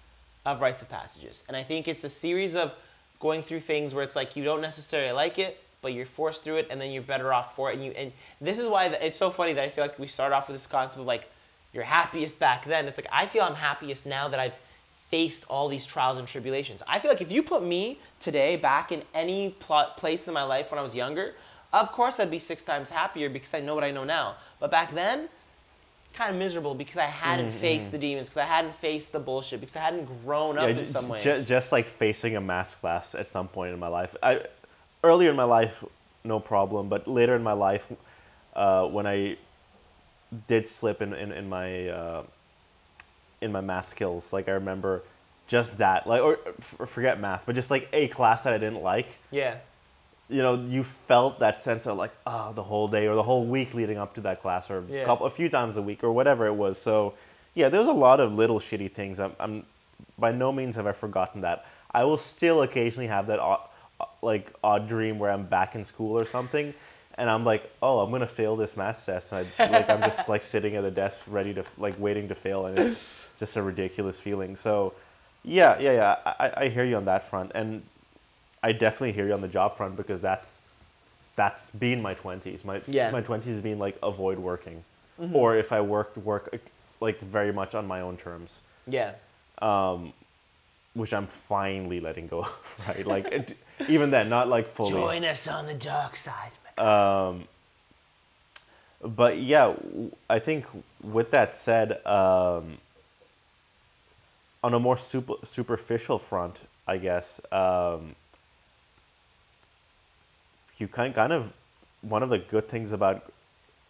of 0.47 0.61
rites 0.61 0.81
of 0.81 0.89
passages. 0.89 1.43
And 1.47 1.55
I 1.55 1.61
think 1.63 1.87
it's 1.87 2.03
a 2.05 2.09
series 2.09 2.55
of 2.55 2.71
going 3.19 3.43
through 3.43 3.59
things 3.59 3.93
where 3.93 4.03
it's 4.03 4.15
like 4.15 4.35
you 4.35 4.43
don't 4.43 4.61
necessarily 4.61 5.11
like 5.11 5.37
it, 5.37 5.59
but 5.85 5.93
you're 5.93 6.05
forced 6.07 6.43
through 6.43 6.55
it 6.57 6.67
and 6.71 6.81
then 6.81 6.89
you're 6.91 7.03
better 7.13 7.31
off 7.31 7.55
for 7.55 7.69
it. 7.71 7.75
And 7.75 7.85
you 7.85 7.91
and 7.91 8.11
this 8.41 8.57
is 8.57 8.67
why 8.67 8.89
the, 8.89 9.05
it's 9.05 9.17
so 9.19 9.29
funny 9.29 9.53
that 9.53 9.63
I 9.63 9.69
feel 9.69 9.83
like 9.83 9.99
we 9.99 10.07
start 10.07 10.33
off 10.33 10.47
with 10.47 10.55
this 10.55 10.65
concept 10.65 10.99
of 10.99 11.05
like 11.05 11.29
you're 11.73 11.83
happiest 11.83 12.39
back 12.39 12.65
then. 12.65 12.87
It's 12.87 12.97
like 12.97 13.07
I 13.11 13.27
feel 13.27 13.43
I'm 13.43 13.53
happiest 13.55 14.05
now 14.07 14.27
that 14.29 14.39
I've 14.39 14.55
faced 15.11 15.45
all 15.47 15.67
these 15.69 15.85
trials 15.85 16.17
and 16.17 16.27
tribulations. 16.27 16.81
I 16.87 16.97
feel 16.99 17.11
like 17.11 17.21
if 17.21 17.31
you 17.31 17.43
put 17.43 17.61
me 17.63 17.99
today 18.19 18.55
back 18.55 18.91
in 18.91 19.03
any 19.13 19.51
pl- 19.59 19.91
place 19.95 20.27
in 20.27 20.33
my 20.33 20.43
life 20.43 20.71
when 20.71 20.79
I 20.79 20.81
was 20.81 20.95
younger, 20.95 21.35
of 21.71 21.91
course 21.91 22.19
I'd 22.19 22.31
be 22.31 22.39
six 22.39 22.63
times 22.63 22.89
happier 22.89 23.29
because 23.29 23.53
I 23.53 23.59
know 23.59 23.75
what 23.75 23.83
I 23.83 23.91
know 23.91 24.03
now. 24.03 24.37
But 24.59 24.71
back 24.71 24.95
then, 24.95 25.29
kind 26.15 26.31
of 26.31 26.37
miserable 26.37 26.73
because 26.73 26.97
I 26.97 27.05
hadn't 27.05 27.49
Mm-hmm. 27.51 27.59
faced 27.59 27.91
the 27.91 27.97
demons, 27.99 28.29
because 28.29 28.37
I 28.37 28.45
hadn't 28.45 28.73
faced 28.79 29.11
the 29.11 29.19
bullshit, 29.19 29.59
because 29.59 29.75
I 29.75 29.81
hadn't 29.81 30.05
grown 30.25 30.57
up 30.57 30.63
Yeah, 30.63 30.69
in 30.71 30.77
j- 30.77 30.85
some 30.85 31.05
j- 31.05 31.11
ways. 31.11 31.23
ju- 31.23 31.43
just 31.43 31.71
like 31.73 31.85
facing 31.85 32.35
a 32.37 32.41
math 32.41 32.79
class 32.81 33.13
at 33.15 33.27
some 33.27 33.47
point 33.49 33.73
in 33.73 33.79
my 33.79 33.89
life. 33.89 34.15
I 34.23 34.41
earlier 35.05 35.29
in 35.29 35.35
my 35.35 35.43
life, 35.43 35.83
no 36.23 36.39
problem, 36.39 36.89
but 36.89 37.07
later 37.07 37.35
in 37.35 37.43
my 37.43 37.53
life, 37.53 37.87
uh, 38.55 38.85
when 38.87 39.05
I 39.07 39.37
did 40.47 40.67
slip 40.67 41.01
in 41.01 41.13
in, 41.13 41.31
in 41.31 41.47
my 41.49 41.87
uh, 41.89 42.23
in 43.41 43.51
my 43.51 43.61
math 43.61 43.87
skills, 43.87 44.33
like 44.33 44.47
I 44.49 44.53
remember 44.53 45.03
just 45.47 45.77
that, 45.77 46.07
like, 46.07 46.21
or 46.23 46.39
f- 46.57 46.89
forget 46.89 47.19
math, 47.19 47.43
but 47.45 47.53
just 47.53 47.69
like 47.69 47.87
a 47.93 48.07
class 48.07 48.41
that 48.43 48.53
I 48.53 48.57
didn't 48.57 48.81
like, 48.81 49.07
Yeah. 49.29 49.57
you 50.27 50.41
know, 50.41 50.55
you 50.55 50.83
felt 50.83 51.39
that 51.39 51.59
sense 51.59 51.85
of 51.85 51.97
like, 51.97 52.11
oh, 52.25 52.51
the 52.53 52.63
whole 52.63 52.87
day 52.87 53.05
or 53.07 53.13
the 53.13 53.21
whole 53.21 53.45
week 53.45 53.75
leading 53.75 53.99
up 53.99 54.15
to 54.15 54.21
that 54.21 54.41
class, 54.41 54.71
or 54.71 54.83
Yeah. 54.89 55.01
a 55.03 55.05
couple, 55.05 55.27
a 55.27 55.29
few 55.29 55.47
times 55.49 55.77
a 55.77 55.83
week, 55.83 56.03
or 56.03 56.11
whatever 56.11 56.47
it 56.47 56.55
was. 56.55 56.81
So, 56.81 57.13
yeah, 57.53 57.69
there 57.69 57.79
was 57.79 57.87
a 57.89 57.93
lot 58.07 58.19
of 58.19 58.33
little 58.33 58.59
shitty 58.59 58.91
things. 58.91 59.19
I'm, 59.19 59.33
I'm 59.39 59.65
by 60.17 60.31
no 60.31 60.51
means 60.51 60.75
have 60.77 60.87
I 60.87 60.93
forgotten 60.93 61.41
that. 61.41 61.65
I 61.91 62.03
will 62.05 62.17
still 62.17 62.63
occasionally 62.63 63.07
have 63.07 63.27
that 63.27 63.37
odd, 63.39 63.61
like 64.21 64.51
odd 64.63 64.87
dream 64.87 65.19
where 65.19 65.31
I'm 65.31 65.45
back 65.45 65.75
in 65.75 65.83
school 65.83 66.17
or 66.17 66.25
something, 66.25 66.73
and 67.17 67.29
I'm 67.29 67.45
like, 67.45 67.69
oh, 67.81 67.99
I'm 67.99 68.11
gonna 68.11 68.27
fail 68.27 68.55
this 68.55 68.75
math 68.75 69.05
test, 69.05 69.31
and 69.31 69.47
I, 69.59 69.67
like 69.71 69.89
I'm 69.89 70.01
just 70.01 70.27
like 70.29 70.43
sitting 70.43 70.75
at 70.75 70.81
the 70.83 70.91
desk 70.91 71.19
ready 71.27 71.53
to 71.53 71.63
like 71.77 71.97
waiting 71.99 72.27
to 72.29 72.35
fail, 72.35 72.65
and 72.65 72.77
it's 72.77 72.99
just 73.39 73.55
a 73.55 73.61
ridiculous 73.61 74.19
feeling. 74.19 74.55
So, 74.55 74.93
yeah, 75.43 75.77
yeah, 75.79 75.91
yeah, 75.93 76.33
I, 76.39 76.65
I 76.65 76.69
hear 76.69 76.83
you 76.85 76.95
on 76.97 77.05
that 77.05 77.27
front, 77.29 77.51
and 77.55 77.83
I 78.63 78.71
definitely 78.71 79.13
hear 79.13 79.27
you 79.27 79.33
on 79.33 79.41
the 79.41 79.47
job 79.47 79.77
front 79.77 79.95
because 79.95 80.21
that's 80.21 80.57
that's 81.35 81.69
been 81.71 82.01
my 82.01 82.13
twenties. 82.13 82.63
My 82.65 82.81
Yeah. 82.87 83.11
my 83.11 83.21
twenties 83.21 83.53
has 83.53 83.61
been 83.61 83.79
like 83.79 83.97
avoid 84.03 84.39
working, 84.39 84.83
or 85.33 85.55
if 85.55 85.71
I 85.71 85.81
worked, 85.81 86.17
work 86.17 86.53
like 86.99 87.19
very 87.21 87.51
much 87.53 87.75
on 87.75 87.85
my 87.87 88.01
own 88.01 88.17
terms, 88.17 88.59
Yeah. 88.87 89.11
um, 89.61 90.13
which 90.93 91.13
I'm 91.13 91.27
finally 91.27 91.99
letting 91.99 92.27
go. 92.27 92.39
of, 92.39 92.57
Right, 92.87 93.05
like 93.05 93.25
it, 93.27 93.57
even 93.87 94.11
then, 94.11 94.29
not 94.29 94.47
like 94.47 94.67
fully. 94.67 94.91
Join 94.91 95.25
us 95.25 95.47
on 95.47 95.65
the 95.65 95.73
dark 95.73 96.15
side. 96.15 96.51
Um, 96.77 97.47
but 99.03 99.37
yeah, 99.37 99.73
I 100.29 100.39
think 100.39 100.65
with 101.03 101.31
that 101.31 101.55
said, 101.55 102.05
um, 102.05 102.77
on 104.63 104.73
a 104.73 104.79
more 104.79 104.97
super, 104.97 105.35
superficial 105.43 106.17
front, 106.17 106.59
I 106.87 106.97
guess, 106.97 107.39
um, 107.51 108.15
you 110.77 110.87
kind 110.87 111.13
kind 111.13 111.31
of 111.31 111.53
one 112.01 112.23
of 112.23 112.29
the 112.29 112.39
good 112.39 112.67
things 112.67 112.91
about 112.91 113.31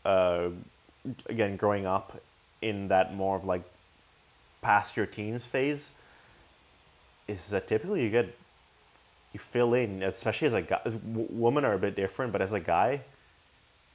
uh, 0.04 0.50
again 1.28 1.56
growing 1.56 1.86
up 1.86 2.22
in 2.62 2.88
that 2.90 3.14
more 3.16 3.36
of 3.36 3.46
like 3.46 3.64
past 4.62 4.98
your 4.98 5.06
teens 5.06 5.44
phase 5.44 5.92
is 7.28 7.50
that 7.50 7.68
typically 7.68 8.04
you 8.04 8.10
get 8.10 8.36
you 9.36 9.40
fill 9.40 9.74
in, 9.74 10.02
especially 10.02 10.48
as 10.48 10.54
a 10.54 10.62
guy. 10.62 10.80
As, 10.86 10.94
w- 10.94 11.28
women 11.30 11.66
are 11.66 11.74
a 11.74 11.78
bit 11.78 11.94
different, 11.94 12.32
but 12.32 12.42
as 12.42 12.54
a 12.54 12.60
guy, 12.60 13.02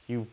you 0.06 0.26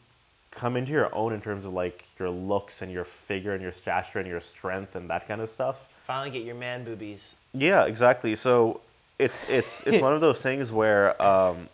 come 0.52 0.76
into 0.76 0.92
your 0.92 1.14
own 1.16 1.32
in 1.32 1.40
terms 1.40 1.64
of 1.66 1.72
like 1.72 2.04
your 2.20 2.30
looks 2.30 2.82
and 2.82 2.92
your 2.92 3.06
figure 3.06 3.54
and 3.54 3.62
your 3.62 3.72
stature 3.72 4.20
and 4.20 4.28
your 4.28 4.42
strength 4.42 4.98
and 4.98 5.10
that 5.10 5.26
kind 5.26 5.40
of 5.40 5.50
stuff. 5.50 5.88
Finally 6.06 6.32
get 6.32 6.44
your 6.44 6.56
man 6.56 6.84
boobies. 6.84 7.38
Yeah, 7.54 7.86
exactly. 7.86 8.36
So 8.36 8.82
it's 9.18 9.46
it's 9.48 9.82
it's 9.88 10.02
one 10.02 10.14
of 10.14 10.20
those 10.20 10.40
things 10.40 10.74
where 10.74 11.20
um, 11.22 11.70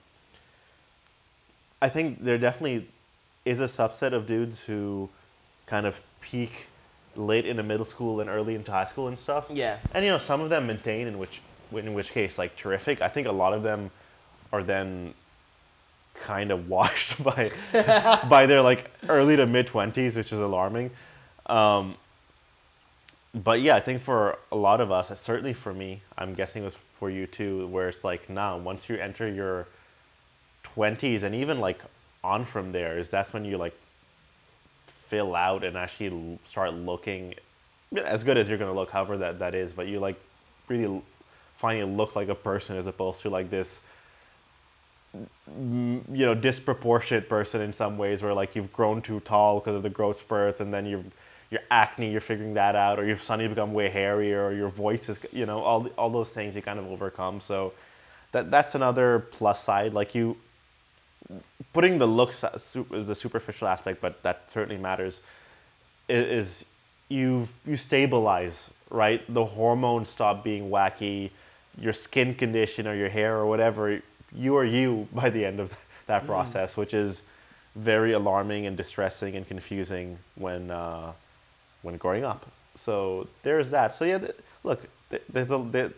I 1.82 1.90
think 1.90 2.24
there 2.24 2.38
definitely 2.38 2.88
is 3.46 3.62
a 3.62 3.66
subset 3.66 4.14
of 4.14 4.28
dudes 4.28 4.62
who 4.62 5.10
kind 5.66 5.88
of 5.88 6.02
peak 6.22 6.68
late 7.16 7.48
into 7.48 7.64
middle 7.64 7.86
school 7.86 8.20
and 8.22 8.30
early 8.30 8.54
into 8.54 8.72
high 8.72 8.86
school 8.86 9.08
and 9.08 9.18
stuff. 9.18 9.48
Yeah. 9.52 9.80
And 9.92 10.06
you 10.06 10.12
know, 10.12 10.20
some 10.20 10.40
of 10.40 10.52
them 10.52 10.68
maintain, 10.68 11.08
in 11.08 11.18
which 11.18 11.42
in 11.78 11.94
which 11.94 12.12
case, 12.12 12.38
like 12.38 12.56
terrific. 12.56 13.02
I 13.02 13.08
think 13.08 13.28
a 13.28 13.32
lot 13.32 13.54
of 13.54 13.64
them 13.64 13.92
are 14.52 14.64
then 14.64 15.14
kind 16.16 16.52
of 16.52 16.70
washed 16.76 17.22
by 17.24 17.52
by 18.30 18.46
their 18.46 18.62
like 18.62 18.92
early 19.10 19.36
to 19.36 19.46
mid 19.46 19.68
twenties, 19.68 20.16
which 20.16 20.32
is 20.32 20.40
alarming. 20.40 20.92
Um, 21.48 21.96
but 23.34 23.62
yeah, 23.62 23.76
I 23.76 23.80
think 23.80 24.02
for 24.02 24.38
a 24.52 24.56
lot 24.56 24.80
of 24.80 24.92
us, 24.92 25.12
certainly 25.20 25.54
for 25.54 25.74
me, 25.74 26.04
I'm 26.18 26.36
guessing 26.36 26.62
it 26.62 26.66
was 26.66 26.76
for 27.00 27.10
you 27.10 27.26
too, 27.26 27.68
where 27.68 27.90
it's 27.90 28.04
like 28.04 28.30
now 28.30 28.58
once 28.58 28.88
you 28.88 28.96
enter 28.96 29.28
your 29.28 29.68
twenties 30.62 31.24
and 31.24 31.34
even 31.34 31.60
like 31.60 31.80
on 32.24 32.46
from 32.46 32.72
there, 32.72 32.98
is 32.98 33.10
that's 33.10 33.34
when 33.34 33.44
you 33.44 33.58
like 33.58 33.76
fill 35.08 35.36
out 35.36 35.64
and 35.64 35.76
actually 35.76 36.40
start 36.50 36.74
looking 36.74 37.36
as 37.98 38.24
good 38.24 38.38
as 38.38 38.48
you're 38.48 38.58
gonna 38.58 38.74
look, 38.74 38.92
however 38.92 39.18
that 39.18 39.40
that 39.40 39.56
is. 39.56 39.72
But 39.72 39.88
you 39.88 40.00
like 40.00 40.20
really 40.68 41.02
you 41.72 41.86
look 41.86 42.16
like 42.16 42.28
a 42.28 42.36
person 42.36 42.78
as 42.78 42.88
opposed 42.88 43.22
to 43.22 43.30
like 43.30 43.50
this 43.50 43.80
mm, 45.50 46.02
you 46.12 46.26
know 46.26 46.36
disproportionate 46.36 47.30
person 47.30 47.62
in 47.62 47.72
some 47.72 47.98
ways 47.98 48.22
where 48.22 48.34
like 48.34 48.56
you've 48.56 48.74
grown 48.74 49.02
too 49.02 49.20
tall 49.22 49.60
because 49.60 49.76
of 49.76 49.84
the 49.84 49.90
growth 49.90 50.20
spurts 50.20 50.60
and 50.60 50.74
then 50.74 50.86
you've 50.86 51.06
your 51.50 51.62
acne 51.72 52.12
you're 52.12 52.22
figuring 52.22 52.56
that 52.56 52.76
out 52.76 53.00
or 53.00 53.06
you've 53.06 53.22
suddenly 53.22 53.48
become 53.48 53.74
way 53.74 53.90
hairier 53.90 54.44
or 54.44 54.54
your 54.54 54.70
voice 54.70 55.08
is 55.08 55.18
you 55.32 55.46
know 55.46 55.62
all 55.62 55.88
all 55.98 56.10
those 56.10 56.30
things 56.30 56.56
you 56.56 56.62
kind 56.62 56.80
of 56.80 56.88
overcome. 56.88 57.40
So 57.40 57.74
that 58.34 58.52
that's 58.52 58.76
another 58.76 59.28
plus 59.32 59.64
side. 59.64 59.94
Like 59.94 60.16
you 60.16 60.36
putting 61.72 61.98
the 61.98 62.08
looks 62.08 62.44
as 62.44 62.76
the 62.90 63.16
superficial 63.16 63.68
aspect 63.68 64.02
but 64.02 64.22
that 64.24 64.50
certainly 64.54 64.82
matters 64.82 65.22
is 66.10 66.66
you 67.08 67.48
you 67.66 67.78
stabilize 67.78 68.70
right? 68.94 69.22
The 69.34 69.44
hormones 69.44 70.10
stop 70.10 70.44
being 70.44 70.70
wacky 70.70 71.32
your 71.80 71.94
skin 71.94 72.36
condition 72.36 72.88
or 72.88 72.96
your 72.96 73.10
hair 73.10 73.38
or 73.38 73.46
whatever 73.46 74.02
you 74.36 74.56
are 74.58 74.66
you 74.66 75.08
by 75.14 75.30
the 75.30 75.44
end 75.46 75.60
of 75.60 75.72
that 76.08 76.26
process 76.26 76.76
which 76.78 76.94
is 76.94 77.24
very 77.76 78.12
alarming 78.14 78.66
and 78.68 78.78
distressing 78.78 79.36
and 79.36 79.48
confusing 79.48 80.18
when 80.36 80.70
uh, 80.70 81.12
when 81.82 81.98
growing 81.98 82.24
up 82.24 82.46
so 82.80 83.28
there's 83.44 83.70
that 83.72 83.94
so 83.94 84.06
yeah 84.06 84.18
th- 84.20 84.36
look 84.64 84.82
th- 85.10 85.24
there's 85.32 85.52
a 85.52 85.58
there, 85.72 85.92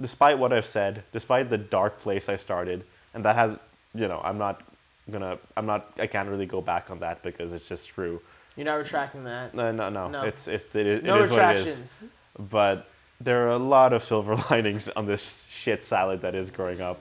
despite 0.00 0.38
what 0.38 0.52
i've 0.52 0.66
said 0.66 1.02
despite 1.12 1.48
the 1.50 1.58
dark 1.58 1.98
place 2.00 2.28
i 2.28 2.36
started 2.36 2.84
and 3.14 3.24
that 3.24 3.36
has 3.36 3.56
you 3.94 4.08
know 4.08 4.20
i'm 4.24 4.36
not 4.38 4.62
gonna 5.10 5.38
i'm 5.56 5.66
not 5.66 5.92
i 5.98 6.06
can't 6.06 6.28
really 6.28 6.46
go 6.46 6.60
back 6.60 6.90
on 6.90 6.98
that 6.98 7.22
because 7.22 7.52
it's 7.52 7.68
just 7.68 7.88
true 7.88 8.20
You're 8.56 8.64
not 8.66 8.74
retracting 8.76 9.24
that. 9.24 9.54
no, 9.54 9.70
no, 9.72 9.88
no. 9.88 10.08
No. 10.08 10.22
It's 10.22 10.46
it's 10.48 10.64
it 10.74 10.86
is, 10.86 11.02
No 11.02 11.18
it 11.18 11.24
is 11.24 11.30
what 11.30 11.38
it 11.40 11.56
is. 11.58 11.66
retractions. 11.66 12.04
But 12.50 12.88
there 13.20 13.46
are 13.46 13.50
a 13.50 13.58
lot 13.58 13.92
of 13.92 14.02
silver 14.02 14.36
linings 14.50 14.88
on 14.96 15.06
this 15.06 15.44
shit 15.50 15.84
salad 15.84 16.22
that 16.22 16.34
is 16.34 16.50
growing 16.50 16.80
up. 16.80 17.00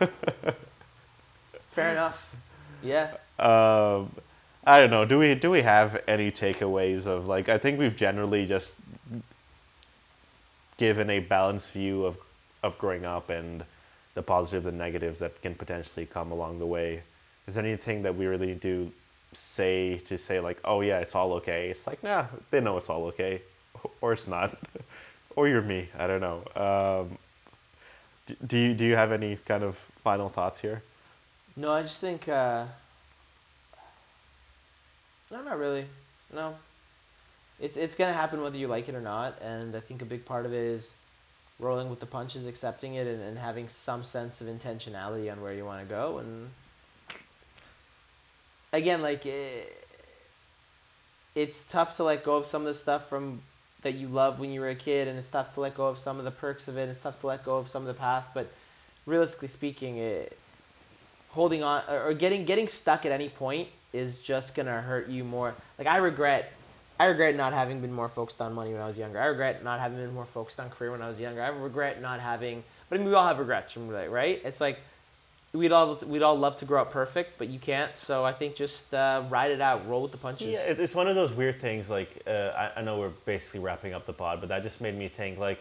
Fair 1.70 1.92
enough. 1.92 2.34
Yeah. 2.82 3.14
Um, 3.38 4.10
I 4.64 4.80
don't 4.80 4.90
know. 4.90 5.04
Do 5.04 5.18
we 5.18 5.34
do 5.34 5.50
we 5.50 5.62
have 5.62 6.02
any 6.08 6.30
takeaways 6.30 7.06
of 7.06 7.26
like? 7.26 7.48
I 7.48 7.58
think 7.58 7.78
we've 7.78 7.96
generally 7.96 8.46
just 8.46 8.74
given 10.76 11.08
a 11.10 11.20
balanced 11.20 11.70
view 11.70 12.04
of 12.04 12.16
of 12.62 12.76
growing 12.78 13.04
up 13.04 13.30
and 13.30 13.64
the 14.14 14.22
positives 14.22 14.66
and 14.66 14.78
negatives 14.78 15.18
that 15.20 15.40
can 15.42 15.54
potentially 15.54 16.06
come 16.06 16.32
along 16.32 16.58
the 16.58 16.66
way. 16.66 17.02
Is 17.46 17.54
there 17.54 17.64
anything 17.64 18.02
that 18.02 18.16
we 18.16 18.26
really 18.26 18.54
do 18.54 18.90
say 19.32 19.98
to 20.08 20.16
say 20.16 20.40
like, 20.40 20.58
oh 20.64 20.80
yeah, 20.80 20.98
it's 20.98 21.14
all 21.14 21.34
okay? 21.34 21.68
It's 21.70 21.86
like, 21.86 22.02
nah, 22.02 22.26
they 22.50 22.60
know 22.60 22.76
it's 22.76 22.88
all 22.88 23.04
okay, 23.06 23.42
or 24.00 24.12
it's 24.12 24.26
not, 24.26 24.56
or 25.36 25.48
you're 25.48 25.62
me. 25.62 25.88
I 25.98 26.06
don't 26.06 26.20
know. 26.20 26.42
Um, 26.56 27.18
d- 28.26 28.36
do 28.46 28.58
you 28.58 28.74
do 28.74 28.84
you 28.84 28.96
have 28.96 29.12
any 29.12 29.36
kind 29.46 29.62
of 29.62 29.76
final 30.02 30.28
thoughts 30.28 30.60
here? 30.60 30.82
No, 31.56 31.72
I 31.72 31.82
just 31.82 32.00
think. 32.00 32.28
Uh, 32.28 32.66
no, 35.30 35.42
not 35.42 35.58
really. 35.58 35.86
No. 36.32 36.54
It's 37.58 37.76
it's 37.76 37.96
gonna 37.96 38.12
happen 38.12 38.42
whether 38.42 38.56
you 38.56 38.68
like 38.68 38.88
it 38.88 38.94
or 38.94 39.00
not, 39.00 39.40
and 39.40 39.74
I 39.74 39.80
think 39.80 40.02
a 40.02 40.04
big 40.04 40.26
part 40.26 40.44
of 40.44 40.52
it 40.52 40.62
is 40.62 40.94
rolling 41.58 41.88
with 41.88 42.00
the 42.00 42.06
punches, 42.06 42.46
accepting 42.46 42.94
it, 42.94 43.06
and, 43.06 43.22
and 43.22 43.38
having 43.38 43.68
some 43.68 44.04
sense 44.04 44.40
of 44.40 44.46
intentionality 44.46 45.32
on 45.32 45.40
where 45.40 45.54
you 45.54 45.64
want 45.64 45.80
to 45.80 45.88
go. 45.88 46.18
And 46.18 46.50
again, 48.72 49.00
like 49.00 49.24
it, 49.24 49.86
it's 51.34 51.64
tough 51.64 51.96
to 51.96 52.04
let 52.04 52.24
go 52.24 52.36
of 52.36 52.46
some 52.46 52.62
of 52.62 52.68
the 52.68 52.74
stuff 52.74 53.08
from 53.08 53.42
that 53.86 53.94
you 53.94 54.08
loved 54.08 54.40
when 54.40 54.50
you 54.50 54.60
were 54.60 54.68
a 54.68 54.74
kid, 54.74 55.06
and 55.06 55.16
it's 55.16 55.28
tough 55.28 55.54
to 55.54 55.60
let 55.60 55.76
go 55.76 55.86
of 55.86 55.96
some 55.98 56.18
of 56.18 56.24
the 56.24 56.30
perks 56.32 56.66
of 56.66 56.76
it. 56.76 56.88
It's 56.88 56.98
tough 56.98 57.20
to 57.20 57.28
let 57.28 57.44
go 57.44 57.56
of 57.56 57.68
some 57.68 57.82
of 57.82 57.86
the 57.86 57.94
past, 57.94 58.26
but 58.34 58.50
realistically 59.06 59.48
speaking, 59.48 59.98
it, 59.98 60.36
holding 61.30 61.62
on 61.62 61.82
or 61.88 62.12
getting 62.14 62.44
getting 62.44 62.66
stuck 62.66 63.06
at 63.06 63.12
any 63.12 63.28
point 63.28 63.68
is 63.92 64.18
just 64.18 64.54
gonna 64.54 64.80
hurt 64.80 65.08
you 65.08 65.22
more. 65.22 65.54
Like 65.78 65.86
I 65.86 65.98
regret, 65.98 66.52
I 66.98 67.04
regret 67.04 67.36
not 67.36 67.52
having 67.52 67.80
been 67.80 67.92
more 67.92 68.08
focused 68.08 68.40
on 68.40 68.52
money 68.54 68.72
when 68.72 68.82
I 68.82 68.88
was 68.88 68.98
younger. 68.98 69.20
I 69.20 69.26
regret 69.26 69.62
not 69.62 69.78
having 69.78 69.98
been 69.98 70.12
more 70.12 70.26
focused 70.26 70.58
on 70.58 70.68
career 70.68 70.90
when 70.90 71.02
I 71.02 71.08
was 71.08 71.20
younger. 71.20 71.42
I 71.42 71.48
regret 71.48 72.02
not 72.02 72.20
having. 72.20 72.64
But 72.88 72.96
I 72.96 72.98
mean, 72.98 73.08
we 73.08 73.14
all 73.14 73.26
have 73.26 73.38
regrets 73.38 73.70
from 73.70 73.88
right. 73.88 74.40
It's 74.44 74.60
like 74.60 74.80
we'd 75.52 75.72
all 75.72 75.96
we'd 76.06 76.22
all 76.22 76.38
love 76.38 76.56
to 76.58 76.64
grow 76.64 76.82
up 76.82 76.92
perfect, 76.92 77.38
but 77.38 77.48
you 77.48 77.58
can't. 77.58 77.96
So 77.96 78.24
I 78.24 78.32
think 78.32 78.56
just 78.56 78.92
uh, 78.94 79.24
ride 79.28 79.50
it 79.50 79.60
out, 79.60 79.88
roll 79.88 80.02
with 80.02 80.12
the 80.12 80.18
punches. 80.18 80.52
Yeah, 80.52 80.74
it's 80.82 80.94
one 80.94 81.08
of 81.08 81.14
those 81.14 81.32
weird 81.32 81.60
things. 81.60 81.88
Like, 81.88 82.22
uh, 82.26 82.30
I, 82.30 82.72
I 82.76 82.82
know 82.82 82.98
we're 82.98 83.12
basically 83.24 83.60
wrapping 83.60 83.94
up 83.94 84.06
the 84.06 84.12
pod, 84.12 84.40
but 84.40 84.48
that 84.48 84.62
just 84.62 84.80
made 84.80 84.96
me 84.96 85.08
think. 85.08 85.38
Like, 85.38 85.60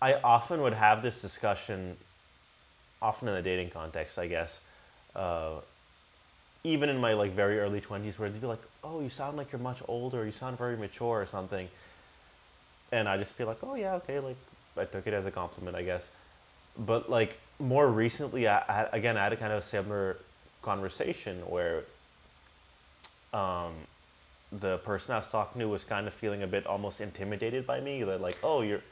I 0.00 0.14
often 0.14 0.62
would 0.62 0.74
have 0.74 1.02
this 1.02 1.20
discussion, 1.20 1.96
often 3.00 3.28
in 3.28 3.34
the 3.34 3.42
dating 3.42 3.70
context, 3.70 4.18
I 4.18 4.26
guess. 4.26 4.60
Uh, 5.14 5.60
even 6.64 6.88
in 6.88 6.98
my 6.98 7.14
like 7.14 7.32
very 7.32 7.60
early 7.60 7.80
twenties, 7.80 8.18
where 8.18 8.28
they'd 8.28 8.40
be 8.40 8.46
like, 8.46 8.62
"Oh, 8.82 9.00
you 9.00 9.10
sound 9.10 9.36
like 9.36 9.52
you're 9.52 9.60
much 9.60 9.78
older. 9.88 10.24
You 10.24 10.32
sound 10.32 10.58
very 10.58 10.76
mature, 10.76 11.20
or 11.22 11.26
something." 11.26 11.68
and 12.92 13.08
I 13.08 13.18
just 13.18 13.36
be 13.36 13.44
like, 13.44 13.58
oh 13.62 13.74
yeah, 13.74 13.94
okay, 13.96 14.18
like 14.20 14.36
I 14.76 14.84
took 14.84 15.06
it 15.06 15.14
as 15.14 15.26
a 15.26 15.30
compliment, 15.30 15.76
I 15.76 15.82
guess. 15.82 16.08
But 16.78 17.10
like 17.10 17.36
more 17.58 17.88
recently, 17.88 18.46
I, 18.48 18.58
I 18.58 18.88
again 18.92 19.16
I 19.16 19.24
had 19.24 19.32
a 19.32 19.36
kind 19.36 19.52
of 19.52 19.64
similar 19.64 20.16
conversation 20.62 21.38
where 21.48 21.84
um, 23.32 23.74
the 24.52 24.78
person 24.78 25.12
I 25.12 25.18
was 25.18 25.26
talking 25.28 25.60
to 25.60 25.68
was 25.68 25.84
kind 25.84 26.06
of 26.06 26.14
feeling 26.14 26.42
a 26.42 26.46
bit 26.46 26.66
almost 26.66 27.00
intimidated 27.00 27.66
by 27.66 27.80
me. 27.80 28.02
That 28.04 28.20
like, 28.20 28.38
oh, 28.42 28.62
you're, 28.62 28.82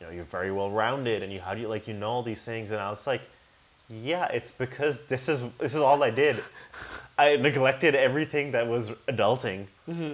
you 0.00 0.06
know, 0.06 0.10
you're 0.10 0.24
very 0.24 0.50
well 0.52 0.70
rounded, 0.70 1.22
and 1.22 1.32
you 1.32 1.40
how 1.40 1.54
do 1.54 1.60
you 1.60 1.68
like 1.68 1.88
you 1.88 1.94
know 1.94 2.10
all 2.10 2.22
these 2.22 2.42
things, 2.42 2.70
and 2.70 2.80
I 2.80 2.90
was 2.90 3.06
like, 3.06 3.22
yeah, 3.88 4.26
it's 4.26 4.50
because 4.50 5.00
this 5.08 5.28
is 5.28 5.42
this 5.58 5.72
is 5.72 5.80
all 5.80 6.02
I 6.02 6.10
did. 6.10 6.42
I 7.16 7.36
neglected 7.36 7.94
everything 7.96 8.52
that 8.52 8.68
was 8.68 8.90
adulting, 9.08 9.66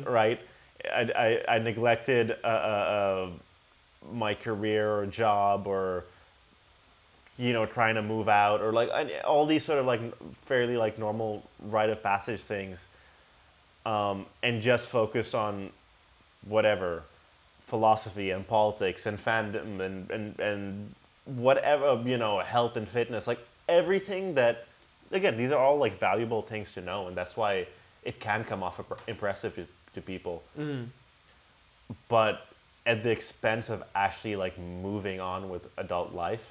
right? 0.07 0.41
I, 0.85 1.41
I, 1.49 1.55
I 1.57 1.59
neglected 1.59 2.31
uh, 2.43 2.47
uh, 2.47 2.51
uh, 2.51 3.31
my 4.13 4.35
career 4.35 4.91
or 4.91 5.07
job 5.07 5.67
or 5.67 6.05
you 7.37 7.53
know 7.53 7.67
trying 7.67 7.95
to 7.95 8.03
move 8.03 8.29
out 8.29 8.61
or 8.61 8.73
like 8.73 8.91
all 9.25 9.47
these 9.47 9.65
sort 9.65 9.79
of 9.79 9.87
like 9.87 10.01
fairly 10.47 10.77
like 10.77 10.99
normal 10.99 11.43
rite 11.67 11.91
of 11.91 12.03
passage 12.03 12.41
things 12.41 12.87
um, 13.87 14.27
and 14.43 14.63
just 14.63 14.89
focus 14.89 15.35
on 15.35 15.71
whatever 16.47 17.03
philosophy 17.67 18.31
and 18.31 18.47
politics 18.47 19.07
and 19.07 19.23
fandom 19.23 19.81
and, 19.81 20.11
and, 20.11 20.39
and 20.39 20.95
whatever 21.25 22.01
you 22.05 22.17
know 22.17 22.39
health 22.41 22.77
and 22.77 22.89
fitness 22.89 23.27
like 23.27 23.41
everything 23.69 24.35
that 24.35 24.67
again 25.11 25.37
these 25.37 25.51
are 25.51 25.59
all 25.59 25.79
like 25.79 25.99
valuable 25.99 26.43
things 26.43 26.73
to 26.73 26.81
know 26.81 27.09
and 27.09 27.17
that's 27.17 27.37
why 27.37 27.67
it 28.05 28.21
can 28.21 28.45
come 28.45 28.63
off 28.63 28.81
impressive 29.07 29.55
to, 29.55 29.67
to 29.95 30.01
people. 30.01 30.43
But 32.09 32.47
at 32.87 33.03
the 33.03 33.11
expense 33.11 33.71
of 33.71 33.83
actually 33.95 34.37
like 34.37 34.59
moving 34.59 35.21
on 35.21 35.49
with 35.49 35.67
adult 35.79 36.13
life 36.13 36.51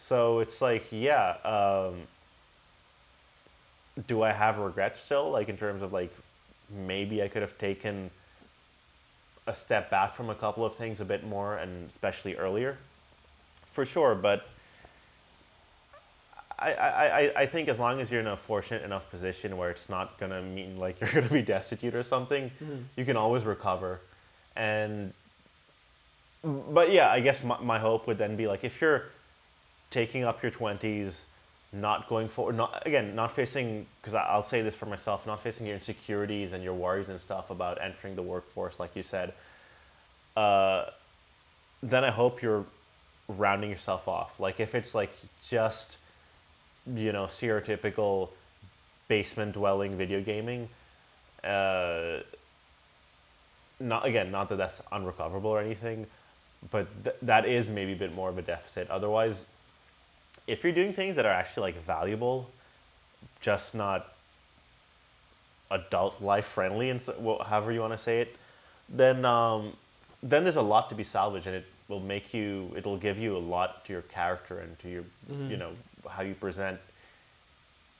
so 0.00 0.38
it's 0.40 0.60
like 0.62 0.86
yeah 0.90 1.36
um, 1.44 1.96
do 4.06 4.22
i 4.22 4.32
have 4.32 4.58
regrets 4.58 5.00
still? 5.00 5.30
Like 5.30 5.48
in 5.48 5.56
terms 5.56 5.82
of 5.82 5.92
like 5.92 6.12
maybe 6.70 7.22
i 7.22 7.28
could 7.28 7.42
have 7.42 7.56
taken 7.58 8.10
a 9.46 9.54
step 9.54 9.90
back 9.90 10.14
from 10.14 10.28
a 10.30 10.34
couple 10.34 10.64
of 10.64 10.74
things 10.76 11.00
a 11.00 11.04
bit 11.04 11.24
more 11.26 11.56
and 11.56 11.88
especially 11.90 12.36
earlier? 12.36 12.76
For 13.72 13.84
sure 13.84 14.14
but 14.14 14.46
I, 16.60 16.72
I, 16.72 17.18
I- 17.20 17.32
I 17.42 17.46
think 17.46 17.68
as 17.68 17.78
long 17.78 18.00
as 18.00 18.10
you're 18.10 18.20
in 18.20 18.26
a 18.26 18.36
fortunate 18.36 18.82
enough 18.82 19.08
position 19.10 19.56
where 19.56 19.70
it's 19.70 19.88
not 19.88 20.18
gonna 20.18 20.42
mean 20.42 20.76
like 20.78 21.00
you're 21.00 21.10
gonna 21.12 21.28
be 21.32 21.42
destitute 21.42 21.94
or 21.94 22.02
something, 22.02 22.50
you 22.96 23.04
can 23.04 23.16
always 23.16 23.44
recover. 23.44 24.00
And 24.56 25.12
but 26.42 26.90
yeah, 26.92 27.10
I 27.10 27.20
guess 27.20 27.42
my, 27.44 27.58
my 27.60 27.78
hope 27.78 28.06
would 28.08 28.18
then 28.18 28.34
be 28.36 28.46
like 28.48 28.64
if 28.64 28.80
you're 28.80 29.04
taking 29.90 30.24
up 30.24 30.42
your 30.42 30.50
twenties, 30.50 31.22
not 31.72 32.08
going 32.08 32.28
forward, 32.28 32.56
not 32.56 32.82
again, 32.86 33.14
not 33.14 33.34
facing 33.34 33.86
because 34.00 34.14
I'll 34.14 34.42
say 34.42 34.62
this 34.62 34.74
for 34.74 34.86
myself, 34.86 35.26
not 35.26 35.42
facing 35.42 35.66
your 35.66 35.76
insecurities 35.76 36.52
and 36.52 36.62
your 36.62 36.74
worries 36.74 37.08
and 37.08 37.20
stuff 37.20 37.50
about 37.50 37.80
entering 37.80 38.16
the 38.16 38.22
workforce, 38.22 38.78
like 38.78 38.94
you 38.96 39.02
said. 39.02 39.32
Uh, 40.36 40.86
then 41.82 42.04
I 42.04 42.10
hope 42.10 42.42
you're 42.42 42.64
rounding 43.28 43.70
yourself 43.70 44.08
off. 44.08 44.38
Like 44.38 44.60
if 44.60 44.74
it's 44.74 44.94
like 44.94 45.12
just 45.48 45.98
you 46.96 47.12
know 47.12 47.26
stereotypical 47.26 48.30
basement 49.08 49.52
dwelling 49.52 49.96
video 49.96 50.20
gaming 50.20 50.68
uh 51.44 52.18
not 53.80 54.06
again 54.06 54.30
not 54.30 54.48
that 54.48 54.56
that's 54.56 54.80
unrecoverable 54.90 55.50
or 55.50 55.60
anything 55.60 56.06
but 56.70 56.86
th- 57.04 57.16
that 57.22 57.46
is 57.46 57.70
maybe 57.70 57.92
a 57.92 57.96
bit 57.96 58.12
more 58.14 58.28
of 58.28 58.38
a 58.38 58.42
deficit 58.42 58.88
otherwise 58.90 59.44
if 60.48 60.64
you're 60.64 60.72
doing 60.72 60.92
things 60.92 61.14
that 61.16 61.24
are 61.26 61.32
actually 61.32 61.72
like 61.72 61.84
valuable 61.84 62.50
just 63.40 63.74
not 63.74 64.12
adult 65.70 66.20
life 66.22 66.46
friendly 66.46 66.90
and 66.90 67.00
so, 67.00 67.14
well, 67.18 67.38
however 67.46 67.70
you 67.70 67.80
want 67.80 67.92
to 67.92 67.98
say 67.98 68.20
it 68.22 68.34
then 68.88 69.24
um 69.24 69.72
then 70.22 70.42
there's 70.42 70.56
a 70.56 70.62
lot 70.62 70.88
to 70.88 70.94
be 70.96 71.04
salvaged 71.04 71.46
and 71.46 71.54
it 71.54 71.66
will 71.88 72.00
make 72.00 72.32
you 72.34 72.72
it'll 72.76 72.96
give 72.96 73.18
you 73.18 73.36
a 73.36 73.38
lot 73.54 73.84
to 73.84 73.92
your 73.92 74.02
character 74.02 74.58
and 74.60 74.78
to 74.78 74.88
your 74.88 75.04
you 75.50 75.56
know 75.56 75.72
how 76.08 76.22
you 76.22 76.34
present 76.34 76.80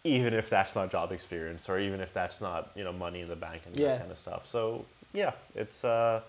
even 0.04 0.32
if 0.32 0.48
that's 0.48 0.74
not 0.74 0.90
job 0.90 1.12
experience 1.12 1.68
or 1.68 1.78
even 1.78 2.00
if 2.00 2.12
that's 2.14 2.40
not 2.40 2.70
you 2.74 2.82
know 2.84 2.92
money 2.92 3.20
in 3.20 3.28
the 3.28 3.36
bank 3.36 3.62
and 3.66 3.76
Yeah. 3.76 3.88
that 3.88 3.98
kind 4.00 4.12
of 4.12 4.18
stuff 4.18 4.48
so 4.50 4.84
yeah 5.12 5.32
it's 5.54 5.84
uh 5.84 6.20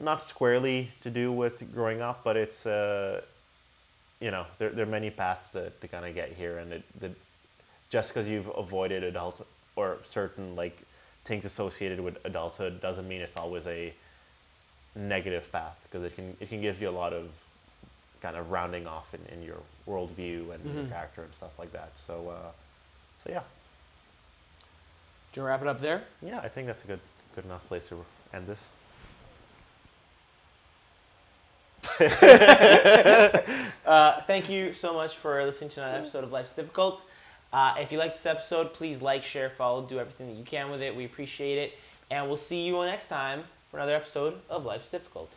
not 0.00 0.28
squarely 0.28 0.90
to 1.02 1.10
do 1.10 1.30
with 1.30 1.72
growing 1.72 2.00
up 2.00 2.22
but 2.24 2.36
it's 2.36 2.66
uh 2.66 3.20
you 4.20 4.30
know 4.30 4.44
there, 4.58 4.70
there 4.70 4.84
are 4.84 4.88
many 4.90 5.10
paths 5.10 5.48
to, 5.50 5.70
to 5.70 5.88
kind 5.88 6.04
of 6.04 6.14
get 6.14 6.32
here 6.32 6.58
and 6.58 6.72
it 6.74 6.82
the, 7.00 7.10
just 7.90 8.08
because 8.14 8.28
you've 8.28 8.48
avoided 8.56 9.02
adult 9.02 9.46
or 9.76 9.98
certain 10.04 10.54
like 10.56 10.78
things 11.24 11.44
associated 11.44 12.00
with 12.00 12.16
adulthood 12.24 12.80
doesn't 12.80 13.08
mean 13.08 13.20
it's 13.20 13.36
always 13.36 13.66
a 13.66 13.92
negative 14.94 15.50
path 15.52 15.76
because 15.84 16.04
it 16.04 16.14
can 16.14 16.36
it 16.40 16.48
can 16.48 16.60
give 16.60 16.80
you 16.80 16.88
a 16.88 16.96
lot 17.02 17.12
of 17.12 17.28
kind 18.20 18.36
of 18.36 18.50
rounding 18.50 18.86
off 18.86 19.14
in, 19.14 19.20
in 19.34 19.42
your 19.42 19.56
worldview 19.88 20.52
and 20.54 20.62
your 20.64 20.84
Mhm. 20.84 20.90
character 20.90 21.22
and 21.22 21.32
stuff 21.34 21.58
like 21.58 21.72
that. 21.72 21.90
So 22.06 22.28
uh, 22.28 22.50
so 23.24 23.30
yeah, 23.30 23.42
Do 25.32 25.40
you 25.40 25.46
wrap 25.46 25.62
it 25.62 25.68
up 25.68 25.80
there? 25.80 26.02
yeah, 26.20 26.40
I 26.40 26.48
think 26.48 26.66
that's 26.66 26.84
a 26.84 26.86
good 26.86 27.00
good 27.34 27.44
enough 27.44 27.66
place 27.68 27.88
to 27.88 28.04
end 28.34 28.46
this. 28.46 28.66
Uh, 33.86 34.22
thank 34.28 34.48
you 34.48 34.72
so 34.72 34.94
much 34.94 35.16
for 35.16 35.44
listening 35.44 35.68
to 35.68 35.80
another 35.82 35.98
episode 35.98 36.22
of 36.22 36.30
Life's 36.30 36.52
Difficult. 36.52 37.04
Uh, 37.52 37.74
if 37.78 37.90
you 37.90 37.98
like 37.98 38.14
this 38.14 38.24
episode, 38.24 38.72
please 38.72 39.02
like, 39.02 39.24
share, 39.24 39.50
follow, 39.50 39.84
do 39.84 39.98
everything 39.98 40.28
that 40.28 40.36
you 40.36 40.44
can 40.44 40.70
with 40.70 40.80
it. 40.80 40.94
We 40.94 41.04
appreciate 41.06 41.58
it. 41.58 41.72
And 42.08 42.28
we'll 42.28 42.36
see 42.36 42.62
you 42.62 42.80
next 42.84 43.08
time 43.08 43.42
for 43.68 43.78
another 43.78 43.96
episode 43.96 44.40
of 44.48 44.64
Life's 44.64 44.88
Difficult. 44.88 45.32